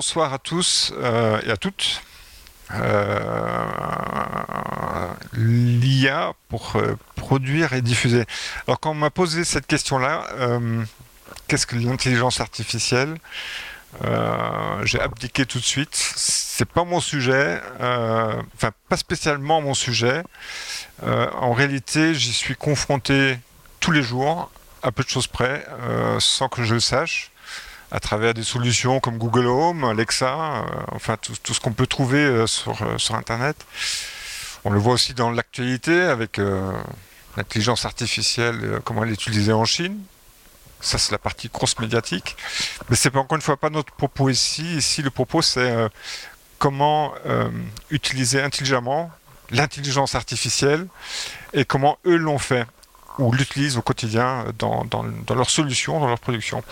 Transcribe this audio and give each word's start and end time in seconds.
bonsoir 0.00 0.32
à 0.32 0.38
tous 0.38 0.94
euh, 0.96 1.42
et 1.44 1.50
à 1.50 1.58
toutes. 1.58 2.00
Euh, 2.72 3.66
L'IA 5.34 6.32
pour 6.48 6.76
euh, 6.76 6.96
produire 7.16 7.74
et 7.74 7.82
diffuser. 7.82 8.24
Alors 8.66 8.80
quand 8.80 8.92
on 8.92 8.94
m'a 8.94 9.10
posé 9.10 9.44
cette 9.44 9.66
question-là, 9.66 10.26
qu'est-ce 11.48 11.66
que 11.66 11.76
l'intelligence 11.76 12.40
artificielle 12.40 13.18
J'ai 14.84 14.98
abdiqué 14.98 15.44
tout 15.44 15.58
de 15.58 15.64
suite. 15.64 15.94
C'est 16.16 16.64
pas 16.64 16.84
mon 16.84 17.00
sujet, 17.00 17.60
enfin 17.76 18.70
pas 18.88 18.96
spécialement 18.96 19.60
mon 19.60 19.74
sujet. 19.74 20.22
en 21.02 21.52
réalité, 21.52 22.14
j'y 22.14 22.32
suis 22.32 22.56
confronté 22.56 23.38
tous 23.80 23.92
les 23.92 24.02
jours, 24.02 24.50
à 24.82 24.92
peu 24.92 25.04
de 25.04 25.10
choses 25.10 25.26
près, 25.26 25.66
sans 26.20 26.48
que 26.48 26.64
je 26.64 26.72
le 26.72 26.80
sache 26.80 27.29
à 27.90 28.00
travers 28.00 28.34
des 28.34 28.42
solutions 28.42 29.00
comme 29.00 29.18
Google 29.18 29.46
Home, 29.46 29.84
Alexa, 29.84 30.34
euh, 30.34 30.62
enfin 30.92 31.16
tout, 31.16 31.54
ce 31.54 31.60
qu'on 31.60 31.72
peut 31.72 31.86
trouver 31.86 32.18
euh, 32.18 32.46
sur, 32.46 32.80
euh, 32.82 32.98
sur 32.98 33.14
Internet. 33.14 33.56
On 34.64 34.70
le 34.70 34.78
voit 34.78 34.92
aussi 34.92 35.14
dans 35.14 35.30
l'actualité 35.30 36.02
avec 36.02 36.38
l'intelligence 37.34 37.86
artificielle, 37.86 38.80
comment 38.84 39.04
elle 39.04 39.08
est 39.08 39.14
utilisée 39.14 39.54
en 39.54 39.64
Chine. 39.64 39.98
Ça, 40.82 40.98
c'est 40.98 41.12
la 41.12 41.18
partie 41.18 41.48
grosse 41.48 41.78
médiatique. 41.78 42.36
Mais 42.90 42.96
c'est 42.96 43.16
encore 43.16 43.36
une 43.36 43.42
fois 43.42 43.56
pas 43.56 43.70
notre 43.70 43.94
propos 43.94 44.28
ici. 44.28 44.76
Ici, 44.76 45.00
le 45.00 45.08
propos, 45.08 45.40
c'est 45.40 45.74
comment 46.58 47.14
utiliser 47.88 48.42
intelligemment 48.42 49.10
l'intelligence 49.50 50.14
artificielle 50.14 50.86
et 51.54 51.64
comment 51.64 51.96
eux 52.04 52.16
l'ont 52.16 52.38
fait 52.38 52.66
ou 53.20 53.32
l'utilisent 53.32 53.76
au 53.76 53.82
quotidien 53.82 54.46
dans, 54.58 54.86
leurs 55.28 55.50
solutions, 55.50 56.00
dans 56.00 56.08
leur 56.08 56.18
production. 56.18 56.62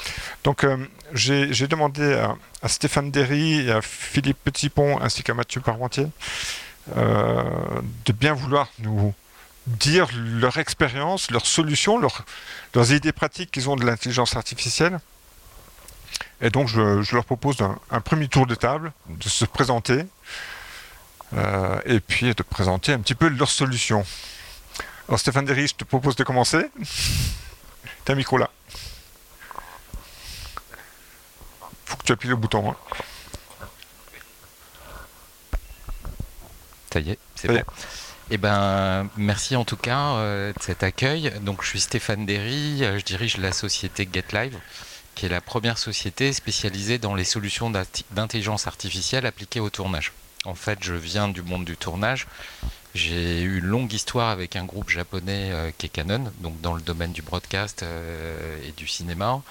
Donc 0.44 0.64
euh, 0.64 0.76
j'ai 1.12 1.66
demandé 1.66 2.14
à, 2.62 2.68
Stéphane 2.68 3.10
Derry 3.10 3.60
et 3.60 3.72
à 3.72 3.82
Philippe 3.82 4.38
Petitpont 4.42 5.00
ainsi 5.00 5.22
qu'à 5.22 5.34
Mathieu 5.34 5.60
Parmentier 5.60 6.06
euh, 6.96 7.42
de 8.06 8.12
bien 8.12 8.32
vouloir 8.32 8.68
nous 8.80 9.14
dire 9.66 10.08
leur 10.14 10.56
expérience, 10.56 11.30
leurs 11.30 11.46
solutions, 11.46 11.98
leurs 11.98 12.92
idées 12.92 13.12
pratiques 13.12 13.50
qu'ils 13.50 13.68
ont 13.68 13.76
de 13.76 13.84
l'intelligence 13.84 14.34
artificielle. 14.34 14.98
Et 16.40 16.50
donc 16.50 16.68
je, 16.68 17.02
je 17.02 17.14
leur 17.14 17.24
propose 17.24 17.56
un, 17.90 18.00
premier 18.00 18.28
tour 18.28 18.46
de 18.46 18.54
table, 18.54 18.92
de 19.08 19.28
se 19.28 19.44
présenter 19.44 20.04
euh, 21.34 21.80
et 21.84 22.00
puis 22.00 22.34
de 22.34 22.42
présenter 22.42 22.92
un 22.92 23.00
petit 23.00 23.14
peu 23.14 23.28
leurs 23.28 23.50
solutions. 23.50 24.04
Alors 25.08 25.18
Stéphane 25.18 25.46
Derry, 25.46 25.66
je 25.66 25.74
te 25.74 25.84
propose 25.84 26.16
de 26.16 26.24
commencer. 26.24 26.66
T'as 28.04 28.12
un 28.12 28.16
micro 28.16 28.36
là. 28.36 28.50
Faut 31.86 31.96
que 31.96 32.04
tu 32.04 32.12
appuies 32.12 32.28
le 32.28 32.36
bouton. 32.36 32.70
Hein. 32.70 32.76
Ça 36.92 37.00
y 37.00 37.10
est, 37.10 37.18
c'est 37.34 37.48
bon. 37.48 37.62
Eh 38.30 38.36
ben, 38.36 39.08
merci 39.16 39.56
en 39.56 39.64
tout 39.64 39.78
cas 39.78 40.16
euh, 40.16 40.52
de 40.52 40.62
cet 40.62 40.82
accueil. 40.82 41.32
Donc, 41.40 41.62
je 41.62 41.68
suis 41.68 41.80
Stéphane 41.80 42.26
Derry, 42.26 42.84
euh, 42.84 42.98
je 42.98 43.04
dirige 43.04 43.38
la 43.38 43.52
société 43.52 44.06
GetLive, 44.12 44.58
qui 45.14 45.24
est 45.24 45.30
la 45.30 45.40
première 45.40 45.78
société 45.78 46.34
spécialisée 46.34 46.98
dans 46.98 47.14
les 47.14 47.24
solutions 47.24 47.70
d'intelligence 48.10 48.66
artificielle 48.66 49.24
appliquées 49.24 49.60
au 49.60 49.70
tournage. 49.70 50.12
En 50.44 50.54
fait, 50.54 50.78
je 50.82 50.94
viens 50.94 51.28
du 51.28 51.42
monde 51.42 51.64
du 51.64 51.76
tournage. 51.76 52.26
J'ai 52.94 53.42
eu 53.42 53.58
une 53.58 53.66
longue 53.66 53.92
histoire 53.92 54.30
avec 54.30 54.56
un 54.56 54.64
groupe 54.64 54.90
japonais 54.90 55.50
euh, 55.52 55.70
Canon, 55.92 56.32
donc 56.40 56.60
dans 56.60 56.74
le 56.74 56.80
domaine 56.80 57.12
du 57.12 57.22
broadcast 57.22 57.82
euh, 57.82 58.58
et 58.66 58.72
du 58.72 58.86
cinéma. 58.86 59.42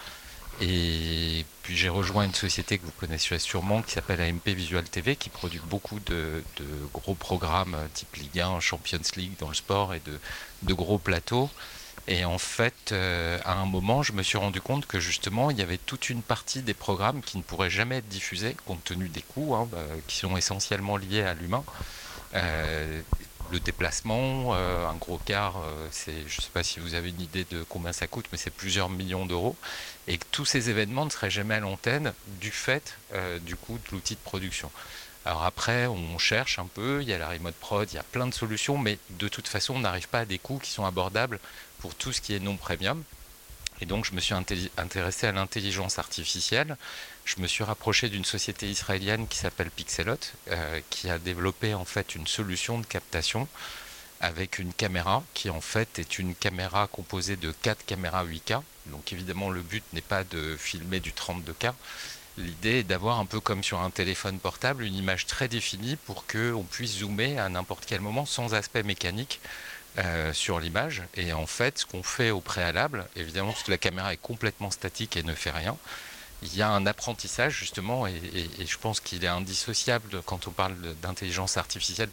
Et 0.59 1.45
puis 1.61 1.77
j'ai 1.77 1.89
rejoint 1.89 2.23
une 2.23 2.33
société 2.33 2.79
que 2.79 2.85
vous 2.85 2.91
connaissez 2.99 3.37
sûrement 3.37 3.83
qui 3.83 3.91
s'appelle 3.91 4.19
AMP 4.21 4.47
Visual 4.47 4.83
TV 4.83 5.15
qui 5.15 5.29
produit 5.29 5.61
beaucoup 5.69 5.99
de, 5.99 6.43
gros 6.93 7.13
programmes 7.13 7.75
euh, 7.75 7.85
type 7.93 8.15
Ligue 8.15 8.39
1, 8.39 8.59
Champions 8.59 8.99
League 9.15 9.33
dans 9.39 9.49
le 9.49 9.53
sport 9.53 9.93
et 9.93 10.01
de, 10.63 10.73
gros 10.73 10.97
plateaux. 10.97 11.49
Et 12.07 12.23
en 12.23 12.37
fait, 12.37 12.93
à 12.93 13.53
un 13.53 13.65
moment, 13.65 14.01
je 14.01 14.13
me 14.13 14.23
suis 14.23 14.37
rendu 14.37 14.61
compte 14.61 14.85
que 14.85 14.99
justement, 14.99 15.51
il 15.51 15.57
y 15.57 15.61
avait 15.61 15.77
toute 15.77 16.09
une 16.09 16.21
partie 16.21 16.61
des 16.61 16.73
programmes 16.73 17.21
qui 17.21 17.37
ne 17.37 17.43
pourraient 17.43 17.69
jamais 17.69 17.97
être 17.97 18.07
diffusés 18.07 18.55
compte 18.65 18.83
tenu 18.85 19.09
des 19.09 19.21
coûts 19.21 19.55
hein, 19.55 19.67
bah, 19.71 19.79
qui 20.07 20.17
sont 20.17 20.37
essentiellement 20.37 20.95
liés 20.95 21.23
à 21.23 21.33
l'humain 21.33 21.63
le 23.51 23.59
déplacement, 23.59 24.53
euh, 24.53 24.87
un 24.87 24.95
gros 24.95 25.19
quart, 25.19 25.57
euh, 25.57 25.87
c'est, 25.91 26.27
je 26.27 26.37
ne 26.37 26.41
sais 26.41 26.49
pas 26.53 26.63
si 26.63 26.79
vous 26.79 26.93
avez 26.95 27.09
une 27.09 27.21
idée 27.21 27.45
de 27.49 27.63
combien 27.67 27.93
ça 27.93 28.07
coûte, 28.07 28.25
mais 28.31 28.37
c'est 28.37 28.51
plusieurs 28.51 28.89
millions 28.89 29.25
d'euros, 29.25 29.55
et 30.07 30.17
que 30.17 30.25
tous 30.31 30.45
ces 30.45 30.69
événements 30.69 31.05
ne 31.05 31.09
seraient 31.09 31.29
jamais 31.29 31.55
à 31.55 31.59
l'antenne 31.59 32.13
du 32.39 32.51
fait 32.51 32.97
euh, 33.13 33.39
du 33.39 33.55
coût 33.55 33.77
de 33.77 33.91
l'outil 33.91 34.15
de 34.15 34.19
production. 34.19 34.71
Alors 35.25 35.43
après, 35.43 35.87
on 35.87 36.17
cherche 36.17 36.57
un 36.57 36.67
peu, 36.67 37.01
il 37.01 37.09
y 37.09 37.13
a 37.13 37.17
la 37.17 37.27
remote 37.27 37.55
prod, 37.55 37.87
il 37.91 37.95
y 37.95 37.99
a 37.99 38.03
plein 38.03 38.27
de 38.27 38.33
solutions, 38.33 38.77
mais 38.77 38.97
de 39.11 39.27
toute 39.27 39.47
façon, 39.47 39.75
on 39.75 39.79
n'arrive 39.79 40.07
pas 40.07 40.19
à 40.19 40.25
des 40.25 40.39
coûts 40.39 40.59
qui 40.59 40.71
sont 40.71 40.85
abordables 40.85 41.39
pour 41.79 41.95
tout 41.95 42.11
ce 42.11 42.21
qui 42.21 42.33
est 42.33 42.39
non 42.39 42.57
premium. 42.57 43.03
Et 43.79 43.85
donc, 43.85 44.05
je 44.05 44.13
me 44.13 44.19
suis 44.19 44.33
intéressé 44.33 45.27
à 45.27 45.31
l'intelligence 45.31 45.99
artificielle. 45.99 46.77
Je 47.25 47.39
me 47.39 47.47
suis 47.47 47.63
rapproché 47.63 48.09
d'une 48.09 48.25
société 48.25 48.69
israélienne 48.69 49.27
qui 49.27 49.37
s'appelle 49.37 49.69
Pixelot, 49.69 50.17
euh, 50.49 50.79
qui 50.89 51.09
a 51.09 51.19
développé 51.19 51.75
en 51.75 51.85
fait 51.85 52.15
une 52.15 52.25
solution 52.25 52.79
de 52.79 52.85
captation 52.85 53.47
avec 54.19 54.57
une 54.57 54.73
caméra 54.73 55.23
qui 55.33 55.49
en 55.49 55.61
fait 55.61 55.99
est 55.99 56.17
une 56.17 56.33
caméra 56.33 56.87
composée 56.87 57.35
de 57.35 57.51
4 57.51 57.85
caméras 57.85 58.25
8K. 58.25 58.61
Donc 58.87 59.13
évidemment 59.13 59.49
le 59.49 59.61
but 59.61 59.83
n'est 59.93 60.01
pas 60.01 60.23
de 60.23 60.57
filmer 60.57 60.99
du 60.99 61.11
32K. 61.11 61.73
L'idée 62.37 62.79
est 62.79 62.83
d'avoir 62.83 63.19
un 63.19 63.25
peu 63.25 63.39
comme 63.39 63.63
sur 63.63 63.79
un 63.79 63.89
téléphone 63.89 64.39
portable 64.39 64.83
une 64.83 64.95
image 64.95 65.25
très 65.25 65.47
définie 65.47 65.95
pour 65.95 66.25
qu'on 66.27 66.63
puisse 66.63 66.99
zoomer 66.99 67.37
à 67.37 67.49
n'importe 67.49 67.85
quel 67.87 68.01
moment 68.01 68.25
sans 68.25 68.53
aspect 68.53 68.83
mécanique 68.83 69.39
euh, 69.99 70.33
sur 70.33 70.59
l'image. 70.59 71.03
Et 71.15 71.33
en 71.33 71.47
fait, 71.47 71.79
ce 71.79 71.85
qu'on 71.85 72.03
fait 72.03 72.31
au 72.31 72.39
préalable, 72.39 73.05
évidemment, 73.15 73.51
parce 73.51 73.63
que 73.63 73.71
la 73.71 73.77
caméra 73.77 74.13
est 74.13 74.21
complètement 74.21 74.71
statique 74.71 75.17
et 75.17 75.23
ne 75.23 75.33
fait 75.33 75.51
rien, 75.51 75.77
il 76.43 76.55
y 76.55 76.61
a 76.61 76.69
un 76.69 76.85
apprentissage 76.85 77.55
justement, 77.55 78.05
et, 78.05 78.21
je 78.63 78.77
pense 78.77 78.99
qu'il 78.99 79.23
est 79.23 79.29
indissociable 79.29 80.21
quand 80.25 80.47
on 80.47 80.51
parle 80.51 80.75
d'intelligence 81.01 81.57
artificielle 81.57 82.09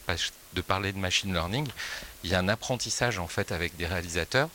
de 0.54 0.60
parler 0.62 0.92
de 0.92 0.98
machine 0.98 1.32
learning. 1.32 1.68
Il 2.22 2.30
y 2.30 2.34
a 2.34 2.38
un 2.38 2.48
apprentissage 2.48 3.18
en 3.18 3.28
fait 3.28 3.52
avec 3.52 3.76
des 3.76 3.86
réalisateurs 3.86 4.48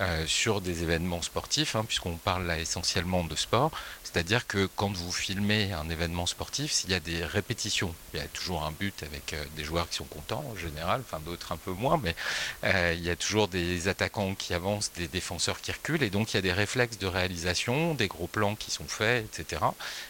euh, 0.00 0.26
sur 0.26 0.62
des 0.62 0.82
événements 0.82 1.20
sportifs, 1.20 1.76
hein, 1.76 1.84
puisqu'on 1.84 2.16
parle 2.16 2.46
là 2.46 2.58
essentiellement 2.58 3.22
de 3.22 3.36
sport. 3.36 3.70
C'est-à-dire 4.02 4.46
que 4.46 4.66
quand 4.74 4.90
vous 4.90 5.12
filmez 5.12 5.74
un 5.74 5.90
événement 5.90 6.24
sportif, 6.24 6.72
s'il 6.72 6.88
y 6.88 6.94
a 6.94 7.00
des 7.00 7.22
répétitions, 7.22 7.94
il 8.14 8.20
y 8.20 8.22
a 8.22 8.26
toujours 8.28 8.64
un 8.64 8.70
but 8.70 9.02
avec 9.02 9.34
euh, 9.34 9.44
des 9.56 9.62
joueurs 9.62 9.90
qui 9.90 9.96
sont 9.96 10.04
contents 10.04 10.42
en 10.50 10.56
général, 10.56 11.02
enfin 11.04 11.20
d'autres 11.20 11.52
un 11.52 11.58
peu 11.58 11.72
moins, 11.72 12.00
mais 12.02 12.16
euh, 12.64 12.94
il 12.96 13.04
y 13.04 13.10
a 13.10 13.16
toujours 13.16 13.46
des 13.46 13.88
attaquants 13.88 14.34
qui 14.34 14.54
avancent, 14.54 14.90
des 14.94 15.06
défenseurs 15.06 15.60
qui 15.60 15.70
reculent, 15.70 16.02
et 16.02 16.08
donc 16.08 16.32
il 16.32 16.36
y 16.36 16.38
a 16.38 16.42
des 16.42 16.54
réflexes 16.54 16.96
de 16.96 17.06
réalisation, 17.06 17.92
des 17.92 18.08
gros 18.08 18.26
plans 18.26 18.54
qui 18.54 18.70
sont 18.70 18.88
faits, 18.88 19.26
etc. 19.26 19.60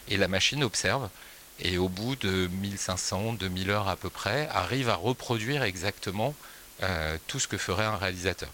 Et 0.07 0.17
la 0.19 0.29
machine 0.29 0.63
observe, 0.63 1.09
et 1.59 1.79
au 1.79 1.89
bout 1.89 2.15
de 2.15 2.47
1500, 2.47 3.33
2000 3.33 3.71
heures 3.71 3.89
à 3.89 3.97
peu 3.97 4.09
près, 4.09 4.47
arrive 4.53 4.89
à 4.89 4.95
reproduire 4.95 5.65
exactement 5.65 6.33
tout 7.27 7.39
ce 7.39 7.47
que 7.47 7.59
ferait 7.59 7.85
un 7.85 7.97
réalisateur. 7.97 8.49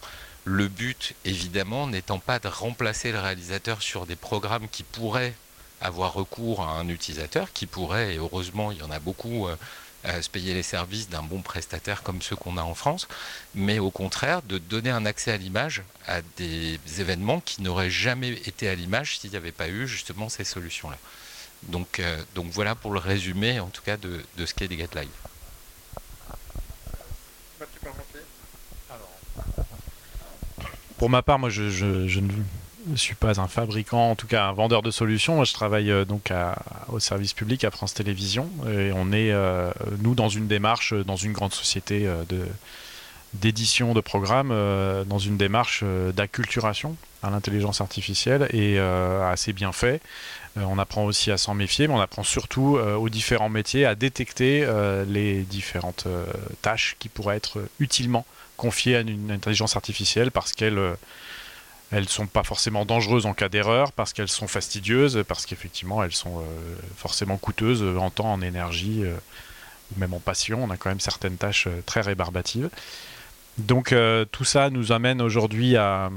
Le 0.48 0.68
but, 0.68 1.14
évidemment, 1.24 1.88
n'étant 1.88 2.20
pas 2.20 2.38
de 2.38 2.46
remplacer 2.46 3.10
le 3.10 3.18
réalisateur 3.18 3.82
sur 3.82 4.06
des 4.06 4.14
programmes 4.14 4.68
qui 4.68 4.84
pourraient 4.84 5.34
avoir 5.80 6.12
recours 6.12 6.62
à 6.62 6.78
un 6.78 6.88
utilisateur, 6.88 7.52
qui 7.52 7.66
pourrait, 7.66 8.14
et 8.14 8.18
heureusement 8.18 8.70
il 8.70 8.78
y 8.78 8.82
en 8.82 8.92
a 8.92 9.00
beaucoup, 9.00 9.48
euh, 9.48 10.22
se 10.22 10.30
payer 10.30 10.54
les 10.54 10.62
services 10.62 11.08
d'un 11.08 11.24
bon 11.24 11.42
prestataire 11.42 12.04
comme 12.04 12.22
ceux 12.22 12.36
qu'on 12.36 12.58
a 12.58 12.62
en 12.62 12.76
France, 12.76 13.08
mais 13.56 13.80
au 13.80 13.90
contraire 13.90 14.40
de 14.42 14.58
donner 14.58 14.90
un 14.90 15.04
accès 15.04 15.32
à 15.32 15.36
l'image 15.36 15.82
à 16.06 16.22
des 16.36 16.78
événements 17.00 17.40
qui 17.40 17.62
n'auraient 17.62 17.90
jamais 17.90 18.30
été 18.30 18.68
à 18.68 18.76
l'image 18.76 19.18
s'il 19.18 19.30
n'y 19.30 19.36
avait 19.36 19.50
pas 19.50 19.68
eu 19.68 19.88
justement 19.88 20.28
ces 20.28 20.44
solutions-là. 20.44 20.98
Donc, 21.64 21.98
euh, 21.98 22.22
voilà 22.36 22.76
pour 22.76 22.92
le 22.92 23.00
résumé 23.00 23.58
en 23.58 23.66
tout 23.66 23.82
cas 23.82 23.96
de, 23.96 24.24
de 24.36 24.46
ce 24.46 24.54
qu'est 24.54 24.68
des 24.68 24.76
Live. 24.76 25.25
Pour 30.98 31.10
ma 31.10 31.22
part, 31.22 31.38
moi, 31.38 31.50
je, 31.50 31.62
ne 32.86 32.96
suis 32.96 33.14
pas 33.14 33.40
un 33.40 33.48
fabricant, 33.48 34.10
en 34.10 34.14
tout 34.14 34.26
cas 34.26 34.46
un 34.46 34.52
vendeur 34.52 34.82
de 34.82 34.90
solutions. 34.90 35.36
Moi, 35.36 35.44
je 35.44 35.52
travaille 35.52 35.90
euh, 35.90 36.04
donc 36.04 36.32
au 36.88 36.98
service 37.00 37.32
public 37.32 37.64
à 37.64 37.70
France 37.70 37.94
Télévisions 37.94 38.48
et 38.68 38.92
on 38.94 39.12
est, 39.12 39.32
euh, 39.32 39.70
nous, 40.00 40.14
dans 40.14 40.28
une 40.28 40.46
démarche, 40.46 40.94
dans 40.94 41.16
une 41.16 41.32
grande 41.32 41.52
société 41.52 42.06
euh, 42.06 42.22
de 42.28 42.46
d'édition 43.34 43.92
de 43.92 44.00
programmes 44.00 44.54
dans 45.08 45.18
une 45.18 45.36
démarche 45.36 45.84
d'acculturation 46.14 46.96
à 47.22 47.28
l'intelligence 47.28 47.82
artificielle 47.82 48.48
et 48.54 48.78
assez 48.78 49.52
bien 49.52 49.72
fait. 49.72 50.00
on 50.56 50.78
apprend 50.78 51.04
aussi 51.04 51.30
à 51.30 51.36
s'en 51.36 51.52
méfier, 51.52 51.86
mais 51.86 51.92
on 51.92 52.00
apprend 52.00 52.22
surtout 52.22 52.78
aux 52.78 53.08
différents 53.10 53.50
métiers 53.50 53.84
à 53.84 53.94
détecter 53.94 54.66
les 55.06 55.42
différentes 55.42 56.06
tâches 56.62 56.96
qui 56.98 57.10
pourraient 57.10 57.36
être 57.36 57.60
utilement 57.78 58.24
confiée 58.56 58.96
à 58.96 59.00
une 59.00 59.30
intelligence 59.30 59.76
artificielle 59.76 60.30
parce 60.30 60.52
qu'elle 60.52 60.78
euh, 60.78 60.94
elles 61.92 62.08
sont 62.08 62.26
pas 62.26 62.42
forcément 62.42 62.84
dangereuses 62.84 63.26
en 63.26 63.34
cas 63.34 63.48
d'erreur 63.48 63.92
parce 63.92 64.12
qu'elles 64.12 64.28
sont 64.28 64.48
fastidieuses, 64.48 65.22
parce 65.28 65.46
qu'effectivement 65.46 66.02
elles 66.02 66.12
sont 66.12 66.42
forcément 66.96 67.36
coûteuses 67.36 67.84
en 67.96 68.10
temps, 68.10 68.32
en 68.32 68.42
énergie 68.42 69.04
ou 69.04 70.00
même 70.00 70.12
en 70.12 70.18
passion. 70.18 70.64
On 70.64 70.70
a 70.70 70.76
quand 70.76 70.88
même 70.88 70.98
certaines 70.98 71.36
tâches 71.36 71.68
très 71.86 72.00
rébarbatives. 72.00 72.70
Donc 73.58 73.94
tout 74.32 74.42
ça 74.44 74.68
nous 74.70 74.90
amène 74.90 75.22
aujourd'hui 75.22 75.76
à, 75.76 76.10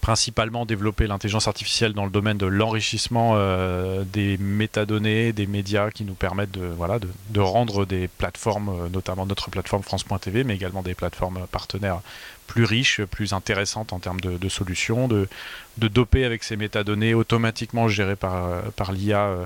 principalement 0.00 0.64
développer 0.64 1.06
l'intelligence 1.06 1.48
artificielle 1.48 1.92
dans 1.92 2.04
le 2.04 2.10
domaine 2.10 2.38
de 2.38 2.46
l'enrichissement 2.46 3.32
euh, 3.34 4.04
des 4.04 4.38
métadonnées, 4.38 5.32
des 5.32 5.46
médias 5.46 5.90
qui 5.90 6.04
nous 6.04 6.14
permettent 6.14 6.52
de, 6.52 6.66
voilà, 6.66 6.98
de, 6.98 7.40
rendre 7.40 7.84
des 7.84 8.08
plateformes, 8.08 8.68
euh, 8.68 8.88
notamment 8.88 9.26
notre 9.26 9.50
plateforme 9.50 9.82
France.tv, 9.82 10.44
mais 10.44 10.54
également 10.54 10.82
des 10.82 10.94
plateformes 10.94 11.46
partenaires 11.50 12.00
plus 12.46 12.64
riches, 12.64 13.02
plus 13.02 13.32
intéressantes 13.32 13.92
en 13.92 13.98
termes 13.98 14.20
de, 14.20 14.48
solutions, 14.48 15.08
de, 15.08 15.28
de, 15.76 15.88
doper 15.88 16.24
avec 16.24 16.42
ces 16.42 16.56
métadonnées 16.56 17.12
automatiquement 17.12 17.88
gérées 17.88 18.16
par, 18.16 18.46
euh, 18.46 18.60
par 18.76 18.92
l'IA 18.92 19.36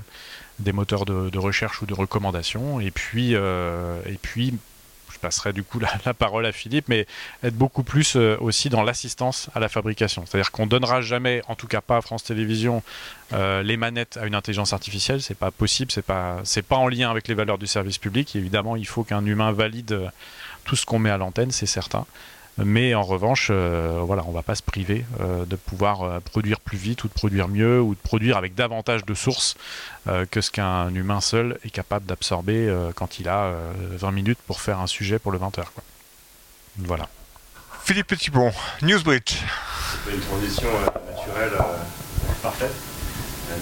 des 0.60 0.72
moteurs 0.72 1.05
de, 1.05 1.38
recherche 1.38 1.82
ou 1.82 1.87
de 1.87 1.94
recommandation, 1.94 2.78
et 2.78 2.93
puis, 2.93 3.32
et 3.32 4.19
puis 4.20 4.55
passerai 5.22 5.52
du 5.54 5.62
coup 5.62 5.78
la, 5.78 6.14
parole 6.14 6.44
à 6.44 6.52
Philippe, 6.52 6.88
mais 6.88 7.06
être 7.42 7.54
beaucoup 7.54 7.82
plus 7.82 8.16
euh, 8.16 8.36
aussi 8.40 8.69
dans 8.69 8.82
l'assistance 8.82 9.48
à 9.54 9.60
la 9.60 9.69
fabrication. 9.69 10.24
C'est-à-dire 10.26 10.50
qu'on 10.50 10.66
donnera 10.66 11.00
jamais, 11.00 11.42
en 11.48 11.54
tout 11.54 11.69
cas 11.69 11.80
pas 11.80 11.96
à 11.96 12.02
France 12.02 12.24
Télévisions, 12.24 12.82
euh, 13.32 13.62
les 13.62 13.76
manettes 13.76 14.19
à 14.19 14.26
une 14.26 14.34
intelligence 14.34 14.72
artificielle. 14.72 15.22
C'est 15.22 15.38
pas 15.38 15.50
possible, 15.50 15.90
c'est 15.90 16.04
pas, 16.04 16.42
pas 16.69 16.76
en 16.76 16.88
lien 16.88 17.10
avec 17.10 17.28
les 17.28 17.34
valeurs 17.34 17.58
du 17.58 17.66
service 17.66 17.98
public. 17.98 18.36
évidemment, 18.36 18.76
il 18.76 18.86
faut 18.86 19.04
qu'un 19.04 19.24
humain 19.24 19.52
valide 19.52 19.92
euh, 19.92 20.08
tout 20.64 20.76
ce 20.76 20.84
qu'on 20.84 20.98
met 20.98 21.10
à 21.10 21.16
l'antenne, 21.16 21.50
c'est 21.50 21.66
certain. 21.66 22.04
Mais 22.58 22.94
en 22.94 23.02
revanche, 23.02 23.49
euh, 23.50 24.00
voilà, 24.02 24.25
on 24.26 24.31
va 24.31 24.43
pas 24.43 24.54
se 24.54 24.62
priver 24.62 25.06
euh, 25.20 25.46
de 25.46 25.56
pouvoir 25.56 26.02
euh, 26.02 26.20
produire 26.20 26.60
plus 26.60 26.76
vite 26.76 27.02
ou 27.04 27.08
de 27.08 27.12
produire 27.12 27.49
mieux 27.49 27.81
ou 27.81 27.94
de 27.94 28.00
produire 28.00 28.37
avec 28.37 28.54
davantage 28.54 29.04
de 29.04 29.14
sources 29.14 29.56
que 30.32 30.40
ce 30.40 30.50
qu'un 30.50 30.93
humain 30.93 31.20
seul 31.20 31.58
est 31.64 31.70
capable 31.70 32.06
d'absorber 32.06 32.69
quand 32.96 33.20
il 33.20 33.28
a 33.28 33.54
20 33.93 34.10
minutes 34.10 34.38
pour 34.49 34.60
faire 34.60 34.81
un 34.81 34.88
sujet 34.88 35.20
pour 35.20 35.31
le 35.31 35.38
20h. 35.38 35.62
Voilà. 36.78 37.08
Philippe 37.84 38.08
Petitbon, 38.08 38.50
Newsbridge. 38.82 39.44
C'est 40.05 40.12
une 40.12 40.20
transition 40.22 40.69
naturelle 41.08 41.52
parfaite. 42.43 42.75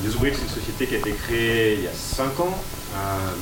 Newsbridge, 0.02 0.36
c'est 0.36 0.44
une 0.44 0.48
société 0.48 0.86
qui 0.86 0.94
a 0.94 0.98
été 0.98 1.12
créée 1.12 1.74
il 1.74 1.84
y 1.84 1.88
a 1.88 1.92
5 1.92 2.40
ans. 2.40 2.58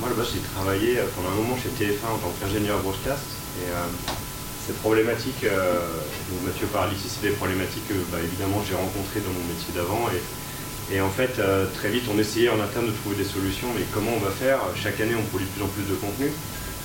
moi, 0.00 0.08
là-bas, 0.08 0.24
j'ai 0.24 0.40
travaillé 0.40 0.98
pendant 1.14 1.28
un 1.28 1.36
moment 1.36 1.56
chez 1.56 1.68
TF1 1.68 2.14
en 2.14 2.18
tant 2.18 2.32
qu'ingénieur 2.40 2.80
broadcast. 2.80 3.22
Et 3.62 3.70
ces 4.68 4.74
problématiques, 4.74 5.44
euh, 5.44 5.80
Mathieu 6.44 6.66
parle 6.66 6.92
ici, 6.92 7.08
c'est 7.08 7.26
des 7.26 7.34
problématiques 7.34 7.88
que 7.88 7.94
bah, 8.12 8.18
évidemment 8.22 8.62
j'ai 8.68 8.74
rencontrées 8.74 9.24
dans 9.24 9.32
mon 9.32 9.46
métier 9.48 9.72
d'avant. 9.74 10.04
Et, 10.92 11.00
en 11.00 11.08
fait, 11.08 11.38
euh, 11.38 11.64
très 11.74 11.88
vite, 11.88 12.04
on 12.12 12.18
essayait 12.18 12.50
en 12.50 12.60
interne 12.60 12.86
de 12.86 12.92
trouver 12.92 13.16
des 13.16 13.24
solutions, 13.24 13.68
mais 13.74 13.84
comment 13.92 14.12
on 14.14 14.20
va 14.20 14.30
faire? 14.30 14.60
Chaque 14.76 15.00
année, 15.00 15.16
on 15.16 15.24
produit 15.32 15.48
de 15.48 15.52
plus 15.52 15.64
en 15.64 15.68
plus 15.68 15.84
de 15.88 15.94
contenu. 15.96 16.28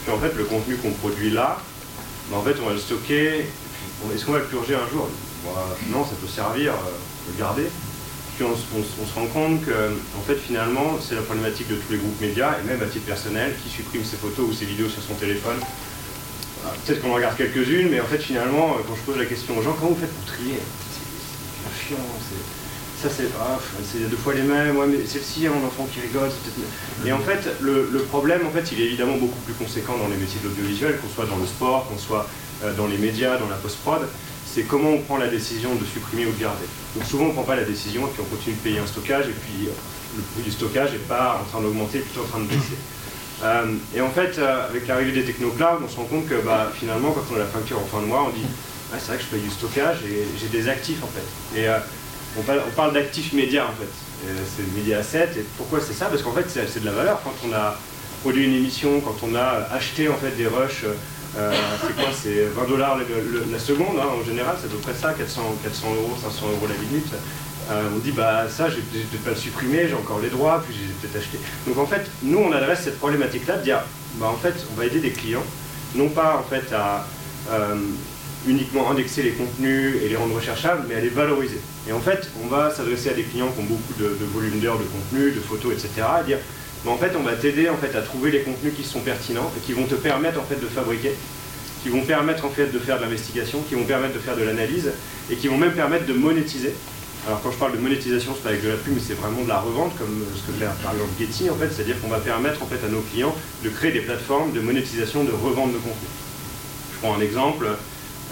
Puis 0.04 0.12
en 0.12 0.18
fait, 0.18 0.32
le 0.36 0.46
contenu 0.46 0.76
qu'on 0.78 0.92
produit 0.92 1.30
là, 1.30 1.60
bah, 2.32 2.38
en 2.38 2.44
fait, 2.44 2.56
on 2.64 2.68
va 2.68 2.74
le 2.74 2.80
stocker. 2.80 3.52
Est-ce 4.16 4.26
qu'on 4.26 4.32
va 4.32 4.40
le 4.40 4.46
purger 4.46 4.76
un 4.76 4.88
jour? 4.88 5.10
Bah, 5.44 5.52
Non, 5.92 6.06
ça 6.06 6.16
peut 6.16 6.28
servir, 6.28 6.72
euh, 6.72 7.32
le 7.32 7.38
garder. 7.38 7.68
Puis 8.38 8.46
on, 8.48 8.56
se 8.56 9.14
rend 9.14 9.28
compte 9.28 9.64
que, 9.66 9.72
fait, 10.26 10.36
finalement, 10.36 10.98
c'est 11.04 11.16
la 11.16 11.22
problématique 11.22 11.68
de 11.68 11.76
tous 11.76 11.92
les 11.92 12.00
groupes 12.00 12.20
médias, 12.20 12.56
et 12.60 12.64
même 12.66 12.82
à 12.82 12.88
titre 12.88 13.06
personnel, 13.06 13.54
qui 13.62 13.70
supprime 13.70 14.04
ses 14.06 14.18
photos 14.18 14.48
ou 14.50 14.54
ses 14.54 14.66
vidéos 14.66 14.90
sur 14.90 15.04
son 15.04 15.14
téléphone 15.16 15.60
Peut-être 16.86 17.02
qu'on 17.02 17.12
en 17.12 17.16
regarde 17.16 17.36
quelques-unes, 17.36 17.90
mais 17.90 18.00
en 18.00 18.06
fait, 18.06 18.20
finalement, 18.20 18.72
euh, 18.72 18.84
quand 18.88 18.96
je 18.96 19.02
pose 19.02 19.18
la 19.18 19.26
question 19.26 19.58
aux 19.58 19.62
gens, 19.62 19.74
comment 19.74 19.92
vous 19.92 20.00
faites 20.00 20.14
pour 20.14 20.26
trier? 20.26 20.60
C'est 20.60 21.88
chiant, 21.88 21.98
ça 23.02 23.10
c'est 23.10 23.28
ah, 23.40 23.60
c'est 23.84 24.10
deux 24.10 24.16
fois 24.16 24.34
les 24.34 24.44
mêmes, 24.44 24.78
ouais, 24.78 24.88
mais 24.88 25.06
celle-ci, 25.06 25.48
mon 25.50 25.68
enfant 25.68 25.88
qui 25.94 26.00
rigole, 26.00 26.30
Et 27.06 27.12
en 27.12 27.20
fait, 27.20 27.50
le, 27.60 27.86
problème, 28.10 28.48
en 28.48 28.52
fait, 28.52 28.72
il 28.72 28.82
est 28.82 28.86
évidemment 28.86 29.18
beaucoup 29.18 29.40
plus 29.46 29.54
conséquent 29.54 29.98
dans 29.98 30.08
les 30.08 30.16
métiers 30.16 30.40
de 30.42 30.48
l'audiovisuel, 30.48 30.98
qu'on 31.00 31.10
soit 31.10 31.26
dans 31.26 31.38
le 31.38 31.46
sport, 31.46 31.88
qu'on 31.90 31.98
soit 31.98 32.28
euh, 32.64 32.74
dans 32.76 32.88
les 32.88 32.98
médias, 32.98 33.38
dans 33.38 33.50
la 33.50 33.58
post-prod, 33.58 34.08
c'est 34.46 34.64
comment 34.64 34.92
on 34.92 35.00
prend 35.00 35.18
la 35.18 35.28
décision 35.28 35.76
de 35.76 35.84
supprimer 35.84 36.26
ou 36.28 36.32
de 36.32 36.40
garder. 36.40 36.66
Donc 36.96 37.06
souvent, 37.06 37.26
on 37.26 37.30
ne 37.30 37.34
prend 37.34 37.44
pas 37.44 37.56
la 37.56 37.66
décision 37.66 38.08
et 38.08 38.10
puis 38.12 38.22
on 38.22 38.36
continue 38.36 38.56
de 38.56 38.62
payer 38.62 38.80
un 38.80 38.88
stockage, 38.88 39.26
et 39.28 39.36
puis 39.36 39.68
euh, 39.68 39.72
le 40.16 40.24
prix 40.34 40.44
du 40.44 40.52
stockage 40.52 40.94
n'est 40.94 41.08
pas 41.10 41.42
en 41.42 41.50
train 41.50 41.62
d'augmenter, 41.62 42.00
plutôt 42.00 42.22
en 42.22 42.28
train 42.28 42.40
de 42.40 42.48
baisser. 42.48 42.78
Euh, 43.44 43.66
et 43.96 44.02
en 44.02 44.10
fait, 44.10 44.38
euh, 44.38 44.68
avec 44.70 44.88
l'arrivée 44.88 45.12
des 45.12 45.26
techno-clouds, 45.26 45.84
on 45.84 45.90
se 45.90 45.98
rend 45.98 46.06
compte 46.06 46.28
que 46.28 46.36
bah, 46.36 46.72
finalement, 46.74 47.12
quand 47.12 47.24
on 47.32 47.36
a 47.36 47.40
la 47.40 47.46
facture 47.46 47.78
en 47.78 47.86
fin 47.86 48.02
de 48.02 48.08
mois, 48.08 48.26
on 48.28 48.30
dit 48.30 48.46
ah, 48.94 48.98
c'est 49.00 49.08
vrai 49.08 49.18
que 49.18 49.24
je 49.24 49.28
paye 49.28 49.42
du 49.42 49.50
stockage 49.50 49.98
et 50.06 50.24
j'ai 50.40 50.48
des 50.48 50.70
actifs 50.70 51.04
en 51.04 51.08
fait. 51.08 51.60
Et 51.60 51.68
euh, 51.68 51.78
on, 52.38 52.72
parle, 52.72 52.94
d'actifs 52.94 53.34
médias 53.34 53.66
en 53.66 53.74
fait. 53.74 53.90
C'est 54.56 54.74
média 54.74 55.00
asset. 55.00 55.30
Et 55.38 55.46
pourquoi 55.58 55.82
c'est 55.82 55.94
ça? 55.94 56.06
Parce 56.06 56.22
qu'en 56.22 56.32
fait, 56.32 56.46
c'est 56.50 56.80
de 56.80 56.86
la 56.86 56.94
valeur. 56.94 57.22
Quand 57.24 57.34
on 57.46 57.54
a 57.54 57.78
produit 58.22 58.46
une 58.46 58.56
émission, 58.56 59.02
quand 59.02 59.18
on 59.24 59.36
a 59.36 59.68
acheté 59.74 60.08
en 60.08 60.16
fait 60.16 60.32
des 60.38 60.48
rushs, 60.48 60.86
c'est 61.36 61.96
quoi? 61.96 62.12
C'est 62.14 62.46
20 62.46 62.70
dollars 62.70 62.98
la 63.52 63.60
seconde 63.60 64.00
hein, 64.00 64.08
en 64.18 64.24
général, 64.24 64.56
c'est 64.62 64.68
à 64.68 64.70
peu 64.70 64.78
près 64.78 64.94
ça, 64.94 65.14
400, 65.14 65.42
400 65.64 65.88
euros, 65.96 66.16
500 66.22 66.46
euros 66.46 66.68
la 66.70 66.76
minute. 66.76 67.12
Euh, 67.72 67.90
on 67.96 68.00
dit 68.00 68.12
bah 68.12 68.46
ça 68.50 68.70
je 68.70 68.76
vais 68.76 68.82
peut-être 68.82 69.24
pas 69.24 69.30
le 69.32 69.36
supprimer, 69.36 69.88
j'ai 69.88 69.94
encore 69.94 70.20
les 70.20 70.30
droits, 70.30 70.64
puis 70.66 70.76
j'ai 70.76 70.94
peut-être 70.94 71.24
acheté. 71.24 71.40
Donc 71.68 71.78
en 71.78 71.86
fait, 71.86 72.10
nous 72.22 72.40
on 72.40 72.52
adresse 72.52 72.82
cette 72.84 73.00
problématique-là 73.00 73.58
de 73.58 73.64
dire 73.64 73.80
bah 74.16 74.28
en 74.28 74.38
fait 74.38 74.54
on 74.72 74.76
va 74.80 74.86
aider 74.86 75.00
des 75.00 75.12
clients, 75.12 75.44
non 75.96 76.10
pas 76.10 76.38
en 76.38 76.44
fait 76.44 76.74
à 76.74 77.08
euh, 77.52 77.76
uniquement 78.48 78.92
indexer 78.92 79.24
les 79.24 79.32
contenus 79.32 79.96
et 80.04 80.10
les 80.10 80.16
rendre 80.16 80.36
recherchables, 80.36 80.84
mais 80.90 80.96
à 80.96 81.00
les 81.00 81.10
valoriser. 81.10 81.62
Et 81.88 81.94
en 81.94 82.00
fait, 82.00 82.30
on 82.44 82.48
va 82.48 82.72
s'adresser 82.72 83.10
à 83.10 83.14
des 83.14 83.24
clients 83.24 83.48
qui 83.48 83.62
ont 83.62 83.66
beaucoup 83.66 83.94
de, 84.00 84.18
volume 84.34 84.60
d'heures 84.60 84.80
de 84.80 84.84
contenu, 84.84 85.32
de 85.32 85.40
photos, 85.40 85.74
etc. 85.74 85.90
et 86.22 86.26
dire 86.26 86.40
bah, 86.84 86.92
en 86.92 86.98
fait 86.98 87.14
on 87.18 87.24
va 87.24 87.34
t'aider 87.34 87.70
en 87.70 87.78
fait 87.78 87.98
à 87.98 88.02
trouver 88.02 88.32
les 88.32 88.42
contenus 88.42 88.74
qui 88.76 88.84
sont 88.84 89.00
pertinents 89.00 89.52
et 89.58 89.62
qui 89.62 89.72
vont 89.72 89.86
te 89.86 89.96
permettre 89.96 90.40
en 90.40 90.44
fait 90.44 90.60
de 90.60 90.68
fabriquer 90.68 91.14
qui 91.84 91.90
vont 91.90 92.02
permettre 92.02 92.46
en 92.46 92.50
fait 92.50 92.68
de 92.68 92.80
faire 92.80 92.98
de 92.98 93.04
l'investigation, 93.04 93.62
qui 93.68 93.76
vont 93.76 93.84
permettre 93.84 94.14
de 94.14 94.20
faire 94.20 94.38
de 94.38 94.44
l'analyse 94.44 94.90
et 95.30 95.36
qui 95.36 95.50
vont 95.50 95.58
même 95.58 95.74
permettre 95.74 96.06
de 96.06 96.14
monétiser 96.14 96.74
alors 97.26 97.42
quand 97.42 97.52
je 97.52 97.58
parle 97.58 97.72
de 97.72 97.78
monétisation, 97.78 98.34
c'est 98.36 98.44
pas 98.44 98.50
avec 98.50 98.64
de 98.64 98.70
la 98.70 98.76
pub, 98.76 98.94
mais 98.96 99.02
c'est 99.06 99.14
vraiment 99.14 99.44
de 99.44 99.48
la 99.48 99.60
revente, 99.60 99.98
comme 99.98 100.24
euh, 100.24 100.36
ce 100.36 100.52
que 100.52 100.58
fait 100.58 100.66
par 100.84 100.92
exemple 100.92 101.12
Getty 101.18 101.50
en 101.50 101.56
fait, 101.56 101.70
c'est-à-dire 101.72 102.00
qu'on 102.02 102.10
va 102.10 102.20
permettre 102.20 102.62
en 102.62 102.66
fait 102.66 102.86
à 102.86 102.90
nos 102.90 103.00
clients 103.00 103.34
de 103.64 103.70
créer 103.70 103.94
des 103.94 104.02
plateformes 104.02 104.52
de 104.52 104.60
monétisation, 104.60 105.24
de 105.24 105.32
revente 105.32 105.72
de 105.72 105.78
contenu. 105.78 106.08
Je 106.94 107.00
prends 107.00 107.16
un 107.16 107.22
exemple. 107.22 107.68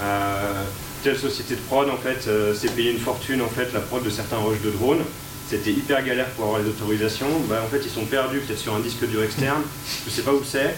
Euh, 0.02 0.64
telle 1.04 1.18
société 1.18 1.56
de 1.56 1.62
prod 1.62 1.90
en 1.90 1.98
fait 1.98 2.28
euh, 2.28 2.54
s'est 2.54 2.70
payé 2.70 2.92
une 2.92 3.00
fortune 3.00 3.42
en 3.42 3.48
fait 3.48 3.74
la 3.74 3.80
prod 3.80 4.04
de 4.04 4.10
certains 4.10 4.38
rushs 4.38 4.62
de 4.62 4.72
drones. 4.72 5.04
C'était 5.50 5.72
hyper 5.72 6.04
galère 6.04 6.28
pour 6.32 6.46
avoir 6.46 6.62
les 6.62 6.68
autorisations. 6.68 7.28
Bah, 7.50 7.62
en 7.66 7.70
fait 7.70 7.82
ils 7.86 7.92
sont 7.92 8.06
perdus 8.06 8.40
peut-être 8.40 8.60
sur 8.60 8.76
un 8.76 8.82
disque 8.82 9.08
dur 9.08 9.24
externe. 9.24 9.62
Je 10.06 10.12
sais 10.12 10.22
pas 10.22 10.34
où 10.34 10.44
c'est. 10.44 10.76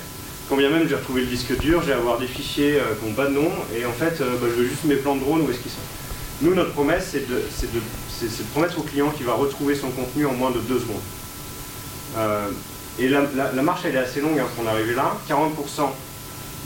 Quand 0.49 0.55
bien 0.55 0.69
même 0.69 0.87
j'ai 0.87 0.95
retrouvé 0.95 1.21
le 1.21 1.27
disque 1.27 1.57
dur, 1.57 1.81
j'ai 1.83 1.93
avoir 1.93 2.19
des 2.19 2.27
fichiers 2.27 2.77
qui 2.99 3.07
n'ont 3.07 3.15
pas 3.15 3.25
de 3.25 3.33
nom 3.33 3.49
et 3.75 3.85
en 3.85 3.93
fait 3.93 4.19
bah, 4.19 4.47
je 4.49 4.61
veux 4.61 4.67
juste 4.67 4.83
mes 4.83 4.97
plans 4.97 5.15
de 5.15 5.21
drone 5.21 5.41
où 5.41 5.49
est-ce 5.49 5.59
qu'ils 5.59 5.71
sont. 5.71 5.77
Nous, 6.43 6.53
notre 6.55 6.73
promesse, 6.73 7.07
c'est 7.11 7.29
de, 7.29 7.41
promettre 8.51 8.79
au 8.79 8.83
client 8.83 9.09
qu'il 9.09 9.25
va 9.25 9.33
retrouver 9.33 9.75
son 9.75 9.89
contenu 9.89 10.25
en 10.25 10.33
moins 10.33 10.51
de 10.51 10.59
deux 10.59 10.79
secondes. 10.79 11.01
Euh, 12.17 12.49
et 12.99 13.07
la, 13.07 13.21
marche, 13.61 13.81
elle 13.85 13.95
est 13.95 13.99
assez 13.99 14.21
longue 14.21 14.37
hein, 14.39 14.47
pour 14.55 14.67
en 14.67 14.73
là. 14.73 15.17
40% 15.27 15.89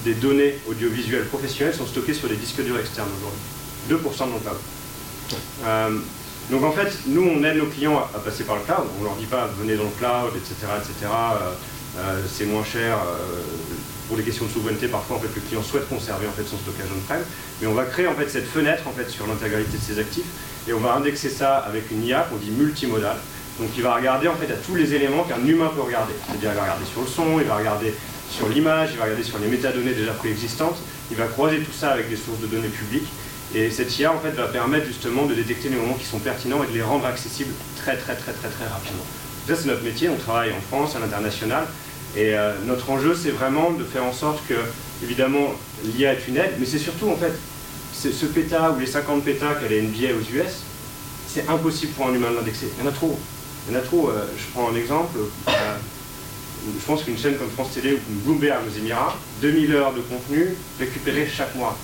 des 0.04 0.14
données 0.14 0.60
audiovisuelles 0.68 1.26
professionnelles 1.26 1.74
sont 1.74 1.86
stockées 1.86 2.14
sur 2.14 2.28
des 2.28 2.36
disques 2.36 2.62
durs 2.62 2.80
externes 2.80 3.10
aujourd'hui. 3.18 4.10
2% 4.12 4.20
dans 4.20 4.26
le 4.26 4.40
cloud. 4.40 4.58
Euh, 5.66 6.00
donc 6.52 6.64
en 6.64 6.72
fait, 6.72 6.92
nous, 7.08 7.24
on 7.24 7.44
aide 7.44 7.58
nos 7.58 7.66
clients 7.66 7.98
à, 7.98 8.20
passer 8.20 8.44
par 8.44 8.58
le 8.58 8.62
cloud. 8.64 8.88
On 9.00 9.04
leur 9.04 9.16
dit 9.16 9.26
pas 9.26 9.50
venez 9.60 9.76
dans 9.76 9.84
le 9.84 9.90
cloud, 9.98 10.34
etc. 10.36 10.56
etc. 10.78 11.12
Euh, 11.98 12.22
c'est 12.30 12.46
moins 12.46 12.64
cher 12.64 13.00
pour 14.08 14.18
des 14.18 14.24
questions 14.24 14.46
de 14.46 14.52
souveraineté, 14.52 14.88
parfois 14.88 15.18
en 15.18 15.20
fait, 15.20 15.30
le 15.36 15.42
client 15.42 15.62
souhaite 15.62 15.88
conserver 15.90 16.28
en 16.28 16.32
fait, 16.32 16.44
son 16.44 16.58
stockage 16.58 16.88
on-prem, 16.96 17.22
mais 17.62 17.68
on 17.68 17.74
va 17.74 17.84
créer 17.86 18.08
en 18.08 18.14
fait, 18.14 18.30
cette 18.30 18.48
fenêtre 18.48 18.84
en 18.88 18.92
fait, 18.92 19.10
sur 19.10 19.28
l'intégralité 19.28 19.78
de 19.78 19.82
ses 19.82 20.00
actifs 20.00 20.26
et 20.68 20.74
on 20.74 20.80
va 20.80 20.94
indexer 20.94 21.30
ça 21.30 21.58
avec 21.58 21.92
une 21.92 22.04
IA 22.04 22.22
qu'on 22.30 22.38
dit 22.38 22.52
multimodale. 22.52 23.18
Donc 23.60 23.70
il 23.76 23.84
va 23.84 23.96
regarder 23.96 24.28
en 24.28 24.36
fait, 24.36 24.52
à 24.52 24.58
tous 24.58 24.76
les 24.76 24.94
éléments 24.94 25.24
qu'un 25.24 25.44
humain 25.46 25.72
peut 25.74 25.82
regarder. 25.82 26.14
C'est-à-dire 26.28 26.52
il 26.52 26.56
va 26.56 26.62
regarder 26.64 26.86
sur 26.86 27.02
le 27.02 27.08
son, 27.08 27.40
il 27.40 27.48
va 27.48 27.56
regarder 27.56 27.94
sur 28.30 28.50
l'image, 28.50 28.90
il 28.92 28.98
va 28.98 29.06
regarder 29.06 29.24
sur 29.24 29.40
les 29.40 29.48
métadonnées 29.48 29.94
déjà 29.94 30.12
préexistantes, 30.12 30.78
il 31.10 31.18
va 31.18 31.26
croiser 31.26 31.60
tout 31.60 31.72
ça 31.72 31.92
avec 31.92 32.10
des 32.10 32.18
sources 32.18 32.40
de 32.40 32.48
données 32.48 32.68
publiques. 32.68 33.08
Et 33.56 33.72
cette 33.72 33.98
IA 33.98 34.12
en 34.12 34.20
fait, 34.20 34.32
va 34.32 34.48
permettre 34.48 34.86
justement 34.86 35.26
de 35.26 35.34
détecter 35.34 35.70
les 35.70 35.78
moments 35.78 35.94
qui 35.94 36.06
sont 36.06 36.20
pertinents 36.20 36.64
et 36.64 36.68
de 36.68 36.74
les 36.74 36.82
rendre 36.82 37.06
accessibles 37.06 37.54
très 37.78 37.96
très 37.96 38.16
très 38.16 38.34
très 38.34 38.50
très 38.50 38.68
rapidement. 38.68 39.06
Ça 39.48 39.56
c'est 39.56 39.68
notre 39.68 39.84
métier, 39.84 40.10
on 40.10 40.18
travaille 40.18 40.52
en 40.52 40.62
France, 40.70 40.98
à 40.98 41.00
l'international, 41.00 41.66
et 42.16 42.34
euh, 42.34 42.54
notre 42.66 42.90
enjeu, 42.90 43.16
c'est 43.16 43.32
vraiment 43.32 43.72
de 43.72 43.84
faire 43.84 44.04
en 44.04 44.14
sorte 44.14 44.40
que, 44.48 44.56
évidemment, 45.04 45.54
l'IA 45.84 46.14
est 46.14 46.28
une 46.28 46.38
aide, 46.38 46.54
mais 46.60 46.66
c'est 46.66 46.80
surtout, 46.80 47.10
en 47.10 47.16
fait, 47.16 47.34
ce 47.98 48.26
péta 48.26 48.72
ou 48.72 48.80
les 48.80 48.86
50 48.86 49.24
pétas 49.24 49.56
qu'a 49.56 49.68
les 49.68 49.82
NBA 49.82 50.14
aux 50.14 50.36
US, 50.36 50.62
c'est 51.28 51.48
impossible 51.50 51.94
pour 51.94 52.08
un 52.08 52.14
humain 52.14 52.32
de 52.32 52.36
l'indexer. 52.36 52.70
Il 52.78 52.84
y 52.84 52.88
en 52.88 52.90
a 52.90 52.94
trop. 52.94 53.18
Il 53.68 53.74
y 53.74 53.76
en 53.76 53.80
a 53.80 53.84
trop. 53.84 54.10
Euh, 54.10 54.26
je 54.38 54.46
prends 54.54 54.70
un 54.72 54.76
exemple. 54.76 55.18
Euh, 55.50 55.52
je 56.66 56.86
pense 56.86 57.04
qu'une 57.04 57.18
chaîne 57.18 57.38
comme 57.38 57.50
France 57.50 57.70
Télé 57.74 57.94
ou 57.94 58.00
Bloomberg 58.26 58.60
aux 58.68 58.78
Émirats, 58.78 59.16
2000 59.42 59.74
heures 59.74 59.94
de 59.94 60.02
contenu 60.02 60.56
récupérées 60.80 61.28
chaque 61.28 61.56
mois. 61.56 61.78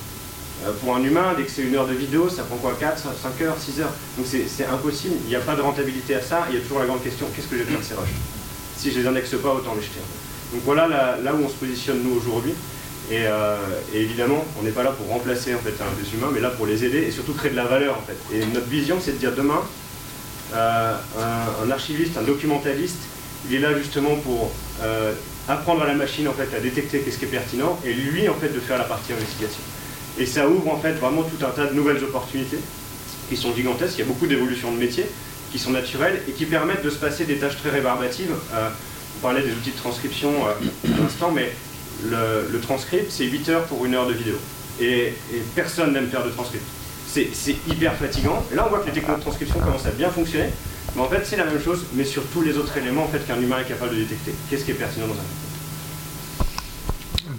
pour 0.81 0.95
un 0.95 1.03
humain, 1.03 1.33
dès 1.37 1.43
que 1.43 1.51
c'est 1.51 1.61
une 1.61 1.75
heure 1.75 1.87
de 1.87 1.93
vidéo, 1.93 2.29
ça 2.29 2.43
prend 2.43 2.57
quoi 2.57 2.75
4, 2.79 3.01
5 3.21 3.41
heures, 3.41 3.57
6 3.57 3.81
heures? 3.81 3.93
Donc 4.17 4.25
c'est 4.27 4.65
impossible, 4.65 5.15
il 5.25 5.29
n'y 5.29 5.35
a 5.35 5.39
pas 5.39 5.55
de 5.55 5.61
rentabilité 5.61 6.15
à 6.15 6.21
ça, 6.21 6.47
il 6.49 6.55
y 6.55 6.57
a 6.57 6.61
toujours 6.61 6.79
la 6.79 6.85
grande 6.85 7.03
question, 7.03 7.27
qu'est-ce 7.35 7.47
que 7.47 7.57
je 7.57 7.63
vais 7.63 7.69
faire 7.71 7.79
de 7.79 7.85
ces 7.85 7.93
rushs? 7.93 8.15
Si 8.77 8.91
je 8.91 8.99
les 8.99 9.07
indexe 9.07 9.35
pas, 9.41 9.53
autant 9.53 9.75
les 9.75 9.81
jeter. 9.81 10.01
Donc 10.51 10.61
voilà 10.65 10.87
là, 10.87 11.33
où 11.33 11.43
on 11.43 11.49
se 11.49 11.55
positionne 11.55 12.03
nous 12.03 12.15
aujourd'hui. 12.15 12.53
Et, 13.11 13.25
évidemment, 13.93 14.43
on 14.59 14.63
n'est 14.63 14.71
pas 14.71 14.83
là 14.83 14.91
pour 14.91 15.07
remplacer 15.07 15.53
en 15.53 15.59
fait, 15.59 15.71
des 15.71 16.13
humains, 16.15 16.29
mais 16.33 16.39
là 16.39 16.49
pour 16.49 16.65
les 16.65 16.85
aider 16.85 16.99
et 16.99 17.11
surtout 17.11 17.33
créer 17.33 17.51
de 17.51 17.55
la 17.55 17.65
valeur 17.65 17.97
en 17.97 18.01
fait. 18.01 18.17
Et 18.35 18.45
notre 18.45 18.67
vision, 18.67 18.97
c'est 19.01 19.11
de 19.11 19.17
dire 19.17 19.33
demain, 19.35 19.61
un, 20.55 20.95
un, 21.63 21.71
archiviste, 21.71 22.17
un 22.17 22.23
documentaliste, 22.23 23.01
il 23.49 23.55
est 23.55 23.59
là 23.59 23.77
justement 23.77 24.15
pour 24.15 24.51
apprendre 25.47 25.83
à 25.83 25.87
la 25.87 25.93
machine 25.93 26.27
en 26.27 26.33
fait 26.33 26.55
à 26.55 26.59
détecter 26.59 26.99
qu'est-ce 26.99 27.17
qui 27.17 27.25
est 27.25 27.29
pertinent 27.29 27.77
et 27.85 27.93
lui 27.93 28.29
en 28.29 28.35
fait 28.35 28.49
de 28.49 28.59
faire 28.59 28.77
la 28.77 28.85
partie 28.85 29.13
investigation. 29.13 29.61
Et 30.17 30.25
ça 30.25 30.47
ouvre 30.47 30.71
en 30.71 30.77
fait 30.77 30.93
vraiment 30.93 31.23
tout 31.23 31.43
un 31.45 31.49
tas 31.49 31.65
de 31.65 31.73
nouvelles 31.73 32.03
opportunités 32.03 32.59
qui 33.29 33.37
sont 33.37 33.53
gigantesques. 33.53 33.95
Il 33.97 33.99
y 33.99 34.03
a 34.03 34.07
beaucoup 34.07 34.27
d'évolutions 34.27 34.71
de 34.71 34.77
métiers 34.77 35.05
qui 35.51 35.59
sont 35.59 35.71
naturelles 35.71 36.21
et 36.27 36.31
qui 36.31 36.45
permettent 36.45 36.83
de 36.83 36.89
se 36.89 36.97
passer 36.97 37.25
des 37.25 37.37
tâches 37.37 37.57
très 37.57 37.69
rébarbatives. 37.69 38.33
Euh, 38.53 38.69
on 39.17 39.21
parlait 39.21 39.41
des 39.41 39.51
outils 39.51 39.71
de 39.71 39.77
transcription 39.77 40.31
euh, 40.47 40.93
à 40.93 41.01
l'instant, 41.01 41.31
mais 41.31 41.51
le, 42.05 42.59
transcript 42.61 43.11
c'est 43.11 43.25
8 43.25 43.49
heures 43.49 43.63
pour 43.65 43.85
une 43.85 43.95
heure 43.95 44.07
de 44.07 44.13
vidéo. 44.13 44.35
Et, 44.79 45.13
personne 45.55 45.93
n'aime 45.93 46.07
faire 46.07 46.23
de 46.23 46.29
transcript. 46.29 46.65
C'est 47.07 47.55
hyper 47.67 47.95
fatigant. 47.95 48.43
Et 48.51 48.55
là 48.55 48.63
on 48.65 48.69
voit 48.69 48.79
que 48.79 48.87
les 48.87 48.91
technologies 48.91 49.19
de 49.19 49.25
transcription 49.25 49.59
commencent 49.59 49.85
à 49.85 49.91
bien 49.91 50.09
fonctionner. 50.09 50.49
Mais 50.95 51.01
en 51.01 51.09
fait, 51.09 51.25
c'est 51.25 51.37
la 51.37 51.45
même 51.45 51.61
chose, 51.61 51.85
mais 51.93 52.03
sur 52.03 52.23
tous 52.27 52.41
les 52.41 52.57
autres 52.57 52.77
éléments 52.77 53.03
en 53.03 53.07
fait, 53.07 53.25
qu'un 53.25 53.39
humain 53.39 53.59
est 53.59 53.67
capable 53.67 53.95
de 53.95 54.01
détecter. 54.01 54.33
Qu'est-ce 54.49 54.65
qui 54.65 54.71
est 54.71 54.75
pertinent 54.75 55.07
dans 55.07 55.15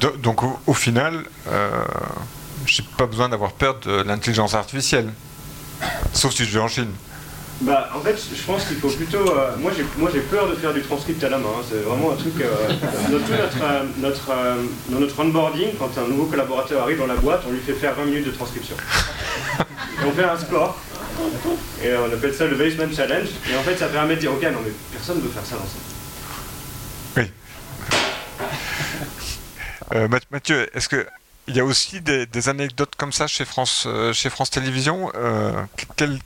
un 0.09 0.13
Donc, 0.23 0.41
au, 0.67 0.75
final, 0.75 1.25
euh, 1.49 1.71
j'ai 2.67 2.83
pas 2.97 3.07
besoin 3.07 3.29
d'avoir 3.29 3.53
peur 3.53 3.79
de 3.81 4.03
l'intelligence 4.03 4.55
artificielle. 4.55 5.13
Sauf 6.13 6.35
si 6.35 6.45
je 6.45 6.53
vais 6.53 6.61
en 6.61 6.69
Chine. 6.69 6.91
Bah, 7.61 7.89
en 7.95 8.01
fait, 8.01 8.17
je 8.35 8.43
pense 8.43 8.65
qu'il 8.67 8.77
faut 8.77 8.91
plutôt. 8.91 9.31
Euh, 9.31 9.57
moi, 9.59 9.71
j'ai, 9.77 9.85
moi, 9.97 10.11
j'ai 10.13 10.21
peur 10.21 10.49
de 10.49 10.55
faire 10.55 10.75
du 10.75 10.83
transcript 10.83 11.23
à 11.23 11.29
la 11.29 11.39
main. 11.39 11.49
Hein. 11.57 11.63
C'est 11.69 11.83
vraiment 11.83 12.13
un 12.13 12.17
truc. 12.17 12.35
Euh, 12.41 12.69
notre, 13.11 14.01
notre, 14.01 14.31
euh, 14.31 14.63
dans 14.89 15.01
notre 15.01 15.21
onboarding, 15.21 15.77
quand 15.79 15.91
un 15.99 16.09
nouveau 16.09 16.27
collaborateur 16.27 16.83
arrive 16.83 16.99
dans 16.99 17.07
la 17.07 17.15
boîte, 17.15 17.43
on 17.49 17.53
lui 17.53 17.61
fait 17.61 17.75
faire 17.75 17.95
20 17.95 18.07
minutes 18.07 18.27
de 18.27 18.33
transcription. 18.33 18.77
Et 19.61 20.05
on 20.05 20.13
fait 20.13 20.25
un 20.25 20.37
score. 20.37 20.79
Et 21.83 21.95
on 21.97 22.13
appelle 22.13 22.35
ça 22.35 22.47
le 22.47 22.57
Basement 22.57 22.93
Challenge. 22.95 23.29
Et 23.51 23.57
en 23.57 23.63
fait, 23.63 23.77
ça 23.77 23.87
permet 23.87 24.17
de 24.17 24.21
dire 24.21 24.33
Ok, 24.33 24.43
non, 24.43 24.59
mais 24.65 24.73
personne 24.93 25.19
ne 25.19 25.23
veut 25.23 25.29
faire 25.29 25.47
ça 25.47 25.57
dans 25.57 25.63
ça. 25.65 25.79
Oui. 27.17 27.31
Mathieu, 30.31 30.69
est-ce 30.75 30.89
que 30.89 31.07
il 31.47 31.57
y 31.57 31.61
a 31.61 31.65
aussi 31.65 32.01
des, 32.01 32.49
anecdotes 32.49 32.95
comme 32.97 33.13
ça 33.13 33.27
chez 33.27 33.45
France, 33.45 33.85
euh, 33.87 34.13
chez 34.13 34.31
France 34.31 34.51
Télévisions. 34.51 35.13
Euh, 35.15 35.53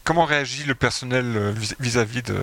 comment 0.05 0.25
réagit 0.25 0.65
le 0.65 0.75
personnel 0.75 1.25
euh, 1.37 1.55
vis-à-vis 1.81 2.23
de 2.23 2.37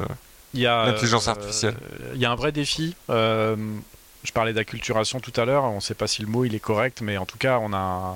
l'intelligence 0.54 1.28
artificielle 1.28 1.76
Il 2.14 2.20
y 2.20 2.26
a 2.26 2.32
un 2.32 2.36
vrai 2.36 2.52
défi. 2.52 2.96
je 3.10 4.32
parlais 4.34 4.54
d'acculturation 4.54 5.20
tout 5.20 5.34
à 5.40 5.46
l'heure. 5.46 5.64
On 5.66 5.76
ne 5.76 5.82
sait 5.82 5.94
pas 5.94 6.08
si 6.08 6.22
le 6.22 6.28
mot 6.28 6.44
il 6.46 6.56
est 6.56 6.60
correct, 6.60 7.02
mais 7.02 7.18
en 7.18 7.26
tout 7.26 7.38
cas, 7.38 7.60
on 7.62 7.74
a 7.74 8.16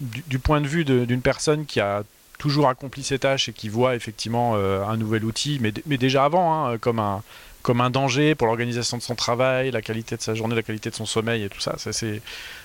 du, 0.00 0.38
point 0.38 0.60
de 0.60 0.68
vue 0.68 0.84
d'une 0.84 1.22
personne 1.22 1.66
qui 1.66 1.80
a 1.80 2.02
toujours 2.38 2.68
accompli 2.68 3.02
ses 3.02 3.18
tâches 3.18 3.50
et 3.50 3.52
qui 3.52 3.68
voit 3.68 3.94
effectivement 3.94 4.54
un 4.54 4.96
nouvel 4.96 5.24
outil, 5.24 5.58
mais, 5.60 5.74
mais 5.86 5.98
déjà 5.98 6.24
avant, 6.24 6.66
hein, 6.66 6.78
comme 6.78 6.98
un 6.98 7.22
comme 7.62 7.80
un 7.80 7.90
danger 7.90 8.34
pour 8.34 8.46
l'organisation 8.46 8.96
de 8.96 9.02
son 9.02 9.14
travail, 9.14 9.70
la 9.70 9.82
qualité 9.82 10.16
de 10.16 10.22
sa 10.22 10.34
journée, 10.34 10.54
la 10.54 10.62
qualité 10.62 10.90
de 10.90 10.94
son 10.94 11.06
sommeil 11.06 11.42
et 11.42 11.48
tout 11.48 11.60
ça. 11.60 11.74
c'est, 11.76 12.22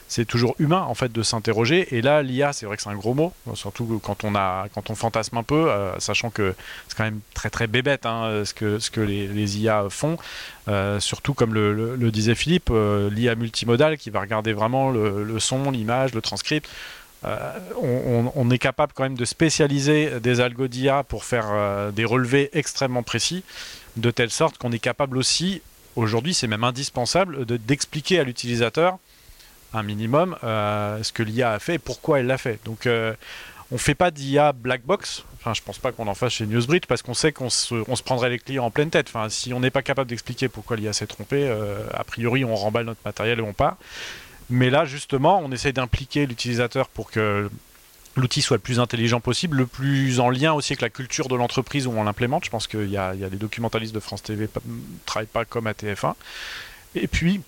c'est 0.08 0.26
toujours 0.26 0.56
humain 0.60 0.82
en 0.82 0.94
fait 0.94 1.12
de 1.12 1.24
s'interroger. 1.24 1.96
Et 1.96 2.02
là, 2.02 2.22
l'IA, 2.22 2.54
c'est 2.54 2.66
vrai 2.66 2.78
que 2.78 2.84
c'est 2.84 2.90
un 2.90 2.96
gros 2.96 3.14
mot, 3.14 3.34
surtout 3.54 4.00
quand 4.04 4.24
on 4.24 4.36
a, 4.36 4.68
quand 4.74 4.90
on 4.90 4.96
fantasme 4.96 5.38
un 5.38 5.44
peu, 5.44 5.70
euh, 5.70 5.98
sachant 6.00 6.30
que 6.30 6.56
c'est 6.88 6.96
quand 6.96 7.04
même 7.04 7.22
très 7.34 7.50
très 7.50 7.68
bébête 7.68 8.06
hein, 8.06 8.44
ce 8.46 8.54
que 8.54 8.80
ce 8.80 8.92
que 8.92 9.02
les, 9.02 9.58
IA 9.60 9.86
font. 9.90 10.18
Euh, 10.68 11.00
surtout 11.00 11.34
comme 11.34 11.54
le, 11.54 12.12
disait 12.12 12.36
Philippe, 12.36 12.70
euh, 12.72 13.10
l'IA 13.10 13.36
multimodale 13.36 13.98
qui 13.98 14.10
va 14.10 14.22
regarder 14.22 14.54
vraiment 14.54 14.90
le, 14.92 15.40
son, 15.40 15.72
l'image, 15.72 16.14
le 16.14 16.22
transcript. 16.22 16.70
On, 17.82 18.32
on, 18.36 18.52
est 18.52 18.60
capable 18.60 18.94
quand 18.94 19.02
même 19.02 19.18
de 19.18 19.26
spécialiser 19.26 20.20
des 20.20 20.42
algos 20.42 20.68
d'IA 20.68 21.02
pour 21.02 21.24
faire 21.24 21.92
des 21.92 22.06
relevés 22.06 22.52
extrêmement 22.54 23.02
précis 23.02 23.44
de 23.98 24.12
telle 24.12 24.30
sorte 24.30 24.60
qu'on 24.60 24.72
est 24.72 24.80
capable 24.80 25.18
aussi, 25.18 25.64
aujourd'hui 25.96 26.36
c'est 26.36 26.46
même 26.46 26.64
indispensable, 26.64 27.46
d'expliquer 27.46 28.20
à 28.20 28.24
l'utilisateur 28.24 29.00
un 29.77 29.84
minimum 29.84 30.36
euh, 30.44 31.01
ce 31.03 31.12
que 31.12 31.24
l'IA 31.24 31.53
a 31.53 31.60
fait 31.60 31.75
et 31.75 31.79
pourquoi 31.79 32.20
elle 32.20 32.27
l'a 32.27 32.38
fait. 32.38 32.60
Donc 32.65 32.86
euh, 32.86 33.13
on 33.72 33.77
fait 33.77 33.96
pas 33.96 34.12
d'IA 34.12 34.53
black 34.53 34.84
box. 34.86 35.24
Enfin, 35.39 35.53
je 35.53 35.62
pense 35.62 35.77
pas 35.77 35.91
qu'on 35.91 36.08
en 36.08 36.15
fasse 36.15 36.34
chez 36.34 36.46
Newsbridge 36.46 36.86
parce 36.88 37.01
qu'on 37.01 37.13
sait 37.13 37.32
qu'on 37.32 37.50
se, 37.50 37.75
on 37.88 37.96
se, 37.96 38.03
prendrait 38.03 38.29
les 38.29 38.39
clients 38.39 38.65
en 38.65 38.72
pleine 38.72 38.89
tête. 38.89 39.08
Enfin, 39.10 39.29
si 39.29 39.53
on 39.53 39.60
n'est 39.60 39.72
pas 39.72 39.82
capable 39.82 40.10
d'expliquer 40.10 40.48
pourquoi 40.48 40.77
l'IA 40.77 40.94
s'est 40.94 41.08
trompée, 41.08 41.48
euh, 41.48 41.86
a 41.94 42.03
priori 42.03 42.46
on 42.46 42.55
remballe 42.55 42.86
notre 42.86 43.01
matériel 43.05 43.39
et 43.39 43.44
on 43.44 43.53
part. 43.53 43.77
Mais 44.50 44.70
là, 44.70 44.86
justement, 44.86 45.41
on 45.44 45.51
essaye 45.51 45.74
d'impliquer 45.74 46.27
l'utilisateur 46.27 46.88
pour 46.88 47.10
que 47.10 47.50
l'outil 48.15 48.41
soit 48.41 48.58
le 48.58 48.62
plus 48.62 48.79
intelligent 48.79 49.20
possible, 49.20 49.58
le 49.58 49.65
plus 49.65 50.20
en 50.20 50.29
lien 50.29 50.53
aussi 50.53 50.74
avec 50.74 50.82
la 50.82 50.89
culture 50.89 51.27
de 51.27 51.36
l'entreprise 51.36 51.88
où 51.88 51.91
on 51.91 52.03
l'implémente. 52.03 52.46
Je 52.46 52.50
pense 52.50 52.67
qu'il 52.67 52.89
y, 52.89 52.98
a 52.98 53.13
des 53.13 53.38
documentalistes 53.38 53.94
de 53.94 54.00
France 54.00 54.24
TV 54.24 54.48
qui 54.48 54.60
ne 54.67 54.77
travaillent 55.05 55.25
pas 55.27 55.46
comme 55.46 55.67
à 55.67 55.74
TF1. 55.74 56.13
Et 56.96 57.08
puis, 57.08 57.41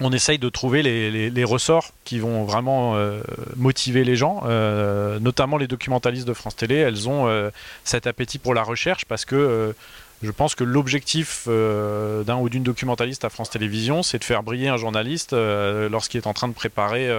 on 0.00 0.12
essaye 0.12 0.38
de 0.38 0.48
trouver 0.48 0.82
les, 0.82 1.44
ressorts 1.44 1.90
qui 2.04 2.18
vont 2.18 2.44
vraiment 2.44 2.96
euh, 2.96 3.20
motiver 3.56 4.04
les 4.04 4.16
gens, 4.16 4.42
euh, 4.46 5.18
notamment 5.20 5.58
les 5.58 5.66
documentalistes 5.66 6.26
de 6.26 6.32
France 6.32 6.56
Télé. 6.56 6.76
Elles 6.76 7.08
ont 7.08 7.28
euh, 7.28 7.50
cet 7.84 8.06
appétit 8.06 8.38
pour 8.38 8.54
la 8.54 8.62
recherche 8.62 9.04
parce 9.04 9.24
que 9.24 9.74
je 10.22 10.30
pense 10.30 10.54
que 10.54 10.64
l'objectif 10.64 11.48
d'un 11.48 12.36
ou 12.36 12.48
d'une 12.50 12.62
documentaliste 12.62 13.24
à 13.24 13.30
France 13.30 13.50
Télévisions, 13.50 14.02
c'est 14.02 14.18
de 14.18 14.24
faire 14.24 14.42
briller 14.42 14.68
un 14.68 14.76
journaliste 14.76 15.32
lorsqu'il 15.32 16.18
est 16.20 16.26
en 16.26 16.34
train 16.34 16.48
de 16.48 16.52
préparer 16.52 17.10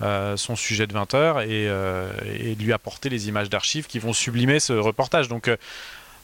son 0.00 0.56
sujet 0.56 0.88
de 0.88 0.92
20 0.92 1.14
heures 1.14 1.40
et, 1.42 1.66
et, 1.66 2.56
lui 2.56 2.72
apporter 2.72 3.08
les 3.08 3.28
images 3.28 3.50
d'archives 3.50 3.86
qui 3.86 4.00
vont 4.00 4.12
sublimer 4.12 4.58
ce 4.58 4.72
reportage. 4.72 5.28
Donc, 5.28 5.48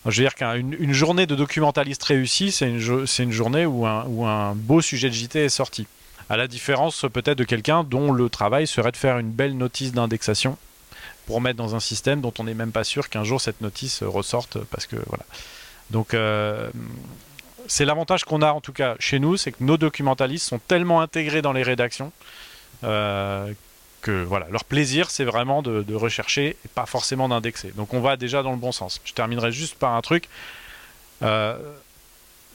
je 0.07 0.11
veux 0.11 0.25
dire 0.25 0.35
qu'une 0.35 0.77
une 0.79 0.93
journée 0.93 1.27
de 1.27 1.35
documentaliste 1.35 2.03
réussie, 2.05 2.53
c'est 2.53 2.69
une, 2.69 3.33
journée 3.33 3.67
où 3.67 3.87
un, 3.87 4.55
beau 4.55 4.81
sujet 4.81 5.09
de 5.09 5.15
JT 5.15 5.45
est 5.45 5.49
sorti. 5.49 5.87
À 6.29 6.37
la 6.37 6.47
différence 6.47 7.05
peut-être 7.13 7.39
de 7.39 7.45
quelqu'un 7.45 7.85
dont 7.85 8.13
le 8.13 8.29
travail 8.29 8.67
serait 8.67 8.93
de 8.93 8.97
faire 8.97 9.19
une 9.19 9.31
belle 9.31 9.57
notice 9.57 9.93
d'indexation 9.93 10.57
pour 11.27 11.41
mettre 11.41 11.57
dans 11.57 11.75
un 11.75 11.81
système 11.81 12.21
dont 12.21 12.33
on 12.39 12.45
n'est 12.45 12.55
même 12.55 12.73
pas 12.73 12.85
sûr 12.85 13.09
qu'un 13.09 13.25
jour 13.25 13.41
cette 13.41 13.61
notice 13.61 14.03
ressorte 14.03 14.59
parce 14.71 14.87
que 14.87 14.97
voilà. 15.09 15.25
Donc 15.91 16.15
c'est 17.67 17.85
l'avantage 17.85 18.25
qu'on 18.25 18.43
a 18.43 18.53
en 18.53 18.61
tout 18.61 18.73
cas 18.73 18.97
chez 18.99 19.19
nous, 19.19 19.37
c'est 19.37 19.53
que 19.53 19.63
nos 19.63 19.77
documentalistes 19.77 20.49
sont 20.49 20.59
tellement 20.59 21.01
intégrés 21.01 21.43
dans 21.43 21.53
les 21.53 21.63
rédactions 21.63 22.13
euh, 22.85 23.53
que 24.01 24.23
voilà, 24.23 24.47
leur 24.51 24.65
plaisir, 24.65 25.11
c'est 25.11 25.25
vraiment 25.25 25.63
de, 25.63 25.95
rechercher 25.95 26.57
et 26.65 26.69
pas 26.75 26.87
forcément 26.87 27.29
d'indexer. 27.29 27.73
Donc 27.73 27.95
on 27.95 28.01
va 28.01 28.17
déjà 28.17 28.43
dans 28.43 28.53
le 28.53 28.59
bon 28.59 28.73
sens. 28.73 29.01
Je 29.05 29.13
terminerai 29.13 29.53
juste 29.53 29.75
par 29.77 29.95
un 29.95 30.01
truc. 30.01 30.29
Euh, 31.23 31.59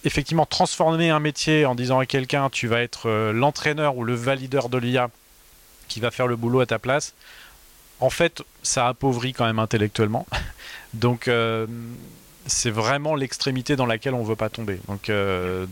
effectivement, 0.04 0.46
transformer 0.46 1.10
un 1.10 1.20
métier 1.20 1.66
en 1.66 1.76
disant 1.76 2.00
à 2.00 2.06
quelqu'un 2.06 2.50
tu 2.50 2.68
vas 2.68 2.82
être 2.82 3.10
euh, 3.10 3.32
l'entraîneur 3.32 3.98
ou 3.98 4.04
le 4.04 4.16
valideur 4.16 4.70
de 4.70 4.78
l'IA 4.78 5.10
qui 5.88 6.00
va 6.00 6.12
faire 6.12 6.28
le 6.28 6.36
boulot 6.36 6.62
à 6.62 6.66
ta 6.66 6.80
place, 6.80 7.14
en 8.00 8.10
fait, 8.10 8.42
ça 8.64 8.88
appauvrit 8.88 9.34
quand 9.34 9.46
même 9.46 9.60
intellectuellement. 9.60 10.26
Donc 10.94 11.30
c'est 12.48 12.70
vraiment 12.70 13.16
l'extrémité 13.16 13.76
dans 13.76 13.86
laquelle 13.86 14.14
on 14.14 14.24
ne 14.24 14.28
veut 14.28 14.36
pas 14.36 14.50
tomber. 14.50 14.80
Donc, 14.88 15.12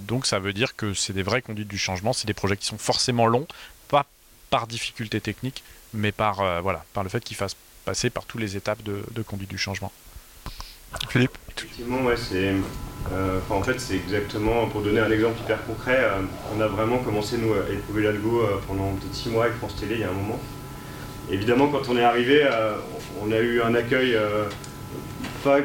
donc 0.08 0.25
ça 0.25 0.39
veut 0.39 0.53
dire 0.53 0.75
que 0.75 0.94
c'est 0.94 1.13
des 1.13 1.24
vraies 1.24 1.42
conduites 1.42 1.68
du 1.68 1.77
changement, 1.77 2.13
c'est 2.13 2.27
des 2.27 2.34
projets 2.34 2.58
qui 2.58 2.65
sont 2.65 2.77
forcément 2.77 3.25
longs, 3.25 3.48
pas 3.88 4.06
par 4.54 4.68
difficulté 4.68 5.20
technique, 5.20 5.64
mais 5.96 6.12
par, 6.12 6.42
euh, 6.42 6.62
voilà, 6.62 6.86
par 6.94 7.02
le 7.02 7.10
fait 7.10 7.24
qu'il 7.24 7.36
fasse 7.36 7.56
passer 7.86 8.12
par 8.12 8.24
toutes 8.26 8.40
les 8.40 8.56
étapes 8.56 8.84
de, 8.84 9.22
conduite 9.24 9.50
du 9.50 9.58
changement. 9.58 9.92
Philippe 11.10 11.36
Effectivement, 11.58 12.04
ouais, 12.04 12.16
c'est. 12.16 12.54
Euh, 13.12 13.40
en 13.50 13.64
fait, 13.64 13.80
c'est 13.80 13.96
exactement, 13.96 14.68
pour 14.68 14.84
donner 14.84 15.00
un 15.00 15.10
exemple 15.10 15.40
hyper 15.42 15.66
concret, 15.66 15.98
euh, 15.98 16.22
on 16.56 16.62
a 16.62 16.68
vraiment 16.68 17.00
commencé 17.00 17.40
nous, 17.40 17.52
à 17.52 17.68
éprouver 17.68 18.04
l'algo 18.04 18.48
pendant 18.68 18.94
peut-être 18.94 19.16
6 19.16 19.30
mois 19.30 19.46
avec 19.46 19.58
France 19.58 19.76
Télé 19.76 19.96
il 19.96 20.02
y 20.02 20.04
a 20.04 20.10
un 20.10 20.14
moment. 20.14 20.40
évidemment, 21.32 21.70
quand 21.70 21.90
on 21.90 21.98
est 21.98 22.04
arrivé, 22.04 22.48
on 23.24 23.32
a 23.32 23.40
eu 23.40 23.60
un 23.60 23.74
accueil. 23.74 24.16
Pas, 25.44 25.58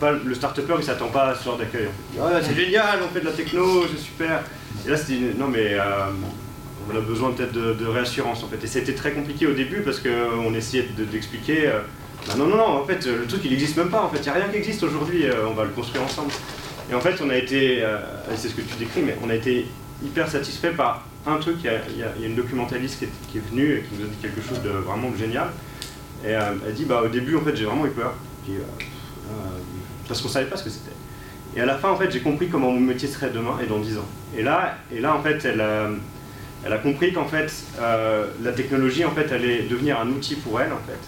pas, 0.00 0.12
le 0.12 0.34
start-upper 0.34 0.76
il 0.78 0.84
s'attend 0.84 1.08
pas 1.08 1.30
à 1.30 1.34
ce 1.34 1.44
genre 1.44 1.58
d'accueil. 1.58 1.88
c'est 2.42 2.54
génial, 2.54 3.00
on 3.02 3.08
fait 3.12 3.20
de 3.20 3.26
la 3.26 3.32
techno, 3.32 3.86
c'est 3.88 4.00
super. 4.00 4.44
Et 4.86 4.88
là 4.88 4.96
c'était 4.96 5.34
non 5.36 5.48
mais 5.48 5.76
on 6.90 6.96
a 6.96 7.00
besoin 7.00 7.32
peut-être 7.32 7.52
de, 7.52 7.86
réassurance 7.86 8.42
en 8.42 8.48
fait. 8.48 8.62
Et 8.62 8.66
c'était 8.66 8.94
très 8.94 9.12
compliqué 9.12 9.46
au 9.46 9.52
début 9.52 9.80
parce 9.80 10.00
qu'on 10.00 10.54
essayait 10.54 10.88
d'expliquer. 10.96 11.68
Euh, 11.68 11.80
bah 12.26 12.34
non, 12.38 12.46
non, 12.46 12.56
non, 12.56 12.66
en 12.66 12.84
fait, 12.84 13.06
le 13.06 13.26
truc 13.26 13.42
il 13.44 13.50
n'existe 13.50 13.76
même 13.76 13.90
pas. 13.90 14.02
En 14.02 14.08
fait, 14.08 14.18
il 14.18 14.22
n'y 14.22 14.28
a 14.28 14.34
rien 14.34 14.48
qui 14.48 14.56
existe 14.56 14.82
aujourd'hui. 14.82 15.26
Euh, 15.26 15.46
on 15.48 15.54
va 15.54 15.64
le 15.64 15.70
construire 15.70 16.04
ensemble. 16.04 16.32
Et 16.90 16.94
en 16.94 17.00
fait, 17.00 17.20
on 17.22 17.30
a 17.30 17.36
été, 17.36 17.82
euh, 17.82 17.98
c'est 18.34 18.48
ce 18.48 18.54
que 18.54 18.60
tu 18.60 18.76
décris, 18.78 19.02
mais 19.02 19.16
on 19.22 19.30
a 19.30 19.34
été 19.34 19.66
hyper 20.02 20.28
satisfait 20.28 20.70
par 20.70 21.06
un 21.26 21.36
truc. 21.36 21.56
Il 21.62 21.98
y 21.98 22.02
a, 22.02 22.26
une 22.26 22.34
documentaliste 22.34 23.04
qui 23.30 23.38
est, 23.38 23.40
venue 23.50 23.76
et 23.76 23.82
qui 23.82 23.94
nous 23.98 24.04
a 24.04 24.08
dit 24.08 24.16
quelque 24.20 24.42
chose 24.46 24.62
de 24.62 24.70
vraiment 24.70 25.14
génial. 25.16 25.48
Et 26.24 26.30
elle 26.30 26.74
dit, 26.74 26.84
bah, 26.84 27.02
au 27.04 27.08
début, 27.08 27.36
en 27.36 27.40
fait, 27.42 27.56
j'ai 27.56 27.64
vraiment 27.64 27.86
eu 27.86 27.90
peur. 27.90 28.14
parce 30.08 30.20
qu'on 30.20 30.28
savait 30.28 30.48
pas 30.48 30.56
ce 30.56 30.64
que 30.64 30.70
c'était. 30.70 30.92
Et 31.56 31.60
à 31.60 31.66
la 31.66 31.76
fin, 31.76 31.90
en 31.90 31.96
fait, 31.96 32.10
j'ai 32.10 32.20
compris 32.20 32.48
comment 32.48 32.70
mon 32.70 32.80
métier 32.80 33.08
serait 33.08 33.30
demain 33.30 33.58
et 33.62 33.66
dans 33.66 33.78
10 33.78 33.98
ans. 33.98 34.08
Et 34.36 34.42
là, 34.42 34.78
et 34.92 35.00
là 35.00 35.14
en 35.14 35.22
fait, 35.22 35.44
elle, 35.44 35.62
elle 36.64 36.72
a 36.72 36.78
compris 36.78 37.12
qu'en 37.12 37.26
fait, 37.26 37.52
la 37.80 38.52
technologie, 38.52 39.04
en 39.04 39.10
fait, 39.10 39.32
allait 39.32 39.62
devenir 39.62 40.00
un 40.00 40.08
outil 40.08 40.36
pour 40.36 40.60
elle, 40.60 40.72
en 40.72 40.80
fait. 40.86 40.98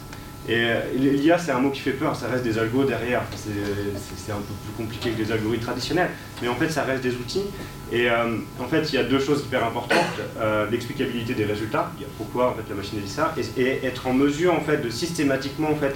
Et 0.49 0.65
euh, 0.65 0.81
l'IA, 0.95 1.39
c'est 1.39 1.51
un 1.51 1.59
mot 1.59 1.71
qui 1.71 1.81
fait 1.81 1.93
peur, 1.93 2.15
ça 2.15 2.29
reste 2.29 2.45
des 2.45 2.59
algos 2.59 2.85
derrière. 2.85 3.23
C'est 3.35 4.33
un 4.33 4.37
peu 4.37 4.55
plus 4.65 4.73
compliqué 4.77 5.11
que 5.11 5.23
des 5.23 5.33
algorithmes 5.33 5.65
traditionnels, 5.65 6.11
mais 6.41 6.49
en 6.49 6.55
fait, 6.55 6.69
ça 6.69 6.85
reste 6.85 7.03
des 7.03 7.15
outils. 7.17 7.43
Et 7.91 8.09
euh, 8.09 8.37
en 8.61 8.69
fait, 8.69 8.93
il 8.93 8.95
y 8.95 8.99
a 8.99 9.03
deux 9.03 9.19
choses 9.19 9.43
hyper 9.43 9.65
importantes 9.65 9.99
euh, 10.39 10.69
l'explicabilité 10.71 11.35
des 11.35 11.45
résultats, 11.45 11.91
pourquoi 12.17 12.51
en 12.51 12.55
fait, 12.55 12.63
la 12.69 12.77
machine 12.77 12.99
a 12.99 13.03
dit 13.03 13.11
ça, 13.11 13.35
et, 13.57 13.85
être 13.85 14.07
en 14.07 14.13
mesure 14.13 14.55
en 14.55 14.61
fait, 14.61 14.79
de 14.79 14.91
systématiquement 14.91 15.71
en 15.71 15.77
fait, 15.77 15.95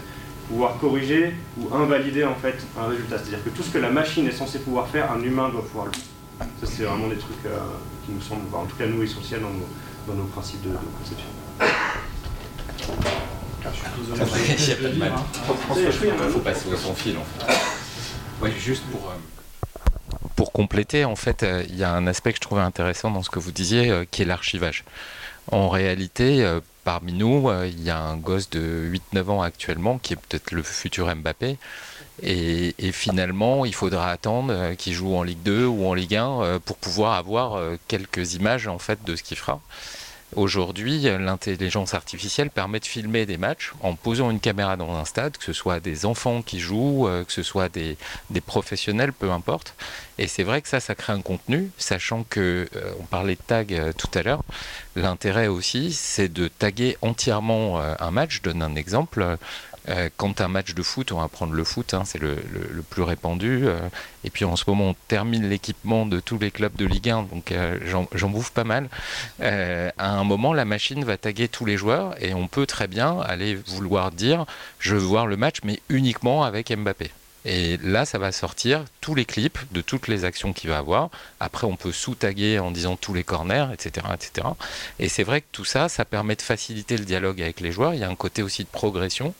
pouvoir 0.48 0.78
corriger 0.80 1.32
ou 1.58 1.72
invalider 1.74 2.24
en 2.24 2.34
fait, 2.34 2.56
un 2.80 2.88
résultat. 2.88 3.18
C'est-à-dire 3.18 3.44
que 3.44 3.50
tout 3.50 3.62
ce 3.62 3.70
que 3.70 3.78
la 3.78 3.90
machine 3.90 4.26
est 4.26 4.32
censée 4.32 4.58
pouvoir 4.58 4.88
faire, 4.88 5.12
un 5.12 5.22
humain 5.22 5.48
doit 5.48 5.62
pouvoir 5.62 5.86
le 5.86 5.92
faire. 5.92 6.48
Ça, 6.60 6.66
c'est 6.66 6.84
vraiment 6.84 7.08
des 7.08 7.16
trucs 7.16 7.44
qui 8.10 8.14
nous 8.16 8.22
semblent, 8.22 8.54
en 8.54 8.66
tout 8.66 8.76
cas, 8.76 8.86
nous, 8.86 9.02
essentiels 9.02 9.40
dans 9.40 9.50
nos, 9.50 9.68
dans 10.06 10.14
nos 10.14 10.24
principes 10.24 10.62
de, 10.62 10.70
de 10.70 10.76
conception. 10.98 11.28
Il 13.62 14.96
n'y 14.96 15.02
a 15.02 15.12
Il 16.26 16.30
faut 16.30 16.40
passer 16.40 16.68
au 16.72 16.76
sans 16.76 16.94
fil. 16.94 17.16
En 17.16 17.24
fait. 18.44 18.50
juste 18.58 18.84
pour, 18.90 19.10
euh, 19.10 20.28
pour 20.36 20.52
compléter, 20.52 21.04
en 21.04 21.16
fait, 21.16 21.42
euh, 21.42 21.64
il 21.68 21.76
y 21.76 21.84
a 21.84 21.92
un 21.92 22.06
aspect 22.06 22.32
que 22.32 22.36
je 22.36 22.40
trouvais 22.40 22.62
intéressant 22.62 23.10
dans 23.10 23.22
ce 23.22 23.30
que 23.30 23.38
vous 23.38 23.52
disiez, 23.52 23.90
euh, 23.90 24.04
qui 24.10 24.22
est 24.22 24.24
l'archivage. 24.24 24.84
En 25.52 25.68
réalité, 25.68 26.46
parmi 26.84 27.12
nous, 27.12 27.50
il 27.64 27.82
y 27.82 27.90
a 27.90 27.98
un 27.98 28.16
gosse 28.16 28.50
de 28.50 28.88
8-9 29.12 29.30
ans 29.30 29.42
actuellement 29.42 29.98
qui 29.98 30.12
est 30.12 30.16
peut-être 30.16 30.52
le 30.52 30.62
futur 30.62 31.12
Mbappé. 31.12 31.58
Et, 32.22 32.92
finalement, 32.92 33.64
il 33.64 33.74
faudra 33.74 34.10
attendre 34.10 34.74
qu'il 34.74 34.92
joue 34.92 35.14
en 35.14 35.22
Ligue 35.22 35.42
2 35.42 35.66
ou 35.66 35.86
en 35.86 35.94
Ligue 35.94 36.16
1 36.16 36.60
pour 36.64 36.76
pouvoir 36.76 37.14
avoir 37.14 37.60
quelques 37.88 38.34
images 38.34 38.66
en 38.66 38.78
fait 38.78 39.02
de 39.04 39.16
ce 39.16 39.22
qu'il 39.22 39.36
fera. 39.36 39.60
Aujourd'hui, 40.36 41.00
l'intelligence 41.00 41.92
artificielle 41.92 42.50
permet 42.50 42.78
de 42.78 42.84
filmer 42.84 43.26
des 43.26 43.36
matchs 43.36 43.72
en 43.80 43.96
posant 43.96 44.30
une 44.30 44.38
caméra 44.38 44.76
dans 44.76 44.94
un 44.94 45.04
stade, 45.04 45.36
que 45.36 45.44
ce 45.44 45.52
soit 45.52 45.80
des 45.80 46.06
enfants 46.06 46.40
qui 46.40 46.60
jouent, 46.60 47.08
euh, 47.08 47.24
que 47.24 47.32
ce 47.32 47.42
soit 47.42 47.68
des, 47.68 47.96
professionnels, 48.46 49.12
peu 49.12 49.32
importe. 49.32 49.74
Et 50.18 50.28
c'est 50.28 50.44
vrai 50.44 50.62
que 50.62 50.68
ça, 50.68 50.78
ça 50.78 50.94
crée 50.94 51.12
un 51.12 51.20
contenu, 51.20 51.70
sachant 51.78 52.24
que, 52.30 52.68
euh, 52.76 52.92
on 53.00 53.04
parlait 53.04 53.34
de 53.34 53.40
tag 53.44 53.74
euh, 53.74 53.92
tout 53.92 54.10
à 54.14 54.22
l'heure, 54.22 54.44
l'intérêt 54.94 55.48
aussi, 55.48 55.92
c'est 55.92 56.32
de 56.32 56.46
taguer 56.46 56.96
entièrement 57.02 57.80
un 57.80 58.10
match. 58.10 58.36
Je 58.36 58.42
donne 58.42 58.62
un 58.62 58.74
exemple. 58.74 59.38
Euh, 59.88 60.08
quand 60.16 60.40
un 60.40 60.48
match 60.48 60.74
de 60.74 60.82
foot, 60.82 61.12
on 61.12 61.20
va 61.20 61.28
prendre 61.28 61.54
le 61.54 61.64
foot, 61.64 61.94
hein, 61.94 62.02
c'est 62.04 62.20
le, 62.20 62.36
plus 62.88 63.02
répandu. 63.02 63.66
Euh, 63.66 63.78
et 64.24 64.30
puis 64.30 64.44
en 64.44 64.56
ce 64.56 64.64
moment, 64.66 64.90
on 64.90 64.96
termine 65.08 65.48
l'équipement 65.48 66.06
de 66.06 66.20
tous 66.20 66.38
les 66.38 66.50
clubs 66.50 66.74
de 66.76 66.84
Ligue 66.84 67.10
1, 67.10 67.22
donc 67.24 67.52
euh, 67.52 67.78
j'en 67.84 68.28
bouffe 68.28 68.50
pas 68.50 68.64
mal. 68.64 68.88
à 69.40 70.10
un 70.10 70.24
moment, 70.24 70.52
la 70.52 70.64
machine 70.64 71.04
va 71.04 71.16
taguer 71.16 71.48
tous 71.48 71.64
les 71.64 71.76
joueurs 71.76 72.14
et 72.22 72.34
on 72.34 72.48
peut 72.48 72.66
très 72.66 72.88
bien 72.88 73.20
aller 73.20 73.54
vouloir 73.54 74.10
dire 74.10 74.44
je 74.78 74.94
veux 74.94 75.00
voir 75.00 75.26
le 75.26 75.36
match, 75.36 75.58
mais 75.64 75.80
uniquement 75.88 76.44
avec 76.44 76.70
Mbappé. 76.70 77.10
Et 77.44 77.78
là, 77.78 78.04
ça 78.04 78.18
va 78.18 78.32
sortir 78.32 78.84
tous 79.00 79.14
les 79.14 79.24
clips 79.24 79.58
de 79.72 79.80
toutes 79.80 80.08
les 80.08 80.24
actions 80.24 80.52
qu'il 80.52 80.68
va 80.68 80.78
avoir. 80.78 81.10
Après, 81.40 81.66
on 81.66 81.76
peut 81.76 81.92
sous-taguer 81.92 82.58
en 82.58 82.70
disant 82.70 82.96
tous 82.96 83.14
les 83.14 83.24
corners, 83.24 83.68
etc. 83.72 84.06
etc. 84.14 84.48
Et 84.98 85.08
c'est 85.08 85.22
vrai 85.22 85.40
que 85.40 85.46
tout 85.52 85.64
ça, 85.64 85.88
ça 85.88 86.04
permet 86.04 86.36
de 86.36 86.42
faciliter 86.42 86.98
le 86.98 87.04
dialogue 87.04 87.40
avec 87.40 87.60
les 87.60 87.72
joueurs. 87.72 87.94
Il 87.94 88.00
y 88.00 88.04
a 88.04 88.08
un 88.08 88.16
côté 88.16 88.42
aussi 88.42 88.64
de 88.64 88.68
progression. 88.68 89.34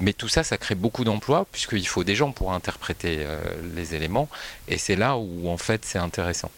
Mais 0.00 0.12
tout 0.12 0.28
ça, 0.28 0.44
ça 0.44 0.58
crée 0.58 0.74
beaucoup 0.74 1.04
d'emplois, 1.04 1.46
puisqu'il 1.50 1.86
faut 1.88 2.04
des 2.04 2.14
gens 2.14 2.32
pour 2.32 2.52
interpréter 2.52 3.18
euh, 3.20 3.40
les 3.74 3.94
éléments. 3.94 4.28
Et 4.68 4.78
c'est 4.78 4.96
là 4.96 5.16
où, 5.16 5.48
en 5.48 5.56
fait, 5.56 5.84
c'est 5.84 5.98
intéressant. 5.98 6.50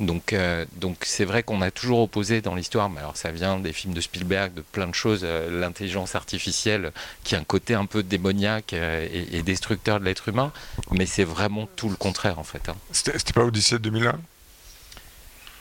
Donc, 0.00 0.32
euh, 0.32 0.64
donc 0.76 0.96
c'est 1.02 1.24
vrai 1.24 1.44
qu'on 1.44 1.62
a 1.62 1.70
toujours 1.70 2.00
opposé 2.00 2.40
dans 2.40 2.56
l'histoire, 2.56 2.90
mais 2.90 2.98
alors 2.98 3.16
ça 3.16 3.30
vient 3.30 3.60
des 3.60 3.72
films 3.72 3.94
de 3.94 4.00
Spielberg, 4.00 4.52
de 4.52 4.60
plein 4.60 4.88
de 4.88 4.94
choses, 4.94 5.20
euh, 5.22 5.60
l'intelligence 5.60 6.16
artificielle 6.16 6.90
qui 7.22 7.36
a 7.36 7.38
un 7.38 7.44
côté 7.44 7.74
un 7.74 7.86
peu 7.86 8.02
démoniaque 8.02 8.72
euh, 8.72 9.06
et, 9.12 9.42
destructeur 9.44 10.00
de 10.00 10.04
l'être 10.04 10.28
humain, 10.28 10.52
mais 10.90 11.06
c'est 11.06 11.24
vraiment 11.24 11.68
tout 11.76 11.88
le 11.88 11.96
contraire 11.96 12.40
en 12.40 12.44
fait. 12.44 12.68
Hein. 12.68 12.76
C'était 12.90 13.32
pas 13.32 13.44
Odyssée 13.44 13.78
2001 13.78 14.18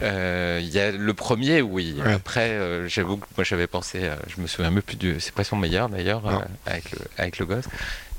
il 0.02 0.68
y 0.70 0.80
a 0.80 0.92
le 0.92 1.14
premier, 1.14 1.62
oui. 1.62 1.96
Après, 2.04 2.60
j'avoue 2.90 3.16
que 3.16 3.26
moi 3.38 3.46
j'avais 3.46 3.68
pensé, 3.68 4.12
je 4.28 4.42
me 4.42 4.48
souviens 4.48 4.70
même 4.70 4.82
plus 4.82 4.98
du. 4.98 5.16
C'est 5.22 5.34
pas 5.34 5.46
son 5.46 5.56
meilleur 5.56 5.88
d'ailleurs, 5.88 6.24
avec, 6.66 6.92
le, 6.92 7.00
avec 7.18 7.40
le 7.40 7.46
gosse. 7.46 7.64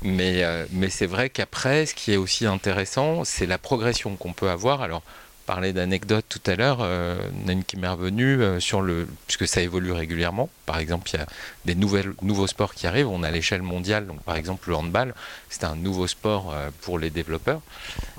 Mais, 0.01 0.43
mais 0.71 0.89
c'est 0.89 1.05
vrai 1.05 1.29
qu'après, 1.29 1.85
ce 1.85 1.93
qui 1.93 2.11
est 2.11 2.17
aussi 2.17 2.47
intéressant, 2.47 3.23
c'est 3.23 3.45
la 3.45 3.59
progression 3.59 4.15
qu'on 4.15 4.33
peut 4.33 4.49
avoir. 4.49 4.81
Alors, 4.81 5.03
parlais 5.45 5.73
d'anecdotes 5.73 6.25
tout 6.27 6.41
à 6.45 6.55
l'heure, 6.55 6.79
euh, 6.81 7.17
une 7.47 7.63
qui 7.63 7.77
m'est 7.77 7.87
revenue 7.87 8.41
euh, 8.41 8.59
sur 8.59 8.81
le, 8.81 9.07
puisque 9.27 9.47
ça 9.47 9.61
évolue 9.61 9.91
régulièrement. 9.91 10.49
Par 10.65 10.79
exemple, 10.79 11.09
il 11.13 11.19
y 11.19 11.21
a 11.21 11.25
des 11.65 11.75
nouvelles, 11.75 12.13
nouveaux 12.21 12.47
sports 12.47 12.73
qui 12.73 12.87
arrivent. 12.87 13.07
On 13.07 13.23
a 13.23 13.31
l'échelle 13.31 13.61
mondiale, 13.61 14.07
donc 14.07 14.21
par 14.23 14.35
exemple 14.35 14.69
le 14.69 14.75
handball, 14.75 15.13
c'est 15.49 15.63
un 15.63 15.75
nouveau 15.75 16.07
sport 16.07 16.53
euh, 16.53 16.69
pour 16.81 16.99
les 16.99 17.09
développeurs. 17.09 17.61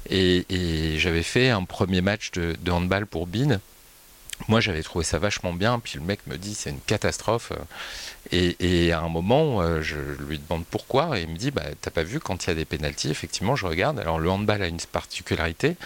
Et, 0.08 0.44
j'avais 0.98 1.22
fait 1.22 1.50
un 1.50 1.64
premier 1.64 2.00
match 2.00 2.30
de, 2.32 2.70
handball 2.70 3.06
pour 3.06 3.26
BIN. 3.26 3.60
Moi, 4.48 4.60
j'avais 4.60 4.82
trouvé 4.82 5.04
ça 5.04 5.18
vachement 5.18 5.52
bien. 5.52 5.78
Puis 5.78 5.98
le 5.98 6.04
mec 6.04 6.20
me 6.26 6.36
dit 6.36 6.54
c'est 6.54 6.70
une 6.70 6.80
catastrophe. 6.80 7.52
Et, 8.30 8.92
à 8.92 9.00
un 9.00 9.08
moment, 9.08 9.80
je 9.82 9.96
lui 10.28 10.38
demande 10.38 10.64
pourquoi, 10.70 11.18
et 11.18 11.22
il 11.22 11.28
me 11.28 11.36
dit 11.36 11.50
bah 11.50 11.62
t'as 11.80 11.90
pas 11.90 12.02
vu 12.02 12.20
quand 12.20 12.44
il 12.44 12.48
y 12.48 12.50
a 12.50 12.54
des 12.54 12.64
pénalties 12.64 13.10
Effectivement, 13.10 13.56
je 13.56 13.66
regarde. 13.66 13.98
Alors 13.98 14.18
le 14.18 14.30
handball 14.30 14.62
a 14.62 14.68
une 14.68 14.80
particularité 14.80 15.76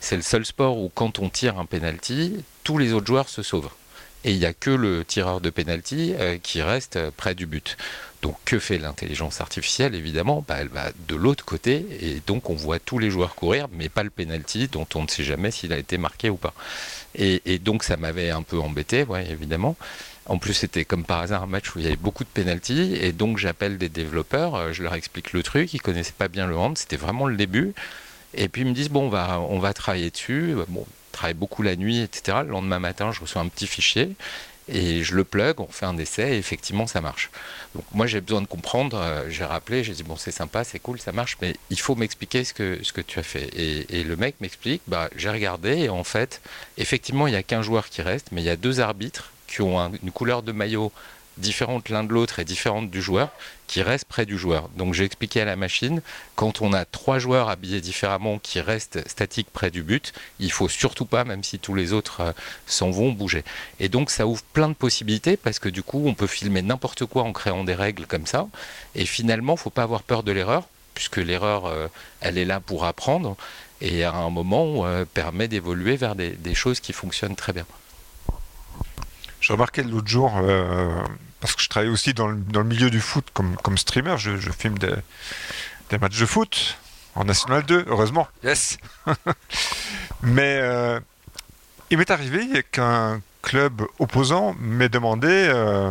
c'est 0.00 0.16
le 0.16 0.22
seul 0.22 0.44
sport 0.44 0.78
où 0.78 0.90
quand 0.94 1.18
on 1.18 1.28
tire 1.28 1.58
un 1.58 1.66
penalty, 1.66 2.42
tous 2.64 2.78
les 2.78 2.92
autres 2.92 3.06
joueurs 3.06 3.28
se 3.28 3.42
sauvent. 3.42 3.70
Et 4.24 4.32
il 4.32 4.38
n'y 4.38 4.46
a 4.46 4.52
que 4.52 4.70
le 4.70 5.04
tireur 5.04 5.40
de 5.40 5.48
penalty 5.48 6.12
euh, 6.18 6.36
qui 6.42 6.60
reste 6.60 6.98
près 7.16 7.34
du 7.34 7.46
but. 7.46 7.78
Donc 8.20 8.36
que 8.44 8.58
fait 8.58 8.76
l'intelligence 8.76 9.40
artificielle? 9.40 9.94
Évidemment, 9.94 10.44
bah, 10.46 10.56
elle 10.58 10.68
va 10.68 10.90
de 11.08 11.16
l'autre 11.16 11.44
côté 11.44 11.86
et 12.00 12.20
donc 12.26 12.50
on 12.50 12.54
voit 12.54 12.78
tous 12.78 12.98
les 12.98 13.10
joueurs 13.10 13.34
courir, 13.34 13.68
mais 13.72 13.88
pas 13.88 14.02
le 14.02 14.10
penalty 14.10 14.68
dont 14.68 14.86
on 14.94 15.04
ne 15.04 15.08
sait 15.08 15.24
jamais 15.24 15.50
s'il 15.50 15.72
a 15.72 15.78
été 15.78 15.96
marqué 15.96 16.28
ou 16.28 16.36
pas. 16.36 16.52
Et, 17.14 17.58
donc 17.58 17.82
ça 17.82 17.96
m'avait 17.96 18.30
un 18.30 18.42
peu 18.42 18.58
embêté, 18.60 19.06
évidemment. 19.28 19.76
En 20.26 20.38
plus, 20.38 20.52
c'était 20.52 20.84
comme 20.84 21.04
par 21.04 21.20
hasard 21.20 21.42
un 21.42 21.46
match 21.46 21.74
où 21.74 21.78
il 21.78 21.84
y 21.84 21.88
avait 21.88 21.96
beaucoup 21.96 22.24
de 22.24 22.28
penalty 22.28 22.94
et 23.00 23.12
donc 23.12 23.38
j'appelle 23.38 23.78
des 23.78 23.88
développeurs, 23.88 24.54
euh, 24.54 24.72
je 24.72 24.82
leur 24.82 24.94
explique 24.94 25.32
le 25.32 25.42
truc, 25.42 25.72
ils 25.74 25.80
connaissaient 25.80 26.12
pas 26.16 26.28
bien 26.28 26.46
le 26.46 26.56
hand, 26.56 26.76
c'était 26.76 26.96
vraiment 26.96 27.26
le 27.26 27.36
début. 27.36 27.74
Et 28.34 28.48
puis 28.48 28.62
ils 28.62 28.68
me 28.68 28.72
disent 28.72 28.90
bon, 28.90 29.06
on 29.06 29.08
va, 29.08 29.40
on 29.40 29.58
va 29.58 29.72
travailler 29.72 30.10
dessus. 30.10 30.54
Bon, 30.68 30.82
on 30.82 31.12
travaille 31.12 31.34
beaucoup 31.34 31.62
la 31.62 31.76
nuit, 31.76 32.00
etc. 32.00 32.38
Le 32.44 32.50
lendemain 32.50 32.78
matin, 32.78 33.12
je 33.12 33.20
reçois 33.20 33.42
un 33.42 33.48
petit 33.48 33.66
fichier 33.66 34.14
et 34.70 35.02
je 35.02 35.14
le 35.14 35.24
plug, 35.24 35.60
on 35.60 35.66
fait 35.66 35.86
un 35.86 35.96
essai 35.98 36.34
et 36.34 36.38
effectivement 36.38 36.86
ça 36.86 37.00
marche. 37.00 37.30
Donc 37.74 37.84
moi 37.92 38.06
j'ai 38.06 38.20
besoin 38.20 38.40
de 38.40 38.46
comprendre, 38.46 38.98
euh, 38.98 39.28
j'ai 39.28 39.44
rappelé, 39.44 39.82
j'ai 39.84 39.92
dit 39.92 40.02
bon 40.02 40.16
c'est 40.16 40.30
sympa, 40.30 40.64
c'est 40.64 40.78
cool, 40.78 41.00
ça 41.00 41.12
marche, 41.12 41.36
mais 41.42 41.56
il 41.70 41.80
faut 41.80 41.96
m'expliquer 41.96 42.44
ce 42.44 42.54
que, 42.54 42.78
ce 42.82 42.92
que 42.92 43.00
tu 43.00 43.18
as 43.18 43.22
fait. 43.22 43.50
Et, 43.56 44.04
le 44.04 44.16
mec 44.16 44.36
m'explique, 44.40 44.82
bah, 44.86 45.08
j'ai 45.16 45.30
regardé 45.30 45.78
et 45.78 45.88
en 45.88 46.04
fait 46.04 46.40
effectivement 46.78 47.26
il 47.26 47.32
n'y 47.32 47.36
a 47.36 47.42
qu'un 47.42 47.62
joueur 47.62 47.88
qui 47.88 48.02
reste, 48.02 48.28
mais 48.32 48.42
il 48.42 48.44
y 48.44 48.50
a 48.50 48.56
deux 48.56 48.80
arbitres 48.80 49.32
qui 49.46 49.62
ont 49.62 49.92
une 50.02 50.12
couleur 50.12 50.42
de 50.42 50.52
maillot 50.52 50.92
différentes 51.40 51.88
l'un 51.88 52.04
de 52.04 52.12
l'autre 52.12 52.38
et 52.38 52.44
différentes 52.44 52.90
du 52.90 53.02
joueur, 53.02 53.30
qui 53.70 53.82
restent 53.82 54.06
près 54.06 54.26
du 54.26 54.36
joueur. 54.36 54.68
Donc 54.76 54.94
j'ai 54.94 55.04
expliqué 55.04 55.40
à 55.40 55.44
la 55.44 55.54
machine, 55.54 56.02
quand 56.34 56.60
on 56.60 56.72
a 56.72 56.84
trois 56.84 57.20
joueurs 57.20 57.48
habillés 57.48 57.80
différemment 57.80 58.40
qui 58.40 58.60
restent 58.60 59.08
statiques 59.08 59.48
près 59.52 59.70
du 59.70 59.84
but, 59.84 60.12
il 60.40 60.50
faut 60.50 60.68
surtout 60.68 61.04
pas, 61.04 61.22
même 61.22 61.44
si 61.44 61.60
tous 61.60 61.76
les 61.76 61.92
autres 61.92 62.20
euh, 62.20 62.32
s'en 62.66 62.90
vont, 62.90 63.12
bouger. 63.12 63.44
Et 63.78 63.88
donc 63.88 64.10
ça 64.10 64.26
ouvre 64.26 64.42
plein 64.52 64.68
de 64.68 64.74
possibilités 64.74 65.36
parce 65.36 65.60
que 65.60 65.68
du 65.68 65.84
coup 65.84 66.02
on 66.04 66.14
peut 66.14 66.26
filmer 66.26 66.62
n'importe 66.62 67.04
quoi 67.04 67.22
en 67.22 67.32
créant 67.32 67.62
des 67.62 67.76
règles 67.76 68.06
comme 68.06 68.26
ça. 68.26 68.48
Et 68.96 69.06
finalement, 69.06 69.56
faut 69.56 69.70
pas 69.70 69.84
avoir 69.84 70.02
peur 70.02 70.24
de 70.24 70.32
l'erreur, 70.32 70.64
puisque 70.94 71.18
l'erreur, 71.18 71.66
euh, 71.66 71.86
elle 72.20 72.38
est 72.38 72.44
là 72.44 72.58
pour 72.58 72.84
apprendre 72.84 73.36
et 73.80 74.02
à 74.02 74.14
un 74.14 74.30
moment 74.30 74.84
euh, 74.84 75.04
permet 75.04 75.46
d'évoluer 75.46 75.96
vers 75.96 76.16
des, 76.16 76.54
choses 76.54 76.80
qui 76.80 76.92
fonctionnent 76.92 77.36
très 77.36 77.52
bien. 77.52 77.66
Je 79.40 79.52
remarquais 79.52 79.84
l'autre 79.84 80.08
jour, 80.08 80.32
parce 81.40 81.54
que 81.54 81.62
je 81.62 81.68
travaille 81.68 81.90
aussi 81.90 82.14
dans 82.14 82.28
le, 82.28 82.36
dans 82.36 82.60
le 82.60 82.66
milieu 82.66 82.90
du 82.90 83.00
foot 83.00 83.26
comme, 83.32 83.56
comme 83.56 83.78
streamer, 83.78 84.16
je, 84.18 84.36
je 84.36 84.50
filme 84.50 84.78
des, 84.78 84.94
des, 85.88 85.98
matchs 85.98 86.18
de 86.18 86.26
foot 86.26 86.78
en 87.14 87.24
National 87.24 87.64
2, 87.64 87.86
heureusement, 87.88 88.28
yes 88.44 88.78
Mais 90.22 90.58
euh, 90.60 91.00
il 91.90 91.98
m'est 91.98 92.10
arrivé 92.10 92.64
qu'un 92.70 93.20
club 93.42 93.82
opposant 93.98 94.54
m'ait 94.60 94.90
demandé 94.90 95.28
euh, 95.28 95.90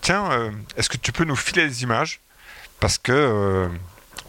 Tiens, 0.00 0.30
euh, 0.32 0.50
est-ce 0.76 0.88
que 0.88 0.96
tu 0.96 1.12
peux 1.12 1.24
nous 1.24 1.36
filer 1.36 1.66
les 1.66 1.82
images? 1.82 2.20
Parce 2.80 2.98
que 2.98 3.68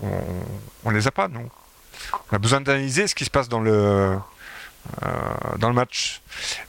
on, 0.01 0.91
ne 0.91 0.95
les 0.95 1.07
a 1.07 1.11
pas, 1.11 1.27
nous. 1.27 1.49
On 2.31 2.35
a 2.35 2.39
besoin 2.39 2.61
d'analyser 2.61 3.07
ce 3.07 3.15
qui 3.15 3.25
se 3.25 3.29
passe 3.29 3.49
dans 3.49 3.59
le, 3.59 4.17
dans 5.57 5.67
le 5.67 5.75
match. 5.75 6.21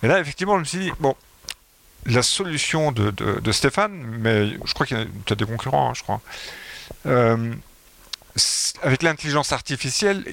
Et 0.03 0.09
là, 0.09 0.21
effectivement, 0.21 0.57
je 0.57 0.61
me 0.61 0.65
suis 0.65 0.79
dit 0.79 0.93
Bon, 1.01 1.17
la 2.07 2.23
solution 2.23 2.93
de, 2.93 3.53
Stéphane, 3.53 3.93
mais 4.21 4.51
je 4.65 4.75
crois 4.75 4.87
qu'il 4.87 4.99
y 4.99 5.01
a 5.01 5.05
peut-être 5.05 5.39
des 5.39 5.47
concurrents, 5.47 5.91
hein, 5.91 5.95
je 5.95 6.03
crois. 6.03 6.21
Euh, 7.07 7.55
avec 8.83 9.03
l'intelligence 9.03 9.53
artificielle, 9.53 10.25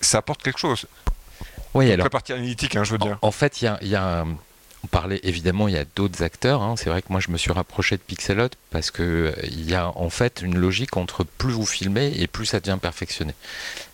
ça 0.00 0.18
apporte 0.18 0.42
quelque 0.42 0.58
chose. 0.58 0.86
Oui, 1.74 1.90
alors. 1.90 2.04
La 2.04 2.10
partie 2.10 2.32
analytique, 2.32 2.76
hein, 2.76 2.84
je 2.84 2.92
veux 2.92 2.98
dire. 2.98 3.18
En, 3.22 3.30
fait, 3.30 3.62
il 3.62 3.88
y 3.88 3.96
a, 3.96 4.24
on 4.82 4.86
parlait 4.86 5.20
évidemment, 5.22 5.68
il 5.68 5.74
y 5.74 5.78
a 5.78 5.84
d'autres 5.96 6.22
acteurs. 6.22 6.62
Hein. 6.62 6.74
C'est 6.76 6.90
vrai 6.90 7.02
que 7.02 7.08
moi, 7.10 7.20
je 7.20 7.30
me 7.30 7.36
suis 7.36 7.52
rapproché 7.52 7.96
de 7.96 8.02
Pixelot 8.02 8.48
parce 8.70 8.90
que 8.90 9.02
euh, 9.02 9.32
il 9.44 9.68
y 9.68 9.74
a 9.74 9.96
en 9.96 10.10
fait 10.10 10.42
une 10.42 10.56
logique 10.56 10.96
entre 10.96 11.24
plus 11.24 11.52
vous 11.52 11.66
filmez 11.66 12.12
et 12.16 12.26
plus 12.26 12.46
ça 12.46 12.60
devient 12.60 12.78
perfectionné. 12.80 13.34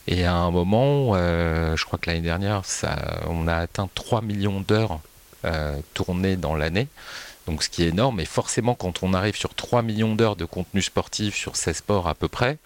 Et 0.06 0.24
à 0.24 0.34
un 0.34 0.50
moment, 0.50 1.12
euh, 1.14 1.76
je 1.76 1.84
crois 1.84 1.98
que 1.98 2.08
l'année 2.08 2.22
dernière, 2.22 2.64
ça, 2.64 3.20
on 3.28 3.48
a 3.48 3.56
atteint 3.56 3.88
3 3.94 4.22
millions 4.22 4.60
d'heures 4.60 5.00
euh, 5.44 5.76
tournées 5.94 6.36
dans 6.36 6.54
l'année. 6.54 6.88
Donc 7.46 7.62
ce 7.62 7.68
qui 7.68 7.84
est 7.84 7.88
énorme. 7.88 8.20
Et 8.20 8.24
forcément, 8.24 8.74
quand 8.74 9.02
on 9.02 9.14
arrive 9.14 9.36
sur 9.36 9.54
3 9.54 9.82
millions 9.82 10.14
d'heures 10.14 10.36
de 10.36 10.44
contenu 10.44 10.82
sportif 10.82 11.36
sur 11.36 11.56
16 11.56 11.76
sports 11.76 12.08
à 12.08 12.14
peu 12.14 12.28
près, 12.28 12.58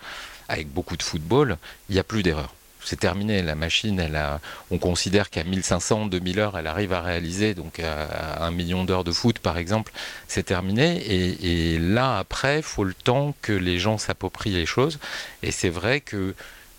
avec 0.48 0.68
beaucoup 0.68 0.96
de 0.96 1.02
football, 1.02 1.58
il 1.88 1.94
n'y 1.94 1.98
a 1.98 2.04
plus 2.04 2.22
d'erreurs 2.22 2.54
c'est 2.84 2.98
terminé. 2.98 3.42
La 3.42 3.54
machine, 3.54 3.98
elle 4.00 4.16
a, 4.16 4.40
on 4.70 4.78
considère 4.78 5.30
qu'à 5.30 5.44
1500, 5.44 6.06
2000 6.06 6.40
heures, 6.40 6.58
elle 6.58 6.66
arrive 6.66 6.92
à 6.92 7.00
réaliser, 7.00 7.54
donc 7.54 7.80
à, 7.80 8.44
un 8.44 8.50
million 8.50 8.84
d'heures 8.84 9.04
de 9.04 9.12
foot 9.12 9.38
par 9.38 9.58
exemple, 9.58 9.92
c'est 10.28 10.44
terminé. 10.44 11.02
Et, 11.06 11.78
là, 11.78 12.18
après, 12.18 12.58
il 12.58 12.62
faut 12.62 12.84
le 12.84 12.94
temps 12.94 13.34
que 13.42 13.52
les 13.52 13.78
gens 13.78 13.98
s'approprient 13.98 14.52
les 14.52 14.66
choses. 14.66 14.98
Et 15.42 15.50
c'est 15.50 15.68
vrai 15.68 16.00
que 16.00 16.34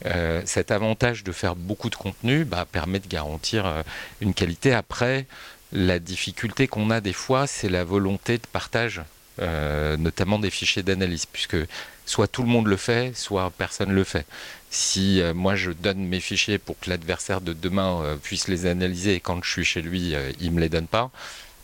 euh, 0.06 0.42
cet 0.46 0.72
avantage 0.72 1.24
de 1.24 1.32
faire 1.32 1.56
beaucoup 1.56 1.90
de 1.90 1.96
contenu 1.96 2.44
bah, 2.44 2.66
permet 2.70 3.00
de 3.00 3.08
garantir 3.08 3.66
euh, 3.66 3.84
une 4.20 4.34
qualité. 4.34 4.74
Après, 4.74 5.28
la 5.72 6.00
difficulté 6.00 6.68
qu'on 6.68 6.90
a 6.90 7.02
des 7.02 7.14
fois, 7.14 7.48
c'est 7.48 7.70
la 7.70 7.84
volonté 7.84 8.38
de 8.38 8.48
partage, 8.52 9.02
euh, 9.40 9.98
notamment 9.98 10.40
des 10.40 10.50
fichiers 10.50 10.84
d'analyse, 10.84 11.26
puisque 11.26 11.58
soit 12.06 12.28
tout 12.28 12.44
le 12.44 12.50
monde 12.50 12.68
le 12.68 12.78
fait, 12.78 13.16
soit 13.16 13.52
personne 13.52 13.90
ne 13.90 13.94
le 13.94 14.04
fait. 14.04 14.26
Si 14.70 15.22
euh, 15.22 15.34
moi 15.34 15.56
je 15.56 15.72
donne 15.72 16.06
mes 16.06 16.20
fichiers 16.20 16.58
pour 16.58 16.80
que 16.80 16.90
l'adversaire 16.90 17.42
de 17.42 17.54
demain 17.54 18.02
euh, 18.04 18.18
puisse 18.18 18.48
les 18.48 18.66
analyser 18.66 19.16
et 19.16 19.20
quand 19.20 19.42
je 19.44 19.50
suis 19.50 19.66
chez 19.66 19.82
lui, 19.82 20.14
il 20.40 20.50
ne 20.50 20.56
me 20.56 20.62
les 20.62 20.70
donne 20.70 20.88
pas, 20.88 21.12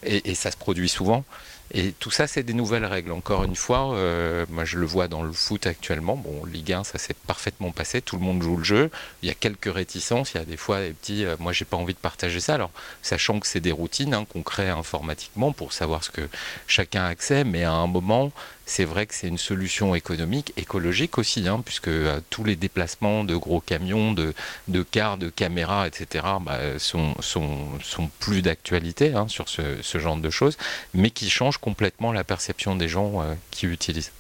et, 0.03 0.35
ça 0.35 0.51
se 0.51 0.57
produit 0.57 0.89
souvent, 0.89 1.25
et 1.73 1.91
tout 1.91 2.11
ça, 2.11 2.27
c'est 2.27 2.43
des 2.43 2.53
nouvelles 2.53 2.85
règles. 2.85 3.11
Encore 3.11 3.43
une 3.43 3.55
fois, 3.55 3.93
euh, 3.93 4.45
moi 4.49 4.63
je 4.63 4.77
le 4.77 4.85
vois 4.85 5.07
dans 5.07 5.21
le 5.21 5.33
foot 5.33 5.67
actuellement. 5.67 6.15
Bon, 6.15 6.45
Ligue 6.45 6.71
1, 6.71 6.83
ça 6.85 6.97
s'est 6.97 7.15
parfaitement 7.27 7.71
passé. 7.71 8.01
Tout 8.01 8.15
le 8.15 8.23
monde 8.23 8.41
joue 8.41 8.55
le 8.55 8.63
jeu. 8.63 8.89
Il 9.21 9.27
y 9.27 9.31
a 9.31 9.33
quelques 9.33 9.71
réticences. 9.73 10.33
Il 10.33 10.37
y 10.37 10.41
a 10.41 10.45
des 10.45 10.55
fois 10.55 10.79
des 10.79 10.91
petits. 10.91 11.25
Euh, 11.25 11.35
moi, 11.39 11.51
j'ai 11.51 11.65
pas 11.65 11.75
envie 11.75 11.93
de 11.93 11.99
partager 11.99 12.39
ça. 12.39 12.55
Alors, 12.55 12.71
sachant 13.01 13.39
que 13.39 13.47
c'est 13.47 13.59
des 13.59 13.73
routines 13.73 14.13
hein, 14.13 14.25
qu'on 14.25 14.43
crée 14.43 14.69
informatiquement 14.69 15.51
pour 15.51 15.73
savoir 15.73 16.03
ce 16.05 16.11
que 16.11 16.29
chacun 16.67 17.03
a 17.03 17.07
accès, 17.07 17.43
mais 17.43 17.63
à 17.63 17.73
un 17.73 17.87
moment, 17.87 18.31
c'est 18.67 18.83
vrai 18.83 19.05
que 19.05 19.15
c'est 19.15 19.27
une 19.27 19.37
solution 19.37 19.95
économique, 19.95 20.51
écologique 20.57 21.17
aussi, 21.17 21.47
hein, 21.47 21.61
puisque 21.63 21.87
euh, 21.87 22.19
tous 22.29 22.43
les 22.43 22.57
déplacements 22.57 23.23
de 23.23 23.35
gros 23.35 23.61
camions, 23.61 24.11
de, 24.11 24.33
de 24.67 24.83
cars, 24.83 25.17
de 25.17 25.29
caméras, 25.29 25.87
etc., 25.87 26.25
bah, 26.41 26.59
sont, 26.77 27.15
sont, 27.21 27.69
sont, 27.81 28.09
plus 28.19 28.41
d'actualité 28.41 29.13
hein, 29.13 29.29
sur 29.29 29.47
ce, 29.47 29.97
genre 29.97 30.17
de 30.17 30.29
choses, 30.29 30.57
mais 30.93 31.11
qui 31.11 31.29
changent 31.29 31.59
complètement 31.59 32.11
la 32.11 32.25
perception 32.25 32.75
des 32.75 32.89
gens 32.89 33.21
euh, 33.21 33.33
qui 33.51 33.67
utilisent. 33.67 34.11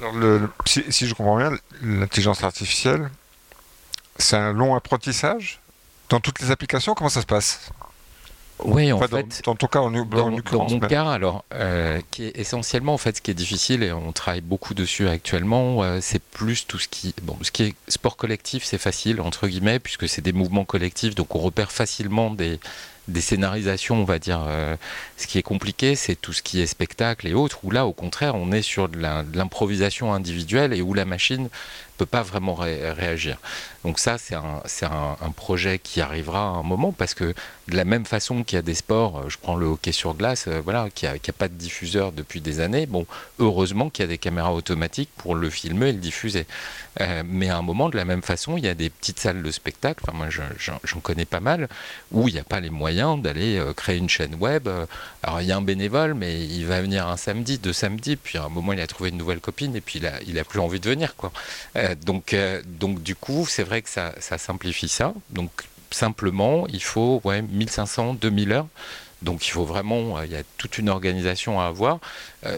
Alors 0.00 0.14
le, 0.14 0.50
si, 0.66 1.06
je 1.06 1.14
comprends 1.14 1.38
bien, 1.38 1.52
l'intelligence 1.80 2.42
artificielle, 2.42 3.08
c'est 4.16 4.36
un 4.36 4.52
long 4.52 4.74
apprentissage 4.74 5.60
dans 6.08 6.18
toutes 6.18 6.40
les 6.40 6.50
applications 6.50 6.94
Comment 6.94 7.08
ça 7.08 7.20
se 7.20 7.26
passe? 7.26 7.70
Oui, 8.64 8.92
en 8.92 8.98
fait, 8.98 9.42
dans, 9.44 9.54
ton 9.54 9.66
cas, 9.66 9.80
en, 9.80 9.90
dans, 9.90 10.30
mon 10.30 10.80
cas, 10.80 11.10
alors, 11.10 11.44
euh, 11.54 12.00
qui 12.10 12.24
est 12.24 12.38
essentiellement 12.38 12.94
en 12.94 12.98
fait 12.98 13.16
ce 13.16 13.22
qui 13.22 13.30
est 13.30 13.34
difficile 13.34 13.82
et 13.82 13.92
on 13.92 14.12
travaille 14.12 14.40
beaucoup 14.40 14.74
dessus 14.74 15.08
actuellement, 15.08 15.82
euh, 15.82 15.98
c'est 16.00 16.22
plus 16.22 16.66
tout 16.66 16.78
ce 16.78 16.88
qui, 16.88 17.14
bon, 17.22 17.36
ce 17.42 17.50
qui 17.50 17.64
est 17.64 17.74
sport 17.86 18.16
collectif, 18.16 18.64
c'est 18.64 18.78
facile 18.78 19.20
entre 19.20 19.46
guillemets 19.46 19.78
puisque 19.78 20.08
c'est 20.08 20.22
des 20.22 20.32
mouvements 20.32 20.64
collectifs, 20.64 21.14
donc 21.14 21.34
on 21.34 21.38
repère 21.38 21.70
facilement 21.70 22.30
des 22.30 22.58
des 23.08 23.20
scénarisations, 23.20 23.96
on 23.96 24.04
va 24.04 24.18
dire. 24.18 24.44
Euh, 24.46 24.76
ce 25.16 25.26
qui 25.26 25.38
est 25.38 25.42
compliqué, 25.42 25.96
c'est 25.96 26.14
tout 26.14 26.32
ce 26.32 26.42
qui 26.42 26.60
est 26.60 26.66
spectacle 26.66 27.26
et 27.26 27.34
autres, 27.34 27.60
où 27.64 27.70
là, 27.70 27.86
au 27.86 27.92
contraire, 27.92 28.34
on 28.34 28.52
est 28.52 28.62
sur 28.62 28.88
de 28.88 28.98
l'improvisation 29.34 30.12
individuelle 30.12 30.72
et 30.72 30.82
où 30.82 30.94
la 30.94 31.04
machine 31.04 31.48
peut 31.98 32.06
pas 32.06 32.22
vraiment 32.22 32.54
réagir. 32.54 33.38
Donc 33.84 33.98
ça, 33.98 34.18
c'est 34.18 34.34
un, 34.34 34.62
un, 34.82 35.16
un, 35.20 35.30
projet 35.30 35.78
qui 35.78 36.00
arrivera 36.00 36.40
à 36.40 36.50
un 36.50 36.62
moment 36.62 36.92
parce 36.92 37.14
que 37.14 37.34
de 37.68 37.76
la 37.76 37.84
même 37.84 38.06
façon 38.06 38.44
qu'il 38.44 38.56
y 38.56 38.58
a 38.58 38.62
des 38.62 38.74
sports, 38.74 39.18
euh, 39.18 39.28
je 39.28 39.36
prends 39.38 39.56
le 39.56 39.66
hockey 39.66 39.92
sur 39.92 40.14
glace, 40.14 40.46
euh, 40.48 40.60
voilà, 40.62 40.88
qui 40.94 41.06
a, 41.06 41.12
a, 41.12 41.32
pas 41.32 41.48
de 41.48 41.54
diffuseur 41.54 42.12
depuis 42.12 42.40
des 42.40 42.60
années. 42.60 42.86
Bon, 42.86 43.06
heureusement 43.38 43.90
qu'il 43.90 44.04
y 44.04 44.06
a 44.06 44.08
des 44.08 44.18
caméras 44.18 44.52
automatiques 44.52 45.10
pour 45.16 45.34
le 45.34 45.50
filmer 45.50 45.88
et 45.88 45.92
le 45.92 45.98
diffuser. 45.98 46.46
Euh, 47.00 47.22
mais 47.26 47.50
à 47.50 47.56
un 47.58 47.62
moment, 47.62 47.88
de 47.88 47.96
la 47.96 48.04
même 48.04 48.22
façon, 48.22 48.56
il 48.56 48.64
y 48.64 48.68
a 48.68 48.74
des 48.74 48.90
petites 48.90 49.20
salles 49.20 49.42
de 49.42 49.50
spectacle. 49.50 50.02
Enfin, 50.06 50.16
moi, 50.16 50.28
j'en 50.30 51.00
connais 51.00 51.24
pas 51.24 51.40
mal 51.40 51.68
où 52.10 52.28
il 52.28 52.34
n'y 52.34 52.40
a 52.40 52.44
pas 52.44 52.60
les 52.60 52.70
moyens 52.70 53.20
d'aller 53.20 53.62
créer 53.76 53.98
une 53.98 54.08
chaîne 54.08 54.34
web. 54.34 54.68
Alors, 55.22 55.40
il 55.40 55.46
y 55.46 55.52
a 55.52 55.56
un 55.56 55.62
bénévole, 55.62 56.14
mais 56.14 56.44
il 56.44 56.66
va 56.66 56.80
venir 56.80 57.06
un 57.06 57.16
samedi, 57.16 57.58
deux 57.58 57.72
samedis, 57.72 58.16
puis 58.16 58.38
à 58.38 58.44
un 58.44 58.48
moment, 58.48 58.72
il 58.72 58.80
a 58.80 58.86
trouvé 58.86 59.10
une 59.10 59.16
nouvelle 59.16 59.40
copine 59.40 59.76
et 59.76 59.80
puis 59.80 59.98
il 59.98 60.06
a, 60.06 60.20
il 60.26 60.38
a 60.38 60.44
plus 60.44 60.60
envie 60.60 60.80
de 60.80 60.88
venir, 60.88 61.14
quoi. 61.16 61.32
Donc, 61.94 62.34
donc, 62.66 63.02
du 63.02 63.14
coup, 63.14 63.46
c'est 63.48 63.62
vrai 63.62 63.82
que 63.82 63.88
ça, 63.88 64.12
simplifie 64.38 64.88
ça. 64.88 65.14
Donc 65.30 65.50
simplement, 65.90 66.66
il 66.68 66.82
faut 66.82 67.20
ouais, 67.24 67.42
1500, 67.42 68.14
2000 68.14 68.52
heures. 68.52 68.68
Donc 69.22 69.46
il 69.48 69.50
faut 69.50 69.64
vraiment, 69.64 70.18
euh, 70.18 70.26
il 70.26 70.32
y 70.32 70.36
a 70.36 70.42
toute 70.58 70.78
une 70.78 70.88
organisation 70.88 71.60
à 71.60 71.66
avoir. 71.66 71.98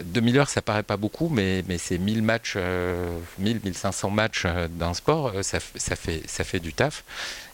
2000 0.03 0.35
euh, 0.35 0.39
heures, 0.41 0.49
ça 0.49 0.61
paraît 0.61 0.83
pas 0.83 0.97
beaucoup, 0.97 1.27
mais, 1.29 1.63
mais 1.67 1.77
c'est 1.77 1.97
1000 1.97 2.21
matchs, 2.21 2.55
1000, 2.55 2.63
euh, 2.63 3.19
1500 3.39 4.09
matchs 4.11 4.45
d'un 4.69 4.93
sport, 4.93 5.33
ça, 5.41 5.57
ça, 5.75 5.95
fait, 5.95 6.21
ça 6.27 6.43
fait 6.43 6.59
du 6.59 6.73
taf. 6.73 7.03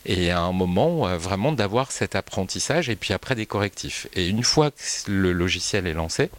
Et 0.06 0.32
à 0.32 0.42
un 0.42 0.52
moment, 0.52 1.18
vraiment 1.18 1.52
d'avoir 1.52 1.92
cet 1.92 2.16
apprentissage 2.16 2.90
et 2.90 2.96
puis 2.96 3.14
après 3.14 3.36
des 3.36 3.46
correctifs. 3.46 4.08
Et 4.14 4.28
une 4.28 4.44
fois 4.44 4.72
que 4.72 4.78
le 5.08 5.32
logiciel 5.32 5.88
est 5.88 5.94
lancé, 5.94 6.30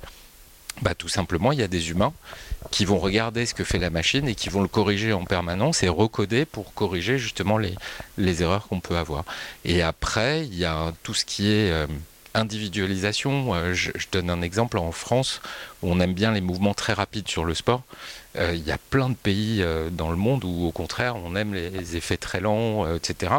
bah, 0.83 0.95
tout 0.95 1.09
simplement, 1.09 1.53
il 1.53 1.59
y 1.59 1.63
a 1.63 1.69
des 1.69 1.91
humains 1.91 2.13
qui 2.71 2.85
vont 2.85 2.99
regarder 2.99 3.47
ce 3.47 3.55
que 3.55 3.65
fait 3.65 3.79
la 3.79 3.91
machine 3.91 4.29
et 4.29 4.35
qui 4.35 4.49
vont 4.49 4.63
le 4.63 4.69
corriger 4.69 5.13
en 5.13 5.25
permanence 5.25 5.83
et 5.83 5.89
recoder 5.89 6.45
pour 6.45 6.75
corriger 6.75 7.19
justement 7.19 7.59
les, 7.59 8.43
erreurs 8.43 8.69
qu'on 8.69 8.81
peut 8.81 8.97
avoir. 8.97 9.25
Et 9.65 9.83
après, 9.83 10.47
il 10.47 10.57
y 10.57 10.65
a 10.65 10.93
tout 11.03 11.15
ce 11.15 11.25
qui 11.25 11.49
est 11.49 11.71
euh, 11.71 11.87
individualisation. 12.39 13.55
Euh, 13.55 13.75
je, 13.75 13.91
donne 14.11 14.31
un 14.31 14.43
exemple 14.43 14.79
en 14.79 14.93
France 14.93 15.43
où 15.83 15.91
on 15.91 16.01
aime 16.01 16.15
bien 16.15 16.33
les 16.33 16.41
mouvements 16.41 16.75
très 16.75 16.93
rapides 16.93 17.29
sur 17.29 17.45
le 17.45 17.55
sport. 17.55 17.83
Euh, 18.37 18.55
il 18.55 18.65
y 18.65 18.73
a 18.73 18.79
plein 18.79 19.11
de 19.11 19.15
pays 19.15 19.63
euh, 19.63 19.91
dans 19.91 20.11
le 20.11 20.17
monde 20.17 20.45
où 20.45 20.67
au 20.67 20.73
contraire 20.73 21.17
on 21.17 21.37
aime 21.37 21.55
les, 21.55 21.97
effets 21.97 22.17
très 22.17 22.41
lents, 22.41 22.87
etc. 22.95 23.33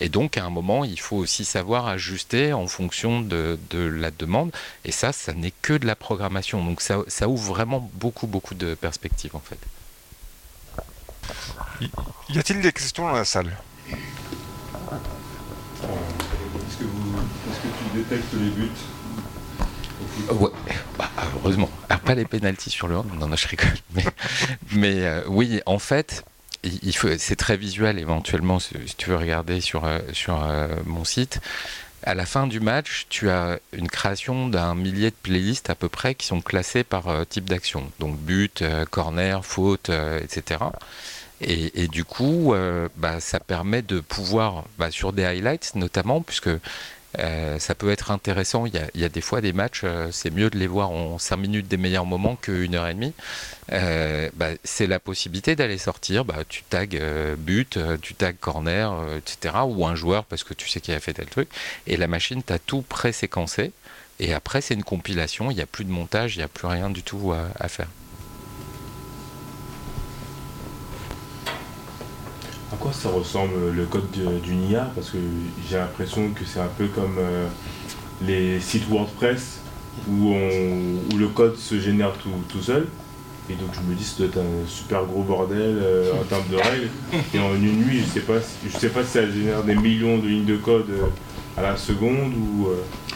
Et 0.00 0.08
donc 0.08 0.36
à 0.36 0.44
un 0.44 0.50
moment 0.50 0.84
il 0.84 1.00
faut 1.00 1.16
aussi 1.16 1.44
savoir 1.44 1.86
ajuster 1.86 2.52
en 2.52 2.66
fonction 2.66 3.20
de, 3.20 3.58
la 3.72 4.10
demande. 4.10 4.52
Et 4.84 4.92
ça, 4.92 5.12
ça 5.12 5.32
n'est 5.32 5.52
que 5.62 5.72
de 5.72 5.86
la 5.86 5.96
programmation. 5.96 6.64
Donc 6.64 6.80
ça, 6.80 6.98
ça 7.08 7.28
ouvre 7.28 7.54
vraiment 7.54 7.90
beaucoup 7.94 8.26
beaucoup 8.26 8.54
de 8.54 8.74
perspectives 8.74 9.34
en 9.36 9.40
fait. 9.40 9.58
Y 12.28 12.38
a-t-il 12.38 12.60
des 12.60 12.72
questions 12.72 13.04
dans 13.04 13.14
la 13.14 13.24
salle? 13.24 13.56
Détecte 18.00 18.32
les 18.34 18.50
buts 18.50 18.70
Ouais, 20.32 20.50
bah, 20.98 21.10
heureusement. 21.36 21.70
Pas 22.04 22.14
les 22.14 22.24
pénalties 22.24 22.70
sur 22.70 22.88
le 22.88 22.96
hand, 22.96 23.06
non, 23.18 23.28
non, 23.28 23.36
je 23.36 23.48
rigole. 23.48 23.68
Mais, 24.72 25.04
euh, 25.04 25.22
oui, 25.26 25.60
en 25.66 25.78
fait, 25.78 26.24
c'est 27.18 27.36
très 27.36 27.56
visuel 27.56 27.98
éventuellement, 27.98 28.58
si 28.58 28.74
tu 28.96 29.10
veux 29.10 29.16
regarder 29.16 29.60
sur, 29.60 29.84
euh, 29.84 29.98
sur 30.12 30.42
euh, 30.42 30.68
mon 30.86 31.04
site. 31.04 31.40
À 32.02 32.14
la 32.14 32.24
fin 32.24 32.46
du 32.46 32.60
match, 32.60 33.06
tu 33.10 33.28
as 33.28 33.58
une 33.72 33.88
création 33.88 34.48
d'un 34.48 34.74
millier 34.74 35.10
de 35.10 35.16
playlists 35.22 35.68
à 35.68 35.74
peu 35.74 35.88
près 35.88 36.14
qui 36.14 36.26
sont 36.26 36.40
classées 36.40 36.82
par 36.82 37.26
type 37.28 37.44
d'action. 37.44 37.92
Donc 37.98 38.16
but, 38.16 38.64
corner, 38.90 39.44
faute, 39.44 39.90
etc. 40.22 40.60
Et, 41.42 41.88
du 41.88 42.04
coup, 42.04 42.54
bah, 42.96 43.20
ça 43.20 43.38
permet 43.38 43.82
de 43.82 44.00
pouvoir, 44.00 44.64
bah, 44.78 44.90
sur 44.90 45.12
des 45.12 45.24
highlights 45.24 45.74
notamment, 45.74 46.22
puisque 46.22 46.48
euh, 47.18 47.58
ça 47.58 47.74
peut 47.74 47.90
être 47.90 48.10
intéressant. 48.10 48.66
Il 48.66 48.72
y 48.94 49.04
a, 49.04 49.08
des 49.08 49.20
fois 49.20 49.40
des 49.40 49.52
matchs, 49.52 49.82
euh, 49.84 50.08
c'est 50.12 50.30
mieux 50.30 50.50
de 50.50 50.58
les 50.58 50.66
voir 50.66 50.90
en 50.90 51.18
5 51.18 51.36
minutes 51.36 51.68
des 51.68 51.76
meilleurs 51.76 52.06
moments 52.06 52.36
qu'une 52.36 52.74
heure 52.74 52.86
et 52.86 52.94
demie. 52.94 53.12
Euh, 53.72 54.30
bah, 54.34 54.50
c'est 54.64 54.86
la 54.86 55.00
possibilité 55.00 55.56
d'aller 55.56 55.78
sortir. 55.78 56.24
Bah, 56.24 56.38
tu 56.48 56.62
tags 56.62 56.86
but, 57.38 57.78
tu 58.02 58.14
tags 58.14 58.32
corner, 58.32 58.94
etc. 59.16 59.54
Ou 59.66 59.86
un 59.86 59.94
joueur 59.94 60.24
parce 60.24 60.44
que 60.44 60.54
tu 60.54 60.68
sais 60.68 60.80
qu'il 60.80 60.94
a 60.94 61.00
fait 61.00 61.14
tel 61.14 61.26
truc. 61.26 61.48
Et 61.86 61.96
la 61.96 62.06
machine 62.06 62.42
t'a 62.42 62.58
tout 62.58 62.82
pré-séquencé. 62.82 63.72
Et 64.20 64.34
après, 64.34 64.60
c'est 64.60 64.74
une 64.74 64.84
compilation. 64.84 65.50
Il 65.50 65.54
n'y 65.54 65.62
a 65.62 65.66
plus 65.66 65.84
de 65.84 65.90
montage, 65.90 66.36
il 66.36 66.38
n'y 66.38 66.44
a 66.44 66.48
plus 66.48 66.66
rien 66.66 66.90
du 66.90 67.02
tout 67.02 67.32
à 67.32 67.68
faire. 67.68 67.88
Quoi 72.80 72.92
ça 72.92 73.10
ressemble 73.10 73.70
le 73.72 73.84
code 73.84 74.10
d'une 74.10 74.70
IA 74.70 74.90
Parce 74.94 75.10
que 75.10 75.18
j'ai 75.68 75.76
l'impression 75.76 76.30
que 76.30 76.44
c'est 76.44 76.60
un 76.60 76.70
peu 76.78 76.86
comme 76.86 77.18
les 78.26 78.58
sites 78.60 78.88
WordPress 78.88 79.60
où, 80.08 80.34
le 81.16 81.28
code 81.28 81.56
se 81.56 81.78
génère 81.78 82.12
tout, 82.14 82.62
seul. 82.62 82.86
Et 83.48 83.54
donc 83.54 83.70
je 83.74 83.80
me 83.80 83.94
dis, 83.94 84.16
être 84.22 84.38
un 84.38 84.66
super 84.66 85.04
gros 85.04 85.22
bordel 85.22 85.82
en 86.18 86.24
termes 86.24 86.48
de 86.50 86.56
règles. 86.56 86.88
Et 87.34 87.38
en 87.38 87.54
une 87.54 87.84
nuit, 87.84 88.00
je 88.00 88.20
sais 88.20 88.26
pas, 88.26 88.38
je 88.64 88.76
sais 88.76 88.88
pas 88.88 89.04
si 89.04 89.10
ça 89.10 89.30
génère 89.30 89.62
des 89.62 89.74
millions 89.74 90.18
de 90.18 90.26
lignes 90.26 90.46
de 90.46 90.56
code 90.56 90.90
à 91.56 91.62
la 91.62 91.76
seconde 91.76 92.32
ou 92.34 92.68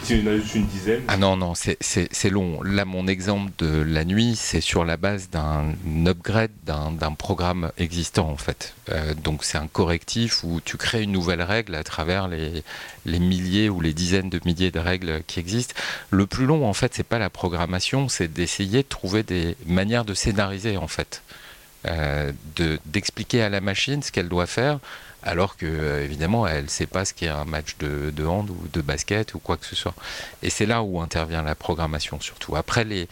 juste 0.07 0.55
une 0.55 0.65
dizaine 0.67 1.01
Ah 1.07 1.17
non, 1.17 1.37
non, 1.37 1.53
c'est 1.55 2.29
long. 2.29 2.61
Là, 2.63 2.85
mon 2.85 3.07
exemple 3.07 3.51
de 3.57 3.81
la 3.81 4.05
nuit, 4.05 4.35
c'est 4.35 4.61
sur 4.61 4.85
la 4.85 4.97
base 4.97 5.29
d'un 5.29 5.73
upgrade 6.05 6.51
d'un 6.65 7.13
programme 7.13 7.71
existant 7.77 8.29
en 8.29 8.37
fait. 8.37 8.73
Euh, 8.89 9.13
donc 9.13 9.43
c'est 9.43 9.57
un 9.57 9.67
correctif 9.67 10.43
où 10.43 10.61
tu 10.63 10.77
crées 10.77 11.03
une 11.03 11.11
nouvelle 11.11 11.41
règle 11.41 11.75
à 11.75 11.83
travers 11.83 12.27
les, 12.27 12.63
les, 13.05 13.19
milliers 13.19 13.69
ou 13.69 13.81
les 13.81 13.93
dizaines 13.93 14.29
de 14.29 14.39
milliers 14.45 14.71
de 14.71 14.79
règles 14.79 15.21
qui 15.27 15.39
existent. 15.39 15.73
Le 16.11 16.25
plus 16.25 16.45
long 16.45 16.67
en 16.67 16.73
fait, 16.73 16.93
c'est 16.93 17.03
pas 17.03 17.19
la 17.19 17.29
programmation, 17.29 18.09
c'est 18.09 18.31
d'essayer 18.31 18.83
de 18.83 18.87
trouver 18.87 19.23
des 19.23 19.55
manières 19.65 20.05
de 20.05 20.13
scénariser 20.13 20.77
en 20.77 20.87
fait. 20.87 21.21
Euh, 21.87 22.31
d'expliquer 22.87 23.43
à 23.43 23.49
la 23.49 23.61
machine 23.61 24.01
ce 24.01 24.11
qu'elle 24.11 24.29
doit 24.29 24.47
faire 24.47 24.79
alors 25.25 25.57
que 25.57 25.65
euh, 25.65 26.05
évidemment 26.05 26.47
elle 26.47 26.65
ne 26.65 26.69
sait 26.69 26.85
pas 26.85 27.03
ce 27.03 27.13
qu'est 27.13 27.27
un 27.27 27.45
match 27.45 27.75
de, 27.79 28.25
hand 28.25 28.49
ou 28.49 28.67
de 28.71 28.81
basket 28.81 29.33
ou 29.33 29.39
quoi 29.39 29.57
que 29.57 29.65
ce 29.65 29.75
soit. 29.75 29.95
Et 30.43 30.49
c'est 30.49 30.65
là 30.65 30.83
où 30.83 31.01
intervient 31.01 31.41
la 31.41 31.55
programmation 31.55 32.19
surtout. 32.21 32.55
Après 32.55 32.85
les, 32.85 33.07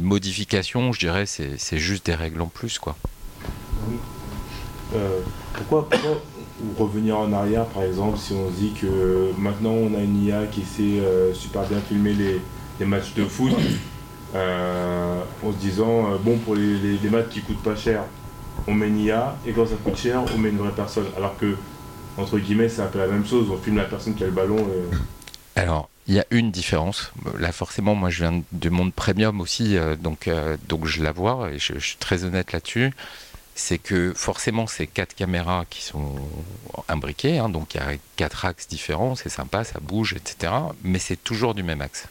modifications, 0.00 0.92
je 0.92 1.00
dirais, 1.00 1.26
c'est 1.26 1.78
juste 1.78 2.06
des 2.06 2.14
règles 2.14 2.40
en 2.40 2.46
plus. 2.46 2.78
Quoi. 2.78 2.96
Euh, 4.94 5.20
pourquoi, 5.54 5.88
revenir 6.78 7.18
en 7.18 7.32
arrière 7.32 7.64
par 7.66 7.82
exemple 7.82 8.18
si 8.18 8.34
on 8.34 8.50
dit 8.50 8.72
que 8.80 9.32
maintenant 9.38 9.72
on 9.72 9.94
a 9.94 9.98
une 9.98 10.22
IA 10.24 10.46
qui 10.46 10.62
sait 10.62 11.00
euh, 11.00 11.34
super 11.34 11.62
bien 11.62 11.80
filmer 11.80 12.14
les, 12.14 12.40
matchs 12.86 13.14
de 13.14 13.24
foot 13.24 13.52
en 14.34 15.52
se 15.52 15.56
disant 15.58 16.16
bon 16.24 16.36
pour 16.38 16.56
les, 16.56 16.78
les, 16.78 16.98
les 16.98 17.10
matchs 17.10 17.28
qui 17.30 17.42
coûtent 17.42 17.62
pas 17.62 17.76
cher 17.76 18.02
on 18.66 18.74
met 18.74 18.88
une 18.88 18.98
IA, 18.98 19.36
et 19.46 19.52
quand 19.52 19.66
ça 19.66 19.74
coûte 19.82 19.96
cher, 19.96 20.22
on 20.34 20.38
met 20.38 20.50
une 20.50 20.58
vraie 20.58 20.72
personne. 20.74 21.06
Alors 21.16 21.36
que, 21.36 21.56
entre 22.16 22.38
guillemets, 22.38 22.68
c'est 22.68 22.82
un 22.82 22.86
peu 22.86 22.98
la 22.98 23.06
même 23.06 23.26
chose, 23.26 23.48
on 23.50 23.56
filme 23.56 23.76
la 23.76 23.84
personne 23.84 24.14
qui 24.14 24.22
a 24.22 24.26
le 24.26 24.32
ballon. 24.32 24.66
Alors, 25.56 25.88
il 26.06 26.14
y 26.14 26.20
a 26.20 26.26
une 26.30 26.50
différence. 26.50 27.12
Là, 27.38 27.52
forcément, 27.52 27.94
moi, 27.94 28.10
je 28.10 28.24
viens 28.24 28.42
du 28.52 28.70
monde 28.70 28.92
premium 28.92 29.40
aussi, 29.40 29.76
euh, 29.76 29.96
donc, 29.96 30.28
euh, 30.28 30.56
donc 30.68 30.86
je 30.86 31.02
la 31.02 31.12
vois, 31.12 31.50
et 31.50 31.58
je, 31.58 31.78
suis 31.78 31.96
très 31.96 32.24
honnête 32.24 32.52
là-dessus. 32.52 32.92
C'est 33.54 33.78
que 33.78 34.12
forcément, 34.16 34.66
c'est 34.66 34.86
quatre 34.86 35.14
caméras 35.14 35.64
qui 35.68 35.82
sont 35.82 36.14
imbriquées, 36.88 37.38
hein, 37.38 37.50
donc 37.50 37.74
il 37.74 37.78
y 37.78 37.80
a 37.80 37.96
quatre 38.16 38.46
axes 38.46 38.66
différents, 38.66 39.14
c'est 39.14 39.28
sympa, 39.28 39.62
ça 39.62 39.78
bouge, 39.80 40.14
etc. 40.14 40.52
Mais 40.84 40.98
c'est 40.98 41.22
toujours 41.22 41.54
du 41.54 41.62
même 41.62 41.82
axe. 41.82 42.08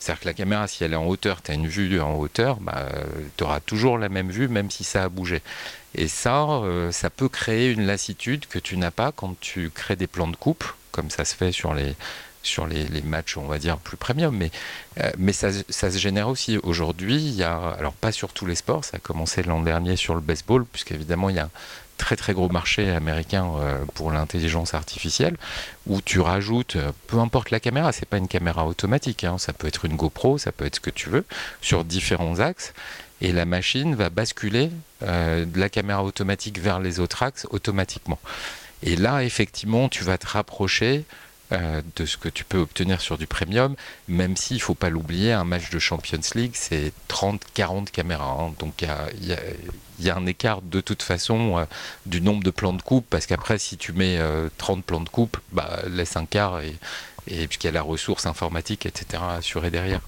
C'est-à-dire 0.00 0.20
que 0.22 0.28
la 0.28 0.34
caméra, 0.34 0.66
si 0.66 0.82
elle 0.82 0.94
est 0.94 0.96
en 0.96 1.06
hauteur, 1.06 1.42
tu 1.42 1.52
as 1.52 1.54
une 1.54 1.68
vue 1.68 2.00
en 2.00 2.14
hauteur, 2.14 2.58
bah, 2.60 2.88
tu 3.36 3.44
auras 3.44 3.60
toujours 3.60 3.98
la 3.98 4.08
même 4.08 4.30
vue, 4.30 4.48
même 4.48 4.70
si 4.70 4.82
ça 4.82 5.04
a 5.04 5.08
bougé. 5.08 5.42
Et 5.94 6.08
ça, 6.08 6.44
euh, 6.44 6.92
ça 6.92 7.10
peut 7.10 7.28
créer 7.28 7.70
une 7.70 7.86
lassitude 7.86 8.46
que 8.46 8.58
tu 8.58 8.76
n'as 8.76 8.90
pas 8.90 9.12
quand 9.12 9.38
tu 9.40 9.70
crées 9.70 9.96
des 9.96 10.06
plans 10.06 10.28
de 10.28 10.36
coupe, 10.36 10.64
comme 10.92 11.10
ça 11.10 11.24
se 11.24 11.34
fait 11.34 11.52
sur 11.52 11.74
les, 11.74 11.94
sur 12.42 12.66
les, 12.66 12.86
matchs, 13.02 13.36
on 13.36 13.46
va 13.46 13.58
dire, 13.58 13.76
plus 13.78 13.96
premium. 13.96 14.36
Mais, 14.36 14.50
euh, 14.98 15.10
mais 15.18 15.32
ça, 15.32 15.50
ça, 15.68 15.90
se 15.90 15.98
génère 15.98 16.28
aussi. 16.28 16.58
Aujourd'hui, 16.62 17.16
il 17.16 17.34
y 17.34 17.42
a, 17.42 17.70
alors 17.78 17.92
pas 17.92 18.12
sur 18.12 18.32
tous 18.32 18.46
les 18.46 18.54
sports, 18.54 18.84
ça 18.84 18.96
a 18.98 19.00
commencé 19.00 19.42
l'an 19.42 19.60
dernier 19.60 19.96
sur 19.96 20.14
le 20.14 20.20
baseball, 20.20 20.64
puisqu'évidemment, 20.64 21.28
il 21.28 21.36
y 21.36 21.40
a 21.40 21.50
très 22.00 22.16
très 22.16 22.32
gros 22.32 22.48
marché 22.48 22.90
américain 22.90 23.46
euh, 23.58 23.84
pour 23.94 24.10
l'intelligence 24.10 24.72
artificielle 24.72 25.36
où 25.86 26.00
tu 26.00 26.18
rajoutes, 26.18 26.76
euh, 26.76 26.92
peu 27.06 27.18
importe 27.18 27.50
la 27.50 27.60
caméra, 27.60 27.92
c'est 27.92 28.08
pas 28.08 28.16
une 28.16 28.26
caméra 28.26 28.66
automatique, 28.66 29.22
hein, 29.24 29.36
ça 29.36 29.52
peut 29.52 29.66
être 29.66 29.84
une 29.84 29.96
GoPro, 29.96 30.38
ça 30.38 30.50
peut 30.50 30.64
être 30.64 30.76
ce 30.76 30.80
que 30.80 30.90
tu 30.90 31.10
veux, 31.10 31.26
sur 31.60 31.84
différents 31.84 32.40
axes, 32.40 32.72
et 33.20 33.32
la 33.32 33.44
machine 33.44 33.94
va 33.94 34.08
basculer 34.08 34.70
euh, 35.02 35.44
de 35.44 35.60
la 35.60 35.68
caméra 35.68 36.02
automatique 36.02 36.58
vers 36.58 36.80
les 36.80 37.00
autres 37.00 37.22
axes 37.22 37.46
automatiquement. 37.50 38.18
Et 38.82 38.96
là, 38.96 39.22
effectivement, 39.22 39.90
tu 39.90 40.02
vas 40.02 40.16
te 40.16 40.26
rapprocher 40.26 41.04
de 41.96 42.06
ce 42.06 42.16
que 42.16 42.28
tu 42.28 42.44
peux 42.44 42.58
obtenir 42.58 43.00
sur 43.00 43.18
du 43.18 43.26
premium, 43.26 43.74
même 44.06 44.36
s'il 44.36 44.58
ne 44.58 44.62
faut 44.62 44.76
pas 44.76 44.88
l'oublier, 44.88 45.32
un 45.32 45.42
match 45.42 45.70
de 45.70 45.80
Champions 45.80 46.20
League, 46.36 46.52
c'est 46.54 46.92
30-40 47.08 47.90
caméras. 47.90 48.36
Hein. 48.38 48.54
donc 48.60 48.84
il 49.20 49.36
un 50.08 50.26
écart 50.26 50.62
de 50.62 50.80
toute 50.80 51.02
façon 51.02 51.58
euh, 51.58 51.64
du 52.06 52.20
nombre 52.20 52.42
de 52.42 52.50
plans 52.50 52.72
de 52.72 52.82
coupe, 52.82 53.06
parce 53.10 53.26
qu'après, 53.26 53.58
si 53.58 53.76
tu 53.76 53.92
mets 53.92 54.18
30 54.58 54.78
euh, 54.78 54.82
plans 54.82 55.00
de 55.00 55.08
coupe, 55.08 55.36
bah, 55.52 55.80
laisse 55.88 56.16
un 56.16 56.24
quart, 56.24 56.60
et, 56.60 56.76
et 57.26 57.46
puisqu'il 57.46 57.66
y 57.66 57.70
a 57.70 57.72
la 57.72 57.82
ressource 57.82 58.26
informatique, 58.26 58.86
etc., 58.86 59.22
assurée 59.36 59.70
derrière. 59.70 60.00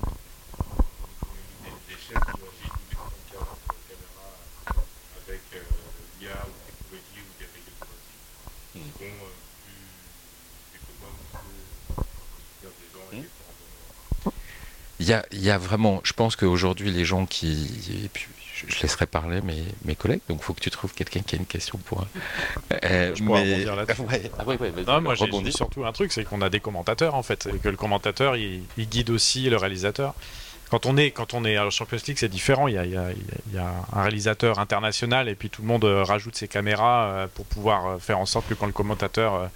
il 15.33 15.43
y 15.43 15.51
a, 15.51 15.59
vraiment, 15.59 16.01
je 16.05 16.13
pense 16.13 16.37
qu'aujourd'hui, 16.37 16.91
les 16.91 17.05
gens 17.05 17.27
qui. 17.27 17.69
Et 18.05 18.09
puis, 18.09 18.29
je 18.69 18.83
laisserai 18.83 19.07
parler 19.07 19.41
mes, 19.43 19.63
mes 19.85 19.95
collègues, 19.95 20.21
donc 20.29 20.39
il 20.41 20.45
faut 20.45 20.55
que 20.55 20.61
tu 20.61 20.71
trouves 20.71 20.95
quelqu'un 20.95 21.21
qui 21.21 21.37
a 21.37 21.39
une 21.39 21.47
question 21.47 21.79
pour. 21.79 22.07
Euh, 22.85 23.15
je 23.15 23.23
pourrais 23.23 23.43
rebondir 23.43 23.77
là-dessus. 23.77 24.03
Ah 24.39 24.45
non, 24.87 25.01
moi 25.01 25.15
j'ai 25.15 25.29
dit 25.29 25.53
surtout 25.53 25.85
un 25.85 25.93
truc, 25.93 26.13
c'est 26.13 26.25
qu'on 26.25 26.43
a 26.43 26.51
des 26.51 26.61
commentateurs 26.61 27.15
en 27.15 27.23
fait, 27.23 27.49
et 27.53 27.59
que 27.59 27.69
le 27.69 27.77
commentateur 27.77 28.37
il, 28.37 28.63
guide 28.79 29.11
aussi 29.11 29.49
le 29.49 29.57
réalisateur. 29.57 30.15
Quand 30.71 30.87
on 30.87 30.97
est, 30.97 31.11
quand 31.11 31.35
on 31.35 31.45
est 31.45 31.57
à 31.57 31.69
Champions 31.69 31.99
League, 32.07 32.17
c'est 32.19 32.31
différent. 32.31 32.67
Il 32.67 32.75
y, 32.75 32.79
a, 32.79 32.87
il, 32.87 32.93
y 32.93 32.97
a, 32.97 33.11
il 33.13 33.55
y, 33.55 33.59
a, 33.59 33.71
un 33.93 34.03
réalisateur 34.03 34.59
international 34.59 35.29
et 35.29 35.35
puis 35.35 35.51
tout 35.51 35.61
le 35.61 35.69
monde 35.69 35.85
euh, 35.85 36.03
rajoute 36.03 36.35
ses 36.35 36.49
caméras 36.49 37.05
euh, 37.05 37.27
pour 37.33 37.45
pouvoir 37.45 38.01
faire 38.01 38.19
en 38.19 38.27
sorte 38.27 38.49
que 38.49 38.55
quand 38.55 38.67
le 38.67 38.73
commentateur 38.73 39.51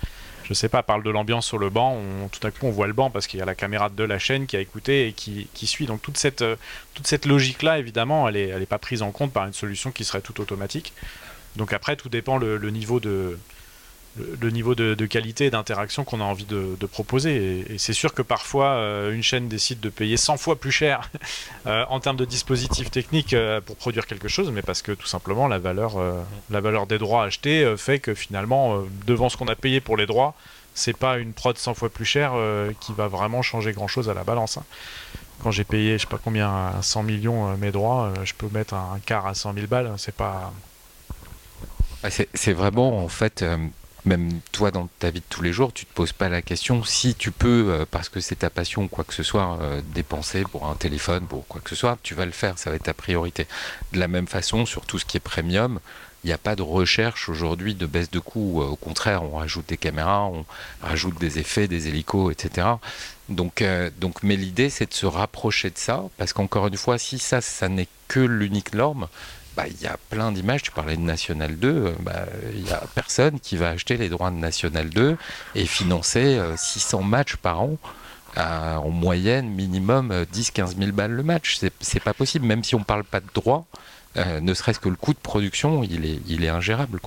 je 0.48 0.54
sais 0.54 0.68
pas, 0.68 0.82
parle 0.82 1.02
de 1.02 1.10
l'ambiance 1.10 1.46
sur 1.46 1.58
le 1.58 1.70
banc, 1.70 2.00
tout 2.30 2.46
à 2.46 2.50
coup 2.50 2.66
on 2.66 2.70
voit 2.70 2.86
le 2.86 2.92
banc 2.92 3.10
parce 3.10 3.26
qu'il 3.26 3.40
y 3.40 3.42
a 3.42 3.46
la 3.46 3.56
caméra 3.56 3.88
de 3.88 4.04
la 4.04 4.18
chaîne 4.18 4.46
qui 4.46 4.56
a 4.56 4.60
écouté 4.60 5.08
et 5.08 5.12
qui, 5.12 5.66
suit. 5.66 5.86
Donc 5.86 6.02
toute 6.02 6.16
cette, 6.16 6.42
euh, 6.42 6.56
toute 6.94 7.06
cette 7.06 7.26
logique-là, 7.26 7.78
évidemment, 7.78 8.28
elle 8.28 8.58
n'est 8.58 8.66
pas 8.66 8.78
prise 8.78 9.02
en 9.02 9.10
compte 9.10 9.32
par 9.32 9.46
une 9.46 9.52
solution 9.52 9.90
qui 9.90 10.04
serait 10.04 10.20
tout 10.20 10.40
automatique. 10.40 10.92
Donc 11.56 11.72
après, 11.72 11.96
tout 11.96 12.08
dépend 12.08 12.38
le 12.38 12.70
niveau 12.70 13.00
de, 13.00 13.38
le, 14.40 14.50
niveau 14.50 14.74
de, 14.74 15.06
qualité 15.06 15.46
et 15.46 15.50
d'interaction 15.50 16.04
qu'on 16.04 16.20
a 16.20 16.24
envie 16.24 16.44
de, 16.44 16.86
proposer. 16.86 17.64
Et, 17.70 17.78
c'est 17.78 17.92
sûr 17.92 18.14
que 18.14 18.22
parfois, 18.22 18.70
euh, 18.70 19.12
une 19.12 19.22
chaîne 19.22 19.48
décide 19.48 19.80
de 19.80 19.88
payer 19.88 20.16
100 20.16 20.36
fois 20.36 20.56
plus 20.56 20.72
cher 20.72 21.10
euh, 21.66 21.84
en 21.88 22.00
termes 22.00 22.16
de 22.16 22.24
dispositifs 22.24 22.90
techniques 22.90 23.34
euh, 23.34 23.60
pour 23.60 23.76
produire 23.76 24.06
quelque 24.06 24.28
chose, 24.28 24.50
mais 24.50 24.62
parce 24.62 24.82
que 24.82 24.92
tout 24.92 25.06
simplement, 25.06 25.48
la 25.48 25.58
valeur, 25.58 25.96
la 26.50 26.60
valeur 26.60 26.86
des 26.86 26.98
droits 26.98 27.24
achetés 27.24 27.74
fait 27.76 27.98
que 27.98 28.14
finalement, 28.14 28.84
devant 29.06 29.28
ce 29.28 29.36
qu'on 29.36 29.48
a 29.48 29.56
payé 29.56 29.80
pour 29.80 29.96
les 29.96 30.06
droits, 30.06 30.34
c'est 30.74 30.96
pas 30.96 31.18
une 31.18 31.32
prod 31.32 31.56
100 31.56 31.74
fois 31.74 31.88
plus 31.88 32.04
chère 32.04 32.34
qui 32.80 32.92
va 32.92 33.08
vraiment 33.08 33.42
changer 33.42 33.72
grand 33.72 33.88
chose 33.88 34.08
à 34.08 34.14
la 34.14 34.24
balance. 34.24 34.58
Hein. 34.58 34.64
Quand 35.42 35.50
j'ai 35.50 35.64
payé, 35.64 35.94
je 35.94 36.02
sais 36.02 36.06
pas 36.06 36.20
combien, 36.22 36.48
à 36.48 36.82
100 36.82 37.02
millions 37.02 37.56
mes 37.56 37.70
droits, 37.70 38.12
je 38.24 38.32
peux 38.34 38.48
mettre 38.52 38.74
un, 38.74 38.98
quart 39.04 39.26
à 39.26 39.34
100 39.34 39.54
000 39.54 39.66
balles. 39.66 39.92
C'est 39.96 40.14
pas. 40.14 40.52
Ah, 42.02 42.08
c'est 42.10 42.52
vraiment 42.52 43.04
en 43.04 43.08
fait 43.08 43.44
même 44.06 44.40
toi 44.52 44.70
dans 44.70 44.88
ta 44.98 45.10
vie 45.10 45.20
de 45.20 45.24
tous 45.28 45.42
les 45.42 45.52
jours, 45.52 45.72
tu 45.72 45.84
te 45.84 45.92
poses 45.92 46.12
pas 46.12 46.28
la 46.28 46.40
question 46.40 46.84
si 46.84 47.14
tu 47.14 47.32
peux, 47.32 47.66
euh, 47.68 47.84
parce 47.90 48.08
que 48.08 48.20
c'est 48.20 48.36
ta 48.36 48.50
passion 48.50 48.84
ou 48.84 48.88
quoi 48.88 49.04
que 49.04 49.12
ce 49.12 49.22
soit, 49.22 49.58
euh, 49.60 49.82
dépenser 49.94 50.44
pour 50.44 50.66
un 50.66 50.74
téléphone, 50.74 51.26
pour 51.26 51.46
quoi 51.46 51.60
que 51.60 51.70
ce 51.70 51.76
soit, 51.76 51.98
tu 52.02 52.14
vas 52.14 52.24
le 52.24 52.32
faire, 52.32 52.58
ça 52.58 52.70
va 52.70 52.76
être 52.76 52.84
ta 52.84 52.94
priorité. 52.94 53.46
De 53.92 53.98
la 53.98 54.08
même 54.08 54.28
façon, 54.28 54.64
sur 54.64 54.86
tout 54.86 54.98
ce 54.98 55.04
qui 55.04 55.16
est 55.16 55.20
premium, 55.20 55.80
il 56.24 56.28
n'y 56.28 56.32
a 56.32 56.38
pas 56.38 56.56
de 56.56 56.62
recherche 56.62 57.28
aujourd'hui 57.28 57.74
de 57.74 57.86
baisse 57.86 58.10
de 58.10 58.18
coût. 58.18 58.62
Euh, 58.62 58.66
au 58.66 58.76
contraire, 58.76 59.22
on 59.22 59.36
rajoute 59.36 59.68
des 59.68 59.76
caméras, 59.76 60.24
on 60.24 60.44
rajoute 60.82 61.18
des 61.18 61.38
effets, 61.38 61.68
des 61.68 61.88
hélicos, 61.88 62.32
etc. 62.32 62.68
Donc, 63.28 63.62
mais 64.22 64.36
l'idée, 64.36 64.70
c'est 64.70 64.88
de 64.88 64.94
se 64.94 65.06
rapprocher 65.06 65.70
de 65.70 65.78
ça, 65.78 66.04
parce 66.16 66.32
qu'encore 66.32 66.68
une 66.68 66.76
fois, 66.76 66.96
si 66.98 67.18
ça, 67.18 67.40
ça 67.40 67.68
n'est 67.68 67.88
que 68.08 68.20
l'unique 68.20 68.72
norme, 68.72 69.08
bah, 69.56 69.64
il 69.66 69.80
y 69.80 69.86
a 69.86 69.96
plein 70.10 70.32
d'images. 70.32 70.62
Tu 70.62 70.70
parlais 70.70 70.96
de 70.96 71.00
National 71.00 71.56
2, 71.56 71.68
euh, 71.68 71.92
bah, 72.00 72.26
il 72.54 72.62
n'y 72.62 72.72
a 72.72 72.82
personne 72.94 73.40
qui 73.40 73.56
va 73.56 73.70
acheter 73.70 73.96
les 73.96 74.10
droits 74.10 74.30
de 74.30 74.36
National 74.36 74.90
2 74.90 75.16
et 75.54 75.66
financer 75.66 76.38
600 76.56 77.00
euh, 77.00 77.02
matchs 77.02 77.36
par 77.36 77.62
an. 77.62 77.78
en 78.36 78.90
moyenne, 78.90 79.48
minimum 79.48 80.12
10-15 80.32 80.76
000 80.76 80.92
balles 80.92 81.12
le 81.12 81.22
match. 81.22 81.58
C'est 81.80 82.00
pas 82.00 82.12
possible, 82.12 82.44
même 82.44 82.62
si 82.62 82.74
on 82.74 82.84
parle 82.84 83.04
pas 83.04 83.20
de 83.20 83.28
droits, 83.32 83.64
euh, 84.18 84.40
ne 84.40 84.52
serait-ce 84.52 84.78
que 84.78 84.90
le 84.90 84.96
coût 84.96 85.14
de 85.14 85.18
production, 85.18 85.82
il 85.82 86.44
est, 86.44 86.48
ingérable. 86.48 87.00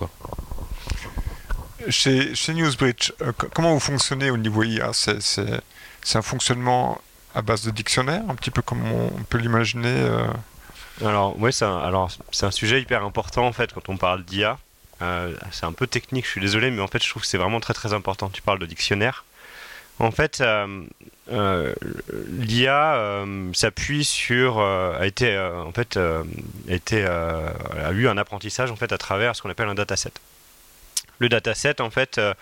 Chez 1.89 2.33
Newsbridge, 2.49 3.13
comment 3.53 3.73
vous 3.73 3.79
fonctionnez 3.79 4.31
au 4.31 4.37
niveau 4.37 4.63
IA 4.63 4.91
C'est 4.93 6.15
un 6.15 6.21
fonctionnement 6.23 6.99
à 7.35 7.43
base 7.43 7.63
de 7.63 7.69
dictionnaire, 7.69 8.23
un 8.27 8.33
petit 8.33 8.49
peu 8.49 8.63
comme 8.63 8.83
on 8.91 9.23
peut 9.29 9.37
l'imaginer 9.37 10.09
alors, 11.01 11.39
ouais, 11.39 11.51
c'est 11.51 11.65
un, 11.65 11.77
alors, 11.77 12.11
c'est 12.31 12.45
un 12.45 12.51
sujet 12.51 12.81
hyper 12.81 13.03
important 13.03 13.45
en 13.45 13.53
fait 13.53 13.73
quand 13.73 13.89
on 13.89 13.97
parle 13.97 14.23
d'IA. 14.23 14.57
c'est 15.51 15.65
un 15.65 15.73
peu 15.73 15.87
technique, 15.87 16.25
je 16.25 16.31
suis 16.31 16.41
désolé, 16.41 16.71
mais 16.71 16.81
en 16.81 16.87
fait, 16.87 17.03
je 17.03 17.09
trouve 17.09 17.21
que 17.21 17.27
c'est 17.27 17.37
vraiment 17.37 17.59
très 17.59 17.73
très 17.73 17.93
important. 17.93 18.29
Tu 18.29 18.41
parles 18.41 18.59
de 18.59 18.65
dictionnaire. 18.65 19.25
En 19.99 20.11
fait, 20.11 20.43
l'IA 22.39 23.25
s'appuie 23.53 24.03
sur, 24.05 24.59
a 24.59 25.05
été, 25.05 25.37
en 25.37 25.71
fait, 25.71 25.97
a, 25.97 26.23
eu 27.91 28.07
un 28.07 28.17
apprentissage 28.17 28.71
en 28.71 28.75
fait 28.75 28.91
à 28.91 28.97
travers 28.97 29.35
ce 29.35 29.41
qu'on 29.41 29.49
appelle 29.49 29.69
un 29.69 29.75
dataset. 29.75 30.11
Le 31.19 31.27
dataset, 31.27 31.81
en 31.81 31.89
fait, 31.89 32.17
euh, 32.17 32.33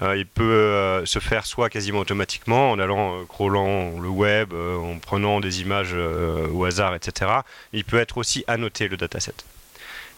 il 0.00 0.26
peut 0.26 0.42
euh, 0.42 1.04
se 1.04 1.18
faire 1.18 1.44
soit 1.44 1.68
quasiment 1.68 1.98
automatiquement 1.98 2.70
en 2.70 2.78
allant 2.78 3.20
euh, 3.20 3.24
crawlant 3.24 4.00
le 4.00 4.08
web, 4.08 4.52
en 4.54 4.98
prenant 4.98 5.40
des 5.40 5.60
images 5.60 5.94
au 5.94 6.64
hasard, 6.64 6.94
etc. 6.94 7.30
Il 7.72 7.84
peut 7.84 7.98
être 7.98 8.16
aussi 8.16 8.44
annoté 8.46 8.88
le 8.88 8.96
dataset. 8.96 9.34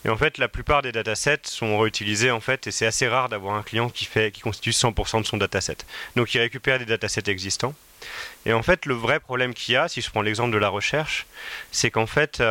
Et 0.07 0.11
en 0.11 0.17
fait, 0.17 0.37
la 0.37 0.49
plupart 0.49 0.83
des 0.83 0.93
datasets 0.93 1.41
sont 1.45 1.79
réutilisés 1.79 2.31
en 2.31 2.41
fait, 2.41 2.67
et 2.67 2.71
c'est 2.71 2.87
assez 2.87 3.09
rare 3.09 3.31
d'avoir 3.31 3.57
un 3.57 3.63
client 3.63 3.89
qui 3.89 4.05
fait, 4.05 4.31
qui 4.31 4.43
constitue 4.43 4.71
100% 4.71 5.23
de 5.23 5.27
son 5.27 5.39
dataset. 5.39 5.79
Donc, 6.15 6.35
il 6.35 6.41
récupère 6.41 6.79
des 6.79 6.85
datasets 6.85 7.29
existants. 7.29 7.75
Et 8.45 8.53
en 8.53 8.63
fait, 8.63 8.85
le 8.85 8.93
vrai 8.93 9.19
problème 9.19 9.55
qu'il 9.55 9.75
y 9.75 9.77
a, 9.79 9.89
si 9.89 10.03
je 10.03 10.11
prends 10.11 10.21
l'exemple 10.21 10.53
de 10.53 10.59
la 10.59 10.69
recherche, 10.69 11.27
c'est 11.73 11.91
qu'en 11.91 12.07
fait, 12.07 12.43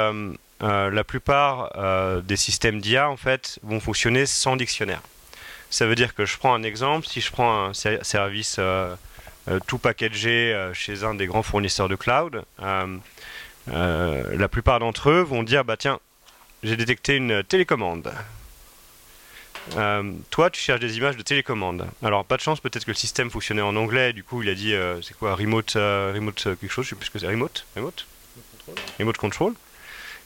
la 0.60 1.04
plupart 1.04 1.72
des 2.24 2.38
systèmes 2.38 2.82
d'IA 2.82 3.08
en 3.08 3.18
fait 3.18 3.60
vont 3.62 3.80
fonctionner 3.80 4.26
sans 4.26 4.56
dictionnaire. 4.56 5.04
Ça 5.74 5.88
veut 5.88 5.96
dire 5.96 6.14
que 6.14 6.24
je 6.24 6.38
prends 6.38 6.54
un 6.54 6.62
exemple, 6.62 7.08
si 7.08 7.20
je 7.20 7.32
prends 7.32 7.66
un 7.66 7.74
service 7.74 8.58
euh, 8.60 8.96
euh, 9.48 9.60
tout 9.66 9.80
packagé 9.80 10.54
euh, 10.54 10.72
chez 10.72 11.04
un 11.04 11.16
des 11.16 11.26
grands 11.26 11.42
fournisseurs 11.42 11.90
de 11.90 11.96
cloud, 11.96 12.44
la 12.60 14.48
plupart 14.52 14.80
d'entre 14.80 15.10
eux 15.10 15.22
vont 15.22 15.42
dire 15.42 15.66
bah 15.66 15.76
tiens, 15.76 16.00
j'ai 16.62 16.78
détecté 16.78 17.16
une 17.16 17.44
télécommande. 17.44 18.14
toi, 20.30 20.52
tu 20.52 20.62
cherches 20.62 20.80
des 20.80 20.96
images 20.98 21.18
de 21.18 21.24
télécommande. 21.24 21.88
Alors, 22.04 22.24
pas 22.24 22.38
de 22.38 22.44
chance, 22.44 22.60
peut-être 22.60 22.86
que 22.86 22.92
le 22.92 22.96
système 22.96 23.32
fonctionnait 23.32 23.64
en 23.64 23.76
anglais. 23.76 24.14
Du 24.14 24.24
coup, 24.24 24.44
il 24.44 24.50
a 24.50 24.54
dit, 24.54 24.76
c'est 25.02 25.18
quoi, 25.18 25.34
remote, 25.34 25.72
remote 25.74 26.44
quelque 26.44 26.70
chose, 26.70 26.86
je 26.86 26.92
sais 26.92 26.96
plus 26.96 27.08
ce 27.08 27.12
que 27.12 27.18
c'est, 27.18 27.28
remote, 27.28 27.66
remote, 27.76 28.06
remote 29.00 29.18
control. 29.18 29.56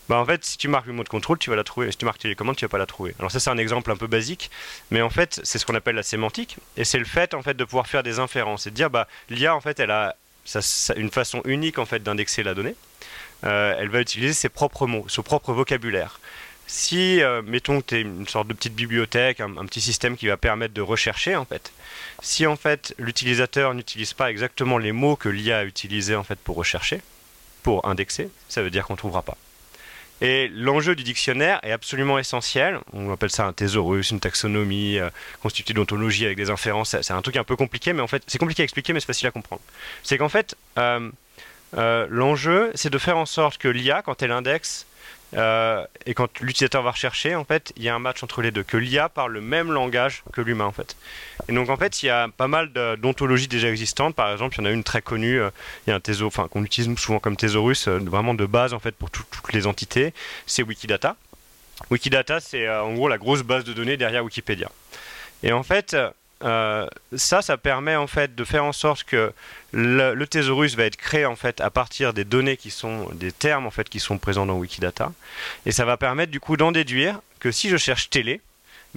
Bah 0.10 0.18
en 0.18 0.26
fait, 0.26 0.46
si 0.46 0.58
tu 0.58 0.68
marques 0.68 0.88
le 0.88 0.94
mot 0.94 1.04
de 1.04 1.10
contrôle, 1.10 1.38
tu 1.38 1.50
vas 1.50 1.56
la 1.56 1.64
trouver. 1.64 1.92
Si 1.92 1.98
tu 1.98 2.06
marques 2.06 2.20
télécommande, 2.20 2.56
tu 2.56 2.66
vas 2.66 2.70
pas 2.70 2.78
la 2.78 2.86
trouver. 2.86 3.14
Alors 3.20 3.32
ça, 3.32 3.40
c'est 3.40 3.50
un 3.50 3.58
exemple 3.58 3.92
un 3.92 3.98
peu 3.98 4.08
basique, 4.08 4.50
mais 4.90 5.02
en 5.02 5.10
fait, 5.10 5.42
c'est 5.44 5.60
ce 5.60 5.66
qu'on 5.66 5.76
appelle 5.76 5.96
la 5.96 6.04
sémantique, 6.04 6.58
et 6.78 6.86
c'est 6.86 7.00
le 7.00 7.06
fait 7.06 7.34
en 7.34 7.42
fait 7.42 7.56
de 7.56 7.64
pouvoir 7.64 7.88
faire 7.88 8.04
des 8.04 8.20
inférences 8.20 8.68
et 8.68 8.72
de 8.72 8.76
dire 8.76 8.90
bah 8.90 9.08
l'IA 9.30 9.56
en 9.56 9.62
fait, 9.62 9.80
elle 9.80 9.92
a 9.92 10.16
une 10.96 11.12
façon 11.12 11.42
unique 11.46 11.78
en 11.78 11.86
fait 11.86 12.02
d'indexer 12.04 12.44
la 12.44 12.54
donnée. 12.54 12.76
Euh, 13.44 13.76
elle 13.78 13.90
va 13.90 14.02
utiliser 14.02 14.34
ses 14.34 14.50
propres 14.50 14.88
mots, 14.88 15.06
son 15.08 15.24
propre 15.24 15.54
vocabulaire. 15.54 16.20
Si, 16.68 17.22
euh, 17.22 17.42
mettons 17.46 17.82
tu 17.82 17.96
es 17.96 18.02
une 18.02 18.28
sorte 18.28 18.48
de 18.48 18.54
petite 18.54 18.76
bibliothèque, 18.76 19.40
un, 19.40 19.58
un, 19.58 19.66
petit 19.66 19.80
système 19.82 20.18
qui 20.18 20.28
va 20.28 20.38
permettre 20.38 20.74
de 20.74 20.82
rechercher, 20.82 21.36
en 21.36 21.46
fait, 21.46 21.72
si 22.22 22.48
en 22.48 22.56
fait 22.56 22.94
l'utilisateur 22.98 23.74
n'utilise 23.74 24.14
pas 24.14 24.32
exactement 24.32 24.78
les 24.78 24.92
mots 24.92 25.16
que 25.16 25.30
l'IA 25.30 25.60
a 25.60 25.64
utilisés 25.66 26.16
en 26.16 26.24
fait 26.24 26.40
pour 26.40 26.56
rechercher, 26.56 27.02
pour 27.64 27.86
indexer, 27.88 28.30
ça 28.50 28.62
veut 28.62 28.70
dire 28.70 28.86
qu'on 28.86 28.94
ne 28.94 28.98
trouvera 28.98 29.22
pas. 29.22 29.38
Et 30.22 30.48
l'enjeu 30.48 30.96
du 30.96 31.04
dictionnaire 31.04 31.60
est 31.64 31.72
absolument 31.72 32.18
essentiel. 32.18 32.80
On 32.94 33.12
appelle 33.12 33.30
ça 33.30 33.46
un 33.46 33.54
thésaurus, 33.54 34.10
une 34.10 34.20
taxonomie 34.20 34.98
euh, 34.98 35.10
constituée 35.42 35.74
d'ontologie 35.74 36.26
avec 36.26 36.38
des 36.38 36.50
inférences. 36.50 36.96
C'est 37.02 37.14
un 37.14 37.22
truc 37.22 37.38
un 37.38 37.44
peu 37.44 37.56
compliqué, 37.56 37.94
mais 37.94 38.02
en 38.02 38.08
fait, 38.08 38.24
c'est 38.26 38.40
compliqué 38.40 38.64
à 38.64 38.66
expliquer, 38.66 38.94
mais 38.94 39.00
c'est 39.00 39.06
facile 39.06 39.28
à 39.28 39.32
comprendre. 39.32 39.62
C'est 40.04 40.18
qu'en 40.18 40.30
fait, 40.30 40.56
euh, 40.80 41.12
euh, 41.78 42.08
l'enjeu, 42.10 42.72
c'est 42.74 42.90
de 42.90 42.98
faire 42.98 43.18
en 43.18 43.26
sorte 43.26 43.58
que 43.60 43.68
l'IA, 43.68 44.02
quand 44.02 44.24
elle 44.24 44.32
indexe 44.32 44.88
euh, 45.36 45.86
et 46.06 46.14
quand 46.14 46.40
l'utilisateur 46.40 46.82
va 46.84 46.92
rechercher, 46.92 47.36
en 47.36 47.44
fait, 47.44 47.74
il 47.76 47.84
y 47.84 47.90
a 47.90 47.96
un 47.96 48.00
match 48.00 48.24
entre 48.24 48.42
les 48.42 48.52
deux, 48.52 48.64
que 48.64 48.78
l'IA 48.78 49.10
parle 49.10 49.34
le 49.34 49.42
même 49.42 49.72
langage 49.72 50.24
que 50.32 50.42
l'humain, 50.42 50.66
en 50.66 50.72
fait. 50.72 50.96
Et 51.50 51.54
donc, 51.54 51.70
en 51.70 51.78
fait, 51.78 52.02
il 52.02 52.06
y 52.06 52.10
a 52.10 52.28
pas 52.30 52.48
mal 52.48 52.72
d'ontologies 52.72 53.48
déjà 53.48 53.70
existantes. 53.70 54.16
Par 54.16 54.32
exemple, 54.32 54.56
il 54.56 54.60
y 54.60 54.62
en 54.64 54.70
a 54.70 54.72
une 54.72 54.84
très 54.84 55.02
connue, 55.02 55.42
euh, 55.42 55.50
il 55.86 55.90
y 55.90 55.94
a 55.94 55.96
un 55.96 56.00
thésaurus, 56.00 56.34
enfin, 56.34 56.48
qu'on 56.48 56.64
utilise 56.64 56.98
souvent 56.98 57.20
comme 57.20 57.36
thésaurus, 57.36 57.88
euh, 57.88 58.00
vraiment 58.00 58.34
de 58.34 58.46
base, 58.46 58.74
en 58.74 58.80
fait, 58.80 58.96
pour 58.96 59.10
toutes 59.10 59.54
les 59.54 59.68
entités, 59.68 60.14
c'est 60.46 60.64
Wikidata. 60.64 61.16
Wikidata, 61.92 62.40
c'est 62.40 62.68
en 62.70 62.94
gros 62.94 63.08
la 63.08 63.20
grosse 63.20 63.44
base 63.44 63.64
de 63.64 63.74
données 63.74 63.98
derrière 63.98 64.24
Wikipédia. 64.24 64.72
Et 65.44 65.52
en 65.52 65.62
fait, 65.62 65.96
euh, 66.44 66.88
ça, 67.16 67.42
ça 67.42 67.58
permet 67.58 67.96
en 67.96 68.08
fait 68.08 68.36
de 68.36 68.44
faire 68.44 68.64
en 68.64 68.72
sorte 68.72 69.04
que 69.04 69.32
le, 69.72 70.26
thésaurus 70.26 70.76
va 70.76 70.84
être 70.84 70.96
créé 70.96 71.26
en 71.26 71.36
fait 71.36 71.62
à 71.62 71.70
partir 71.70 72.14
des 72.14 72.26
données 72.26 72.58
qui 72.58 72.70
sont 72.70 73.10
des 73.14 73.32
termes 73.32 73.66
en 73.66 73.72
fait 73.72 73.90
qui 73.90 74.00
sont 74.00 74.18
présents 74.18 74.46
dans 74.46 74.56
Wikidata, 74.56 75.12
et 75.66 75.72
ça 75.72 75.86
va 75.86 75.98
permettre 75.98 76.32
du 76.32 76.40
coup 76.40 76.58
d'en 76.58 76.72
déduire 76.72 77.20
que 77.40 77.52
si 77.52 77.70
je 77.70 77.78
cherche 77.78 78.10
télé, 78.10 78.42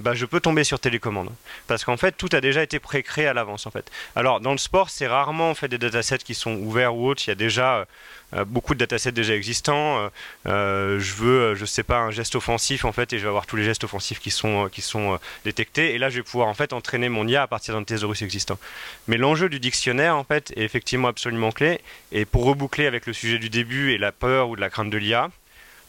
bah, 0.01 0.15
je 0.15 0.25
peux 0.25 0.41
tomber 0.41 0.65
sur 0.65 0.81
télécommande. 0.81 1.31
Parce 1.67 1.85
qu'en 1.85 1.97
fait, 1.97 2.13
tout 2.13 2.31
a 2.33 2.41
déjà 2.41 2.63
été 2.63 2.79
pré-créé 2.79 3.27
à 3.27 3.35
l'avance. 3.35 3.67
En 3.67 3.71
fait. 3.71 3.91
Alors, 4.17 4.41
dans 4.41 4.53
le 4.53 4.59
sport, 4.59 4.91
c'est 4.91 5.07
rarement 5.07 5.51
en 5.51 5.55
fait, 5.55 5.69
des 5.69 5.79
datasets 5.79 6.19
qui 6.19 6.35
sont 6.35 6.55
ouverts 6.55 6.97
ou 6.97 7.07
autres. 7.07 7.23
Il 7.27 7.31
y 7.31 7.33
a 7.33 7.37
déjà 7.37 7.87
euh, 8.35 8.45
beaucoup 8.45 8.75
de 8.75 8.79
datasets 8.79 9.13
déjà 9.13 9.35
existants. 9.35 9.99
Euh, 9.99 10.09
euh, 10.47 11.01
je 11.01 11.15
veux, 11.15 11.55
je 11.55 11.65
sais 11.65 11.83
pas, 11.83 11.99
un 11.99 12.11
geste 12.11 12.35
offensif, 12.35 12.85
en 12.85 12.93
fait, 12.93 13.13
et 13.13 13.19
je 13.19 13.25
vais 13.25 13.29
avoir 13.29 13.47
tous 13.47 13.57
les 13.57 13.65
gestes 13.65 13.85
offensifs 13.85 14.21
qui 14.21 14.31
sont, 14.31 14.69
qui 14.71 14.81
sont 14.81 15.19
détectés. 15.45 15.95
Et 15.95 15.99
là, 15.99 16.09
je 16.09 16.17
vais 16.17 16.23
pouvoir 16.23 16.49
en 16.49 16.55
fait, 16.55 16.73
entraîner 16.73 17.09
mon 17.09 17.29
IA 17.29 17.43
à 17.43 17.47
partir 17.47 17.75
d'un 17.75 17.85
thésaurus 17.85 18.23
existant. 18.23 18.59
Mais 19.07 19.19
l'enjeu 19.19 19.49
du 19.49 19.61
dictionnaire, 19.61 20.17
en 20.17 20.25
fait, 20.25 20.53
est 20.57 20.63
effectivement 20.63 21.09
absolument 21.09 21.53
clé. 21.53 21.81
Et 22.13 22.25
pour 22.25 22.45
reboucler 22.45 22.87
avec 22.87 23.07
le 23.07 23.13
sujet 23.13 23.39
du 23.39 23.51
début 23.51 23.93
et 23.93 23.99
la 23.99 24.13
peur 24.13 24.49
ou 24.49 24.57
de 24.57 24.61
la 24.61 24.71
crainte 24.71 24.91
de 24.91 24.99
l'IA, 24.99 25.31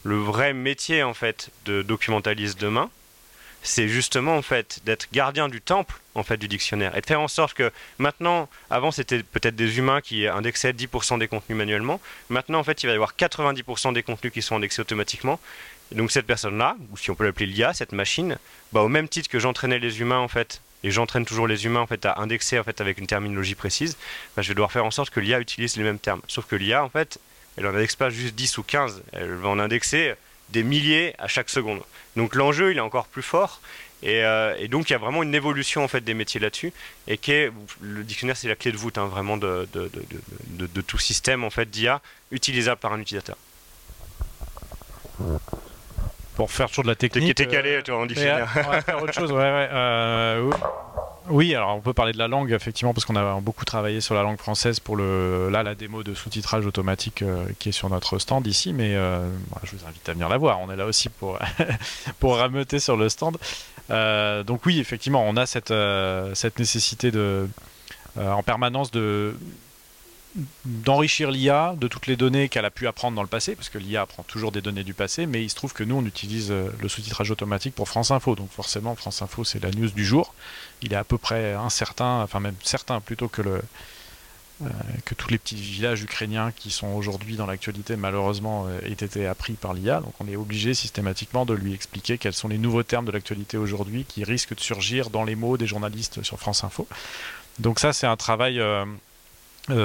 le 0.04 0.18
vrai 0.18 0.54
métier, 0.54 1.04
en 1.04 1.14
fait, 1.14 1.50
de 1.66 1.82
documentaliste 1.82 2.60
demain, 2.60 2.90
c'est 3.64 3.88
justement 3.88 4.36
en 4.36 4.42
fait 4.42 4.82
d'être 4.86 5.08
gardien 5.12 5.48
du 5.48 5.62
temple 5.62 5.96
en 6.16 6.24
fait 6.24 6.38
du 6.38 6.48
dictionnaire 6.48 6.96
et 6.98 7.02
de 7.02 7.06
faire 7.06 7.22
en 7.22 7.28
sorte 7.28 7.54
que 7.54 7.72
maintenant, 8.00 8.50
avant 8.70 8.92
c'était 8.92 9.24
peut-être 9.24 9.56
des 9.56 9.78
humains 9.78 10.02
qui 10.02 10.28
indexaient 10.28 10.74
10% 10.74 11.20
des 11.20 11.28
contenus 11.28 11.58
manuellement, 11.58 12.00
maintenant 12.30 12.60
en 12.60 12.64
fait 12.64 12.84
il 12.84 12.88
va 12.88 12.94
y 12.94 12.96
avoir 12.96 13.14
90% 13.16 13.94
des 13.94 14.04
contenus 14.04 14.34
qui 14.34 14.42
sont 14.42 14.56
indexés 14.56 14.82
automatiquement. 14.82 15.40
Et 15.92 15.96
donc 15.96 16.12
cette 16.12 16.26
personne-là, 16.26 16.78
ou 16.92 16.98
si 16.98 17.12
on 17.12 17.16
peut 17.16 17.26
l'appeler 17.26 17.46
l'IA, 17.46 17.74
cette 17.74 17.92
machine, 17.92 18.38
bah, 18.72 18.82
au 18.82 18.88
même 18.88 19.10
titre 19.10 19.30
que 19.30 19.40
j'entraînais 19.40 19.80
les 19.80 20.00
humains 20.00 20.20
en 20.20 20.30
fait, 20.30 20.62
et 20.84 20.90
j'entraîne 20.90 21.26
toujours 21.26 21.48
les 21.48 21.66
humains 21.66 21.82
en 21.82 21.88
fait 21.88 22.06
à 22.06 22.20
indexer 22.20 22.58
en 22.58 22.64
fait 22.64 22.82
avec 22.82 22.98
une 22.98 23.08
terminologie 23.08 23.56
précise, 23.56 23.98
bah, 24.36 24.42
je 24.42 24.48
vais 24.48 24.56
devoir 24.56 24.72
faire 24.72 24.86
en 24.86 24.92
sorte 24.92 25.10
que 25.10 25.20
l'IA 25.20 25.40
utilise 25.40 25.76
les 25.76 25.84
mêmes 25.84 26.00
termes. 26.00 26.22
Sauf 26.28 26.46
que 26.46 26.56
l'IA 26.56 26.84
en 26.84 26.90
fait, 26.90 27.20
elle 27.58 27.68
en 27.68 27.76
indexe 27.76 27.96
pas 27.96 28.10
juste 28.10 28.36
10 28.36 28.58
ou 28.58 28.64
15, 28.64 29.04
elle 29.12 29.34
va 29.34 29.50
en 29.50 29.60
indexer 29.60 30.16
des 30.52 30.64
milliers 30.64 31.14
à 31.18 31.28
chaque 31.28 31.50
seconde. 31.50 31.82
Donc 32.16 32.36
l'enjeu, 32.36 32.72
il 32.72 32.78
est 32.78 32.82
encore 32.82 33.08
plus 33.08 33.22
fort. 33.22 33.62
Euh, 34.04 34.56
et, 34.58 34.68
donc 34.68 34.90
il 34.90 34.94
y 34.94 34.96
a 34.96 35.00
vraiment 35.00 35.22
une 35.22 35.36
évolution 35.36 35.84
en 35.84 35.88
fait 35.88 36.02
des 36.02 36.16
métiers 36.16 36.40
là-dessus 36.40 36.74
et 37.08 37.18
qui 37.20 37.34
le 37.82 38.04
dictionnaire 38.04 38.36
c'est 38.36 38.48
la 38.48 38.56
clé 38.56 38.72
de 38.72 38.78
voûte 38.78 38.98
hein, 38.98 39.06
vraiment 39.06 39.38
de, 39.38 39.68
de, 39.74 40.82
tout 40.82 40.98
système 40.98 41.44
en 41.44 41.52
fait 41.52 41.70
d'IA 41.70 42.02
utilisable 42.32 42.80
par 42.82 42.94
un 42.94 43.00
utilisateur. 43.00 43.38
Pour 46.36 46.52
faire 46.52 46.70
toujours 46.70 46.86
de 46.86 46.90
la 46.90 46.96
technique. 46.96 47.36
T'es 47.36 47.46
calé 47.46 47.76
euh, 47.76 47.82
toi 47.84 48.00
en 48.00 48.06
dictionnaire. 48.08 48.52
on 48.56 48.72
va 48.72 48.82
faire 48.82 49.04
autre 49.04 49.14
chose. 49.14 49.32
Ouais, 49.32 49.38
ouais, 49.38 49.70
euh, 49.72 50.50
oui, 51.30 51.54
alors 51.54 51.76
on 51.76 51.82
peut 51.82 51.94
parler 51.94 52.14
de 52.14 52.18
la 52.18 52.28
langue 52.28 52.52
effectivement 52.52 52.94
parce 52.94 53.06
qu'on 53.06 53.16
a 53.16 53.40
beaucoup 53.40 53.64
travaillé 53.64 54.02
sur 54.02 54.16
la 54.16 54.24
langue 54.24 54.38
française 54.38 54.80
pour 54.80 54.98
la 54.98 55.76
démo 55.76 56.04
de 56.04 56.14
sous-titrage 56.14 56.66
automatique 56.66 57.22
euh, 57.22 57.46
qui 57.60 57.70
est 57.70 57.72
sur 57.72 57.90
notre 57.90 58.18
stand 58.18 58.48
ici, 58.48 58.74
mais 58.74 58.96
euh, 58.96 59.30
bah, 59.52 59.62
je 59.64 59.76
vous 59.76 59.86
invite 59.86 60.08
à 60.10 60.14
venir 60.14 60.30
la 60.30 60.38
voir. 60.38 60.60
On 60.62 60.72
est 60.72 60.76
là 60.76 60.86
aussi 60.86 61.10
pour 61.10 61.38
pour 62.20 62.38
rameuter 62.38 62.80
sur 62.80 62.98
le 62.98 63.08
stand. 63.08 63.38
Euh, 63.92 64.44
donc 64.44 64.66
oui, 64.66 64.80
effectivement, 64.80 65.24
on 65.28 65.38
a 65.38 65.46
cette 65.46 65.72
nécessité 66.60 67.12
en 68.18 68.44
permanence 68.44 68.92
de 68.92 69.36
d'enrichir 70.66 71.32
l'IA 71.32 71.76
de 71.78 71.88
toutes 71.88 72.08
les 72.08 72.16
données 72.16 72.48
qu'elle 72.50 72.66
a 72.66 72.72
pu 72.72 72.88
apprendre 72.88 73.16
dans 73.16 73.22
le 73.22 73.28
passé, 73.28 73.56
parce 73.56 73.70
que 73.70 73.78
l'IA 73.78 74.02
apprend 74.02 74.24
toujours 74.24 74.52
des 74.52 74.62
données 74.62 74.84
du 74.84 74.94
passé, 74.94 75.26
mais 75.26 75.44
il 75.44 75.50
se 75.50 75.56
trouve 75.56 75.74
que 75.74 75.84
nous, 75.84 75.96
on 75.96 76.06
utilise 76.06 76.52
euh, 76.52 76.70
le 76.80 76.88
sous-titrage 76.88 77.32
automatique 77.32 77.76
pour 77.76 77.90
France 77.90 78.12
Info. 78.12 78.36
Donc 78.36 78.50
forcément, 78.52 78.96
France 78.96 79.22
Info, 79.22 79.44
c'est 79.44 79.62
la 79.62 79.72
news 79.72 79.90
du 79.90 80.06
jour. 80.06 80.34
Il 80.82 80.94
est 80.94 80.98
à 80.98 81.04
peu 81.04 81.18
près 81.18 81.54
incertain, 81.54 82.22
enfin 82.22 82.40
même 82.40 82.56
certain 82.64 83.02
plutôt 83.02 83.28
que 83.28 83.42
le, 83.42 83.62
euh, 84.64 84.70
que 85.06 85.16
tous 85.16 85.30
les 85.30 85.38
petits 85.38 85.56
villages 85.56 86.04
ukrainiens 86.04 86.52
qui 86.56 86.72
sont 86.72 86.90
aujourd'hui 86.90 87.36
dans 87.36 87.48
l'actualité 87.48 87.96
malheureusement 87.96 88.68
euh, 88.68 88.80
aient 88.86 88.92
été 88.92 89.26
appris 89.26 89.54
par 89.54 89.74
l'IA. 89.74 90.00
Donc 90.00 90.14
on 90.20 90.28
est 90.28 90.36
obligé 90.36 90.74
systématiquement 90.74 91.46
de 91.46 91.54
lui 91.54 91.74
expliquer 91.74 92.18
quels 92.18 92.34
sont 92.34 92.48
les 92.48 92.58
nouveaux 92.58 92.84
termes 92.84 93.06
de 93.06 93.12
l'actualité 93.12 93.58
aujourd'hui 93.58 94.06
qui 94.06 94.24
risquent 94.24 94.56
de 94.56 94.62
surgir 94.62 95.10
dans 95.10 95.24
les 95.24 95.36
mots 95.36 95.58
des 95.58 95.68
journalistes 95.68 96.24
sur 96.24 96.40
France 96.40 96.64
Info. 96.64 96.88
Donc 97.60 97.80
ça 97.80 97.92
c'est 97.92 98.08
un 98.08 98.18
travail 98.18 98.62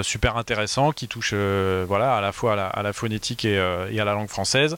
super 0.02 0.36
intéressant 0.36 0.92
qui 0.92 1.08
touche 1.08 1.30
euh, 1.34 1.84
voilà, 1.86 2.16
à 2.16 2.20
la 2.20 2.32
fois 2.32 2.60
à 2.60 2.82
la, 2.82 2.92
phonétique 2.92 3.44
euh, 3.44 3.88
et, 3.90 4.00
à 4.00 4.04
la 4.04 4.14
langue 4.14 4.28
française. 4.28 4.76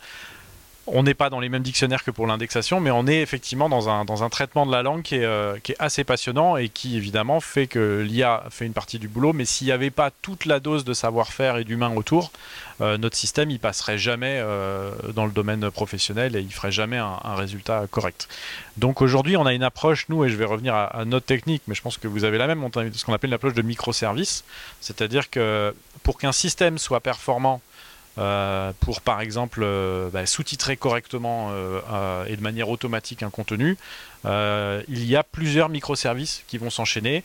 On 0.93 1.03
n'est 1.03 1.15
pas 1.15 1.31
dans 1.31 1.41
les 1.41 1.49
mêmes 1.49 1.63
dictionnaires 1.63 2.05
que 2.05 2.11
pour 2.11 2.27
l'indexation, 2.27 2.81
mais 2.81 2.91
on 2.91 3.07
est 3.07 3.21
effectivement 3.21 3.69
dans 3.69 3.89
un, 3.89 4.05
dans 4.05 4.23
un 4.23 4.29
traitement 4.29 4.67
de 4.67 4.73
la 4.73 4.83
langue 4.83 5.03
qui 5.03 5.17
est, 5.17 5.25
euh, 5.25 5.57
assez 5.79 6.05
passionnant 6.05 6.57
et 6.57 6.69
qui 6.69 6.97
évidemment 6.97 7.41
fait 7.41 7.67
que 7.67 8.05
l'IA 8.07 8.45
fait 8.51 8.67
une 8.67 8.73
partie 8.73 8.99
du 8.99 9.09
boulot, 9.09 9.33
mais 9.33 9.45
s'il 9.45 9.67
n'y 9.67 9.73
avait 9.73 9.91
pas 9.91 10.11
toute 10.11 10.45
la 10.45 10.61
dose 10.61 10.85
de 10.85 10.95
savoir-faire 10.95 11.57
et 11.59 11.65
d'humain 11.65 11.95
autour, 11.95 12.33
euh, 12.81 12.97
notre 12.97 13.17
système 13.17 13.51
il 13.51 13.59
passerait 13.59 13.99
jamais 13.99 14.39
euh, 14.41 14.91
dans 15.15 15.27
le 15.27 15.33
domaine 15.33 15.71
professionnel 15.71 16.37
et 16.37 16.41
il 16.41 16.53
ferait 16.53 16.73
jamais 16.73 16.99
un, 16.99 17.19
résultat 17.35 17.87
correct. 17.91 18.29
Donc 18.77 19.03
aujourd'hui 19.03 19.37
on 19.37 19.47
a 19.47 19.53
une 19.53 19.63
approche, 19.63 20.07
nous, 20.09 20.25
et 20.25 20.31
je 20.31 20.37
vais 20.37 20.45
revenir 20.45 20.75
à, 20.75 21.05
notre 21.05 21.27
technique, 21.27 21.63
mais 21.67 21.75
je 21.75 21.83
pense 21.83 21.99
que 21.99 22.09
vous 22.09 22.25
avez 22.25 22.39
la 22.39 22.47
même, 22.47 22.67
ce 22.93 23.05
qu'on 23.05 23.13
appelle 23.13 23.31
une 23.31 23.35
approche 23.35 23.55
de 23.55 23.63
microservice, 23.63 24.45
c'est-à-dire 24.81 25.31
que 25.31 25.75
pour 26.03 26.19
qu'un 26.19 26.33
système 26.33 26.79
soit 26.79 27.01
performant, 27.01 27.61
euh, 28.19 28.73
pour 28.81 29.01
par 29.01 29.21
exemple 29.21 29.61
euh, 29.63 30.11
bah, 30.11 30.27
sous-titrer 30.27 30.77
correctement 30.77 31.51
euh, 31.53 32.25
et 32.27 32.37
de 32.37 32.43
manière 32.43 32.69
automatique 32.69 33.23
un 33.23 33.31
contenu, 33.31 33.77
il 34.25 35.05
y 35.05 35.17
a 35.17 35.23
plusieurs 35.23 35.69
microservices 35.69 36.43
qui 36.49 36.59
vont 36.59 36.71
s'enchaîner. 36.71 37.23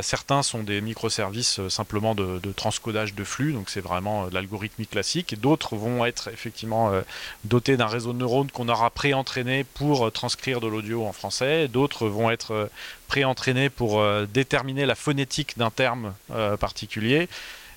Certains 0.00 0.44
sont 0.44 0.62
des 0.62 0.80
microservices 0.80 1.66
simplement 1.68 2.14
de, 2.14 2.38
de 2.38 2.52
transcodage 2.52 3.14
de 3.14 3.24
flux, 3.24 3.52
donc 3.52 3.68
c'est 3.68 3.80
vraiment 3.80 4.28
l'algorithmique 4.30 4.90
classique. 4.90 5.40
D'autres 5.40 5.74
vont 5.74 6.04
être 6.06 6.28
effectivement 6.28 6.92
dotés 7.42 7.76
d'un 7.76 7.88
réseau 7.88 8.12
de 8.12 8.18
neurones 8.18 8.48
qu'on 8.52 8.68
aura 8.68 8.90
pré-entraîné 8.90 9.64
pour 9.64 10.12
transcrire 10.12 10.60
de 10.60 10.68
l'audio 10.68 11.04
en 11.04 11.12
français. 11.12 11.66
D'autres 11.66 12.06
vont 12.06 12.30
être 12.30 12.70
pré-entraînés 13.08 13.70
pour 13.70 14.04
déterminer 14.32 14.86
la 14.86 14.94
phonétique 14.94 15.58
d'un 15.58 15.70
terme 15.70 16.14
particulier 16.60 17.28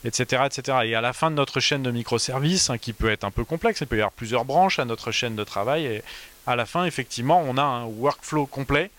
etc., 0.06 0.44
etc. 0.46 0.80
Et 0.86 0.96
à 0.96 1.02
la 1.02 1.14
fin 1.14 1.32
de 1.32 1.36
notre 1.36 1.60
chaîne 1.60 1.84
de 1.84 1.92
microservices, 1.92 2.70
hein, 2.70 2.78
qui 2.78 2.94
peut 2.94 3.10
être 3.10 3.24
un 3.24 3.32
peu 3.32 3.44
complexe, 3.44 3.82
il 3.82 3.88
peut 3.88 3.98
y 3.98 4.00
avoir 4.00 4.12
plusieurs 4.12 4.46
branches 4.46 4.80
à 4.80 4.86
notre 4.86 5.12
chaîne 5.12 5.36
de 5.36 5.44
travail, 5.44 5.86
et 5.86 6.04
à 6.48 6.56
la 6.56 6.66
fin, 6.66 6.86
effectivement, 6.86 7.44
on 7.46 7.58
a 7.58 7.64
un 7.64 7.86
workflow 7.86 8.46
complet 8.46 8.92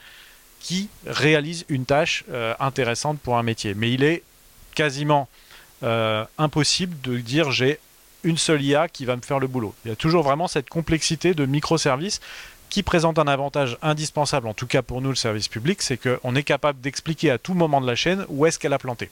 qui 0.61 0.88
réalise 1.07 1.64
une 1.68 1.84
tâche 1.84 2.24
euh, 2.30 2.54
intéressante 2.59 3.20
pour 3.20 3.38
un 3.38 3.42
métier. 3.42 3.74
Mais 3.74 3.92
il 3.92 4.02
est 4.02 4.22
quasiment 4.74 5.28
euh, 5.82 6.24
impossible 6.38 7.00
de 7.02 7.18
dire 7.18 7.50
j'ai 7.52 7.78
une 8.24 8.36
seule 8.36 8.62
IA 8.62 8.88
qui 8.88 9.04
va 9.04 9.14
me 9.14 9.22
faire 9.22 9.38
le 9.38 9.46
boulot. 9.46 9.74
Il 9.84 9.88
y 9.88 9.92
a 9.92 9.96
toujours 9.96 10.24
vraiment 10.24 10.48
cette 10.48 10.68
complexité 10.68 11.34
de 11.34 11.46
microservices 11.46 12.20
qui 12.68 12.82
présente 12.82 13.18
un 13.18 13.28
avantage 13.28 13.78
indispensable, 13.80 14.48
en 14.48 14.54
tout 14.54 14.66
cas 14.66 14.82
pour 14.82 15.00
nous 15.00 15.11
le 15.11 15.14
service 15.14 15.46
public, 15.46 15.82
c'est 15.82 15.96
qu'on 15.96 16.34
est 16.34 16.42
capable 16.42 16.80
d'expliquer 16.80 17.30
à 17.30 17.38
tout 17.38 17.54
moment 17.54 17.80
de 17.80 17.86
la 17.86 17.94
chaîne 17.94 18.26
où 18.28 18.44
est-ce 18.44 18.59
qu'elle 18.59 18.72
a 18.72 18.78
planté 18.78 19.09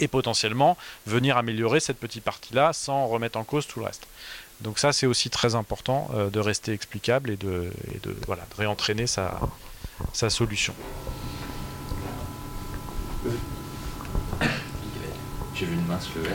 et 0.00 0.08
potentiellement 0.08 0.76
venir 1.06 1.36
améliorer 1.36 1.80
cette 1.80 1.98
petite 1.98 2.24
partie-là 2.24 2.72
sans 2.72 3.06
remettre 3.06 3.38
en 3.38 3.44
cause 3.44 3.66
tout 3.66 3.80
le 3.80 3.86
reste. 3.86 4.06
Donc 4.60 4.78
ça, 4.78 4.92
c'est 4.92 5.06
aussi 5.06 5.30
très 5.30 5.54
important 5.54 6.10
euh, 6.14 6.30
de 6.30 6.40
rester 6.40 6.72
explicable 6.72 7.30
et 7.30 7.36
de, 7.36 7.70
et 7.94 7.98
de, 8.02 8.16
voilà, 8.26 8.42
de 8.50 8.56
réentraîner 8.56 9.06
sa, 9.06 9.38
sa 10.12 10.30
solution. 10.30 10.74
J'ai 15.54 15.66
vu 15.66 15.74
une 15.74 15.86
main 15.86 15.98
se 16.00 16.16
lever. 16.18 16.30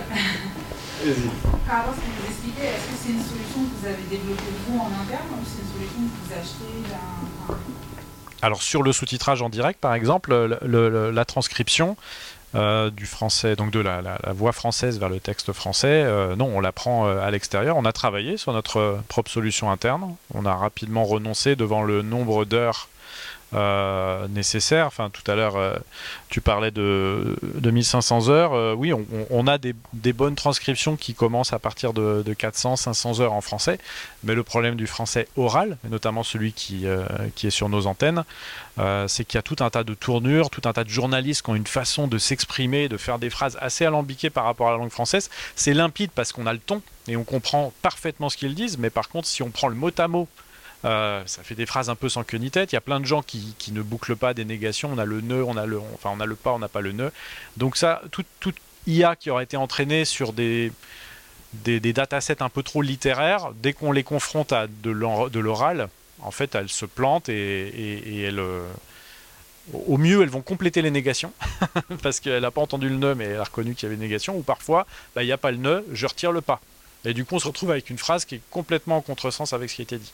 Par 1.67 1.77
rapport 1.77 1.93
à 1.93 1.95
ce 1.95 2.01
que 2.01 2.05
vous 2.05 2.27
expliquez, 2.29 2.65
est-ce 2.67 2.85
que 2.87 2.95
c'est 3.03 3.11
une 3.11 3.23
solution 3.23 3.59
que 3.63 3.79
vous 3.81 3.85
avez 3.87 4.03
développée 4.09 4.43
vous 4.67 4.79
en 4.79 4.87
interne 5.01 5.27
ou 5.31 5.43
c'est 5.45 5.61
une 5.61 5.67
solution 5.73 6.01
que 6.01 6.27
vous 6.27 6.33
achetez 6.33 6.89
d'un... 6.89 7.55
Alors 8.41 8.61
sur 8.61 8.83
le 8.83 8.91
sous-titrage 8.91 9.41
en 9.41 9.47
direct, 9.49 9.79
par 9.79 9.93
exemple, 9.93 10.33
le- 10.33 10.89
le- 10.89 11.11
la 11.11 11.25
transcription 11.25 11.95
euh, 12.55 12.89
du 12.89 13.05
français, 13.05 13.55
donc 13.55 13.71
de 13.71 13.79
la, 13.79 14.01
la- 14.01 14.19
voix 14.33 14.51
française 14.51 14.99
vers 14.99 15.09
le 15.09 15.19
texte 15.19 15.53
français, 15.53 16.03
euh, 16.05 16.35
non, 16.35 16.51
on 16.53 16.59
la 16.59 16.71
prend 16.71 17.07
euh, 17.07 17.19
à 17.25 17.31
l'extérieur. 17.31 17.77
On 17.77 17.85
a 17.85 17.91
travaillé 17.93 18.37
sur 18.37 18.53
notre 18.53 18.99
propre 19.07 19.31
solution 19.31 19.71
interne. 19.71 20.15
On 20.33 20.45
a 20.45 20.55
rapidement 20.55 21.03
renoncé 21.05 21.55
devant 21.55 21.83
le 21.83 22.01
nombre 22.01 22.45
d'heures 22.45 22.87
euh, 23.53 24.27
nécessaires. 24.27 24.87
Enfin, 24.87 25.09
tout 25.09 25.29
à 25.29 25.35
l'heure, 25.35 25.55
euh, 25.55 25.75
tu 26.29 26.41
parlais 26.41 26.71
de, 26.71 27.35
de 27.43 27.71
1500 27.71 28.29
heures. 28.29 28.53
Euh, 28.53 28.73
oui, 28.73 28.93
on, 29.29 29.47
a 29.47 29.57
des, 29.57 29.73
bonnes 30.13 30.35
transcriptions 30.35 30.95
qui 30.95 31.13
commencent 31.13 31.53
à 31.53 31.59
partir 31.59 31.93
de, 31.93 32.23
de 32.25 32.33
400, 32.33 32.75
500 32.75 33.19
heures 33.21 33.33
en 33.33 33.41
français. 33.41 33.79
Mais 34.23 34.35
le 34.35 34.43
problème 34.43 34.75
du 34.75 34.87
français 34.87 35.27
oral, 35.37 35.77
notamment 35.89 36.23
celui 36.23 36.53
qui, 36.53 36.87
euh, 36.87 37.05
qui 37.35 37.47
est 37.47 37.51
sur 37.51 37.69
nos 37.69 37.87
antennes, 37.87 38.23
c'est 39.07 39.23
qu'il 39.25 39.37
y 39.37 39.39
a 39.39 39.43
tout 39.43 39.57
un 39.59 39.69
tas 39.69 39.83
de 39.83 39.93
tournures, 39.93 40.49
tout 40.49 40.67
un 40.67 40.73
tas 40.73 40.83
de 40.83 40.89
journalistes 40.89 41.43
qui 41.43 41.51
ont 41.51 41.55
une 41.55 41.67
façon 41.67 42.07
de 42.07 42.17
s'exprimer, 42.17 42.89
de 42.89 42.97
faire 42.97 43.19
des 43.19 43.29
phrases 43.29 43.55
assez 43.61 43.85
alambiquées 43.85 44.31
par 44.31 44.45
rapport 44.45 44.67
à 44.67 44.71
la 44.71 44.77
langue 44.77 44.89
française. 44.89 45.29
C'est 45.55 45.75
limpide 45.75 46.09
parce 46.15 46.31
qu'on 46.31 46.47
a 46.47 46.53
le 46.53 46.59
ton 46.59 46.81
et 47.07 47.15
on 47.15 47.23
comprend 47.23 47.71
parfaitement 47.83 48.29
ce 48.29 48.37
qu'ils 48.37 48.55
disent, 48.55 48.79
mais 48.79 48.89
par 48.89 49.09
contre, 49.09 49.27
si 49.27 49.43
on 49.43 49.51
prend 49.51 49.67
le 49.67 49.75
mot 49.75 49.91
à 49.95 50.07
mot, 50.07 50.27
euh, 50.85 51.23
ça 51.25 51.43
fait 51.43 51.55
des 51.55 51.65
phrases 51.65 51.89
un 51.89 51.95
peu 51.95 52.09
sans 52.09 52.23
queue 52.23 52.37
ni 52.37 52.51
tête. 52.51 52.71
Il 52.71 52.75
y 52.75 52.77
a 52.77 52.81
plein 52.81 52.99
de 52.99 53.05
gens 53.05 53.21
qui, 53.21 53.55
ne 53.71 53.81
bouclent 53.81 54.15
pas 54.15 54.33
des 54.33 54.45
négations. 54.45 54.91
On 54.93 54.97
a 54.97 55.05
le 55.05 55.21
nœud, 55.21 55.43
on 55.43 55.57
a 55.57 55.65
le, 55.65 55.79
enfin 55.93 56.11
on 56.13 56.19
a 56.19 56.25
le 56.25 56.35
pas, 56.35 56.51
on 56.51 56.59
n'a 56.59 56.67
pas 56.67 56.81
le 56.81 56.91
nœud. 56.91 57.11
Donc 57.57 57.77
ça, 57.77 58.01
toute 58.11 58.55
IA 58.87 59.15
qui 59.15 59.29
aurait 59.29 59.45
été 59.45 59.57
entraînée 59.57 60.05
sur 60.05 60.33
des 60.33 60.71
datasets 61.63 62.41
un 62.41 62.49
peu 62.49 62.63
trop 62.63 62.81
littéraires, 62.81 63.51
dès 63.61 63.73
qu'on 63.73 63.91
les 63.91 64.03
confronte 64.03 64.51
à 64.51 64.67
de 64.67 64.91
l'or- 64.91 65.29
de 65.29 65.39
l'oral, 65.39 65.89
en 66.23 66.31
fait, 66.31 66.55
elles 66.55 66.69
se 66.69 66.85
plantent 66.85 67.29
et, 67.29 68.23
elles, 68.23 68.39
euh, 68.39 68.67
au 69.73 69.97
mieux, 69.97 70.21
elles 70.21 70.29
vont 70.29 70.41
compléter 70.41 70.81
les 70.81 70.91
négations, 70.91 71.33
parce 72.01 72.19
qu'elle 72.19 72.41
n'a 72.41 72.51
pas 72.51 72.61
entendu 72.61 72.89
le 72.89 72.95
nœud, 72.95 73.15
mais 73.15 73.25
elle 73.25 73.39
a 73.39 73.43
reconnu 73.43 73.75
qu'il 73.75 73.83
y 73.83 73.85
avait 73.87 73.95
une 73.95 74.01
négation, 74.01 74.37
ou 74.37 74.41
parfois, 74.41 74.87
bah, 75.15 75.23
il 75.23 75.25
n'y 75.25 75.31
a 75.31 75.37
pas 75.37 75.51
le 75.51 75.57
nœud, 75.57 75.85
je 75.91 76.05
retire 76.05 76.31
le 76.31 76.41
pas. 76.41 76.61
Et 77.05 77.13
du 77.13 77.25
coup, 77.25 77.35
on 77.35 77.39
se 77.39 77.47
retrouve 77.47 77.71
avec 77.71 77.89
une 77.89 77.97
phrase 77.97 78.23
qui 78.23 78.35
est 78.35 78.41
complètement 78.49 78.97
en 78.97 79.01
contresens 79.01 79.51
avec 79.51 79.69
ce 79.69 79.75
qui 79.75 79.81
été 79.81 79.97
dit. 79.97 80.13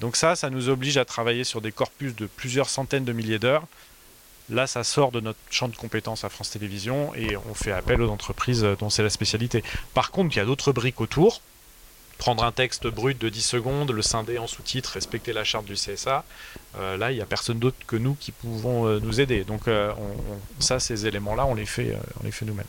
Donc 0.00 0.16
ça, 0.16 0.34
ça 0.36 0.50
nous 0.50 0.68
oblige 0.68 0.96
à 0.96 1.04
travailler 1.04 1.44
sur 1.44 1.60
des 1.60 1.72
corpus 1.72 2.14
de 2.16 2.26
plusieurs 2.26 2.68
centaines 2.68 3.04
de 3.04 3.12
milliers 3.12 3.38
d'heures. 3.38 3.66
Là, 4.48 4.66
ça 4.66 4.82
sort 4.82 5.12
de 5.12 5.20
notre 5.20 5.38
champ 5.50 5.68
de 5.68 5.76
compétences 5.76 6.24
à 6.24 6.28
France 6.28 6.50
Télévisions 6.50 7.14
et 7.14 7.36
on 7.36 7.54
fait 7.54 7.70
appel 7.70 8.02
aux 8.02 8.10
entreprises 8.10 8.66
dont 8.80 8.90
c'est 8.90 9.04
la 9.04 9.10
spécialité. 9.10 9.62
Par 9.94 10.10
contre, 10.10 10.34
il 10.34 10.38
y 10.38 10.42
a 10.42 10.44
d'autres 10.44 10.72
briques 10.72 11.00
autour. 11.00 11.40
Prendre 12.18 12.44
un 12.44 12.52
texte 12.52 12.86
brut 12.86 13.18
de 13.18 13.30
10 13.30 13.40
secondes, 13.40 13.92
le 13.92 14.02
scinder 14.02 14.38
en 14.38 14.46
sous-titres, 14.46 14.90
respecter 14.90 15.32
la 15.32 15.44
charte 15.44 15.64
du 15.64 15.72
CSA. 15.72 16.24
Euh, 16.78 16.98
là, 16.98 17.12
il 17.12 17.14
n'y 17.14 17.22
a 17.22 17.26
personne 17.26 17.58
d'autre 17.58 17.78
que 17.86 17.96
nous 17.96 18.14
qui 18.14 18.30
pouvons 18.30 18.86
euh, 18.86 19.00
nous 19.00 19.22
aider. 19.22 19.44
Donc, 19.44 19.68
euh, 19.68 19.90
ça, 20.58 20.80
ces 20.80 21.06
éléments-là, 21.06 21.46
on 21.46 21.54
les 21.54 21.64
fait, 21.64 21.96
on 22.20 22.24
les 22.26 22.30
fait 22.30 22.44
nous-mêmes. 22.44 22.66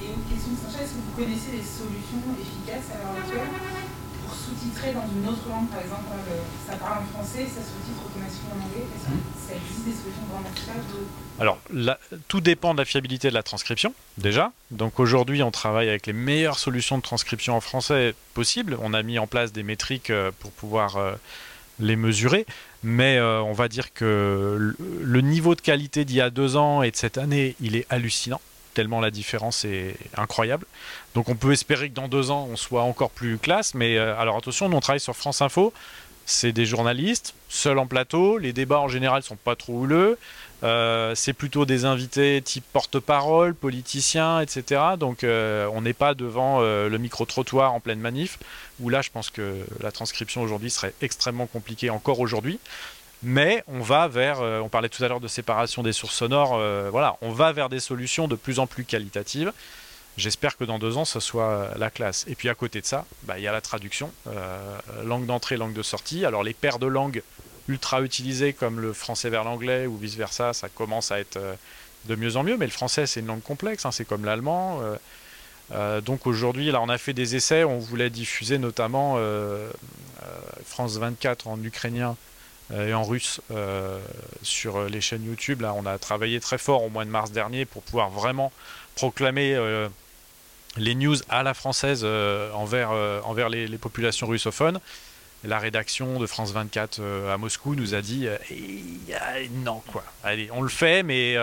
Et, 0.00 0.06
une 0.06 0.22
question 0.22 0.52
Sacha, 0.70 0.84
est-ce 0.84 0.92
que 0.92 0.96
vous 0.98 1.16
connaissez 1.16 1.50
des 1.50 1.64
solutions 1.64 2.22
efficaces 2.40 2.94
à 2.94 2.98
l'heure 2.98 3.16
actuelle? 3.24 3.53
Pour 4.92 4.92
sous-titrer 4.92 4.92
dans 4.94 5.08
une 5.20 5.28
autre 5.28 5.48
langue, 5.48 5.68
par 5.68 5.80
exemple, 5.80 6.04
euh, 6.12 6.40
ça 6.70 6.76
parle 6.76 7.02
en 7.02 7.06
français, 7.14 7.44
ça 7.46 7.60
sous-titre 7.62 8.02
automatiquement 8.06 8.50
en 8.54 8.64
anglais 8.66 8.84
Est-ce 8.94 9.04
que 9.04 9.48
ça 9.48 9.54
existe 9.56 9.84
des 9.84 9.92
solutions 9.92 10.22
vraiment 10.30 10.48
efficaces 10.54 10.86
de- 10.92 11.42
Alors, 11.42 11.58
la- 11.72 11.98
tout 12.28 12.40
dépend 12.40 12.74
de 12.74 12.78
la 12.78 12.84
fiabilité 12.84 13.28
de 13.28 13.34
la 13.34 13.42
transcription, 13.42 13.94
déjà. 14.18 14.52
Donc 14.70 15.00
aujourd'hui, 15.00 15.42
on 15.42 15.50
travaille 15.50 15.88
avec 15.88 16.06
les 16.06 16.12
meilleures 16.12 16.58
solutions 16.58 16.96
de 16.98 17.02
transcription 17.02 17.56
en 17.56 17.60
français 17.60 18.14
possibles. 18.34 18.76
On 18.82 18.94
a 18.94 19.02
mis 19.02 19.18
en 19.18 19.26
place 19.26 19.52
des 19.52 19.62
métriques 19.62 20.10
euh, 20.10 20.30
pour 20.40 20.50
pouvoir 20.52 20.96
euh, 20.96 21.14
les 21.80 21.96
mesurer. 21.96 22.46
Mais 22.82 23.16
euh, 23.16 23.40
on 23.42 23.52
va 23.54 23.68
dire 23.68 23.92
que 23.94 24.56
le- 24.58 24.76
le 25.02 25.20
niveau 25.22 25.54
de 25.54 25.60
qualité 25.62 26.04
d'il 26.04 26.16
y 26.16 26.20
a 26.20 26.30
deux 26.30 26.56
ans 26.56 26.82
et 26.82 26.90
de 26.90 26.96
cette 26.96 27.16
année, 27.18 27.56
il 27.60 27.76
est 27.76 27.86
hallucinant, 27.90 28.40
tellement 28.74 29.00
la 29.00 29.10
différence 29.10 29.64
est 29.64 29.96
incroyable. 30.16 30.66
Donc 31.14 31.28
on 31.28 31.36
peut 31.36 31.52
espérer 31.52 31.88
que 31.88 31.94
dans 31.94 32.08
deux 32.08 32.30
ans, 32.30 32.48
on 32.50 32.56
soit 32.56 32.82
encore 32.82 33.10
plus 33.10 33.38
classe. 33.38 33.74
Mais 33.74 33.96
euh, 33.96 34.18
alors 34.18 34.36
attention, 34.36 34.68
nous 34.68 34.76
on 34.76 34.80
travaille 34.80 35.00
sur 35.00 35.16
France 35.16 35.40
Info. 35.40 35.72
C'est 36.26 36.52
des 36.52 36.64
journalistes, 36.64 37.34
seuls 37.48 37.78
en 37.78 37.86
plateau. 37.86 38.38
Les 38.38 38.52
débats 38.52 38.80
en 38.80 38.88
général 38.88 39.22
sont 39.22 39.36
pas 39.36 39.56
trop 39.56 39.74
houleux. 39.74 40.18
Euh, 40.62 41.14
c'est 41.14 41.34
plutôt 41.34 41.66
des 41.66 41.84
invités 41.84 42.40
type 42.42 42.64
porte-parole, 42.72 43.54
politiciens, 43.54 44.40
etc. 44.40 44.80
Donc 44.98 45.22
euh, 45.22 45.68
on 45.72 45.82
n'est 45.82 45.92
pas 45.92 46.14
devant 46.14 46.60
le 46.60 46.96
micro-trottoir 46.96 47.74
en 47.74 47.80
pleine 47.80 48.00
manif, 48.00 48.38
où 48.80 48.88
là 48.88 49.02
je 49.02 49.10
pense 49.10 49.30
que 49.30 49.54
la 49.80 49.92
transcription 49.92 50.40
aujourd'hui 50.40 50.70
serait 50.70 50.94
extrêmement 51.02 51.46
compliquée 51.46 51.90
encore 51.90 52.20
aujourd'hui. 52.20 52.58
Mais 53.22 53.64
on 53.68 53.80
va 53.80 54.06
vers, 54.08 54.40
euh, 54.40 54.60
on 54.60 54.68
parlait 54.68 54.88
tout 54.88 55.02
à 55.02 55.08
l'heure 55.08 55.20
de 55.20 55.28
séparation 55.28 55.82
des 55.82 55.92
sources 55.92 56.14
sonores, 56.16 56.56
euh, 56.56 56.88
voilà, 56.90 57.16
on 57.22 57.30
va 57.32 57.52
vers 57.52 57.68
des 57.68 57.80
solutions 57.80 58.28
de 58.28 58.36
plus 58.36 58.58
en 58.58 58.66
plus 58.66 58.84
qualitatives. 58.84 59.52
J'espère 60.16 60.56
que 60.56 60.64
dans 60.64 60.78
deux 60.78 60.96
ans, 60.96 61.04
ce 61.04 61.20
soit 61.20 61.70
la 61.76 61.90
classe. 61.90 62.24
Et 62.28 62.34
puis 62.34 62.48
à 62.48 62.54
côté 62.54 62.80
de 62.80 62.86
ça, 62.86 63.04
bah, 63.24 63.38
il 63.38 63.42
y 63.42 63.48
a 63.48 63.52
la 63.52 63.60
traduction, 63.60 64.12
euh, 64.28 64.78
langue 65.04 65.26
d'entrée, 65.26 65.56
langue 65.56 65.72
de 65.72 65.82
sortie. 65.82 66.24
Alors 66.24 66.44
les 66.44 66.54
paires 66.54 66.78
de 66.78 66.86
langues 66.86 67.22
ultra 67.66 68.02
utilisées 68.02 68.52
comme 68.52 68.78
le 68.78 68.92
français 68.92 69.30
vers 69.30 69.42
l'anglais 69.42 69.86
ou 69.86 69.96
vice 69.96 70.16
versa, 70.16 70.52
ça 70.52 70.68
commence 70.68 71.10
à 71.10 71.18
être 71.18 71.36
euh, 71.38 71.54
de 72.04 72.14
mieux 72.14 72.36
en 72.36 72.44
mieux. 72.44 72.56
Mais 72.56 72.66
le 72.66 72.70
français, 72.72 73.06
c'est 73.06 73.20
une 73.20 73.26
langue 73.26 73.42
complexe, 73.42 73.86
hein, 73.86 73.90
c'est 73.90 74.04
comme 74.04 74.24
l'allemand. 74.24 74.80
euh, 74.82 74.96
euh, 75.72 76.00
donc 76.00 76.26
aujourd'hui, 76.26 76.70
là, 76.70 76.80
on 76.82 76.88
a 76.88 76.98
fait 76.98 77.14
des 77.14 77.36
essais. 77.36 77.64
On 77.64 77.78
voulait 77.78 78.10
diffuser 78.10 78.58
notamment 78.58 79.14
euh, 79.16 79.70
euh, 80.22 80.26
France 80.66 80.96
24 80.98 81.48
en 81.48 81.62
ukrainien 81.62 82.10
euh, 82.10 82.14
et 82.72 82.94
en 82.94 83.04
russe 83.04 83.40
euh, 83.50 84.00
sur 84.42 84.84
les 84.84 85.00
chaînes 85.00 85.24
YouTube. 85.24 85.60
Là, 85.60 85.74
on 85.74 85.84
a 85.86 85.98
travaillé 85.98 86.40
très 86.40 86.58
fort 86.58 86.82
au 86.82 86.88
mois 86.88 87.04
de 87.04 87.10
mars 87.10 87.30
dernier 87.30 87.64
pour 87.64 87.82
pouvoir 87.82 88.10
vraiment 88.10 88.52
proclamer 88.94 89.54
euh, 89.54 89.88
les 90.76 90.94
news 90.94 91.16
à 91.28 91.42
la 91.42 91.54
française 91.54 92.02
euh, 92.04 92.50
envers, 92.52 92.90
euh, 92.92 93.20
envers 93.24 93.48
les, 93.48 93.68
populations 93.78 94.26
russophones. 94.26 94.80
la 95.44 95.58
rédaction 95.58 96.18
de 96.18 96.26
France 96.26 96.52
24 96.52 97.00
à 97.30 97.36
Moscou 97.36 97.74
nous 97.74 97.94
a 97.94 98.00
dit 98.00 98.26
eh, 98.50 99.48
non 99.62 99.82
quoi. 99.92 100.04
Allez, 100.22 100.48
on 100.52 100.62
le 100.62 100.70
fait, 100.70 101.02
mais 101.02 101.36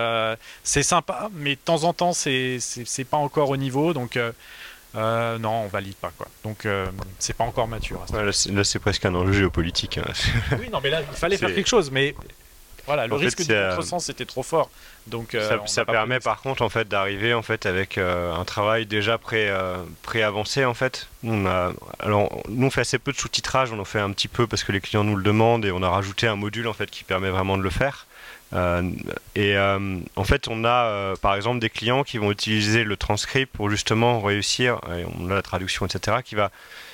c'est 0.63 0.84
sympa, 0.84 1.30
mais 1.34 1.55
de 1.55 1.61
temps 1.61 1.84
en 1.84 1.93
temps 1.93 2.13
c'est 2.13 2.59
pas 3.09 3.17
encore 3.17 3.49
au 3.49 3.57
niveau, 3.57 3.93
donc 3.93 4.17
euh, 4.96 5.38
non, 5.38 5.64
on 5.64 5.68
valide 5.68 5.96
pas 5.96 6.12
quoi. 6.18 6.28
Donc 6.44 6.66
euh, 6.66 6.88
c'est 7.20 7.36
pas 7.36 7.46
encore 7.46 7.68
mature. 7.68 8.06
là, 8.14 8.64
c'est 8.64 8.80
presque 8.80 9.06
un 9.06 9.16
enjeu 9.16 9.34
géopolitique. 9.34 9.98
Hein. 9.98 10.12
oui, 10.60 10.70
non, 10.72 10.80
mais 10.84 10.89
là 10.89 11.02
il 11.02 11.18
fallait 11.18 11.38
faire 11.38 11.54
quelque 11.54 11.70
chose, 11.70 11.92
mais 11.92 12.14
voilà, 12.86 13.08
le 13.08 13.16
risque 13.16 13.46
de 13.46 13.70
contresens 13.70 14.10
était 14.10 14.26
trop 14.26 14.44
fort. 14.44 14.70
Donc 15.08 15.34
euh, 15.34 15.58
ça, 15.66 15.86
permet 15.86 16.20
par 16.20 16.42
contre 16.42 16.62
en 16.62 16.70
fait 16.70 16.88
d'arriver 16.88 17.34
en 17.34 17.42
fait 17.42 17.66
avec 17.66 17.98
un 17.98 18.44
travail 18.44 18.86
déjà 18.86 19.18
pré, 19.18 19.50
pré 20.02 20.24
avancé 20.24 20.66
en 20.66 20.74
fait. 20.74 21.08
On 21.24 21.46
a, 21.46 21.72
alors 22.00 22.42
nous 22.50 22.68
on 22.68 22.72
fait 22.72 22.82
assez 22.82 23.00
peu 23.00 23.14
de 23.14 23.18
sous-titrage, 23.18 23.72
on 23.72 23.80
en 23.80 23.86
fait 23.86 24.00
un 24.00 24.12
petit 24.12 24.28
peu 24.28 24.46
parce 24.46 24.64
que 24.64 24.74
les 24.74 24.82
clients 24.82 25.06
nous 25.06 25.16
le 25.16 25.24
demandent 25.24 25.66
et 25.66 25.72
on 25.72 25.84
a 25.84 25.89
rajouté 25.89 26.28
un 26.28 26.36
module 26.36 26.68
en 26.68 26.74
fait 26.74 26.92
qui 26.92 27.04
permet 27.04 27.30
vraiment 27.30 27.58
de 27.58 27.64
le 27.64 27.70
faire. 27.70 28.08
Euh, 28.54 28.89
et 29.36 29.56
euh, 29.56 29.99
en 30.16 30.24
fait, 30.24 30.47
on 30.47 30.64
a 30.64 30.86
euh, 30.86 31.16
par 31.16 31.36
exemple 31.36 31.60
des 31.60 31.70
clients 31.70 32.04
qui 32.04 32.18
vont 32.18 32.32
utiliser 32.32 32.84
le 32.84 32.97
transcript 32.97 33.52
pour 33.56 33.70
justement 33.70 34.22
réussir, 34.22 34.80
on 35.20 35.30
a 35.30 35.36
la 35.36 35.41
traduction, 35.41 35.86
etc., 35.86 36.18
qui 36.24 36.36
va, 36.36 36.52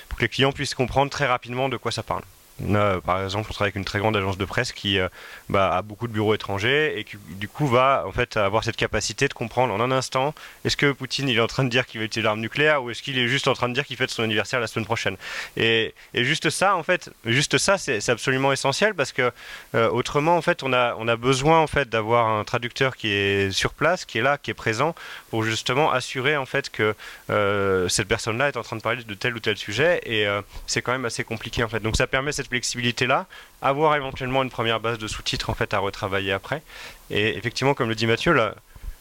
pour 0.08 0.18
que 0.18 0.24
les 0.24 0.28
clients 0.28 0.52
puissent 0.52 0.74
comprendre 0.74 1.10
très 1.10 1.26
rapidement 1.26 1.68
de 1.68 1.76
quoi 1.76 1.92
ça 1.92 2.02
parle 2.02 2.22
par 2.60 3.22
exemple, 3.22 3.46
on 3.50 3.52
travaille 3.52 3.68
avec 3.68 3.76
une 3.76 3.84
très 3.84 3.98
grande 4.00 4.16
agence 4.16 4.36
de 4.36 4.44
presse 4.44 4.72
qui 4.72 4.98
euh, 4.98 5.08
bah, 5.48 5.76
a 5.76 5.82
beaucoup 5.82 6.08
de 6.08 6.12
bureaux 6.12 6.34
étrangers 6.34 6.98
et 6.98 7.04
qui, 7.04 7.16
du 7.30 7.48
coup, 7.48 7.66
va 7.68 8.04
en 8.06 8.12
fait 8.12 8.36
avoir 8.36 8.64
cette 8.64 8.76
capacité 8.76 9.28
de 9.28 9.34
comprendre 9.34 9.72
en 9.72 9.80
un 9.80 9.92
instant 9.92 10.34
est-ce 10.64 10.76
que 10.76 10.90
Poutine 10.90 11.28
il 11.28 11.36
est 11.36 11.40
en 11.40 11.46
train 11.46 11.64
de 11.64 11.68
dire 11.68 11.86
qu'il 11.86 12.00
va 12.00 12.06
utiliser 12.06 12.24
l'arme 12.24 12.40
nucléaire 12.40 12.82
ou 12.82 12.90
est-ce 12.90 13.02
qu'il 13.02 13.18
est 13.18 13.28
juste 13.28 13.46
en 13.46 13.54
train 13.54 13.68
de 13.68 13.74
dire 13.74 13.84
qu'il 13.84 13.96
fête 13.96 14.10
son 14.10 14.24
anniversaire 14.24 14.58
la 14.58 14.66
semaine 14.66 14.86
prochaine? 14.86 15.16
Et, 15.56 15.94
juste 16.14 16.50
ça, 16.50 16.74
en 16.74 16.82
fait, 16.82 17.10
juste 17.24 17.58
ça, 17.58 17.78
c'est 17.78 18.08
absolument 18.08 18.52
essentiel 18.52 18.94
parce 18.94 19.12
que 19.12 19.30
euh, 19.74 19.88
autrement, 19.90 20.36
en 20.36 20.42
fait, 20.42 20.62
on 20.62 20.72
a, 20.72 20.96
on 20.98 21.06
a 21.06 21.16
besoin 21.16 21.60
en 21.60 21.66
fait 21.66 21.88
d'avoir 21.88 22.28
un 22.28 22.44
traducteur 22.44 22.96
qui 22.96 23.08
est 23.08 23.52
sur 23.52 23.72
place, 23.72 24.04
qui 24.04 24.18
est 24.18 24.22
là, 24.22 24.36
qui 24.36 24.50
est 24.50 24.54
présent 24.54 24.94
pour 25.30 25.44
justement 25.44 25.92
assurer 25.92 26.36
en 26.36 26.46
fait 26.46 26.70
que 26.70 26.94
euh, 27.30 27.88
cette 27.88 28.08
personne-là 28.08 28.48
est 28.48 28.56
en 28.56 28.62
train 28.62 28.76
de 28.76 28.82
parler 28.82 29.04
de 29.04 29.14
tel 29.14 29.34
ou 29.34 29.40
tel 29.40 29.56
sujet 29.56 30.00
et 30.04 30.26
c'est 30.66 30.82
quand 30.82 30.92
même 30.92 31.04
assez 31.04 31.22
compliqué 31.22 31.62
en 31.62 31.68
fait. 31.68 31.80
Donc 31.80 31.96
ça 31.96 32.06
permet 32.06 32.32
cette 32.32 32.47
flexibilité-là, 32.48 33.26
avoir 33.62 33.96
éventuellement 33.96 34.42
une 34.42 34.50
première 34.50 34.80
base 34.80 34.98
de 34.98 35.06
sous-titres 35.08 35.50
en 35.50 35.54
fait 35.54 35.74
à 35.74 35.78
retravailler 35.78 36.32
après. 36.32 36.62
Et 37.10 37.36
effectivement, 37.36 37.74
comme 37.74 37.88
le 37.88 37.94
dit 37.94 38.06
Mathieu, 38.06 38.32
là, 38.32 38.54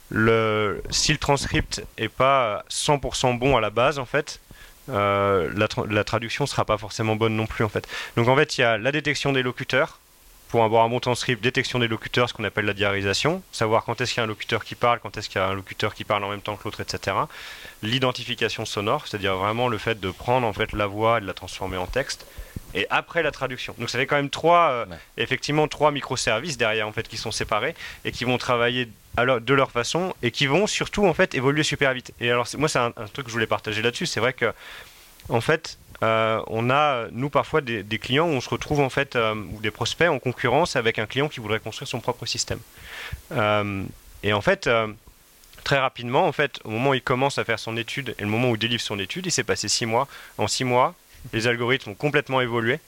le, 0.10 0.82
si 0.90 1.12
le 1.12 1.18
transcript 1.18 1.84
est 1.98 2.10
pas 2.10 2.64
100% 2.70 3.38
bon 3.38 3.58
à 3.58 3.62
la 3.62 3.70
base, 3.70 4.00
en 4.00 4.06
fait, 4.06 4.40
euh, 4.90 5.52
la, 5.56 5.68
la, 5.90 6.04
traduction 6.04 6.46
sera 6.46 6.64
pas 6.64 6.78
forcément 6.78 7.16
bonne 7.16 7.36
non 7.36 7.46
plus 7.46 7.66
en 7.66 7.70
fait. 7.70 7.88
Donc 8.16 8.28
en 8.30 8.36
fait, 8.36 8.58
il 8.58 8.62
y 8.62 8.64
a 8.64 8.78
la 8.78 8.92
détection 8.92 9.34
des 9.34 9.44
locuteurs. 9.44 10.00
Pour 10.50 10.64
avoir 10.64 10.86
un 10.86 10.90
bon 10.90 11.00
transcript, 11.00 11.44
détection 11.44 11.80
des 11.80 11.88
locuteurs, 11.88 12.30
ce 12.30 12.34
qu'on 12.34 12.46
appelle 12.46 12.66
la 12.66 12.74
diarisation, 12.74 13.44
savoir 13.52 13.84
quand 13.84 14.00
est-ce 14.00 14.14
qu'il 14.14 14.20
y 14.20 14.22
a 14.22 14.24
un 14.24 14.28
locuteur 14.28 14.64
qui 14.64 14.76
parle, 14.76 15.00
quand 15.00 15.18
est-ce 15.18 15.28
qu'il 15.30 15.42
y 15.42 15.44
a 15.44 15.48
un 15.48 15.54
locuteur 15.54 15.94
qui 15.94 16.06
parle 16.06 16.24
en 16.24 16.30
même 16.30 16.42
temps 16.42 16.56
que 16.56 16.64
l'autre, 16.64 16.80
etc. 16.80 17.18
L'identification 17.84 18.66
sonore, 18.66 19.08
c'est-à-dire 19.08 19.36
vraiment 19.36 19.68
le 19.68 19.78
fait 19.78 20.00
de 20.00 20.10
prendre 20.10 20.48
en 20.48 20.54
fait 20.54 20.72
la 20.72 20.88
voix 20.88 21.18
et 21.18 21.22
de 21.22 21.28
la 21.28 21.34
transformer 21.34 21.78
en 21.78 21.88
texte 21.88 22.26
et 22.74 22.88
après 22.90 23.24
la 23.24 23.32
traduction. 23.32 23.76
Donc 23.78 23.90
ça 23.90 23.98
fait 23.98 24.06
quand 24.06 24.16
même 24.16 24.30
trois, 24.30 24.70
euh, 24.70 24.86
effectivement, 25.18 25.68
trois 25.68 25.92
microservices 25.92 26.58
derrière 26.58 26.88
en 26.88 26.92
fait 26.92 27.08
qui 27.08 27.18
sont 27.18 27.32
séparés 27.32 27.76
et 28.06 28.12
qui 28.12 28.24
vont 28.24 28.38
travailler 28.38 28.90
de 29.18 29.54
leur 29.54 29.72
façon 29.72 30.14
et 30.22 30.30
qui 30.30 30.46
vont 30.46 30.68
surtout 30.68 31.08
en 31.08 31.14
fait 31.14 31.34
évoluer 31.34 31.64
super 31.64 31.94
vite. 31.94 32.14
Et 32.20 32.30
alors 32.30 32.48
moi 32.58 32.70
c'est 32.70 32.80
un, 32.80 32.92
truc 32.92 33.26
que 33.26 33.30
je 33.30 33.34
voulais 33.34 33.48
partager 33.48 33.82
là-dessus. 33.82 34.06
C'est 34.06 34.20
vrai 34.20 34.34
que 34.34 34.54
en 35.30 35.42
fait 35.42 35.80
euh, 36.04 36.42
on 36.48 36.70
a 36.70 37.08
nous 37.12 37.30
parfois 37.30 37.62
des, 37.62 37.84
clients 38.00 38.28
où 38.28 38.32
on 38.34 38.42
se 38.42 38.50
retrouve 38.50 38.80
en 38.82 38.90
fait 38.90 39.16
euh, 39.16 39.36
ou 39.36 39.60
des 39.62 39.72
prospects 39.72 40.10
en 40.10 40.20
concurrence 40.20 40.76
avec 40.76 41.00
un 41.00 41.06
client 41.06 41.28
qui 41.28 41.40
voudrait 41.40 41.60
construire 41.60 41.88
son 41.88 42.00
propre 42.00 42.26
système. 42.26 42.60
et 44.24 44.34
en 44.34 44.42
fait 44.42 44.70
très 45.68 45.80
rapidement, 45.80 46.26
en 46.26 46.32
fait, 46.32 46.62
au 46.64 46.70
moment 46.70 46.92
où 46.92 46.94
il 46.94 47.02
commence 47.02 47.38
à 47.40 47.44
faire 47.44 47.60
son 47.60 47.76
étude 47.76 48.16
et 48.18 48.22
le 48.22 48.30
moment 48.30 48.52
où 48.52 48.56
il 48.56 48.58
délivre 48.58 48.82
son 48.82 49.00
étude, 49.00 49.26
il 49.26 49.32
s'est 49.34 49.44
passé 49.44 49.68
six 49.68 49.86
mois. 49.86 50.08
En 50.38 50.48
six 50.48 50.64
mois, 50.64 50.96
les 51.34 51.46
algorithmes 51.46 51.90
ont 51.90 51.94
complètement 51.94 52.40
évolué. 52.40 52.80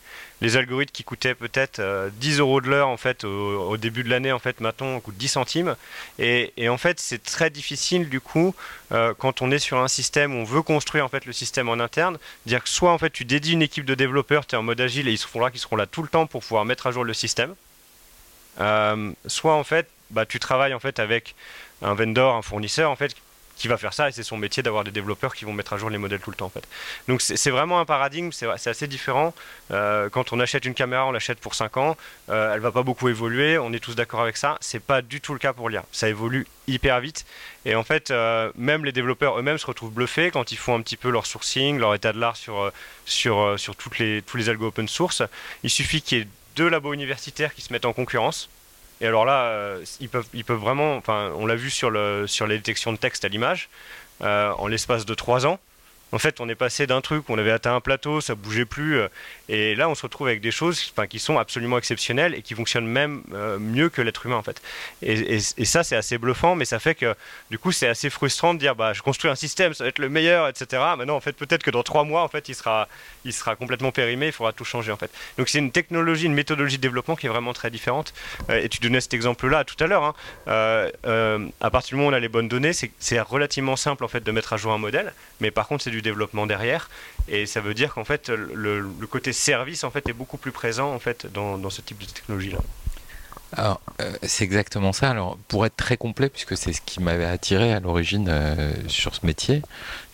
Les 0.42 0.56
algorithmes 0.56 0.92
qui 0.92 1.04
coûtaient 1.04 1.36
peut-être 1.36 1.82
10 2.14 2.38
euh, 2.38 2.42
euros 2.42 2.62
de 2.62 2.70
l'heure 2.70 2.88
en 2.88 2.98
fait 2.98 3.24
au, 3.24 3.76
début 3.78 4.04
de 4.04 4.10
l'année 4.10 4.32
en 4.32 4.40
fait 4.40 4.62
maintenant 4.62 5.00
coûtent 5.00 5.18
10 5.18 5.28
centimes. 5.28 5.76
Et, 6.18 6.70
en 6.70 6.78
fait 6.78 7.00
c'est 7.00 7.24
très 7.24 7.50
difficile 7.50 8.10
du 8.10 8.22
coup 8.22 8.56
euh, 8.92 9.14
quand 9.18 9.42
on 9.42 9.52
est 9.52 9.60
sur 9.60 9.80
un 9.80 9.88
système 9.88 10.36
où 10.36 10.40
on 10.40 10.44
veut 10.44 10.62
construire 10.62 11.06
en 11.06 11.10
fait 11.10 11.26
le 11.26 11.34
système 11.34 11.68
en 11.70 11.80
interne 11.80 12.18
dire 12.46 12.64
que 12.64 12.70
soit 12.70 12.92
en 12.92 12.98
fait 12.98 13.10
tu 13.10 13.26
dédies 13.26 13.54
une 13.54 13.62
équipe 13.62 13.86
de 13.86 13.96
développeurs 13.96 14.46
tu 14.46 14.56
es 14.56 14.58
en 14.58 14.64
mode 14.64 14.80
agile 14.82 15.08
et 15.08 15.12
ils 15.12 15.18
seront 15.18 15.42
là 15.42 15.52
qui 15.52 15.60
seront 15.60 15.76
là 15.76 15.86
tout 15.86 16.04
le 16.04 16.10
temps 16.10 16.28
pour 16.28 16.42
pouvoir 16.42 16.66
mettre 16.66 16.88
à 16.88 16.92
jour 16.92 17.04
le 17.04 17.14
système. 17.14 17.56
Euh, 18.60 19.12
soit 19.28 19.56
en 19.56 19.64
fait 19.64 19.88
bah, 20.12 20.26
tu 20.26 20.40
travailles 20.40 20.74
en 20.74 20.80
fait 20.80 21.00
avec 21.00 21.36
un 21.82 21.94
vendor 21.94 22.36
un 22.36 22.42
fournisseur 22.42 22.92
en 22.92 22.96
fait 22.96 23.16
qui 23.60 23.68
va 23.68 23.78
faire 23.78 23.94
ça 23.94 24.10
et 24.10 24.12
c'est 24.12 24.24
son 24.24 24.38
métier 24.38 24.64
d'avoir 24.64 24.84
des 24.84 24.92
développeurs 24.92 25.36
qui 25.36 25.46
vont 25.46 25.54
mettre 25.54 25.74
à 25.74 25.78
jour 25.78 25.90
les 25.90 26.00
modèles 26.00 26.22
tout 26.22 26.32
le 26.32 26.36
temps 26.36 26.48
en 26.48 26.50
fait. 26.50 26.68
Donc 27.08 27.22
c'est 27.22 27.52
vraiment 27.52 27.80
un 27.80 27.86
paradigme, 27.86 28.32
c'est 28.32 28.48
assez 28.48 28.88
différent. 28.88 29.34
Euh, 29.72 30.10
quand 30.10 30.34
on 30.34 30.40
achète 30.40 30.66
une 30.66 30.74
caméra, 30.74 31.06
on 31.06 31.12
l'achète 31.12 31.40
pour 31.40 31.54
5 31.54 31.78
ans, 31.78 31.98
euh, 32.30 32.54
elle 32.54 32.62
va 32.62 32.72
pas 32.72 32.84
beaucoup 32.84 33.10
évoluer, 33.10 33.60
on 33.60 33.74
est 33.74 33.80
tous 33.80 33.96
d'accord 33.96 34.22
avec 34.22 34.38
ça. 34.38 34.58
C'est 34.62 34.80
pas 34.80 35.02
du 35.02 35.22
tout 35.22 35.34
le 35.34 35.40
cas 35.40 35.54
pour 35.54 35.70
l'IA. 35.70 35.84
Ça 35.92 36.08
évolue 36.08 36.48
hyper 36.68 37.00
vite 37.02 37.26
et 37.66 37.76
en 37.76 37.84
fait 37.84 38.10
euh, 38.12 38.52
même 38.56 38.86
les 38.86 38.92
développeurs 38.94 39.38
eux-mêmes 39.38 39.58
se 39.58 39.66
retrouvent 39.66 39.92
bluffés 39.92 40.32
quand 40.32 40.52
ils 40.52 40.58
font 40.58 40.76
un 40.76 40.82
petit 40.82 40.98
peu 40.98 41.10
leur 41.10 41.26
sourcing, 41.26 41.78
leur 41.78 41.94
état 41.94 42.14
de 42.14 42.20
l'art 42.20 42.38
sur 42.38 42.62
euh, 42.62 42.72
sur 43.06 43.60
sur 43.60 43.76
toutes 43.76 44.00
les 44.00 44.22
tous 44.22 44.38
les 44.38 44.48
algos 44.48 44.68
open 44.68 44.88
source. 44.88 45.22
Il 45.64 45.70
suffit 45.70 46.02
qu'il 46.02 46.18
y 46.18 46.22
ait 46.22 46.28
deux 46.56 46.70
labos 46.70 46.94
universitaires 46.94 47.54
qui 47.54 47.62
se 47.62 47.74
mettent 47.74 47.86
en 47.86 47.94
concurrence 47.94 48.50
et 49.02 49.08
alors 49.08 49.26
là, 49.26 49.44
euh, 49.46 49.86
ils, 50.00 50.10
peuvent, 50.10 50.28
ils 50.34 50.44
peuvent 50.44 50.60
vraiment, 50.60 50.96
enfin, 50.98 51.32
on 51.36 51.46
l'a 51.46 51.56
vu 51.56 51.70
sur, 51.70 51.90
le, 51.90 52.28
sur 52.28 52.48
les 52.48 52.58
détections 52.58 52.92
de 52.92 52.98
texte 52.98 53.24
à 53.26 53.30
l'image, 53.30 53.70
euh, 54.22 54.52
en 54.52 54.68
l'espace 54.68 55.06
de 55.06 55.14
trois 55.14 55.46
ans, 55.46 55.60
en 56.12 56.20
fait, 56.20 56.40
on 56.40 56.50
est 56.50 56.56
passé 56.56 56.88
d'un 56.88 57.02
truc 57.02 57.30
où 57.30 57.34
on 57.34 57.38
avait 57.38 57.52
atteint 57.52 57.76
un 57.76 57.82
plateau, 57.82 58.22
ça 58.22 58.36
bougeait 58.36 58.66
plus, 58.66 59.00
euh, 59.00 59.08
et 59.48 59.76
là, 59.76 59.90
on 59.90 59.96
se 59.96 60.04
retrouve 60.04 60.28
avec 60.28 60.42
des 60.42 60.52
choses 60.52 60.94
qui 61.10 61.20
sont 61.20 61.38
absolument 61.38 61.78
exceptionnelles 61.78 62.36
et 62.36 62.42
qui 62.42 62.56
fonctionnent 62.56 62.88
même 62.88 63.24
euh, 63.34 63.58
mieux 63.60 63.90
que 63.90 64.02
l'être 64.02 64.26
humain, 64.26 64.36
en 64.36 64.44
fait. 64.44 64.62
Et, 65.02 65.40
ça, 65.40 65.84
c'est 65.84 65.96
assez 65.96 66.18
bluffant, 66.18 66.56
mais 66.56 66.66
ça 66.66 66.80
fait 66.80 66.96
que, 66.96 67.16
du 67.52 67.60
coup, 67.60 67.72
c'est 67.72 67.88
assez 67.88 68.10
frustrant 68.10 68.54
de 68.54 68.60
dire, 68.60 68.76
bah, 68.76 68.94
je 68.94 69.02
construis 69.02 69.30
un 69.30 69.36
système, 69.36 69.74
ça 69.74 69.84
va 69.84 69.90
être 69.90 70.00
le 70.00 70.10
meilleur, 70.10 70.48
etc. 70.48 70.82
Maintenant, 70.98 71.16
en 71.16 71.20
fait, 71.20 71.34
peut-être 71.34 71.64
que 71.64 71.72
dans 71.72 71.84
trois 71.84 72.04
mois, 72.04 72.24
en 72.24 72.28
fait, 72.28 72.50
il 72.50 72.56
sera, 72.56 72.88
il 73.26 73.34
sera 73.34 73.56
complètement 73.56 73.92
périmé, 73.92 74.28
il 74.28 74.32
faudra 74.32 74.54
tout 74.54 74.66
changer, 74.66 74.92
en 74.92 74.98
fait. 74.98 75.12
Donc, 75.38 75.50
c'est 75.50 75.60
une 75.60 75.72
technologie, 75.72 76.26
une 76.26 76.34
méthodologie 76.34 76.78
de 76.78 76.82
développement 76.82 77.16
qui 77.16 77.28
est 77.28 77.30
vraiment 77.30 77.54
très 77.54 77.70
différente. 77.70 78.14
Euh, 78.50 78.62
et 78.62 78.70
tu 78.70 78.80
donnais 78.80 79.02
cet 79.02 79.14
exemple-là 79.14 79.64
tout 79.64 79.82
à 79.84 79.88
l'heure. 79.88 80.04
Hein. 80.04 80.14
à 81.62 81.70
partir 81.70 81.90
du 81.90 81.96
moment 81.96 82.10
où 82.10 82.12
on 82.12 82.16
a 82.16 82.20
les 82.20 82.30
bonnes 82.30 82.48
données, 82.48 82.72
c'est 82.74 83.20
relativement 83.20 83.76
simple, 83.76 84.04
en 84.04 84.08
fait, 84.08 84.24
de 84.24 84.32
mettre 84.32 84.54
à 84.54 84.58
jour 84.58 84.74
un 84.74 84.78
modèle, 84.78 85.14
mais 85.40 85.52
par 85.52 85.68
contre, 85.68 85.84
c'est 85.84 85.92
du 85.92 85.99
développement 86.02 86.46
derrière. 86.46 86.90
Et 87.28 87.46
ça 87.46 87.62
veut 87.62 87.74
dire 87.74 87.94
qu'en 87.94 88.04
fait, 88.04 88.30
le, 88.30 88.84
côté 89.10 89.34
service 89.34 89.84
en 89.84 89.92
fait, 89.92 90.08
est 90.10 90.14
beaucoup 90.14 90.38
plus 90.38 90.52
présent 90.52 90.94
en 90.94 91.00
fait, 91.00 91.28
dans, 91.32 91.70
ce 91.70 91.82
type 91.82 92.00
de 92.00 92.06
technologie-là. 92.06 92.60
Alors, 93.54 93.82
euh, 94.02 94.12
c'est 94.24 94.44
exactement 94.44 94.94
ça. 94.94 95.10
Alors, 95.10 95.38
pour 95.48 95.66
être 95.66 95.76
très 95.76 95.98
complet, 95.98 96.30
puisque 96.30 96.56
c'est 96.56 96.72
ce 96.72 96.82
qui 96.82 97.02
m'avait 97.02 97.26
attiré 97.26 97.74
à 97.74 97.80
l'origine 97.80 98.28
euh, 98.30 98.72
sur 98.88 99.16
ce 99.16 99.26
métier, 99.26 99.64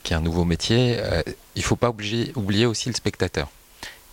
qui 0.03 0.13
est 0.13 0.15
un 0.15 0.21
nouveau 0.21 0.45
métier, 0.45 0.97
euh, 0.99 1.21
il 1.55 1.63
faut 1.63 1.75
pas 1.75 1.89
oublier, 1.89 2.31
oublier 2.35 2.65
aussi 2.65 2.87
le 2.87 2.95
spectateur 2.95 3.49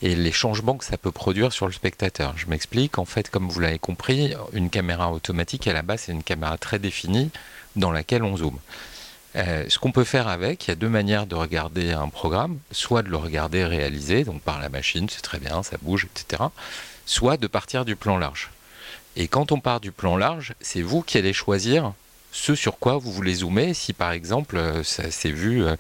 et 0.03 0.17
les 0.17 0.33
changements 0.33 0.77
que 0.77 0.85
ça 0.85 0.99
peut 0.99 1.13
produire 1.13 1.53
sur 1.53 1.67
le 1.67 1.73
spectateur. 1.73 2.35
Je 2.37 2.47
m'explique, 2.47 2.99
en 2.99 3.05
fait, 3.05 3.31
comme 3.31 3.49
vous 3.49 3.61
l'avez 3.61 3.79
compris, 3.79 4.35
une 4.53 4.69
caméra 4.69 5.13
automatique, 5.13 5.69
à 5.69 5.73
la 5.73 5.83
base, 5.83 6.03
c'est 6.03 6.13
une 6.13 6.25
caméra 6.25 6.59
très 6.59 6.81
définie 6.81 7.31
dans 7.77 7.93
laquelle 7.93 8.25
on 8.25 8.37
zoome. 8.37 8.59
Euh, 9.35 9.65
ce 9.69 9.79
qu'on 9.79 9.93
peut 9.93 10.05
faire 10.05 10.29
avec, 10.29 10.67
il 10.67 10.71
y 10.71 10.73
a 10.73 10.77
deux 10.77 10.89
manières 10.89 11.27
de 11.27 11.35
regarder 11.35 11.93
un 11.93 12.09
programme, 12.09 12.59
soit 12.71 13.03
de 13.03 13.09
le 13.09 13.17
regarder 13.17 13.65
réalisé, 13.65 14.25
donc 14.25 14.43
par 14.43 14.61
la 14.61 14.69
machine, 14.69 15.09
c'est 15.09 15.23
très 15.23 15.39
bien, 15.39 15.63
ça 15.63 15.77
bouge, 15.81 16.07
etc., 16.07 16.43
soit 17.07 17.37
de 17.39 17.47
partir 17.47 17.85
du 17.85 17.97
plan 17.97 18.19
large. 18.19 18.51
Et 19.17 19.29
quand 19.29 19.53
on 19.53 19.61
part 19.61 19.81
du 19.81 19.93
plan 19.93 20.17
large, 20.17 20.55
c'est 20.61 20.83
vous 20.83 21.03
qui 21.03 21.19
allez 21.19 21.33
choisir 21.33 21.93
ce 22.33 22.55
sur 22.55 22.79
quoi 22.79 22.97
vous 22.97 23.13
voulez 23.13 23.35
zoomer. 23.35 23.75
Si 23.75 23.93
par 23.93 24.11
exemple, 24.11 24.57
euh, 24.57 24.83
ça 24.83 25.11
s'est 25.11 25.31
vu, 25.31 25.63
euh, 25.63 25.77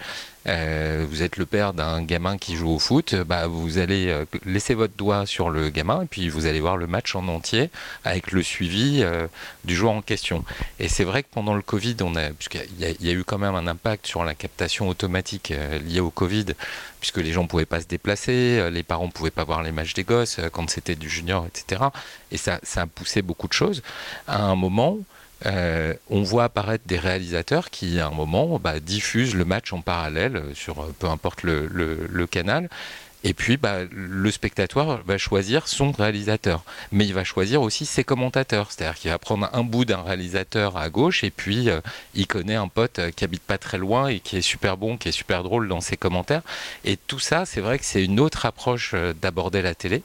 euh, 0.46 1.07
vous 1.09 1.22
êtes 1.22 1.38
le 1.38 1.46
père 1.46 1.72
d'un 1.72 2.03
gamin 2.03 2.36
qui 2.36 2.57
joue 2.57 2.70
au 2.70 2.78
foot, 2.78 3.14
bah, 3.14 3.46
vous 3.46 3.78
allez 3.78 4.24
laisser 4.44 4.74
votre 4.74 4.94
doigt 4.94 5.24
sur 5.24 5.50
le 5.50 5.70
gamin 5.70 6.03
et 6.03 6.07
puis 6.07 6.28
vous 6.28 6.46
allez 6.46 6.61
voir 6.61 6.76
le 6.76 6.86
match 6.86 7.14
en 7.14 7.26
entier 7.28 7.70
avec 8.05 8.32
le 8.32 8.42
suivi 8.42 9.05
du 9.64 9.76
joueur 9.76 9.92
en 9.92 10.03
question. 10.03 10.44
Et 10.80 10.88
c'est 10.88 11.05
vrai 11.05 11.22
que 11.22 11.28
pendant 11.30 11.55
le 11.55 11.62
Covid, 11.62 11.96
on 12.03 12.16
a, 12.16 12.30
puisqu'il 12.30 12.80
y, 12.80 13.09
a 13.09 13.12
eu 13.12 13.22
quand 13.22 13.38
même 13.38 13.55
un 13.55 13.68
impact 13.68 14.07
sur 14.07 14.24
la 14.24 14.34
captation 14.34 14.88
automatique 14.88 15.55
liée 15.86 16.00
au 16.00 16.11
Covid, 16.11 16.46
puisque 16.98 17.18
les 17.18 17.30
gens 17.30 17.44
ne 17.44 17.48
pouvaient 17.48 17.64
pas 17.64 17.80
se 17.80 17.86
déplacer, 17.86 18.68
les 18.68 18.82
parents 18.82 19.07
ne 19.07 19.12
pouvaient 19.12 19.30
pas 19.30 19.44
voir 19.44 19.62
les 19.62 19.70
matchs 19.70 19.94
des 19.94 20.05
gosses 20.05 20.40
quand 20.50 20.68
c'était 20.68 20.96
du 20.96 21.09
junior, 21.09 21.46
etc. 21.46 21.82
Et 22.32 22.36
ça, 22.36 22.59
ça 22.64 22.82
a 22.82 22.86
poussé 22.86 23.22
beaucoup 23.22 23.46
de 23.46 23.53
choses. 23.53 23.80
À 24.26 24.42
un 24.42 24.57
moment, 24.57 24.98
euh, 25.47 25.95
on 26.11 26.22
voit 26.22 26.45
apparaître 26.45 26.84
des 26.86 26.99
réalisateurs 26.99 27.70
qui, 27.70 27.99
à 28.01 28.07
un 28.09 28.11
moment, 28.11 28.59
bah, 28.59 28.80
diffusent 28.80 29.34
le 29.34 29.45
match 29.45 29.72
en 29.72 29.80
parallèle 29.80 30.43
sur 30.55 30.80
euh, 30.80 30.95
peu 30.99 31.09
importe 31.09 31.43
le, 31.43 32.26
canal. 32.30 32.68
Et 33.24 33.34
puis, 33.34 33.57
bah, 33.57 33.78
le 33.90 34.30
spectateur 34.30 35.03
va 35.05 35.18
choisir 35.18 35.68
son 35.68 35.93
réalisateur, 35.93 36.64
mais 36.90 37.07
il 37.07 37.14
va 37.14 37.22
choisir 37.22 37.62
aussi 37.62 37.86
ses 37.86 38.03
commentateurs. 38.03 38.72
C'est-à-dire 38.72 38.99
qu'il 38.99 39.11
va 39.11 39.18
prendre 39.18 39.49
un 39.53 39.62
bout 39.62 39.84
d'un 39.84 40.03
réalisateur 40.03 40.76
à 40.76 40.88
gauche 40.88 41.22
et 41.22 41.30
puis 41.30 41.70
euh, 41.70 41.80
il 42.14 42.26
connaît 42.26 42.57
un 42.57 42.68
pote 42.68 42.99
euh, 42.99 43.11
qui 43.11 43.24
habite 43.24 43.43
pas 43.43 43.59
très 43.59 43.78
loin 43.78 44.09
et 44.09 44.18
qui 44.18 44.36
est 44.36 44.43
super 44.43 44.76
bon, 44.76 44.97
qui 44.97 45.09
est 45.09 45.12
super 45.12 45.45
drôle 45.45 45.68
dans 45.68 45.80
ses 45.80 45.97
commentaires. 45.97 46.43
Et 46.84 46.97
tout 46.97 47.20
ça, 47.20 47.47
c'est 47.47 47.61
vrai 47.61 47.78
que 47.78 47.84
c'est 47.84 48.05
une 48.05 48.18
autre 48.18 48.45
approche 48.45 48.93
euh, 48.95 49.12
d'aborder 49.12 49.62
la 49.62 49.74
télé. 49.74 50.03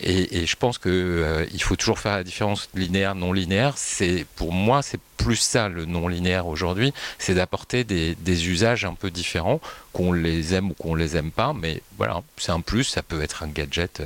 Et, 0.00 0.44
je 0.46 0.56
pense 0.56 0.78
qu'il 0.78 1.24
il 1.52 1.62
faut 1.62 1.76
toujours 1.76 1.98
faire 1.98 2.16
la 2.16 2.24
différence 2.24 2.68
linéaire 2.74 3.14
non 3.14 3.32
linéaire. 3.32 3.74
C'est 3.76 4.26
pour 4.36 4.52
moi 4.52 4.82
c'est 4.82 5.00
plus 5.16 5.36
ça 5.36 5.68
le 5.68 5.84
non 5.84 6.08
linéaire 6.08 6.46
aujourd'hui, 6.46 6.92
c'est 7.18 7.34
d'apporter 7.34 7.84
des, 7.84 8.14
des, 8.16 8.48
usages 8.48 8.84
un 8.84 8.94
peu 8.94 9.10
différents, 9.10 9.60
qu'on 9.92 10.12
les 10.12 10.54
aime 10.54 10.72
ou 10.72 10.74
qu'on 10.74 10.94
les 10.94 11.16
aime 11.16 11.30
pas. 11.30 11.52
Mais 11.54 11.80
voilà, 11.96 12.22
c'est 12.36 12.52
un 12.52 12.60
plus. 12.60 12.84
Ça 12.84 13.02
peut 13.02 13.22
être 13.22 13.42
un 13.42 13.48
gadget 13.48 14.02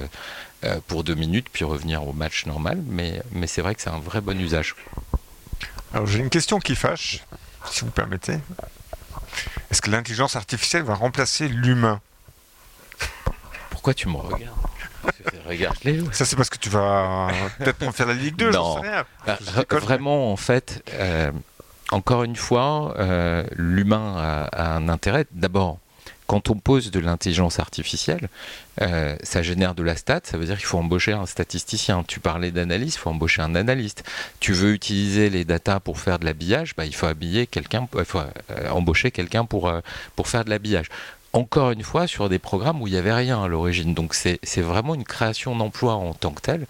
pour 0.87 1.05
deux 1.05 1.15
minutes 1.15 1.47
puis 1.53 1.65
revenir 1.65 2.07
au 2.07 2.13
match 2.13 2.47
normal. 2.47 2.83
Mais, 2.87 3.23
mais 3.33 3.47
c'est 3.47 3.63
vrai 3.63 3.75
que 3.75 3.83
c'est 3.83 3.91
un 3.91 3.99
vrai 3.99 4.21
bon 4.21 4.39
usage. 4.39 4.77
Alors 5.95 6.07
j'ai 6.07 6.19
une 6.19 6.31
question 6.31 6.59
qui 6.59 6.77
fâche, 6.77 7.25
si 7.71 7.81
vous 7.85 7.91
permettez. 7.91 8.39
Est-ce 9.71 9.81
que 9.81 9.91
l'intelligence 9.91 10.37
artificielle 10.37 10.83
va 10.83 10.95
remplacer 10.95 11.49
l'humain? 11.49 12.01
Pourquoi 13.71 13.95
tu 13.95 14.09
me 14.09 14.17
regardes? 14.17 14.57
Regarde-les. 15.47 16.03
Ça 16.13 16.25
c'est 16.25 16.37
parce 16.37 16.51
que 16.51 16.59
tu 16.59 16.69
vas 16.69 17.29
peut-être 17.59 17.93
faire 17.93 18.07
la 18.07 18.15
Ligue 18.15 18.37
2, 18.37 18.51
non. 18.51 18.75
Rien. 18.81 19.05
Bah, 19.27 19.39
vraiment, 19.71 20.33
en 20.33 20.37
fait, 20.37 20.83
euh, 20.95 21.31
encore 21.91 22.25
une 22.25 22.37
fois, 22.37 22.95
euh, 22.99 23.45
l'humain 23.57 24.49
a, 24.53 24.75
un 24.75 24.89
intérêt. 24.89 25.27
D'abord, 25.33 25.79
quand 26.29 26.51
on 26.51 26.57
pose 26.57 26.91
de 26.91 27.01
l'intelligence 27.01 27.59
artificielle, 27.59 28.29
euh, 28.83 29.17
ça 29.23 29.43
génère 29.43 29.75
de 29.75 29.83
la 29.83 29.97
stat, 29.97 30.21
ça 30.25 30.37
veut 30.37 30.45
dire 30.45 30.59
qu'il 30.59 30.67
faut 30.67 30.77
embaucher 30.77 31.13
un 31.13 31.25
statisticien. 31.25 32.05
Tu 32.07 32.21
parlais 32.21 32.51
d'analyse, 32.51 32.97
il 32.97 32.99
faut 32.99 33.09
embaucher 33.09 33.41
un 33.41 33.55
analyste. 33.55 34.05
Tu 34.39 34.53
veux 34.53 34.75
utiliser 34.75 35.31
les 35.31 35.47
datas 35.47 35.81
pour 35.81 35.99
faire 35.99 36.19
de 36.19 36.27
l'habillage, 36.27 36.77
bah, 36.77 36.85
il 36.85 36.95
faut 36.95 37.07
habiller 37.07 37.47
quelqu'un, 37.47 37.89
il 37.99 38.05
faut 38.05 38.19
euh, 38.19 38.69
embaucher 38.69 39.11
quelqu'un 39.11 39.47
pour, 39.47 39.69
euh, 39.69 39.81
pour 40.17 40.29
faire 40.29 40.45
de 40.45 40.51
l'habillage 40.51 40.89
encore 41.33 41.71
une 41.71 41.83
fois 41.83 42.07
sur 42.07 42.29
des 42.29 42.39
programmes 42.39 42.81
où 42.83 42.87
il 42.87 42.93
n'y 42.93 42.99
avait 42.99 43.13
rien 43.13 43.43
à 43.43 43.49
l'origine. 43.49 43.95
Donc 43.95 44.15
c'est 44.15 44.61
vraiment 44.61 44.95
une 44.95 45.05
création 45.05 45.55
d'emploi 45.57 45.95
en 45.95 46.15
tant 46.15 46.31
que 46.31 46.41
telle. 46.41 46.67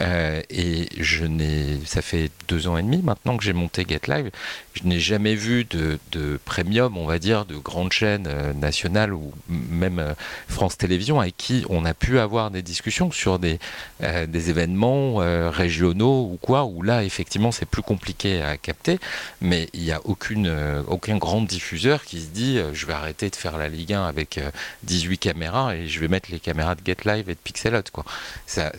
Euh, 0.00 0.40
et 0.50 0.88
je 0.98 1.24
n'ai, 1.24 1.78
ça 1.84 2.02
fait 2.02 2.30
deux 2.48 2.66
ans 2.66 2.76
et 2.76 2.82
demi 2.82 2.98
maintenant 3.02 3.36
que 3.36 3.44
j'ai 3.44 3.52
monté 3.52 3.84
GetLive. 3.88 4.30
Je 4.74 4.84
n'ai 4.84 5.00
jamais 5.00 5.34
vu 5.34 5.64
de, 5.64 5.98
de, 6.12 6.38
premium, 6.44 6.96
on 6.96 7.06
va 7.06 7.18
dire, 7.18 7.44
de 7.44 7.56
grandes 7.56 7.92
chaînes 7.92 8.26
euh, 8.26 8.52
nationales 8.54 9.12
ou 9.12 9.32
même 9.48 9.98
euh, 9.98 10.14
France 10.48 10.78
Télévisions 10.78 11.20
avec 11.20 11.36
qui 11.36 11.64
on 11.68 11.84
a 11.84 11.94
pu 11.94 12.18
avoir 12.18 12.50
des 12.50 12.62
discussions 12.62 13.10
sur 13.10 13.38
des, 13.38 13.58
des 14.00 14.50
événements 14.50 15.16
régionaux 15.50 16.30
ou 16.32 16.38
quoi, 16.40 16.64
où 16.64 16.82
là 16.82 17.04
effectivement 17.04 17.52
c'est 17.52 17.66
plus 17.66 17.82
compliqué 17.82 18.42
à 18.42 18.56
capter, 18.56 18.98
mais 19.40 19.68
il 19.72 19.82
n'y 19.82 19.92
a 19.92 20.00
aucune, 20.04 20.52
aucun 20.88 21.16
grand 21.16 21.42
diffuseur 21.42 22.04
qui 22.04 22.20
se 22.20 22.26
dit 22.28 22.58
je 22.72 22.86
vais 22.86 22.92
arrêter 22.92 23.30
de 23.30 23.36
faire 23.36 23.58
la 23.58 23.68
Ligue 23.68 23.92
1 23.92 24.04
avec 24.04 24.40
18 24.84 25.18
caméras 25.18 25.74
et 25.74 25.88
je 25.88 26.00
vais 26.00 26.08
mettre 26.08 26.30
les 26.30 26.40
caméras 26.40 26.74
de 26.74 26.80
GetLive 26.84 27.28
et 27.28 27.34
de 27.34 27.40
Pixelot. 27.42 27.82
Quoi. 27.92 28.04
Ça 28.46 28.72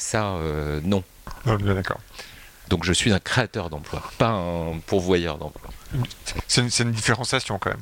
non. 0.84 1.02
D'accord. 1.45 1.99
Donc 2.69 2.86
je 2.86 2.93
suis 2.93 3.11
un 3.11 3.19
créateur 3.19 3.69
d'emploi, 3.69 4.01
pas 4.17 4.30
un 4.30 4.80
pourvoyeur 4.80 5.38
d'emploi. 5.38 5.69
C'est 6.47 6.61
une, 6.80 6.91
différenciation 6.91 7.59
quand 7.59 7.71
même. 7.71 7.82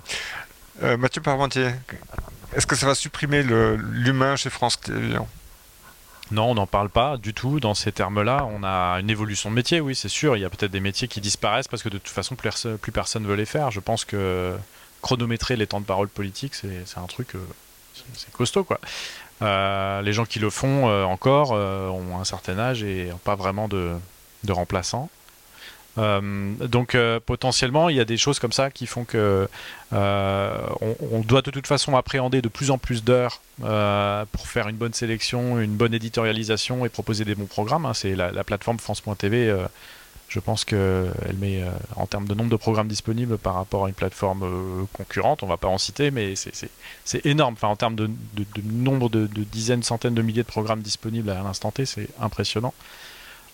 Euh, 0.83 0.97
Mathieu 0.97 1.21
Parmentier, 1.21 1.69
est-ce 2.55 2.67
que 2.67 2.75
ça 2.75 2.87
va 2.87 2.95
supprimer 2.95 3.43
l'humain 3.43 4.35
chez 4.35 4.49
France 4.49 4.79
Télévisions? 4.79 5.27
Non, 6.31 6.51
on 6.51 6.55
n'en 6.55 6.67
parle 6.67 6.89
pas 6.89 7.17
du 7.17 7.33
tout 7.33 7.59
dans 7.59 7.73
ces 7.73 7.91
termes-là. 7.91 8.47
On 8.51 8.63
a 8.63 8.99
une 8.99 9.09
évolution 9.09 9.49
de 9.49 9.55
métier, 9.55 9.81
oui, 9.81 9.95
c'est 9.95 10.09
sûr. 10.09 10.37
Il 10.37 10.39
y 10.39 10.45
a 10.45 10.49
peut-être 10.49 10.71
des 10.71 10.79
métiers 10.79 11.09
qui 11.09 11.19
disparaissent 11.19 11.67
parce 11.67 11.83
que 11.83 11.89
de 11.89 11.97
toute 11.97 12.07
façon, 12.07 12.35
plus, 12.35 12.91
personne 12.91 13.23
ne 13.23 13.27
veut 13.27 13.35
les 13.35 13.45
faire. 13.45 13.69
Je 13.69 13.81
pense 13.81 14.05
que 14.05 14.55
chronométrer 15.01 15.57
les 15.57 15.67
temps 15.67 15.81
de 15.81 15.85
parole 15.85 16.07
politique, 16.07 16.55
c'est 16.55 16.97
un 16.97 17.07
truc, 17.07 17.35
euh, 17.35 17.39
c'est 18.15 18.31
costaud, 18.31 18.63
quoi. 18.63 18.79
Euh, 19.41 20.01
les 20.01 20.13
gens 20.13 20.25
qui 20.25 20.39
le 20.39 20.49
font 20.49 20.87
euh, 20.87 21.03
encore 21.03 21.51
euh, 21.53 21.87
ont 21.89 22.19
un 22.19 22.23
certain 22.25 22.59
âge 22.59 22.83
et 22.83 23.09
n'ont 23.09 23.17
pas 23.17 23.35
vraiment 23.35 23.67
de, 23.67 23.95
remplaçants. 24.49 25.09
donc 25.97 26.97
potentiellement, 27.25 27.89
il 27.89 27.95
y 27.95 27.99
a 27.99 28.05
des 28.05 28.17
choses 28.17 28.39
comme 28.39 28.51
ça 28.51 28.71
qui 28.71 28.87
font 28.87 29.03
que 29.03 29.47
on, 29.91 31.21
doit 31.25 31.41
de 31.41 31.51
toute 31.51 31.67
façon 31.67 31.95
appréhender 31.95 32.41
de 32.41 32.47
plus 32.47 32.71
en 32.71 32.77
plus 32.77 33.03
d'heures 33.03 33.41
pour 33.57 34.47
faire 34.47 34.67
une 34.67 34.77
bonne 34.77 34.93
sélection, 34.93 35.59
une 35.59 35.75
bonne 35.75 35.93
éditorialisation 35.93 36.85
et 36.85 36.89
proposer 36.89 37.25
des 37.25 37.35
bons 37.35 37.45
programmes. 37.45 37.85
Hein. 37.85 37.93
C'est 37.93 38.15
la, 38.15 38.31
la, 38.31 38.43
plateforme 38.43 38.79
France.tv 38.79 39.53
je 40.31 40.39
pense 40.39 40.63
qu'elle 40.63 41.35
met, 41.39 41.61
euh, 41.61 41.69
en 41.97 42.07
termes 42.07 42.25
de 42.25 42.33
nombre 42.33 42.49
de 42.49 42.55
programmes 42.55 42.87
disponibles 42.87 43.37
par 43.37 43.55
rapport 43.55 43.85
à 43.85 43.89
une 43.89 43.93
plateforme 43.93 44.43
euh, 44.43 44.85
concurrente, 44.93 45.43
on 45.43 45.45
ne 45.45 45.51
va 45.51 45.57
pas 45.57 45.67
en 45.67 45.77
citer, 45.77 46.09
mais 46.09 46.35
c'est 47.03 47.25
énorme. 47.25 47.55
En 47.61 47.75
termes 47.75 47.95
de, 47.95 48.09
nombre 48.63 49.09
de, 49.09 49.27
dizaines, 49.27 49.83
centaines 49.83 50.13
de 50.13 50.21
milliers 50.21 50.43
de 50.43 50.47
programmes 50.47 50.81
disponibles 50.81 51.29
à 51.29 51.43
l'instant 51.43 51.71
T, 51.71 51.85
c'est 51.85 52.07
impressionnant. 52.21 52.73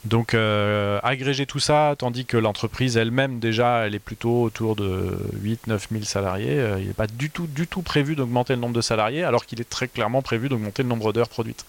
Donc, 0.05 0.35
euh, 0.35 0.99
agréger 1.01 1.47
tout 1.47 1.59
ça, 1.59 1.95
tandis 1.97 2.25
que 2.25 2.37
l'entreprise 2.37 2.95
elle-même, 2.95 3.39
déjà, 3.39 3.87
elle 3.87 3.95
est 3.95 3.99
plutôt 3.99 4.43
autour 4.43 4.75
de 4.75 5.17
8-9 5.43 5.79
000 5.91 6.03
salariés. 6.03 6.63
il 6.77 6.87
n'est 6.87 6.93
pas 6.93 7.07
du 7.07 7.31
tout 7.31 7.81
prévu 7.81 8.15
d'augmenter 8.15 8.53
le 8.53 8.61
nombre 8.61 8.75
de 8.75 8.81
salariés, 8.81 9.23
alors 9.23 9.47
qu'il 9.47 9.59
est 9.59 9.69
très 9.69 9.87
clairement 9.87 10.21
prévu 10.21 10.47
d'augmenter 10.47 10.83
le 10.83 10.89
nombre 10.89 11.11
d'heures 11.11 11.27
produites. 11.27 11.65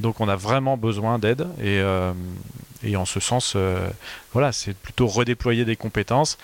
Donc 0.00 0.20
on 0.20 0.28
a 0.28 0.36
vraiment 0.36 0.76
besoin 0.76 1.18
d'aide 1.18 1.42
et, 1.60 1.78
euh, 1.80 2.12
en 2.96 3.04
ce 3.04 3.20
sens, 3.20 3.52
euh, 3.54 3.88
voilà, 4.32 4.52
c'est 4.52 4.74
plutôt 4.74 5.06
redéployer 5.06 5.64
des 5.64 5.76
compétences 5.76 6.38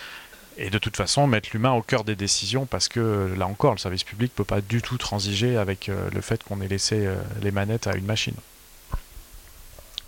et 0.59 0.71
de 0.71 0.79
toute 0.79 0.97
façon 0.97 1.27
mettre 1.27 1.51
l'humain 1.53 1.73
au 1.73 1.83
cœur 1.83 2.05
des 2.05 2.17
décisions 2.17 2.67
parce 2.67 2.89
que 2.89 3.35
là 3.37 3.47
encore, 3.47 3.73
le 3.73 3.79
service 3.79 4.05
public 4.05 4.33
ne 4.33 4.37
peut 4.37 4.45
pas 4.45 4.61
du 4.61 4.83
tout 4.83 4.99
transiger 4.99 5.57
avec 5.57 5.89
euh, 5.89 6.09
le 6.13 6.21
fait 6.21 6.45
qu'on 6.45 6.61
ait 6.61 6.69
laissé 6.69 7.09
les 7.43 7.51
manettes 7.51 7.87
à 7.87 7.97
une 7.97 8.05
machine. 8.05 8.37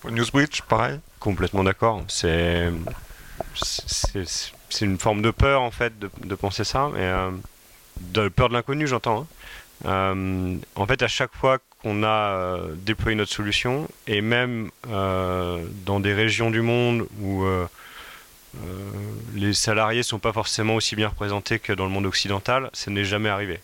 Newsbridge, 0.04 0.62
pareil? 0.62 1.00
Complètement 1.18 1.64
d'accord. 1.64 2.04
C'est 2.08 2.70
c'est 3.54 4.84
une 4.84 4.98
forme 4.98 5.22
de 5.22 5.30
peur 5.30 5.62
en 5.62 5.70
fait 5.70 5.98
de, 5.98 6.34
penser 6.34 6.64
ça, 6.64 6.90
mais 6.92 7.10
de 8.00 8.28
peur 8.28 8.48
de 8.48 8.54
l'inconnu, 8.54 8.86
j'entends. 8.86 9.26
Hein. 9.84 10.58
en 10.76 10.86
fait, 10.86 11.02
à 11.02 11.08
chaque 11.08 11.34
fois 11.34 11.58
qu'on 11.82 12.02
a 12.02 12.08
euh, 12.08 12.74
déployé 12.74 13.16
notre 13.16 13.32
solution 13.32 13.88
et 14.06 14.20
même 14.20 14.70
euh, 14.88 15.64
dans 15.84 16.00
des 16.00 16.12
régions 16.12 16.50
du 16.50 16.60
monde 16.60 17.06
où 17.20 17.44
euh, 17.44 17.66
les 19.34 19.54
salariés 19.54 20.02
sont 20.02 20.18
pas 20.18 20.32
forcément 20.32 20.74
aussi 20.74 20.96
bien 20.96 21.08
représentés 21.08 21.58
que 21.58 21.72
dans 21.72 21.84
le 21.84 21.90
monde 21.90 22.06
occidental, 22.06 22.70
ça 22.72 22.90
n'est 22.90 23.04
jamais 23.04 23.28
arrivé. 23.28 23.60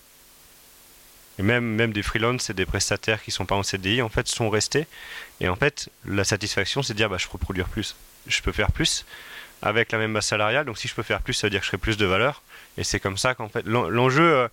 Et 1.39 1.43
même, 1.43 1.65
même 1.65 1.93
des 1.93 2.03
freelances 2.03 2.51
et 2.51 2.55
des 2.55 2.67
prestataires 2.67 3.23
qui 3.23 3.33
sont 3.33 3.47
pas 3.47 3.57
en 3.57 3.65
CDI, 3.65 4.03
en 4.03 4.09
fait, 4.09 4.29
sont 4.29 4.51
restés. 4.51 4.87
Et 5.41 5.49
en 5.49 5.57
fait, 5.57 5.91
la 6.07 6.23
satisfaction, 6.23 6.83
c'est 6.83 6.93
de 6.93 6.99
dire, 6.99 7.11
bah, 7.11 7.17
je 7.19 7.27
peux 7.27 7.39
produire 7.39 7.67
plus. 7.67 7.97
Je 8.29 8.41
peux 8.41 8.53
faire 8.53 8.71
plus 8.71 9.05
avec 9.61 9.91
la 9.91 9.99
même 9.99 10.15
base 10.15 10.27
salariale. 10.27 10.65
Donc, 10.65 10.79
si 10.79 10.87
je 10.87 10.95
peux 10.95 11.03
faire 11.03 11.23
plus, 11.23 11.35
ça 11.35 11.49
veut 11.49 11.51
dire 11.51 11.59
que 11.59 11.65
je 11.65 11.71
serai 11.71 11.79
plus 11.79 11.97
de 11.97 12.07
valeur. 12.07 12.43
Et 12.79 12.85
c'est 12.85 13.01
comme 13.01 13.17
ça 13.17 13.35
qu'en 13.35 13.49
fait, 13.49 13.67
l'enjeu, 13.67 14.49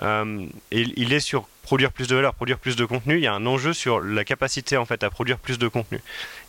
il 0.00 1.12
est 1.12 1.20
sur 1.20 1.48
produire 1.62 1.92
plus 1.92 2.08
de 2.08 2.16
valeur, 2.16 2.34
produire 2.34 2.58
plus 2.58 2.76
de 2.76 2.84
contenu, 2.84 3.16
il 3.16 3.22
y 3.22 3.26
a 3.26 3.32
un 3.32 3.46
enjeu 3.46 3.72
sur 3.72 4.00
la 4.00 4.24
capacité 4.24 4.76
en 4.76 4.84
fait 4.84 5.02
à 5.04 5.10
produire 5.10 5.38
plus 5.38 5.58
de 5.58 5.68
contenu. 5.68 6.00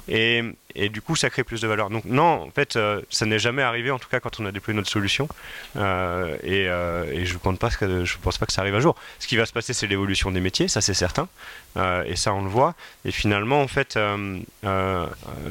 Et, 0.08 0.43
du 0.89 1.01
coup, 1.01 1.16
ça 1.16 1.30
crée 1.30 1.43
plus 1.43 1.62
de 1.62 1.68
valeur. 1.68 1.89
Donc 1.89 2.06
non, 2.06 2.43
en 2.43 2.51
fait, 2.51 2.76
euh, 2.76 3.01
ça 3.10 3.26
n'est 3.26 3.39
jamais 3.39 3.62
arrivé, 3.62 3.91
en 3.91 3.99
tout 3.99 4.10
cas 4.10 4.20
quand 4.20 4.39
on 4.39 4.45
a 4.45 4.51
déployé 4.51 4.76
notre 4.76 4.89
solution. 4.89 5.28
Euh, 5.78 6.36
et, 6.43 6.68
euh, 6.68 7.06
et, 7.12 7.26
je 7.26 7.34
ne 7.34 7.39
pense, 7.39 7.58
pas 7.60 7.70
que, 7.70 8.06
ça 8.51 8.62
arrive 8.62 8.76
un 8.76 8.80
jour. 8.80 8.95
Ce 9.20 9.28
qui 9.28 9.38
va 9.38 9.45
se 9.45 9.54
passer, 9.54 9.74
c'est 9.74 9.88
l'évolution 9.88 10.32
des 10.32 10.41
métiers, 10.41 10.68
ça 10.68 10.82
c'est 10.82 10.93
certain. 10.93 11.28
et 12.06 12.16
ça, 12.16 12.34
on 12.34 12.43
le 12.43 12.49
voit. 12.49 12.76
Et 13.06 13.12
finalement, 13.12 13.62
en 13.62 13.68
fait, 13.68 13.97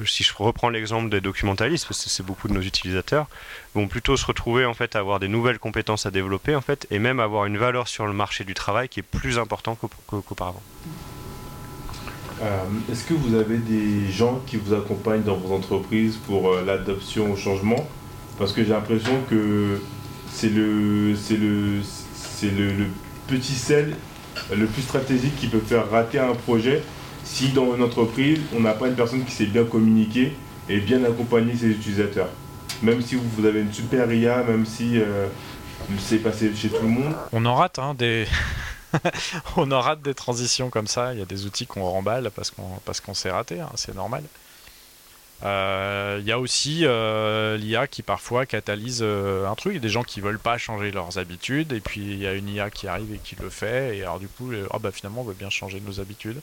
si 0.06 0.24
je 0.24 0.32
reprends 0.36 0.68
l'exemple 0.68 1.08
des 1.08 1.20
documentalistes, 1.20 1.86
parce 1.86 2.04
que 2.04 2.10
c'est 2.10 2.26
beaucoup 2.26 2.48
de 2.48 2.52
nos 2.52 2.62
utilisateurs, 2.62 3.28
vont 3.74 3.88
plutôt 3.88 4.16
se 4.16 4.26
retrouver 4.26 4.66
en 4.66 4.74
fait 4.74 4.96
à 4.96 4.98
avoir 4.98 5.18
des 5.18 5.28
nouvelles 5.28 5.58
compétences 5.58 6.04
à 6.04 6.10
développer 6.10 6.54
en 6.54 6.60
fait, 6.60 6.86
et 6.90 6.98
même 6.98 7.20
avoir 7.20 7.46
une 7.46 7.56
valeur 7.56 7.88
sur 7.88 8.06
le 8.06 8.12
marché 8.12 8.44
du 8.44 8.54
travail 8.54 8.88
qui 8.88 9.00
est 9.00 9.04
plus 9.04 9.38
important 9.38 9.78
qu'auparavant. 10.06 10.62
Euh, 12.42 12.64
est-ce 12.90 13.04
que 13.04 13.14
vous 13.14 13.36
avez 13.36 13.58
des 13.58 14.10
gens 14.10 14.40
qui 14.46 14.56
vous 14.56 14.74
accompagnent 14.74 15.22
dans 15.22 15.36
vos 15.36 15.54
entreprises 15.54 16.16
pour 16.26 16.52
euh, 16.52 16.64
l'adoption 16.64 17.32
au 17.32 17.36
changement? 17.36 17.86
Parce 18.38 18.52
que 18.52 18.64
j'ai 18.64 18.70
l'impression 18.70 19.12
que 19.30 19.80
c'est 20.32 20.48
le, 20.48 21.14
c'est 21.14 21.36
le, 21.36 21.80
c'est 22.14 22.50
le, 22.50 22.86
petit 23.28 23.52
sel 23.52 23.96
le 24.54 24.66
plus 24.66 24.82
stratégique 24.82 25.36
qui 25.36 25.46
peut 25.46 25.60
faire 25.60 25.88
rater 25.90 26.18
un 26.18 26.34
projet 26.34 26.82
si 27.22 27.50
dans 27.50 27.76
une 27.76 27.82
entreprise 27.82 28.40
on 28.56 28.60
n'a 28.60 28.72
pas 28.72 28.88
une 28.88 28.94
personne 28.94 29.24
qui 29.24 29.30
sait 29.30 29.46
bien 29.46 29.64
communiquer 29.64 30.32
et 30.68 30.80
bien 30.80 31.04
accompagner 31.04 31.54
ses 31.54 31.68
utilisateurs. 31.68 32.28
Même 32.82 33.00
si 33.00 33.14
vous 33.14 33.46
avez 33.46 33.60
une 33.60 33.72
super 33.72 34.12
IA, 34.12 34.42
même 34.42 34.66
si 34.66 34.98
euh, 34.98 35.28
c'est 35.98 36.18
passé 36.18 36.50
chez 36.54 36.68
tout 36.68 36.82
le 36.82 36.88
monde. 36.88 37.14
On 37.32 37.44
en 37.46 37.54
rate 37.54 37.78
hein, 37.78 37.94
des, 37.96 38.26
on 39.56 39.70
en 39.72 39.80
rate 39.80 40.02
des 40.02 40.14
transitions 40.14 40.70
comme 40.70 40.86
ça. 40.86 41.12
Il 41.12 41.18
y 41.18 41.22
a 41.22 41.26
des 41.26 41.46
outils 41.46 41.66
qu'on 41.66 41.84
remballe 41.84 42.30
parce 42.30 42.50
qu'on 43.00 43.14
s'est 43.14 43.30
raté, 43.30 43.60
hein, 43.60 43.70
c'est 43.74 43.94
normal. 43.94 44.22
Euh, 45.44 46.18
il 46.20 46.26
y 46.26 46.32
a 46.32 46.38
aussi 46.38 46.82
euh, 46.84 47.56
l'IA 47.56 47.86
qui 47.88 48.02
parfois 48.02 48.46
catalyse 48.46 49.00
euh, 49.02 49.48
un 49.48 49.54
truc. 49.54 49.72
Il 49.72 49.76
y 49.76 49.78
a 49.78 49.82
des 49.82 49.88
gens 49.88 50.04
qui 50.04 50.20
veulent 50.20 50.38
pas 50.38 50.56
changer 50.58 50.90
leurs 50.92 51.18
habitudes, 51.18 51.72
et 51.72 51.80
puis 51.80 52.00
il 52.00 52.18
y 52.18 52.26
a 52.26 52.34
une 52.34 52.48
IA 52.48 52.70
qui 52.70 52.86
arrive 52.86 53.12
et 53.12 53.18
qui 53.18 53.36
le 53.40 53.50
fait, 53.50 53.96
et 53.96 54.02
alors 54.02 54.20
du 54.20 54.28
coup, 54.28 54.52
ah 54.70 54.78
bah 54.78 54.92
finalement 54.92 55.22
on 55.22 55.24
veut 55.24 55.34
bien 55.34 55.50
changer 55.50 55.80
nos 55.80 56.00
habitudes. 56.00 56.40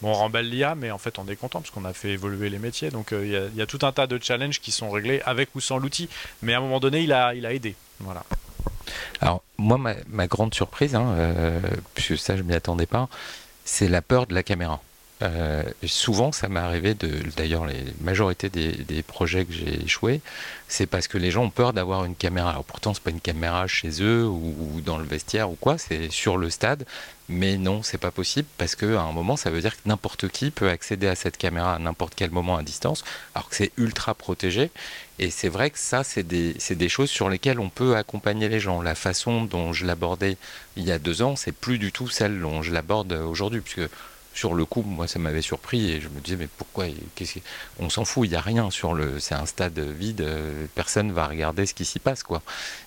Bon, 0.00 0.10
on 0.10 0.14
remballe 0.14 0.48
l'IA, 0.48 0.74
mais 0.74 0.90
en 0.90 0.98
fait 0.98 1.20
on 1.20 1.28
est 1.28 1.36
content 1.36 1.60
parce 1.60 1.70
qu'on 1.70 1.84
a 1.84 1.92
fait 1.92 2.10
évoluer 2.10 2.50
les 2.50 2.58
métiers. 2.58 2.90
Donc 2.90 3.12
il 3.12 3.28
y, 3.28 3.62
a 3.62 3.66
tout 3.66 3.78
un 3.82 3.92
tas 3.92 4.08
de 4.08 4.18
challenges 4.20 4.60
qui 4.60 4.72
sont 4.72 4.90
réglés 4.90 5.22
avec 5.24 5.54
ou 5.54 5.60
sans 5.60 5.78
l'outil, 5.78 6.08
mais 6.42 6.54
à 6.54 6.58
un 6.58 6.60
moment 6.60 6.80
donné 6.80 7.02
il 7.02 7.12
a, 7.12 7.34
il 7.34 7.46
a 7.46 7.52
aidé. 7.52 7.76
Voilà. 8.00 8.24
Alors 9.20 9.44
moi, 9.62 9.78
ma, 10.08 10.26
grande 10.26 10.54
surprise, 10.54 10.94
hein, 10.94 11.14
puisque 11.94 12.18
ça 12.18 12.36
je 12.36 12.42
m'y 12.42 12.54
attendais 12.54 12.86
pas, 12.86 13.08
c'est 13.64 13.88
la 13.88 14.02
peur 14.02 14.26
de 14.26 14.34
la 14.34 14.42
caméra. 14.42 14.80
Euh, 15.22 15.62
souvent, 15.86 16.32
ça 16.32 16.48
m'est 16.48 16.60
arrivé. 16.60 16.96
D'ailleurs, 17.36 17.66
la 17.66 17.74
majorité 18.00 18.48
des, 18.48 19.02
projets 19.02 19.44
que 19.44 19.52
j'ai 19.52 19.84
échoués, 19.84 20.20
c'est 20.68 20.86
parce 20.86 21.06
que 21.06 21.18
les 21.18 21.30
gens 21.30 21.44
ont 21.44 21.50
peur 21.50 21.72
d'avoir 21.72 22.04
une 22.04 22.16
caméra. 22.16 22.50
Alors 22.50 22.64
pourtant, 22.64 22.92
c'est 22.94 23.02
pas 23.02 23.10
une 23.10 23.20
caméra 23.20 23.66
chez 23.66 24.02
eux 24.02 24.26
ou, 24.26 24.80
dans 24.84 24.98
le 24.98 25.04
vestiaire 25.04 25.50
ou 25.50 25.56
quoi, 25.60 25.78
c'est 25.78 26.10
sur 26.10 26.36
le 26.36 26.50
stade. 26.50 26.84
Mais 27.32 27.56
non, 27.56 27.82
c'est 27.82 27.98
pas 27.98 28.10
possible 28.10 28.46
parce 28.58 28.76
qu'à 28.76 29.00
un 29.00 29.12
moment, 29.12 29.36
ça 29.36 29.48
veut 29.48 29.62
dire 29.62 29.74
que 29.74 29.88
n'importe 29.88 30.28
qui 30.28 30.50
peut 30.50 30.68
accéder 30.68 31.06
à 31.06 31.14
cette 31.14 31.38
caméra 31.38 31.74
à 31.74 31.78
n'importe 31.78 32.14
quel 32.14 32.30
moment 32.30 32.56
à 32.56 32.62
distance, 32.62 33.04
alors 33.34 33.48
que 33.48 33.56
c'est 33.56 33.72
ultra 33.78 34.14
protégé. 34.14 34.70
Et 35.18 35.30
c'est 35.30 35.48
vrai 35.48 35.70
que 35.70 35.78
ça, 35.78 36.04
c'est 36.04 36.26
des, 36.26 36.88
choses 36.90 37.08
sur 37.10 37.30
lesquelles 37.30 37.58
on 37.58 37.70
peut 37.70 37.96
accompagner 37.96 38.50
les 38.50 38.60
gens. 38.60 38.82
La 38.82 38.94
façon 38.94 39.44
dont 39.44 39.72
je 39.72 39.86
l'abordais 39.86 40.36
il 40.76 40.84
y 40.84 40.92
a 40.92 40.98
deux 40.98 41.22
ans, 41.22 41.34
c'est 41.34 41.52
plus 41.52 41.78
du 41.78 41.90
tout 41.90 42.08
celle 42.08 42.38
dont 42.38 42.60
je 42.62 42.70
l'aborde 42.70 43.12
aujourd'hui, 43.12 43.62
sur 44.34 44.54
le 44.54 44.64
coup, 44.64 44.82
moi, 44.82 45.06
ça 45.06 45.18
m'avait 45.18 45.42
surpris 45.42 45.90
et 45.90 46.00
je 46.00 46.08
me 46.08 46.20
disais, 46.20 46.36
mais 46.36 46.48
pourquoi 46.56 46.86
On 47.78 47.90
s'en 47.90 48.04
fout, 48.04 48.26
il 48.26 48.30
n'y 48.30 48.36
a 48.36 48.40
rien 48.40 48.70
sur 48.70 48.94
le. 48.94 49.18
C'est 49.20 49.34
un 49.34 49.46
stade 49.46 49.78
vide, 49.78 50.22
euh, 50.22 50.66
personne 50.74 51.12
va 51.12 51.26
regarder 51.26 51.66
ce 51.66 51.74
qui 51.74 51.84
s'y 51.84 51.98
passe, 51.98 52.22
quoi. 52.22 52.42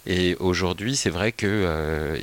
Et 0.07 0.35
aujourd'hui, 0.39 0.95
c'est 0.95 1.11
vrai 1.11 1.31
que 1.31 1.45
euh, 1.45 2.17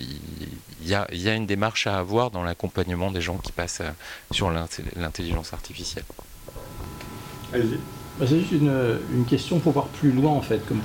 il 0.83 0.89
y, 0.89 0.95
a, 0.95 1.35
une 1.35 1.47
démarche 1.47 1.87
à 1.87 1.99
avoir 1.99 2.31
dans 2.31 2.43
l'accompagnement 2.43 3.13
des 3.13 3.21
gens 3.21 3.39
qui 3.39 3.53
passent 3.53 3.81
euh, 3.81 3.91
sur 4.33 4.51
l'intelligence 4.51 5.53
artificielle. 5.53 6.05
Allez-y. 7.53 7.79
Bah, 8.19 8.27
c'est 8.29 8.41
juste 8.41 8.53
une, 8.53 9.25
question 9.29 9.61
pour 9.61 9.73
voir 9.73 9.87
plus 9.87 10.11
loin, 10.11 10.33
en 10.33 10.43
fait. 10.43 10.67
Comme 10.67 10.81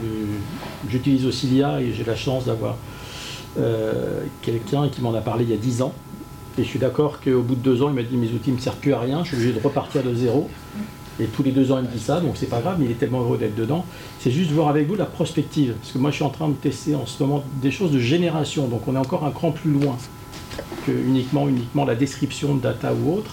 j'utilise 0.90 1.26
aussi 1.26 1.48
l'IA 1.48 1.82
et 1.82 1.92
j'ai 1.92 2.04
la 2.04 2.16
chance 2.16 2.46
d'avoir 2.46 2.78
quelqu'un 4.44 4.88
qui 4.90 5.02
m'en 5.02 5.16
a 5.16 5.22
parlé 5.22 5.44
il 5.44 5.50
y 5.50 5.54
a 5.54 5.58
10 5.58 5.82
ans 5.82 5.96
et 6.58 6.64
je 6.64 6.68
suis 6.68 6.80
d'accord 6.80 7.20
qu'au 7.22 7.42
bout 7.42 7.56
de 7.56 7.62
deux 7.62 7.84
ans, 7.84 7.90
il 7.90 7.96
m'a 7.96 8.04
dit 8.04 8.18
mes 8.18 8.32
outils 8.32 8.50
ne 8.52 8.56
me 8.56 8.62
servent 8.62 8.78
plus 8.78 8.94
à 8.94 9.00
rien, 9.00 9.24
je 9.24 9.30
suis 9.30 9.38
obligé 9.38 9.54
de 9.54 9.64
repartir 9.64 10.04
de 10.04 10.14
zéro. 10.14 10.50
Et 11.20 11.26
tous 11.26 11.42
les 11.42 11.52
deux 11.52 11.72
ans, 11.72 11.80
il 11.80 11.86
me 11.86 11.92
dit 11.92 12.00
ça, 12.00 12.20
donc 12.20 12.38
c'est 12.38 12.50
pas 12.50 12.62
grave, 12.62 12.78
mais 12.80 12.86
il 12.86 12.92
est 12.92 12.96
tellement 12.96 13.22
heureux 13.22 13.38
d'être 13.38 13.56
dedans. 13.56 13.86
C'est 14.20 14.30
juste 14.30 14.52
voir 14.52 14.68
avec 14.68 14.88
vous 14.88 14.96
la 14.96 15.06
prospective. 15.06 15.74
Parce 15.74 15.92
que 15.92 15.98
moi, 15.98 16.12
je 16.12 16.16
suis 16.16 16.24
en 16.24 16.30
train 16.30 16.48
de 16.48 16.54
tester 16.54 16.94
en 16.94 17.08
ce 17.08 17.22
moment 17.24 17.44
des 17.62 17.72
choses 17.72 17.92
de 17.92 18.00
génération, 18.00 18.68
donc 18.68 18.88
on 18.88 18.96
est 18.96 19.00
encore 19.00 19.26
un 19.26 19.32
cran 19.32 19.52
plus 19.52 19.72
loin 19.72 19.98
que 20.86 20.92
uniquement, 20.92 21.48
uniquement 21.48 21.86
la 21.86 21.96
description 21.96 22.56
de 22.56 22.62
data 22.62 22.94
ou 22.94 23.14
autre. 23.14 23.32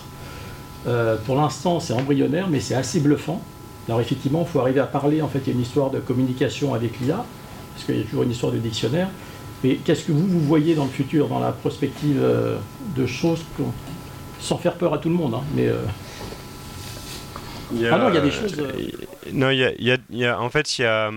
Euh, 0.86 1.16
pour 1.26 1.36
l'instant, 1.36 1.80
c'est 1.80 1.92
embryonnaire, 1.92 2.48
mais 2.48 2.60
c'est 2.60 2.74
assez 2.74 3.00
bluffant. 3.00 3.42
Alors 3.88 4.00
effectivement, 4.00 4.46
il 4.46 4.50
faut 4.50 4.60
arriver 4.60 4.80
à 4.80 4.86
parler. 4.86 5.20
En 5.20 5.28
fait, 5.28 5.40
il 5.40 5.48
y 5.48 5.50
a 5.50 5.54
une 5.54 5.62
histoire 5.62 5.90
de 5.90 5.98
communication 5.98 6.72
avec 6.72 7.00
l'IA, 7.00 7.24
parce 7.74 7.84
qu'il 7.84 7.98
y 7.98 8.00
a 8.00 8.04
toujours 8.04 8.22
une 8.22 8.30
histoire 8.30 8.52
de 8.52 8.58
dictionnaire. 8.58 9.08
Mais 9.64 9.76
qu'est-ce 9.76 10.04
que 10.04 10.12
vous, 10.12 10.26
vous 10.26 10.40
voyez 10.40 10.74
dans 10.74 10.84
le 10.84 10.90
futur, 10.90 11.26
dans 11.26 11.40
la 11.40 11.50
prospective 11.50 12.20
euh, 12.22 12.58
de 12.94 13.06
choses, 13.06 13.42
sans 14.38 14.58
faire 14.58 14.74
peur 14.74 14.92
à 14.92 14.98
tout 14.98 15.08
le 15.08 15.14
monde, 15.14 15.32
hein, 15.32 15.42
mais... 15.54 15.68
Euh, 15.68 15.78
ah 17.90 17.96
non, 17.96 18.10
il 18.10 18.14
y 18.14 18.18
a 18.18 18.20
des 18.20 18.30
choses... 18.30 18.54
Euh, 18.58 18.72
non, 19.32 19.48
il 19.48 19.98
y 20.10 20.24
a, 20.26 20.38
en 20.38 20.50
fait, 20.50 20.78
il 20.78 20.82
y 20.82 20.84
a... 20.84 21.10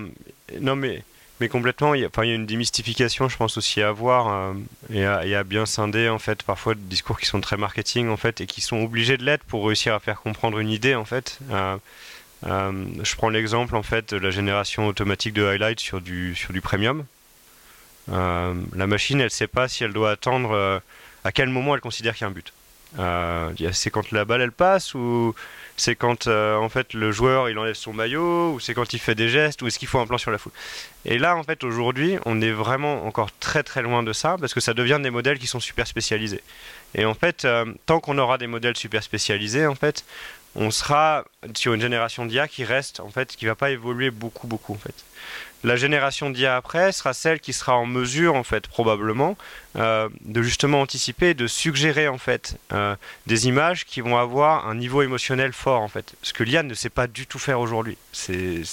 Non, 0.62 0.78
mais, 0.78 1.04
mais 1.42 1.50
complètement, 1.50 1.94
il 1.94 2.00
y, 2.00 2.06
a, 2.06 2.10
il 2.24 2.30
y 2.30 2.32
a 2.32 2.36
une 2.36 2.46
démystification, 2.46 3.28
je 3.28 3.36
pense, 3.36 3.58
aussi 3.58 3.82
à 3.82 3.90
avoir, 3.90 4.56
et, 4.94 5.04
à, 5.04 5.44
bien 5.44 5.66
scinder, 5.66 6.08
en 6.08 6.18
fait, 6.18 6.42
parfois, 6.44 6.74
des 6.74 6.80
discours 6.84 7.20
qui 7.20 7.26
sont 7.26 7.42
très 7.42 7.58
marketing, 7.58 8.08
en 8.08 8.18
fait, 8.18 8.40
et 8.40 8.46
qui 8.46 8.62
sont 8.62 8.82
obligés 8.82 9.18
de 9.18 9.26
l'être 9.26 9.44
pour 9.44 9.66
réussir 9.68 9.94
à 9.94 10.00
faire 10.00 10.22
comprendre 10.22 10.60
une 10.60 10.70
idée, 10.70 10.96
en 10.96 11.04
fait. 11.04 11.40
je 12.44 13.16
prends 13.18 13.30
l'exemple, 13.30 13.76
en 13.76 13.84
fait, 13.84 14.14
de 14.14 14.20
la 14.20 14.32
génération 14.32 14.88
automatique 14.88 15.34
de 15.34 15.44
highlights 15.44 15.82
sur 15.82 16.00
du, 16.00 16.34
sur 16.34 16.54
du 16.54 16.62
premium. 16.62 17.04
Euh, 18.12 18.54
la 18.76 18.88
machine, 18.88 19.20
elle 19.20 19.26
ne 19.26 19.30
sait 19.30 19.48
pas 19.48 19.68
si 19.68 19.84
elle 19.84 19.94
doit 19.94 20.12
attendre 20.12 20.52
euh, 20.52 20.80
à 21.24 21.32
quel 21.32 21.50
moment 21.50 21.76
elle 21.76 21.82
considère 21.82 22.14
qu'il 22.14 22.22
y 22.22 22.26
a 22.26 22.30
un 22.30 22.32
but. 22.32 22.54
Euh, 23.00 23.52
c'est 23.74 23.90
quand 23.90 24.12
la 24.12 24.24
balle 24.24 24.42
elle 24.42 24.54
passe 24.54 24.94
ou 24.94 25.36
c'est 25.76 25.96
quand 25.96 26.28
en 26.28 26.70
fait 26.70 26.94
le 26.94 27.12
joueur 27.12 27.50
il 27.50 27.60
enlève 27.60 27.76
son 27.76 27.92
maillot 27.92 28.54
ou 28.54 28.60
c'est 28.62 28.74
quand 28.74 28.94
il 28.94 29.00
fait 29.00 29.14
des 29.14 29.28
gestes 29.28 29.62
ou 29.62 29.68
est-ce 29.68 29.78
qu'il 29.78 29.90
faut 29.90 30.00
un 30.00 30.08
plan 30.08 30.18
sur 30.18 30.32
la 30.32 30.38
foule. 30.38 30.54
Et 31.04 31.20
là 31.20 31.36
en 31.36 31.44
fait 31.44 31.66
aujourd'hui 31.66 32.18
on 32.26 32.40
est 32.42 32.52
vraiment 32.52 33.06
encore 33.06 33.30
très 33.42 33.62
très 33.62 33.82
loin 33.82 34.04
de 34.04 34.14
ça 34.14 34.38
parce 34.40 34.54
que 34.54 34.62
ça 34.62 34.74
devient 34.74 35.00
des 35.04 35.10
modèles 35.10 35.38
qui 35.38 35.48
sont 35.48 35.60
super 35.60 35.86
spécialisés. 35.86 36.42
Et 36.96 37.04
en 37.04 37.14
fait 37.14 37.46
tant 37.86 38.00
qu'on 38.00 38.18
aura 38.18 38.38
des 38.38 38.48
modèles 38.48 38.78
super 38.78 39.04
spécialisés 39.04 39.68
en 39.68 39.76
fait 39.76 40.06
on 40.56 40.72
sera 40.72 41.26
sur 41.56 41.74
une 41.74 41.82
génération 41.82 42.26
d'IA 42.26 42.48
qui 42.48 42.64
reste 42.64 43.02
en 43.02 43.10
fait 43.10 43.36
qui 43.36 43.48
va 43.48 43.56
pas 43.56 43.70
évoluer 43.70 44.12
beaucoup 44.12 44.48
beaucoup 44.48 44.74
en 44.74 44.80
fait 44.80 44.96
la 45.64 45.76
génération 45.76 46.30
d'IA 46.30 46.56
après 46.56 46.92
sera 46.92 47.14
celle 47.14 47.40
qui 47.40 47.54
sera 47.54 47.76
en 47.76 47.86
mesure, 47.86 48.36
en 48.36 48.44
fait, 48.44 48.68
probablement, 48.68 49.38
euh, 49.76 50.08
de 50.22 50.42
justement 50.42 50.82
anticiper, 50.82 51.34
de 51.34 51.48
suggérer, 51.48 52.08
en 52.08 52.18
fait, 52.18 52.58
euh, 52.74 52.96
des 53.26 53.48
images 53.48 53.86
qui 53.86 54.02
vont 54.02 54.18
avoir 54.18 54.68
un 54.68 54.76
niveau 54.76 55.02
émotionnel 55.02 55.54
fort, 55.54 55.82
en 55.82 55.88
fait. 55.88 56.14
Ce 56.22 56.34
que 56.34 56.44
l'IA 56.44 56.64
ne 56.64 56.74
sait 56.74 56.90
pas 56.90 57.08
du 57.08 57.26
tout 57.26 57.40
faire 57.40 57.60
aujourd'hui. 57.60 57.98
C'est 58.12 58.64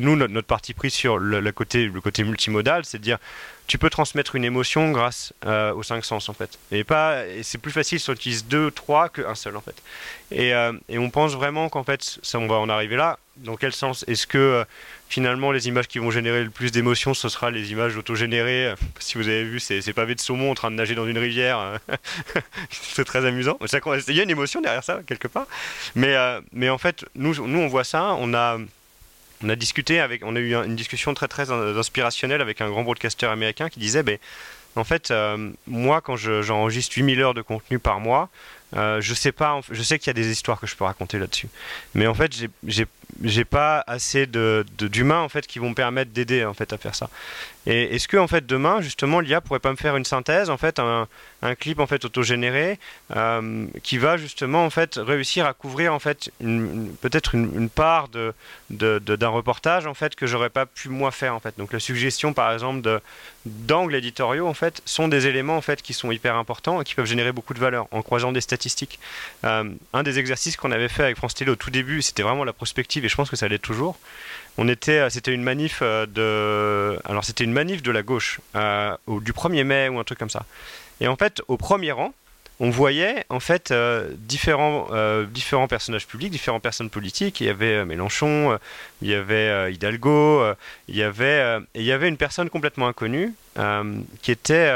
nous, 0.00 0.16
notre, 0.16 0.46
parti 0.46 0.74
pris 0.74 0.90
sur 0.90 1.18
le, 1.18 1.52
côté, 1.52 1.86
le 1.86 2.00
côté 2.00 2.24
multimodal, 2.24 2.84
c'est 2.84 2.98
de 2.98 3.02
dire 3.02 3.18
tu 3.72 3.78
peux 3.78 3.88
transmettre 3.88 4.36
une 4.36 4.44
émotion 4.44 4.90
grâce 4.90 5.32
euh, 5.46 5.72
aux 5.72 5.82
cinq 5.82 6.04
sens 6.04 6.28
en 6.28 6.34
fait. 6.34 6.58
Et 6.72 6.84
pas, 6.84 7.22
c'est 7.42 7.56
plus 7.56 7.72
facile 7.72 7.98
si 7.98 8.10
on 8.10 8.12
utilise 8.12 8.44
deux, 8.44 8.70
trois 8.70 9.08
qu'un 9.08 9.34
seul 9.34 9.56
en 9.56 9.62
fait. 9.62 9.74
Et, 10.30 10.50
et 10.90 10.98
on 10.98 11.08
pense 11.08 11.32
vraiment 11.32 11.70
qu'en 11.70 11.82
fait, 11.82 12.18
ça, 12.22 12.38
on 12.38 12.46
va 12.46 12.56
en 12.56 12.68
arriver 12.68 12.96
là. 12.96 13.18
Dans 13.38 13.56
quel 13.56 13.72
sens 13.72 14.04
Est-ce 14.08 14.26
que 14.26 14.66
finalement, 15.08 15.52
les 15.52 15.68
images 15.68 15.88
qui 15.88 15.98
vont 16.00 16.10
générer 16.10 16.44
le 16.44 16.50
plus 16.50 16.70
d'émotions, 16.70 17.14
ce 17.14 17.30
sera 17.30 17.50
les 17.50 17.72
images 17.72 17.96
autogénérées? 17.96 18.74
Si 18.98 19.16
vous 19.16 19.26
avez 19.26 19.44
vu 19.44 19.58
ces, 19.58 19.80
pavés 19.94 20.16
de 20.16 20.20
saumon 20.20 20.50
en 20.50 20.54
train 20.54 20.70
de 20.70 20.76
nager 20.76 20.94
dans 20.94 21.06
une 21.06 21.16
rivière, 21.16 21.80
c'est 22.70 23.06
très 23.06 23.24
amusant. 23.24 23.58
Il 24.06 24.14
y 24.14 24.20
a 24.20 24.22
une 24.22 24.30
émotion 24.30 24.60
derrière 24.60 24.84
ça, 24.84 25.00
quelque 25.06 25.28
part. 25.28 25.46
Mais, 25.94 26.14
euh, 26.14 26.42
mais 26.52 26.68
en 26.68 26.76
fait, 26.76 27.06
nous, 27.14 27.34
nous, 27.46 27.58
on 27.58 27.68
voit 27.68 27.84
ça. 27.84 28.14
On 28.18 28.34
a, 28.34 28.58
on 29.42 29.48
a 29.48 29.56
discuté 29.56 30.00
avec, 30.00 30.22
on 30.24 30.36
a 30.36 30.40
eu 30.40 30.54
une 30.54 30.76
discussion 30.76 31.14
très, 31.14 31.28
très 31.28 31.50
inspirationnelle 31.50 32.40
avec 32.40 32.60
un 32.60 32.68
grand 32.68 32.82
broadcaster 32.82 33.26
américain 33.26 33.68
qui 33.68 33.80
disait, 33.80 34.02
ben, 34.02 34.18
en 34.76 34.84
fait, 34.84 35.10
euh, 35.10 35.50
moi, 35.66 36.00
quand 36.00 36.16
j'enregistre 36.16 36.94
8000 36.96 37.20
heures 37.20 37.34
de 37.34 37.42
contenu 37.42 37.78
par 37.78 38.00
mois, 38.00 38.30
euh, 38.74 39.02
je 39.02 39.12
sais 39.12 39.32
pas, 39.32 39.60
je 39.70 39.82
sais 39.82 39.98
qu'il 39.98 40.06
y 40.06 40.10
a 40.10 40.14
des 40.14 40.30
histoires 40.30 40.58
que 40.58 40.66
je 40.66 40.74
peux 40.76 40.84
raconter 40.84 41.18
là-dessus, 41.18 41.48
mais 41.94 42.06
en 42.06 42.14
fait, 42.14 42.32
j'ai 42.66 43.44
pas 43.44 43.84
assez 43.86 44.26
de 44.26 44.64
d'humains 44.78 45.20
en 45.20 45.28
fait 45.28 45.46
qui 45.46 45.58
vont 45.58 45.70
me 45.70 45.74
permettre 45.74 46.10
d'aider 46.12 46.46
en 46.46 46.54
fait 46.54 46.72
à 46.72 46.78
faire 46.78 46.94
ça. 46.94 47.10
Et 47.66 47.94
est-ce 47.94 48.08
que 48.08 48.16
en 48.16 48.26
fait 48.26 48.44
demain 48.44 48.80
justement 48.80 49.20
l'IA 49.20 49.40
pourrait 49.40 49.60
pas 49.60 49.70
me 49.70 49.76
faire 49.76 49.96
une 49.96 50.04
synthèse 50.04 50.50
en 50.50 50.56
fait 50.56 50.80
un, 50.80 51.06
clip 51.58 51.80
en 51.80 51.86
fait 51.86 52.04
autogénéré 52.04 52.78
euh, 53.16 53.66
qui 53.82 53.98
va 53.98 54.16
justement 54.16 54.64
en 54.64 54.70
fait 54.70 54.96
réussir 54.96 55.46
à 55.46 55.54
couvrir 55.54 55.92
en 55.92 55.98
fait 55.98 56.30
peut-être 56.40 57.34
une, 57.34 57.68
part 57.68 58.08
de 58.08 58.34
d'un 58.70 59.28
reportage 59.28 59.86
en 59.86 59.94
fait 59.94 60.14
que 60.14 60.26
j'aurais 60.26 60.50
pas 60.50 60.66
pu 60.66 60.88
moi 60.88 61.10
faire 61.10 61.34
en 61.34 61.40
fait. 61.40 61.54
Donc 61.58 61.72
la 61.72 61.80
suggestion 61.80 62.32
par 62.32 62.52
exemple 62.52 63.00
d'angles 63.44 63.94
éditoriaux 63.94 64.46
en 64.46 64.54
fait 64.54 64.82
sont 64.84 65.08
des 65.08 65.26
éléments 65.26 65.56
en 65.56 65.60
fait 65.60 65.82
qui 65.82 65.92
sont 65.92 66.10
hyper 66.10 66.36
importants 66.36 66.80
et 66.80 66.84
qui 66.84 66.94
peuvent 66.94 67.06
générer 67.06 67.32
beaucoup 67.32 67.54
de 67.54 67.58
valeur 67.58 67.86
en 67.90 68.02
croisant 68.02 68.32
des 68.32 68.40
statistiques. 68.40 68.98
Euh, 69.44 69.64
un 69.92 70.02
des 70.02 70.18
exercices 70.18 70.56
qu'on 70.56 70.72
avait 70.72 70.88
fait 70.88 71.02
avec 71.02 71.16
France 71.16 71.34
Télé 71.34 71.50
au 71.50 71.56
tout 71.56 71.70
début, 71.70 72.02
c'était 72.02 72.22
vraiment 72.22 72.44
la 72.44 72.52
prospective 72.52 73.04
et 73.04 73.08
je 73.08 73.16
pense 73.16 73.30
que 73.30 73.36
ça 73.36 73.48
l'est 73.48 73.58
toujours. 73.58 73.98
On 74.58 74.68
était, 74.68 74.98
euh, 74.98 75.10
c'était 75.10 75.32
une 75.32 75.42
manif 75.42 75.80
euh, 75.82 76.06
de, 76.06 76.98
alors 77.08 77.24
c'était 77.24 77.44
une 77.44 77.52
manif 77.52 77.82
de 77.82 77.90
la 77.90 78.02
gauche, 78.02 78.40
euh, 78.54 78.94
du 79.08 79.32
1er 79.32 79.64
mai 79.64 79.88
ou 79.88 79.98
un 79.98 80.04
truc 80.04 80.18
comme 80.18 80.30
ça. 80.30 80.44
Et 81.00 81.08
en 81.08 81.16
fait, 81.16 81.42
au 81.48 81.56
premier 81.56 81.92
rang, 81.92 82.12
on 82.60 82.70
voyait 82.70 83.24
en 83.28 83.40
fait 83.40 83.74
différents, 84.18 84.86
différents 85.32 85.66
personnages 85.66 86.06
publics, 86.06 86.30
différentes 86.30 86.62
personnes 86.62 86.90
politiques. 86.90 87.40
Il 87.40 87.48
y 87.48 87.50
avait 87.50 87.84
Mélenchon, 87.84 88.56
il 89.00 89.08
y 89.08 89.14
avait 89.14 89.72
Hidalgo, 89.72 90.44
il 90.86 90.94
y 90.94 91.02
avait 91.02 91.58
il 91.74 91.82
y 91.82 91.90
avait 91.90 92.08
une 92.08 92.18
personne 92.18 92.50
complètement 92.50 92.86
inconnue 92.86 93.34
qui 94.20 94.30
était 94.30 94.70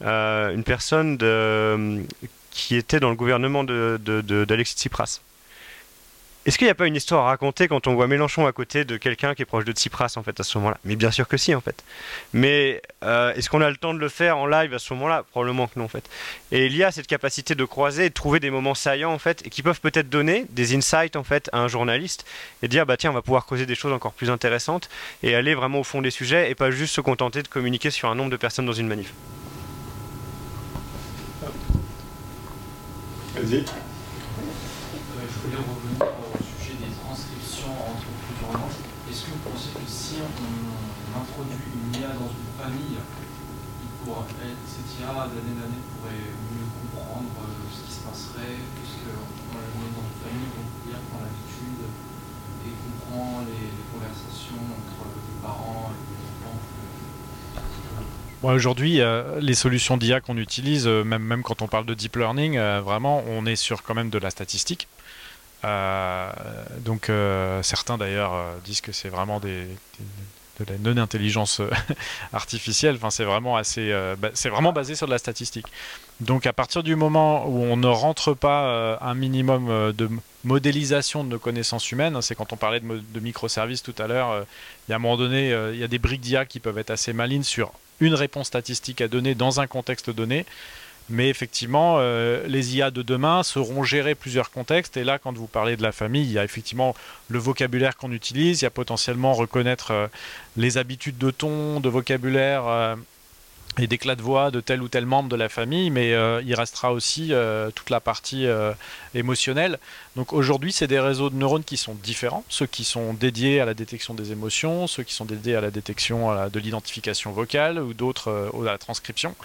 une 0.00 0.62
personne 0.64 1.18
qui 2.52 2.76
était 2.76 3.00
dans 3.00 3.10
le 3.10 3.16
gouvernement 3.16 3.64
d'Alexis 3.64 4.76
Tsipras. 4.76 5.20
Est-ce 6.46 6.58
qu'il 6.58 6.68
n'y 6.68 6.70
a 6.70 6.76
pas 6.76 6.86
une 6.86 6.94
histoire 6.94 7.26
à 7.26 7.30
raconter 7.30 7.66
quand 7.66 7.88
on 7.88 7.94
voit 7.94 8.06
Mélenchon 8.06 8.46
à 8.46 8.52
côté 8.52 8.84
de 8.84 8.96
quelqu'un 8.96 9.34
qui 9.34 9.42
est 9.42 9.46
proche 9.46 9.64
de 9.64 9.72
Tsipras 9.72 10.12
en 10.14 10.22
fait 10.22 10.38
à 10.38 10.44
ce 10.44 10.56
moment-là? 10.58 10.78
Mais 10.84 10.94
bien 10.94 11.10
sûr 11.10 11.26
que 11.26 11.36
si 11.36 11.52
en 11.56 11.60
fait. 11.60 11.82
Mais 12.32 12.80
euh, 13.02 13.34
est-ce 13.34 13.50
qu'on 13.50 13.60
a 13.60 13.68
le 13.68 13.76
temps 13.76 13.92
de 13.92 13.98
le 13.98 14.08
faire 14.08 14.38
en 14.38 14.46
live 14.46 14.72
à 14.72 14.78
ce 14.78 14.94
moment-là? 14.94 15.24
Probablement 15.28 15.66
que 15.66 15.76
non 15.76 15.86
en 15.86 15.88
fait. 15.88 16.08
Et 16.52 16.66
il 16.66 16.76
y 16.76 16.84
a 16.84 16.92
cette 16.92 17.08
capacité 17.08 17.56
de 17.56 17.64
croiser 17.64 18.04
et 18.04 18.08
de 18.10 18.14
trouver 18.14 18.38
des 18.38 18.50
moments 18.50 18.76
saillants 18.76 19.12
en 19.12 19.18
fait 19.18 19.44
et 19.44 19.50
qui 19.50 19.62
peuvent 19.62 19.80
peut-être 19.80 20.08
donner 20.08 20.46
des 20.50 20.76
insights 20.76 21.16
en 21.16 21.24
fait 21.24 21.50
à 21.52 21.58
un 21.58 21.66
journaliste 21.66 22.24
et 22.62 22.68
dire 22.68 22.86
bah 22.86 22.96
tiens 22.96 23.10
on 23.10 23.14
va 23.14 23.22
pouvoir 23.22 23.44
causer 23.44 23.66
des 23.66 23.74
choses 23.74 23.92
encore 23.92 24.12
plus 24.12 24.30
intéressantes 24.30 24.88
et 25.24 25.34
aller 25.34 25.56
vraiment 25.56 25.80
au 25.80 25.84
fond 25.84 26.00
des 26.00 26.12
sujets 26.12 26.48
et 26.48 26.54
pas 26.54 26.70
juste 26.70 26.94
se 26.94 27.00
contenter 27.00 27.42
de 27.42 27.48
communiquer 27.48 27.90
sur 27.90 28.08
un 28.08 28.14
nombre 28.14 28.30
de 28.30 28.36
personnes 28.36 28.66
dans 28.66 28.72
une 28.72 28.86
manif. 28.86 29.12
Vas-y. 33.34 33.64
Cette 44.66 45.00
IA 45.00 45.12
d'année 45.12 45.56
en 45.58 45.64
année 45.66 45.82
pourrait 45.96 46.30
mieux 46.54 46.68
comprendre 46.80 47.30
euh, 47.42 47.66
ce 47.72 47.80
qui 47.86 47.92
se 47.92 48.00
passerait, 48.00 48.56
puisque 48.76 49.10
on 49.10 49.58
est 49.58 49.92
dans 49.92 50.06
une 50.06 50.18
famille, 50.22 50.50
donc 50.54 50.68
l'IA 50.86 50.98
prend 51.10 51.20
l'habitude 51.20 51.82
et 52.66 52.72
comprend 52.86 53.42
les, 53.46 53.70
conversations 53.92 54.62
entre 54.76 55.06
les 55.14 55.36
parents 55.42 55.90
et 55.90 55.98
les 56.12 56.22
enfants. 56.44 56.58
Aujourd'hui, 58.42 59.00
euh, 59.00 59.40
les 59.40 59.54
solutions 59.54 59.96
d'IA 59.96 60.20
qu'on 60.20 60.36
utilise, 60.36 60.86
euh, 60.86 61.02
même, 61.02 61.22
même 61.22 61.42
quand 61.42 61.62
on 61.62 61.68
parle 61.68 61.86
de 61.86 61.94
deep 61.94 62.16
learning, 62.16 62.58
vraiment, 62.58 63.24
on 63.28 63.46
est 63.46 63.56
sur 63.56 63.82
quand 63.82 63.94
même 63.94 64.10
de 64.10 64.18
la 64.18 64.30
statistique. 64.30 64.88
Donc 65.62 67.10
certains 67.62 67.98
d'ailleurs 67.98 68.32
disent 68.64 68.80
que 68.80 68.92
c'est 68.92 69.08
vraiment 69.08 69.40
de 69.40 70.70
la 70.70 70.78
non-intelligence 70.78 71.60
euh, 71.60 71.70
artificielle. 72.32 72.96
Enfin, 72.96 73.10
c'est 73.10 73.24
vraiment 73.24 73.56
assez, 73.56 73.92
euh, 73.92 74.16
vraiment 74.44 74.72
basé 74.72 74.94
sur 74.94 75.06
de 75.06 75.12
la 75.12 75.18
statistique. 75.18 75.66
Donc, 76.20 76.46
à 76.46 76.52
partir 76.52 76.82
du 76.82 76.96
moment 76.96 77.46
où 77.46 77.62
on 77.62 77.76
ne 77.76 77.86
rentre 77.86 78.34
pas 78.34 78.66
euh, 78.66 78.96
un 79.00 79.14
minimum 79.14 79.92
de 79.92 80.08
modélisation 80.44 81.24
de 81.24 81.28
nos 81.28 81.38
connaissances 81.38 81.90
humaines, 81.92 82.20
c'est 82.22 82.34
quand 82.34 82.52
on 82.52 82.56
parlait 82.56 82.80
de, 82.80 83.02
de 83.12 83.20
microservices 83.20 83.82
tout 83.82 83.94
à 83.98 84.06
l'heure, 84.06 84.44
il 84.88 84.90
y 84.90 84.94
a 84.94 84.96
un 84.96 84.98
moment 84.98 85.16
donné, 85.16 85.50
il 85.72 85.78
y 85.78 85.84
a 85.84 85.88
des 85.88 85.98
briques 85.98 86.20
d'IA 86.20 86.46
qui 86.46 86.60
peuvent 86.60 86.78
être 86.78 86.90
assez 86.90 87.12
malines 87.12 87.44
sur 87.44 87.72
une 88.00 88.14
réponse 88.14 88.46
statistique 88.46 89.00
à 89.00 89.08
donner 89.08 89.34
dans 89.34 89.60
un 89.60 89.66
contexte 89.66 90.10
donné. 90.10 90.46
Mais 91.08 91.28
effectivement, 91.28 91.96
euh, 91.98 92.44
les 92.48 92.76
IA 92.76 92.90
de 92.90 93.02
demain 93.02 93.42
seront 93.42 93.84
gérées 93.84 94.16
plusieurs 94.16 94.50
contextes. 94.50 94.96
Et 94.96 95.04
là, 95.04 95.18
quand 95.18 95.36
vous 95.36 95.46
parlez 95.46 95.76
de 95.76 95.82
la 95.82 95.92
famille, 95.92 96.24
il 96.24 96.32
y 96.32 96.38
a 96.38 96.44
effectivement 96.44 96.96
le 97.28 97.38
vocabulaire 97.38 97.96
qu'on 97.96 98.10
utilise. 98.10 98.62
Il 98.62 98.64
y 98.64 98.66
a 98.66 98.70
potentiellement 98.70 99.32
reconnaître 99.32 99.92
euh, 99.92 100.06
les 100.56 100.78
habitudes 100.78 101.18
de 101.18 101.30
ton, 101.30 101.78
de 101.78 101.88
vocabulaire 101.88 102.66
euh, 102.66 102.96
et 103.78 103.86
d'éclat 103.86 104.16
de 104.16 104.22
voix 104.22 104.50
de 104.50 104.60
tel 104.60 104.82
ou 104.82 104.88
tel 104.88 105.06
membre 105.06 105.28
de 105.28 105.36
la 105.36 105.48
famille. 105.48 105.90
Mais 105.90 106.12
il 106.44 106.54
restera 106.54 106.94
aussi 106.94 107.30
toute 107.74 107.90
la 107.90 108.00
partie 108.00 108.46
émotionnelle. 109.14 109.78
Donc 110.16 110.32
aujourd'hui, 110.32 110.72
c'est 110.72 110.86
des 110.86 110.98
réseaux 110.98 111.28
de 111.28 111.34
neurones 111.34 111.62
qui 111.62 111.76
sont 111.76 111.94
différents. 111.94 112.42
Ceux 112.48 112.64
qui 112.64 112.84
sont 112.84 113.12
dédiés 113.12 113.60
à 113.60 113.66
la 113.66 113.74
détection 113.74 114.14
des 114.14 114.32
émotions, 114.32 114.86
ceux 114.86 115.02
qui 115.02 115.12
sont 115.12 115.26
dédiés 115.26 115.56
à 115.56 115.60
la 115.60 115.70
détection 115.70 116.48
de 116.48 116.58
l'identification 116.58 117.32
vocale 117.32 117.78
ou 117.78 117.92
d'autres 117.92 118.50
à 118.58 118.64
la 118.64 118.78
transcription. 118.78 119.36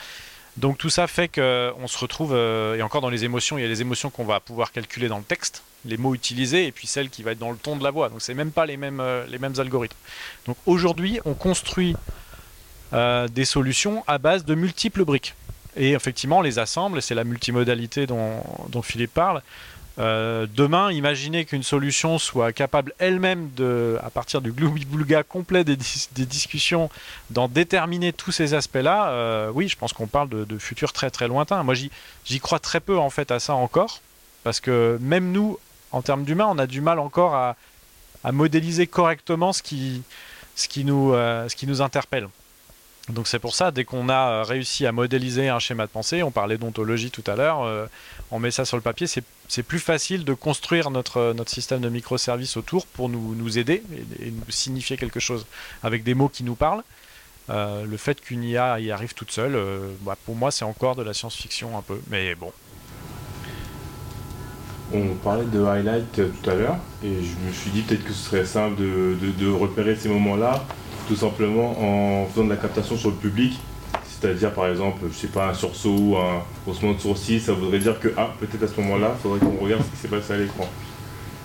Donc 0.58 0.78
tout 0.78 0.90
ça 0.90 1.08
fait 1.08 1.30
qu'on 1.30 1.88
se 1.88 1.98
retrouve, 1.98 2.34
euh, 2.34 2.76
et 2.76 2.82
encore 2.82 3.02
dans 3.02 3.10
les 3.10 3.24
émotions, 3.24 3.58
il 3.58 3.62
y 3.62 3.66
a 3.66 3.70
les 3.70 3.82
émotions 3.82 4.10
qu'on 4.10 4.26
va 4.26 4.40
pouvoir 4.40 4.72
calculer 4.72 5.08
dans 5.08 5.18
le 5.18 5.24
texte, 5.24 5.64
les 5.86 5.98
mots 5.98 6.14
utilisés, 6.14 6.68
et 6.68 6.72
puis 6.72 6.88
celles 6.88 7.10
qui 7.10 7.24
vont 7.24 7.32
être 7.32 7.40
dans 7.40 7.52
le 7.52 7.58
ton 7.58 7.78
de 7.78 7.84
la 7.84 7.92
voix. 7.92 8.10
Donc 8.10 8.22
c'est 8.22 8.34
même 8.34 8.52
pas 8.52 8.66
les 8.66 8.78
mêmes, 8.78 9.00
euh, 9.00 9.26
les 9.28 9.40
mêmes 9.40 9.54
algorithmes. 9.58 9.98
Donc 10.46 10.58
aujourd'hui, 10.66 11.20
on 11.24 11.34
construit 11.34 11.96
euh, 12.94 13.28
des 13.30 13.46
solutions 13.46 14.04
à 14.08 14.18
base 14.18 14.44
de 14.44 14.54
multiples 14.56 15.06
briques. 15.06 15.36
Et 15.78 15.94
effectivement, 15.94 16.40
on 16.40 16.42
les 16.42 16.60
assemble, 16.60 17.02
c'est 17.02 17.16
la 17.16 17.24
multimodalité 17.24 18.06
dont, 18.06 18.44
dont 18.68 18.82
Philippe 18.82 19.14
parle. 19.14 19.42
Euh, 20.00 20.48
demain, 20.56 20.92
imaginez 20.92 21.46
qu'une 21.46 21.64
solution 21.64 22.18
soit 22.18 22.54
capable 22.54 22.94
elle-même 22.98 23.50
de, 23.56 23.98
à 24.02 24.10
partir 24.10 24.42
du 24.42 24.52
gloubi-boulga 24.52 25.24
complet 25.24 25.64
des, 25.64 25.76
discussions, 25.76 26.90
d'en 27.30 27.48
déterminer 27.48 28.14
tous 28.14 28.32
ces 28.32 28.54
aspects-là. 28.54 29.10
Euh, 29.10 29.52
oui, 29.54 29.68
je 29.68 29.78
pense 29.78 29.94
qu'on 29.94 30.08
parle 30.08 30.30
de, 30.30 30.58
futurs 30.58 30.94
très 30.94 31.10
très 31.10 31.28
lointains. 31.28 31.64
Moi, 31.64 31.74
j'y 31.74 32.40
crois 32.40 32.60
très 32.60 32.80
peu 32.80 32.98
en 32.98 33.10
fait 33.10 33.32
à 33.32 33.40
ça 33.40 33.54
encore, 33.54 34.02
parce 34.44 34.60
que 34.60 34.98
même 35.02 35.32
nous, 35.32 35.58
en 35.92 36.02
termes 36.02 36.24
d'humains, 36.24 36.48
on 36.50 36.58
a 36.58 36.68
du 36.68 36.82
mal 36.82 37.00
encore 37.00 37.36
à, 37.36 37.56
modéliser 38.32 38.86
correctement 38.86 39.52
ce 39.52 39.64
qui, 39.64 40.04
ce 40.56 40.68
qui, 40.68 40.86
nous, 40.86 41.14
euh, 41.14 41.50
ce 41.50 41.56
qui 41.56 41.66
nous 41.66 41.82
interpelle. 41.82 42.30
Donc 43.10 43.28
c'est 43.28 43.40
pour 43.40 43.56
ça, 43.56 43.72
dès 43.72 43.84
qu'on 43.84 44.10
a 44.10 44.44
réussi 44.44 44.86
à 44.86 44.92
modéliser 44.92 45.50
un 45.50 45.58
schéma 45.58 45.88
de 45.88 45.92
pensée, 45.92 46.22
on 46.22 46.30
parlait 46.30 46.60
d'ontologie 46.60 47.10
tout 47.10 47.24
à 47.26 47.36
l'heure, 47.36 47.90
on 48.32 48.40
met 48.40 48.52
ça 48.52 48.66
sur 48.66 48.78
le 48.78 48.82
papier, 48.82 49.08
c'est 49.08 49.64
plus 49.64 49.80
facile 49.80 50.24
de 50.24 50.34
construire 50.34 50.90
notre, 50.90 51.18
euh, 51.18 51.34
notre 51.34 51.52
système 51.52 51.82
de 51.82 51.90
microservices 51.90 52.58
autour 52.58 52.86
pour 52.88 53.10
nous, 53.10 53.58
aider 53.58 53.84
et, 54.20 54.32
nous 54.32 54.42
signifier 54.50 54.98
quelque 54.98 55.20
chose 55.20 55.46
avec 55.84 56.04
des 56.04 56.14
mots 56.14 56.30
qui 56.30 56.44
nous 56.44 56.56
parlent. 56.56 56.84
le 57.50 57.98
fait 57.98 58.22
qu'une 58.22 58.44
IA 58.44 58.80
y 58.80 58.92
arrive 58.92 59.14
toute 59.14 59.32
seule, 59.32 59.58
bah, 60.02 60.18
pour 60.26 60.36
moi 60.36 60.52
c'est 60.52 60.66
encore 60.66 60.96
de 60.96 61.04
la 61.04 61.14
science-fiction 61.14 61.78
un 61.78 61.82
peu, 61.82 62.00
mais 62.10 62.34
bon. 62.36 62.52
On 64.94 65.16
parlait 65.16 65.46
de 65.46 65.64
highlight 65.64 66.14
tout 66.14 66.50
à 66.50 66.54
l'heure 66.54 66.78
et 67.04 67.14
je 67.14 67.48
me 67.48 67.52
suis 67.52 67.72
dit 67.72 67.82
peut-être 67.82 68.04
que 68.04 68.14
ce 68.14 68.30
serait 68.30 68.46
simple 68.46 68.76
de, 68.78 69.16
de 69.38 69.50
repérer 69.50 69.96
ces 69.96 70.10
moments-là 70.10 70.66
tout 71.08 71.16
simplement 71.16 71.76
en 71.80 72.26
faisant 72.28 72.46
de 72.46 72.50
la 72.50 72.58
captation 72.58 72.96
sur 72.96 73.10
le 73.10 73.16
public. 73.16 73.60
C'est-à-dire, 74.22 74.54
par 74.54 74.68
exemple, 74.68 75.00
je 75.12 75.16
sais 75.16 75.28
pas, 75.28 75.50
un 75.50 75.54
sursaut 75.56 75.98
ou 75.98 76.16
un 76.16 76.44
haussement 76.68 76.94
de 76.94 77.00
sourcil, 77.00 77.42
ça 77.42 77.54
voudrait 77.54 77.80
dire 77.80 78.00
que, 78.00 78.10
ah, 78.16 78.32
peut-être 78.40 78.64
à 78.64 78.68
ce 78.68 78.80
moment-là, 78.82 79.16
il 79.18 79.22
faudrait 79.22 79.40
qu'on 79.40 79.64
regarde 79.64 79.82
ce 79.84 79.90
qui 79.90 79.98
s'est 79.98 80.16
passé 80.16 80.34
à 80.34 80.38
l'écran. 80.38 80.70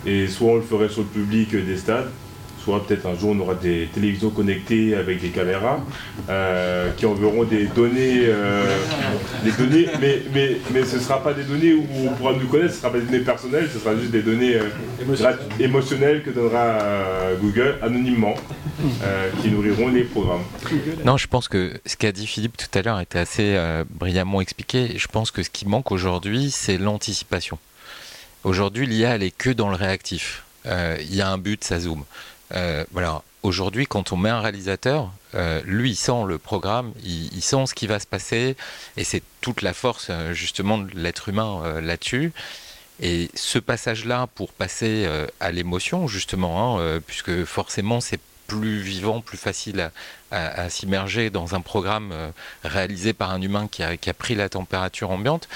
Et 0.05 0.27
soit 0.29 0.53
on 0.53 0.57
le 0.57 0.63
ferait 0.63 0.91
sur 0.91 1.01
le 1.01 1.09
public 1.09 1.57
des 1.57 1.79
stades, 1.79 2.11
soit 2.67 2.85
peut-être 2.85 3.07
un 3.07 3.15
jour 3.15 3.31
on 3.31 3.39
aura 3.39 3.55
des 3.55 3.89
télévisions 3.95 4.31
connectées 4.31 4.97
avec 4.97 5.21
des 5.21 5.29
caméras 5.29 5.79
euh, 6.29 6.91
qui 6.97 7.07
enverront 7.07 7.45
des 7.45 7.67
données, 7.67 8.25
euh, 8.25 8.77
des 9.45 9.53
données 9.53 9.87
mais, 10.01 10.23
mais, 10.35 10.57
mais 10.73 10.85
ce 10.85 10.97
ne 10.97 11.01
sera 11.01 11.23
pas 11.23 11.33
des 11.33 11.45
données 11.45 11.75
où 11.75 11.87
on 12.09 12.13
pourra 12.15 12.33
nous 12.33 12.49
connaître, 12.49 12.73
ce 12.73 12.79
ne 12.79 12.81
sera 12.81 12.91
pas 12.91 12.99
des 12.99 13.05
données 13.05 13.25
personnelles, 13.25 13.69
ce 13.73 13.79
sera 13.79 13.95
juste 13.95 14.11
des 14.11 14.23
données 14.23 14.57
euh, 14.57 15.37
émotionnelles 15.61 16.25
que 16.25 16.31
donnera 16.31 16.79
Google 17.41 17.77
anonymement, 17.83 18.35
qui 19.43 19.51
nourriront 19.51 19.89
les 19.89 20.03
programmes. 20.03 20.43
Non, 21.05 21.17
je 21.17 21.29
pense 21.29 21.47
que 21.47 21.73
ce 21.87 21.97
qu'a 21.97 22.11
dit 22.11 22.27
Philippe 22.27 22.57
tout 22.57 22.77
à 22.77 22.83
l'heure 22.83 23.01
était 23.01 23.19
assez 23.19 23.57
brillamment 23.91 24.41
expliqué. 24.41 24.95
Je 24.97 25.07
pense 25.07 25.31
que 25.31 25.43
ce 25.43 25.51
qui 25.51 25.69
manque 25.69 25.93
aujourd'hui, 25.93 26.51
c'est 26.51 26.79
l'anticipation. 26.79 27.59
Aujourd'hui, 28.43 28.87
l'IA, 28.87 29.15
elle 29.15 29.23
est 29.23 29.37
que 29.37 29.51
dans 29.51 29.69
le 29.69 29.77
réactif. 29.77 30.43
Il 30.65 31.15
y 31.15 31.21
a 31.21 31.29
un 31.29 31.39
but, 31.39 31.63
ça 31.63 31.79
zoome. 31.79 32.05
Euh, 32.55 32.85
voilà. 32.93 33.23
Aujourd'hui, 33.43 33.87
quand 33.87 34.13
on 34.13 34.17
met 34.17 34.29
un 34.29 34.41
réalisateur, 34.41 35.13
euh, 35.37 35.63
lui, 35.65 35.91
il 35.91 35.97
sent 35.97 36.25
le 36.27 36.37
programme, 36.37 36.93
il, 37.05 37.43
sent 37.43 37.67
ce 37.67 37.75
qui 37.75 37.87
va 37.87 38.01
se 38.01 38.07
passer, 38.07 38.57
et 38.97 39.05
c'est 39.05 39.23
toute 39.41 39.63
la 39.63 39.73
force 39.73 40.09
euh, 40.11 40.33
justement 40.33 40.79
de 40.79 40.91
l'être 40.95 41.29
humain 41.29 41.81
là-dessus. 41.81 42.33
Et 43.01 43.31
ce 43.35 43.59
passage-là, 43.61 44.27
pour 44.35 44.53
passer 44.53 45.07
à 45.39 45.53
l'émotion, 45.53 46.09
justement, 46.09 46.81
hein, 46.81 47.01
puisque 47.07 47.45
forcément 47.45 48.01
c'est 48.01 48.21
plus 48.47 48.81
vivant, 48.81 49.21
plus 49.21 49.37
facile 49.37 49.91
à, 50.31 50.71
s'immerger 50.71 51.29
dans 51.29 51.55
un 51.55 51.61
programme 51.61 52.15
réalisé 52.65 53.13
par 53.13 53.33
un 53.33 53.43
humain 53.43 53.69
qui 53.71 53.83
a, 53.83 54.15
pris 54.15 54.35
la 54.35 54.49
température 54.49 55.11
ambiante, 55.11 55.47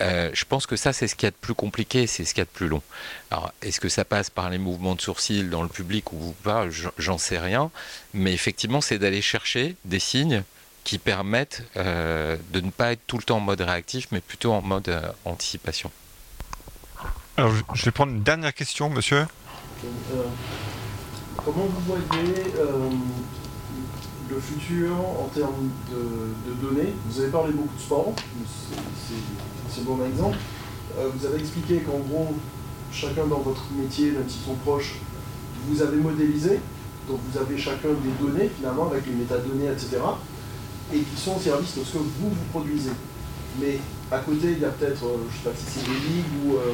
euh, 0.00 0.30
je 0.32 0.44
pense 0.44 0.66
que 0.66 0.76
ça, 0.76 0.92
c'est 0.92 1.06
ce 1.06 1.14
qu'il 1.14 1.26
y 1.26 1.28
a 1.28 1.30
de 1.30 1.36
plus 1.36 1.54
compliqué, 1.54 2.06
c'est 2.06 2.24
ce 2.24 2.34
qu'il 2.34 2.40
y 2.40 2.42
a 2.42 2.46
de 2.46 2.50
plus 2.50 2.68
long. 2.68 2.82
Alors, 3.30 3.52
est-ce 3.62 3.80
que 3.80 3.88
ça 3.88 4.04
passe 4.04 4.30
par 4.30 4.50
les 4.50 4.58
mouvements 4.58 4.94
de 4.94 5.00
sourcils 5.00 5.44
dans 5.44 5.62
le 5.62 5.68
public 5.68 6.12
ou 6.12 6.34
pas 6.42 6.66
J'en 6.98 7.18
sais 7.18 7.38
rien. 7.38 7.70
Mais 8.12 8.32
effectivement, 8.32 8.80
c'est 8.80 8.98
d'aller 8.98 9.22
chercher 9.22 9.76
des 9.84 10.00
signes 10.00 10.42
qui 10.82 10.98
permettent 10.98 11.62
euh, 11.76 12.36
de 12.50 12.60
ne 12.60 12.70
pas 12.70 12.92
être 12.92 13.00
tout 13.06 13.16
le 13.16 13.22
temps 13.22 13.36
en 13.38 13.40
mode 13.40 13.60
réactif, 13.60 14.08
mais 14.10 14.20
plutôt 14.20 14.52
en 14.52 14.62
mode 14.62 14.88
euh, 14.88 15.08
anticipation. 15.24 15.90
Alors, 17.36 17.52
je 17.74 17.84
vais 17.84 17.90
prendre 17.90 18.12
une 18.12 18.22
dernière 18.22 18.54
question, 18.54 18.90
monsieur. 18.90 19.26
comment 21.36 21.66
vous 21.66 21.80
voyez 21.80 22.34
le 24.30 24.40
futur 24.40 24.92
en 24.92 25.28
termes 25.34 25.70
de, 25.90 26.66
données 26.66 26.94
Vous 27.08 27.20
avez 27.20 27.30
parlé 27.30 27.52
beaucoup 27.52 27.74
de 27.76 27.80
sport, 27.80 28.12
c'est 29.70 29.84
bon 29.84 29.98
exemple. 30.04 30.38
Euh, 30.98 31.08
vous 31.14 31.26
avez 31.26 31.40
expliqué 31.40 31.78
qu'en 31.78 31.98
gros, 31.98 32.34
chacun 32.92 33.26
dans 33.26 33.40
votre 33.40 33.64
métier, 33.76 34.12
même 34.12 34.28
s'ils 34.28 34.44
sont 34.44 34.54
proches, 34.54 34.96
vous 35.68 35.82
avez 35.82 35.96
modélisé, 35.96 36.60
donc 37.08 37.18
vous 37.30 37.38
avez 37.38 37.58
chacun 37.58 37.88
des 37.88 38.24
données 38.24 38.50
finalement 38.56 38.90
avec 38.90 39.06
les 39.06 39.12
métadonnées, 39.12 39.66
etc. 39.66 39.98
Et 40.92 40.98
qui 40.98 41.20
sont 41.20 41.36
au 41.36 41.40
service 41.40 41.76
de 41.76 41.84
ce 41.84 41.92
que 41.92 41.98
vous, 41.98 42.30
vous 42.30 42.44
produisez. 42.52 42.92
Mais 43.60 43.78
à 44.10 44.18
côté, 44.18 44.52
il 44.52 44.60
y 44.60 44.64
a 44.64 44.68
peut-être, 44.68 45.04
euh, 45.04 45.16
je 45.30 45.38
ne 45.38 45.42
sais 45.42 45.50
pas 45.50 45.56
si 45.56 45.80
c'est 45.80 45.86
des 45.86 45.98
ligues 45.98 46.46
ou 46.46 46.54
euh, 46.54 46.72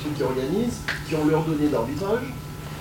trucs 0.00 0.16
qui 0.16 0.22
organisent, 0.22 0.80
qui 1.08 1.14
ont 1.16 1.26
leurs 1.26 1.44
données 1.44 1.68
d'arbitrage. 1.68 2.24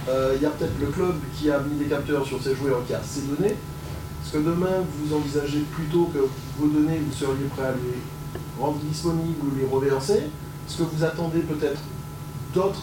Euh, 0.10 0.34
il 0.36 0.42
y 0.42 0.46
a 0.46 0.50
peut-être 0.50 0.80
le 0.80 0.88
club 0.88 1.16
qui 1.38 1.50
a 1.50 1.60
mis 1.60 1.78
des 1.78 1.86
capteurs 1.86 2.26
sur 2.26 2.42
ses 2.42 2.56
joueurs, 2.56 2.86
qui 2.86 2.94
a 2.94 3.02
ses 3.02 3.22
données. 3.22 3.54
Est-ce 3.54 4.34
que 4.34 4.38
demain, 4.38 4.84
vous 5.00 5.16
envisagez 5.16 5.60
plutôt 5.72 6.06
que 6.14 6.20
vos 6.58 6.68
données, 6.68 7.00
vous 7.06 7.14
seriez 7.14 7.46
prêt 7.56 7.68
à 7.68 7.72
les 7.72 8.62
rendre 8.62 8.80
disponibles 8.80 9.46
ou 9.46 9.56
les 9.58 9.66
reverser? 9.66 10.24
Est-ce 10.68 10.78
que 10.78 10.84
vous 10.84 11.04
attendez 11.04 11.40
peut-être 11.40 11.80
d'autres 12.54 12.82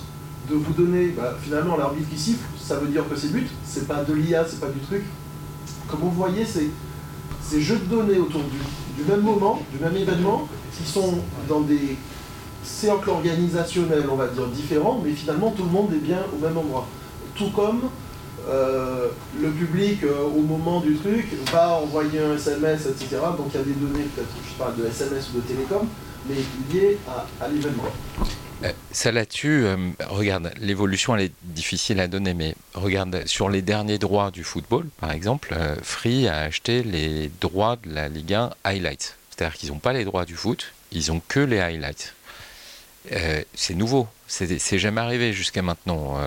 de 0.48 0.54
vous 0.54 0.72
donner, 0.72 1.08
bah, 1.08 1.36
finalement, 1.40 1.76
l'arbitre 1.76 2.08
qui 2.08 2.18
siffle, 2.18 2.44
ça 2.60 2.76
veut 2.76 2.88
dire 2.88 3.08
que 3.08 3.16
c'est 3.16 3.32
but, 3.32 3.48
c'est 3.64 3.86
pas 3.86 4.02
de 4.02 4.14
l'IA, 4.14 4.44
c'est 4.48 4.60
pas 4.60 4.68
du 4.68 4.80
truc. 4.80 5.02
Comme 5.88 6.00
vous 6.00 6.10
voyez, 6.10 6.44
c'est 6.44 6.70
ces 7.42 7.60
jeux 7.60 7.78
de 7.78 7.84
données 7.84 8.18
autour 8.18 8.42
du, 8.42 9.02
du 9.02 9.08
même 9.08 9.20
moment, 9.20 9.60
du 9.72 9.82
même 9.82 9.96
événement, 9.96 10.48
qui 10.76 10.90
sont 10.90 11.18
dans 11.48 11.60
des 11.60 11.96
cercles 12.62 13.10
organisationnels, 13.10 14.04
on 14.10 14.16
va 14.16 14.28
dire, 14.28 14.46
différents, 14.48 15.00
mais 15.04 15.12
finalement 15.12 15.50
tout 15.50 15.64
le 15.64 15.70
monde 15.70 15.92
est 15.92 15.98
bien 16.04 16.20
au 16.34 16.42
même 16.42 16.56
endroit? 16.56 16.86
Tout 17.40 17.48
comme 17.52 17.88
euh, 18.46 19.08
le 19.40 19.48
public, 19.48 20.04
euh, 20.04 20.24
au 20.24 20.42
moment 20.42 20.80
du 20.80 20.94
truc, 20.96 21.26
va 21.50 21.70
envoyer 21.70 22.20
un 22.20 22.36
SMS, 22.36 22.84
etc. 22.84 23.16
Donc 23.34 23.46
il 23.54 23.56
y 23.56 23.60
a 23.60 23.64
des 23.64 23.72
données, 23.72 24.04
peut-être, 24.14 24.28
je 24.46 24.54
pas, 24.62 24.72
de 24.72 24.86
SMS 24.86 25.30
ou 25.30 25.40
de 25.40 25.46
télécom, 25.46 25.88
mais 26.28 26.34
liées 26.70 26.98
à, 27.40 27.48
l'événement. 27.48 27.84
Euh, 28.62 28.72
ça 28.92 29.10
là-dessus, 29.10 29.64
regarde, 30.10 30.52
l'évolution 30.60 31.16
elle 31.16 31.22
est 31.22 31.32
difficile 31.42 31.98
à 31.98 32.08
donner, 32.08 32.34
mais 32.34 32.54
regarde, 32.74 33.22
sur 33.24 33.48
les 33.48 33.62
derniers 33.62 33.96
droits 33.96 34.30
du 34.30 34.44
football, 34.44 34.84
par 35.00 35.10
exemple, 35.10 35.56
Free 35.82 36.28
a 36.28 36.40
acheté 36.40 36.82
les 36.82 37.30
droits 37.40 37.78
de 37.82 37.94
la 37.94 38.08
Ligue 38.08 38.34
1 38.34 38.50
Highlights. 38.64 39.16
C'est-à-dire 39.30 39.56
qu'ils 39.56 39.70
n'ont 39.70 39.78
pas 39.78 39.94
les 39.94 40.04
droits 40.04 40.26
du 40.26 40.36
foot, 40.36 40.74
ils 40.92 41.10
ont 41.10 41.22
que 41.26 41.40
les 41.40 41.58
highlights. 41.58 42.12
C'est 43.54 43.74
nouveau, 43.74 44.08
c'est 44.26 44.78
jamais 44.78 45.00
arrivé 45.00 45.32
jusqu'à 45.32 45.62
maintenant. 45.62 46.18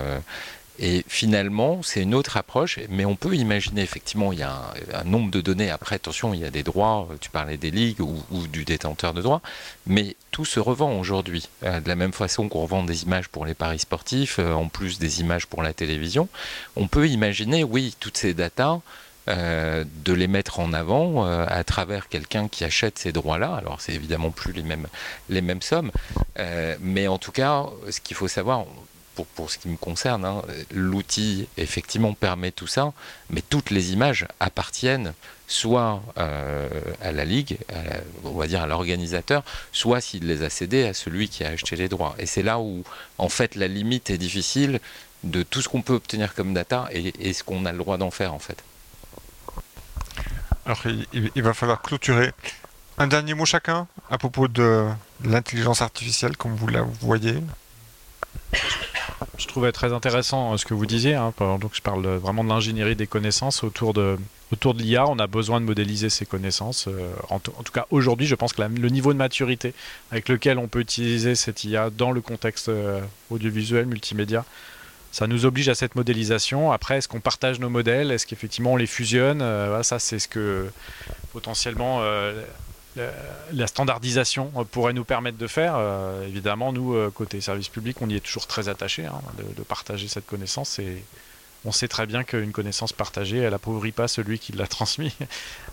Euh, 0.80 0.84
et 0.84 1.04
finalement, 1.08 1.82
c'est 1.82 2.02
une 2.02 2.14
autre 2.14 2.36
approche, 2.36 2.78
mais 2.88 3.04
on 3.04 3.16
peut 3.16 3.34
imaginer 3.34 3.82
effectivement, 3.82 4.32
il 4.32 4.40
y 4.40 4.42
a 4.42 4.60
un, 4.92 5.04
nombre 5.04 5.30
de 5.30 5.40
données. 5.40 5.70
Après, 5.70 5.96
attention, 5.96 6.34
il 6.34 6.40
y 6.40 6.44
a 6.44 6.50
des 6.50 6.62
droits, 6.62 7.08
tu 7.20 7.30
parlais 7.30 7.56
des 7.56 7.70
ligues 7.70 8.00
ou, 8.00 8.46
du 8.48 8.64
détenteur 8.64 9.14
de 9.14 9.22
droits, 9.22 9.42
mais 9.86 10.16
tout 10.30 10.44
se 10.44 10.60
revend 10.60 10.98
aujourd'hui. 10.98 11.48
Euh, 11.62 11.80
de 11.80 11.88
la 11.88 11.96
même 11.96 12.12
façon 12.12 12.48
qu'on 12.48 12.62
revend 12.62 12.84
des 12.84 13.04
images 13.04 13.28
pour 13.28 13.46
les 13.46 13.54
paris 13.54 13.78
sportifs, 13.78 14.38
euh, 14.38 14.52
en 14.52 14.68
plus 14.68 14.98
des 14.98 15.20
images 15.20 15.46
pour 15.46 15.62
la 15.62 15.72
télévision, 15.72 16.28
on 16.76 16.88
peut 16.88 17.08
imaginer, 17.08 17.64
oui, 17.64 17.94
toutes 18.00 18.16
ces 18.16 18.34
datas. 18.34 18.80
euh, 19.26 19.84
de 20.04 20.12
les 20.12 20.26
mettre 20.26 20.60
en 20.60 20.74
avant 20.74 21.26
euh, 21.26 21.46
à 21.48 21.64
travers 21.64 22.10
quelqu'un 22.10 22.46
qui 22.46 22.62
achète 22.62 22.98
ces 22.98 23.10
droits-là. 23.10 23.54
Alors 23.54 23.80
c'est 23.80 23.94
évidemment 23.94 24.30
plus 24.30 24.52
les 24.52 24.62
mêmes, 24.62 24.86
les 25.30 25.40
mêmes 25.40 25.62
sommes, 25.62 25.90
euh, 26.38 26.76
mais 26.80 27.08
en 27.08 27.16
tout 27.16 27.32
cas, 27.32 27.64
ce 27.88 28.00
qu'il 28.00 28.16
faut 28.16 28.28
savoir, 28.28 28.66
pour, 29.14 29.50
ce 29.50 29.58
qui 29.58 29.68
me 29.68 29.76
concerne, 29.76 30.24
hein, 30.24 30.42
l'outil 30.72 31.46
effectivement 31.56 32.14
permet 32.14 32.50
tout 32.50 32.66
ça, 32.66 32.92
mais 33.30 33.42
toutes 33.42 33.70
les 33.70 33.92
images 33.92 34.26
appartiennent 34.40 35.12
soit 35.46 36.02
euh, 36.18 36.68
à 37.02 37.12
la 37.12 37.24
ligue, 37.24 37.58
à 37.68 37.98
on 38.24 38.32
va 38.32 38.46
dire 38.46 38.62
à 38.62 38.66
l'organisateur, 38.66 39.42
soit 39.72 40.00
s'il 40.00 40.26
les 40.26 40.42
a 40.42 40.50
cédées 40.50 40.84
à 40.84 40.94
celui 40.94 41.28
qui 41.28 41.44
a 41.44 41.48
acheté 41.48 41.76
les 41.76 41.88
droits. 41.88 42.14
Et 42.18 42.26
c'est 42.26 42.42
là 42.42 42.58
où 42.58 42.82
en 43.18 43.28
fait 43.28 43.54
la 43.54 43.68
limite 43.68 44.10
est 44.10 44.18
difficile 44.18 44.80
de 45.22 45.42
tout 45.42 45.62
ce 45.62 45.68
qu'on 45.68 45.82
peut 45.82 45.94
obtenir 45.94 46.34
comme 46.34 46.54
data 46.54 46.88
et, 46.92 47.32
ce 47.32 47.44
qu'on 47.44 47.66
a 47.66 47.72
le 47.72 47.78
droit 47.78 47.96
d'en 47.96 48.10
faire 48.10 48.34
en 48.34 48.38
fait. 48.38 48.62
Alors, 50.66 50.80
il 51.12 51.42
va 51.42 51.52
falloir 51.52 51.82
clôturer. 51.82 52.32
Un 52.96 53.06
dernier 53.06 53.34
mot 53.34 53.44
chacun 53.44 53.86
à 54.08 54.18
propos 54.18 54.46
de 54.48 54.86
l'intelligence 55.24 55.82
artificielle, 55.82 56.36
comme 56.36 56.54
vous 56.54 56.68
la 56.68 56.82
voyez. 56.82 57.36
Je 59.38 59.46
trouvais 59.46 59.72
très 59.72 59.92
intéressant 59.92 60.52
euh, 60.52 60.56
ce 60.56 60.64
que 60.64 60.74
vous 60.74 60.86
disiez. 60.86 61.14
hein, 61.14 61.32
donc 61.40 61.70
je 61.74 61.80
parle 61.82 62.06
vraiment 62.06 62.44
de 62.44 62.48
l'ingénierie 62.48 62.96
des 62.96 63.06
connaissances 63.06 63.64
autour 63.64 63.92
de, 63.94 64.16
autour 64.52 64.74
de 64.74 64.82
l'IA. 64.82 65.06
On 65.06 65.18
a 65.18 65.26
besoin 65.26 65.60
de 65.60 65.66
modéliser 65.66 66.08
ces 66.10 66.26
connaissances. 66.26 66.86
euh, 66.88 67.12
en, 67.30 67.38
tout- 67.40 67.52
cas, 67.72 67.86
aujourd'hui, 67.90 68.26
je 68.26 68.34
pense 68.34 68.52
que 68.52 68.62
le 68.62 68.88
niveau 68.88 69.12
de 69.12 69.18
maturité 69.18 69.74
avec 70.10 70.28
lequel 70.28 70.58
on 70.58 70.68
peut 70.68 70.80
utiliser 70.80 71.34
cette 71.34 71.64
IA 71.64 71.90
dans 71.90 72.12
le 72.12 72.20
contexte 72.20 72.68
euh, 72.68 73.00
audiovisuel, 73.30 73.86
multimédia, 73.86 74.44
ça 75.10 75.26
nous 75.26 75.46
oblige 75.46 75.68
à 75.68 75.74
cette 75.74 75.94
modélisation. 75.94 76.72
Après, 76.72 76.98
est-ce 76.98 77.08
qu'on 77.08 77.20
partage 77.20 77.60
nos 77.60 77.70
modèles? 77.70 78.10
Est-ce 78.10 78.26
qu'effectivement 78.26 78.72
on 78.72 78.76
les 78.76 78.86
fusionne? 78.88 79.44
Ça, 79.84 80.00
c'est 80.00 80.18
ce 80.18 80.26
que 80.26 80.68
potentiellement 81.32 82.00
la, 82.96 83.10
la 83.52 83.66
standardisation 83.66 84.52
euh, 84.56 84.64
pourrait 84.64 84.92
nous 84.92 85.04
permettre 85.04 85.38
de 85.38 85.46
faire. 85.46 85.74
Euh, 85.76 86.26
évidemment, 86.26 86.72
nous, 86.72 86.94
euh, 86.94 87.10
côté 87.10 87.40
service 87.40 87.68
public, 87.68 88.00
on 88.00 88.08
y 88.08 88.16
est 88.16 88.20
toujours 88.20 88.46
très 88.46 88.68
attaché 88.68 89.06
hein, 89.06 89.20
de, 89.38 89.62
partager 89.62 90.08
cette 90.08 90.26
connaissance 90.26 90.78
et 90.78 91.02
on 91.64 91.72
sait 91.72 91.88
très 91.88 92.06
bien 92.06 92.24
qu'une 92.24 92.52
connaissance 92.52 92.92
partagée, 92.92 93.38
elle 93.38 93.54
appauvrit 93.54 93.92
pas 93.92 94.06
celui 94.06 94.38
qui 94.38 94.52
l'a 94.52 94.66
transmis. 94.68 95.14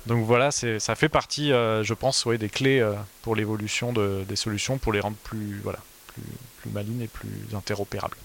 Donc 0.08 0.26
voilà, 0.26 0.52
ça 0.52 0.96
fait 0.96 1.10
partie, 1.10 1.52
euh, 1.52 1.84
je 1.84 1.94
pense, 1.94 2.28
des 2.28 2.50
clés 2.50 2.80
euh, 2.80 2.94
pour 3.22 3.36
l'évolution 3.36 3.92
de- 3.92 4.24
des 4.28 4.36
solutions, 4.36 4.78
pour 4.78 4.94
les 4.94 5.00
rendre 5.02 5.18
plus, 5.24 5.60
voilà, 5.64 5.80
plus, 6.08 6.72
malines 6.72 7.02
et 7.02 7.08
plus 7.08 7.30
interopérables. 7.56 8.18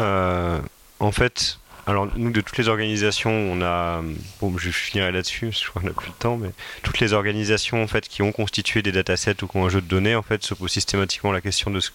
Euh, 0.00 0.60
en 1.00 1.12
fait, 1.12 1.58
alors 1.86 2.08
nous 2.16 2.30
de 2.30 2.40
toutes 2.40 2.58
les 2.58 2.68
organisations, 2.68 3.30
on 3.30 3.60
a, 3.62 4.02
bon, 4.40 4.56
je 4.56 4.70
finirai 4.70 5.10
là-dessus, 5.10 5.50
crois 5.68 5.82
qu'on 5.82 5.88
n'a 5.88 5.94
plus 5.94 6.08
le 6.08 6.14
temps, 6.14 6.36
mais 6.36 6.50
toutes 6.82 7.00
les 7.00 7.12
organisations 7.12 7.82
en 7.82 7.86
fait 7.86 8.08
qui 8.08 8.22
ont 8.22 8.32
constitué 8.32 8.82
des 8.82 8.92
datasets 8.92 9.42
ou 9.42 9.46
qui 9.48 9.56
ont 9.56 9.66
un 9.66 9.68
jeu 9.68 9.80
de 9.80 9.86
données, 9.86 10.14
en 10.14 10.22
fait, 10.22 10.42
se 10.42 10.54
posent 10.54 10.70
systématiquement 10.70 11.32
la 11.32 11.40
question 11.40 11.70
de 11.70 11.80
ce, 11.80 11.90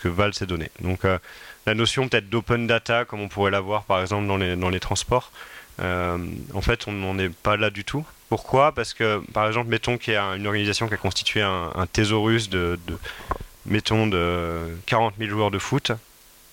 que 0.00 0.08
valent 0.08 0.32
ces 0.32 0.46
données. 0.46 0.70
Donc 0.80 1.04
euh, 1.04 1.18
la 1.66 1.74
notion 1.74 2.08
peut-être 2.08 2.30
d'open 2.30 2.66
data, 2.66 3.04
comme 3.04 3.20
on 3.20 3.28
pourrait 3.28 3.50
l'avoir 3.50 3.84
par 3.84 4.00
exemple 4.00 4.26
dans 4.26 4.36
les, 4.36 4.54
dans 4.54 4.70
les 4.70 4.80
transports, 4.80 5.32
euh, 5.80 6.18
en 6.54 6.60
fait, 6.60 6.86
on 6.86 6.92
n'en 6.92 7.18
est 7.18 7.30
pas 7.30 7.56
là 7.56 7.70
du 7.70 7.84
tout. 7.84 8.04
Pourquoi? 8.28 8.72
Parce 8.72 8.94
que, 8.94 9.22
par 9.32 9.46
exemple, 9.46 9.68
mettons 9.68 9.98
qu'il 9.98 10.14
y 10.14 10.16
a 10.16 10.36
une 10.36 10.46
organisation 10.46 10.88
qui 10.88 10.94
a 10.94 10.96
constitué 10.96 11.42
un, 11.42 11.86
thésaurus 11.92 12.48
de, 12.48 12.78
mettons, 13.66 14.06
de 14.06 14.76
40 14.86 15.14
000 15.18 15.30
joueurs 15.30 15.50
de 15.50 15.58
foot, 15.58 15.92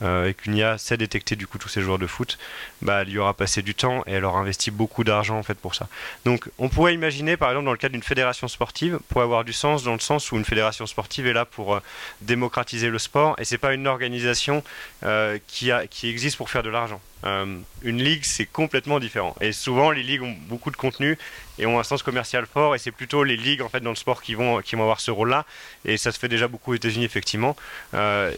et 0.02 0.34
qu'une 0.34 0.56
IA 0.56 0.78
sait 0.78 0.98
détecter 0.98 1.36
du 1.36 1.46
coup 1.48 1.58
tous 1.58 1.70
ces 1.70 1.82
joueurs 1.82 2.00
de 2.00 2.08
foot, 2.08 2.38
bah, 2.82 3.02
elle 3.02 3.10
y 3.10 3.18
aura 3.18 3.34
passé 3.34 3.62
du 3.62 3.76
temps 3.76 4.04
et 4.08 4.14
elle 4.14 4.26
aura 4.26 4.40
investi 4.40 4.72
beaucoup 4.72 5.04
d'argent 5.04 5.38
en 5.38 5.44
fait 5.44 5.56
pour 5.56 5.76
ça. 5.76 5.88
Donc 6.26 6.50
on 6.58 6.70
pourrait 6.70 6.94
imaginer 6.94 7.38
par 7.38 7.50
exemple 7.50 7.66
dans 7.66 7.72
le 7.72 7.78
cadre 7.78 7.94
d'une 7.94 8.04
fédération 8.04 8.48
sportive 8.48 9.00
pour 9.10 9.22
avoir 9.22 9.44
du 9.44 9.54
sens 9.54 9.84
dans 9.84 9.94
le 9.94 10.00
sens 10.00 10.32
où 10.32 10.38
une 10.38 10.46
fédération 10.46 10.86
sportive 10.86 11.28
est 11.28 11.34
là 11.34 11.46
pour 11.46 11.76
euh, 11.76 11.80
démocratiser 12.22 12.90
le 12.90 13.00
sport 13.00 13.36
et 13.40 13.46
c'est 13.46 13.58
pas 13.58 13.74
une 13.74 13.88
organisation 13.88 14.64
euh, 15.04 15.38
qui, 15.48 15.72
a, 15.72 15.88
qui 15.88 16.10
existe 16.10 16.38
pour 16.38 16.50
faire 16.50 16.64
de 16.64 16.70
l'argent. 16.70 17.02
Euh, 17.26 17.58
une 17.84 18.02
ligue 18.02 18.24
c'est 18.24 18.46
complètement 18.46 18.98
différent. 19.00 19.36
Et 19.42 19.52
souvent 19.52 19.92
les 19.92 20.04
ligues 20.04 20.22
ont 20.22 20.36
beaucoup 20.48 20.72
de 20.72 20.78
contenu 20.78 21.18
et 21.58 21.66
ont 21.66 21.78
un 21.78 21.84
sens 21.84 22.02
commercial 22.02 22.46
fort. 22.46 22.76
Et 22.76 22.78
c'est 22.80 22.92
plutôt 22.92 23.26
les 23.26 23.36
ligues 23.36 23.62
en 23.62 23.68
fait 23.70 23.82
dans 23.82 23.90
le 23.90 23.98
sport 23.98 24.22
qui 24.22 24.36
vont 24.36 24.62
qui 24.62 24.76
vont 24.78 24.84
avoir 24.84 25.02
ce 25.02 25.12
rôle 25.12 25.30
là 25.30 25.46
et 25.84 25.98
ça 25.98 26.12
se 26.14 26.20
fait 26.20 26.30
déjà 26.30 26.48
beaucoup 26.48 26.72
aux 26.72 26.76
États-Unis 26.76 27.04
effectivement. 27.04 27.58
Euh, 27.94 28.32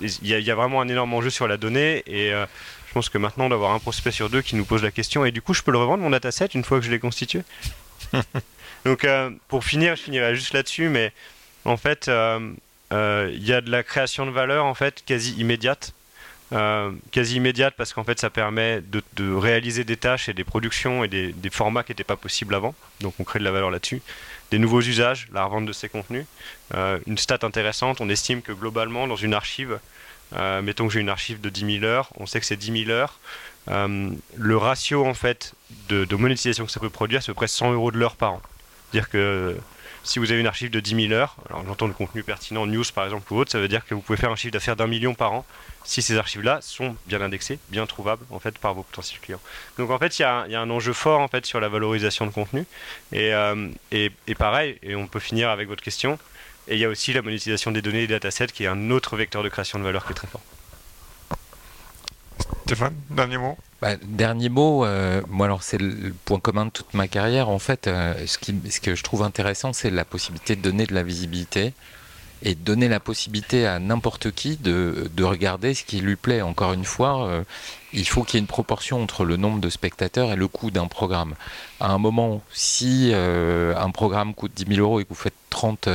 il 0.00 0.28
y, 0.28 0.34
a- 0.34 0.38
il 0.38 0.44
y 0.44 0.50
a 0.50 0.54
vraiment 0.54 0.80
un 0.82 0.88
énorme 0.88 1.14
enjeu 1.14 1.30
sur 1.30 1.48
la 1.48 1.56
donnée. 1.56 2.02
Et 2.06 2.32
euh, 2.34 2.44
je 2.88 2.92
pense 2.92 3.08
que 3.08 3.16
maintenant 3.16 3.46
on 3.46 3.48
doit 3.48 3.56
avoir 3.56 3.72
un 3.72 3.78
prospect 3.78 4.10
sur 4.10 4.28
deux 4.28 4.42
qui 4.42 4.56
nous 4.56 4.64
pose 4.66 4.82
la 4.82 4.90
question. 4.90 5.24
Et 5.24 5.30
du 5.32 5.40
coup 5.40 5.54
je 5.54 5.62
peux 5.62 5.72
le 5.72 5.78
revendre 5.78 6.02
mon 6.02 6.10
dataset 6.10 6.46
une 6.54 6.64
fois 6.64 6.78
que 6.80 6.84
je 6.84 6.90
l'ai 6.90 6.98
constitué? 6.98 7.42
Donc 8.84 9.06
pour 9.48 9.64
finir 9.64 9.96
je 9.96 10.02
finirai 10.02 10.34
juste 10.34 10.52
là-dessus. 10.52 10.88
Mais 10.90 11.12
en 11.64 11.76
fait 11.78 12.10
il 12.10 13.44
y 13.46 13.52
a 13.52 13.60
de 13.62 13.70
la 13.70 13.82
création 13.82 14.26
de 14.26 14.30
valeur 14.30 14.64
en 14.66 14.74
fait 14.74 15.02
quasi 15.06 15.32
immédiate 15.38 15.92
euh, 16.52 16.92
quasi 17.10 17.36
immédiate 17.36 17.74
parce 17.76 17.92
qu'en 17.92 18.04
fait 18.04 18.18
ça 18.18 18.30
permet 18.30 18.80
de, 18.80 19.32
réaliser 19.34 19.84
des 19.84 19.98
tâches 19.98 20.28
et 20.28 20.34
des 20.34 20.44
productions 20.44 21.04
et 21.04 21.08
des, 21.08 21.50
formats 21.50 21.82
qui 21.82 21.92
n'étaient 21.92 22.04
pas 22.04 22.16
possibles 22.16 22.54
avant. 22.54 22.74
Donc 23.00 23.14
on 23.18 23.24
crée 23.24 23.38
de 23.38 23.44
la 23.44 23.50
valeur 23.50 23.70
là-dessus. 23.70 24.00
Des 24.50 24.58
nouveaux 24.58 24.80
usages, 24.80 25.28
la 25.32 25.44
revente 25.44 25.66
de 25.66 25.72
ces 25.72 25.88
contenus. 25.88 26.24
Euh, 26.74 26.98
une 27.06 27.18
stat 27.18 27.40
intéressante, 27.42 28.00
on 28.00 28.08
estime 28.08 28.40
que 28.40 28.52
globalement 28.52 29.06
dans 29.06 29.16
une 29.16 29.34
archive, 29.34 29.78
euh, 30.36 30.62
mettons 30.62 30.86
que 30.86 30.94
j'ai 30.94 31.00
une 31.00 31.10
archive 31.10 31.40
de 31.40 31.50
10 31.50 31.80
000 31.80 31.84
heures, 31.84 32.10
on 32.16 32.26
sait 32.26 32.40
que 32.40 32.46
c'est 32.46 32.56
10 32.56 32.84
000 32.86 32.90
heures. 32.90 33.18
Le 33.66 34.56
ratio 34.56 35.04
en 35.04 35.12
fait 35.12 35.52
de, 35.90 36.06
de 36.06 36.16
monétisation 36.16 36.64
que 36.64 36.72
ça 36.72 36.80
peut 36.80 36.88
produire, 36.88 37.22
c'est 37.22 37.30
à 37.30 37.34
peu 37.34 37.36
près 37.36 37.48
100 37.48 37.72
euros 37.72 37.90
de 37.90 37.98
l'heure 37.98 38.16
par 38.16 38.34
an. 38.34 38.42
C'est-à-dire 38.90 39.10
que 39.10 39.56
si 40.04 40.18
vous 40.18 40.30
avez 40.30 40.40
une 40.40 40.46
archive 40.46 40.70
de 40.70 40.80
10 40.80 41.08
000 41.08 41.12
heures, 41.12 41.36
alors 41.48 41.64
j'entends 41.66 41.86
le 41.86 41.92
contenu 41.92 42.22
pertinent, 42.22 42.66
news 42.66 42.84
par 42.94 43.04
exemple 43.04 43.32
ou 43.32 43.36
autre, 43.38 43.50
ça 43.52 43.58
veut 43.60 43.68
dire 43.68 43.84
que 43.86 43.94
vous 43.94 44.00
pouvez 44.00 44.16
faire 44.18 44.30
un 44.30 44.36
chiffre 44.36 44.52
d'affaires 44.52 44.76
d'un 44.76 44.86
million 44.86 45.14
par 45.14 45.32
an 45.32 45.44
si 45.84 46.02
ces 46.02 46.16
archives-là 46.18 46.60
sont 46.62 46.96
bien 47.06 47.20
indexées, 47.20 47.58
bien 47.70 47.86
trouvables 47.86 48.24
en 48.30 48.38
fait 48.38 48.58
par 48.58 48.74
vos 48.74 48.82
potentiels 48.82 49.20
clients. 49.20 49.40
Donc 49.78 49.90
en 49.90 49.98
fait, 49.98 50.18
il 50.18 50.22
y, 50.22 50.24
a 50.24 50.42
un- 50.42 50.70
enjeu 50.70 50.92
fort 50.92 51.20
en 51.20 51.28
fait 51.28 51.46
sur 51.46 51.60
la 51.60 51.68
valorisation 51.68 52.26
de 52.26 52.30
contenu. 52.30 52.66
Et, 53.12 53.32
euh, 53.32 53.68
et, 53.90 54.10
et 54.26 54.34
pareil, 54.34 54.76
et 54.82 54.94
on 54.94 55.06
peut 55.06 55.20
finir 55.20 55.48
avec 55.48 55.66
votre 55.68 55.82
question. 55.82 56.18
Et 56.68 56.74
il 56.74 56.80
y 56.80 56.84
a 56.84 56.88
aussi 56.90 57.14
la 57.14 57.22
monétisation 57.22 57.70
des 57.70 57.80
données 57.80 58.02
et 58.02 58.06
des 58.06 58.14
datasets 58.14 58.48
qui 58.48 58.64
est 58.64 58.66
un 58.66 58.90
autre 58.90 59.16
vecteur 59.16 59.42
de 59.42 59.48
création 59.48 59.78
de 59.78 59.84
valeur 59.84 60.04
qui 60.04 60.12
est 60.12 60.14
très 60.14 60.26
fort. 60.28 60.42
Stéphane, 62.66 62.94
dernier 63.10 63.38
mot? 63.38 63.56
Bah, 63.80 63.96
dernier 64.02 64.48
mot, 64.48 64.84
euh, 64.84 65.22
moi 65.28 65.46
alors 65.46 65.62
c'est 65.62 65.78
le 65.78 66.12
point 66.24 66.40
commun 66.40 66.66
de 66.66 66.70
toute 66.70 66.94
ma 66.94 67.06
carrière. 67.06 67.48
En 67.48 67.58
fait, 67.58 67.86
euh, 67.86 68.14
ce, 68.26 68.36
qui, 68.38 68.54
que 68.82 68.94
je 68.94 69.02
trouve 69.02 69.22
intéressant, 69.22 69.72
c'est 69.72 69.90
la 69.90 70.04
possibilité 70.04 70.56
de 70.56 70.62
donner 70.62 70.84
de 70.84 70.94
la 70.94 71.02
visibilité 71.02 71.72
et 72.42 72.54
donner 72.54 72.88
la 72.88 73.00
possibilité 73.00 73.66
à 73.66 73.78
n'importe 73.78 74.30
qui 74.30 74.56
de, 74.56 75.10
de, 75.14 75.24
regarder 75.24 75.74
ce 75.74 75.84
qui 75.84 76.00
lui 76.00 76.16
plaît. 76.16 76.42
Encore 76.42 76.72
une 76.72 76.84
fois, 76.84 77.26
euh, 77.26 77.42
il 77.92 78.06
faut 78.06 78.22
qu'il 78.22 78.34
y 78.34 78.38
ait 78.38 78.40
une 78.40 78.46
proportion 78.46 79.02
entre 79.02 79.24
le 79.24 79.36
nombre 79.36 79.60
de 79.60 79.70
spectateurs 79.70 80.32
et 80.32 80.36
le 80.36 80.48
coût 80.48 80.70
d'un 80.70 80.86
programme. 80.86 81.34
À 81.80 81.90
un 81.90 81.98
moment, 81.98 82.42
si 82.52 83.10
euh, 83.12 83.74
un 83.76 83.90
programme 83.90 84.34
coûte 84.34 84.52
10 84.54 84.76
000 84.76 84.80
euros 84.86 85.00
et 85.00 85.04
que 85.04 85.10
vous 85.10 85.14
faites 85.14 85.34
30, 85.50 85.88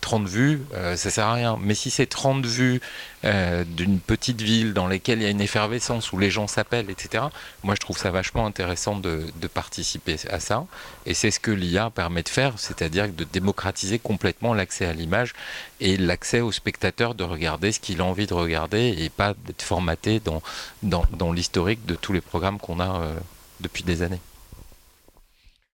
30 0.00 0.28
vues, 0.28 0.62
euh, 0.74 0.96
ça 0.96 1.10
sert 1.10 1.26
à 1.26 1.34
rien. 1.34 1.58
Mais 1.60 1.74
si 1.74 1.90
c'est 1.90 2.06
30 2.06 2.44
vues 2.44 2.80
euh, 3.24 3.64
d'une 3.64 4.00
petite 4.00 4.42
ville 4.42 4.74
dans 4.74 4.86
laquelle 4.86 5.20
il 5.20 5.22
y 5.22 5.26
a 5.26 5.30
une 5.30 5.40
effervescence, 5.40 6.12
où 6.12 6.18
les 6.18 6.30
gens 6.30 6.46
s'appellent, 6.46 6.90
etc., 6.90 7.24
moi 7.62 7.74
je 7.74 7.80
trouve 7.80 7.96
ça 7.96 8.10
vachement 8.10 8.44
intéressant 8.44 8.96
de, 8.96 9.26
de 9.40 9.46
participer 9.46 10.16
à 10.30 10.40
ça. 10.40 10.66
Et 11.06 11.14
c'est 11.14 11.30
ce 11.30 11.40
que 11.40 11.50
l'IA 11.50 11.88
permet 11.88 12.22
de 12.22 12.28
faire, 12.28 12.58
c'est-à-dire 12.58 13.08
de 13.08 13.24
démocratiser 13.24 13.98
complètement 13.98 14.52
l'accès 14.52 14.84
à 14.84 14.92
l'image 14.92 15.32
et 15.80 15.96
l'accès 15.96 16.40
au 16.40 16.52
spectateur 16.52 17.14
de 17.14 17.24
regarder 17.24 17.72
ce 17.72 17.80
qu'il 17.80 18.00
a 18.00 18.04
envie 18.04 18.26
de 18.26 18.34
regarder 18.34 18.94
et 18.98 19.08
pas 19.08 19.34
d'être 19.46 19.62
formaté 19.62 20.20
dans, 20.20 20.42
dans, 20.82 21.04
dans 21.16 21.32
l'historique 21.32 21.84
de 21.86 21.94
tous 21.94 22.12
les 22.12 22.20
programmes 22.20 22.58
qu'on 22.58 22.80
a 22.80 23.00
euh, 23.00 23.14
depuis 23.60 23.82
des 23.82 24.02
années. 24.02 24.20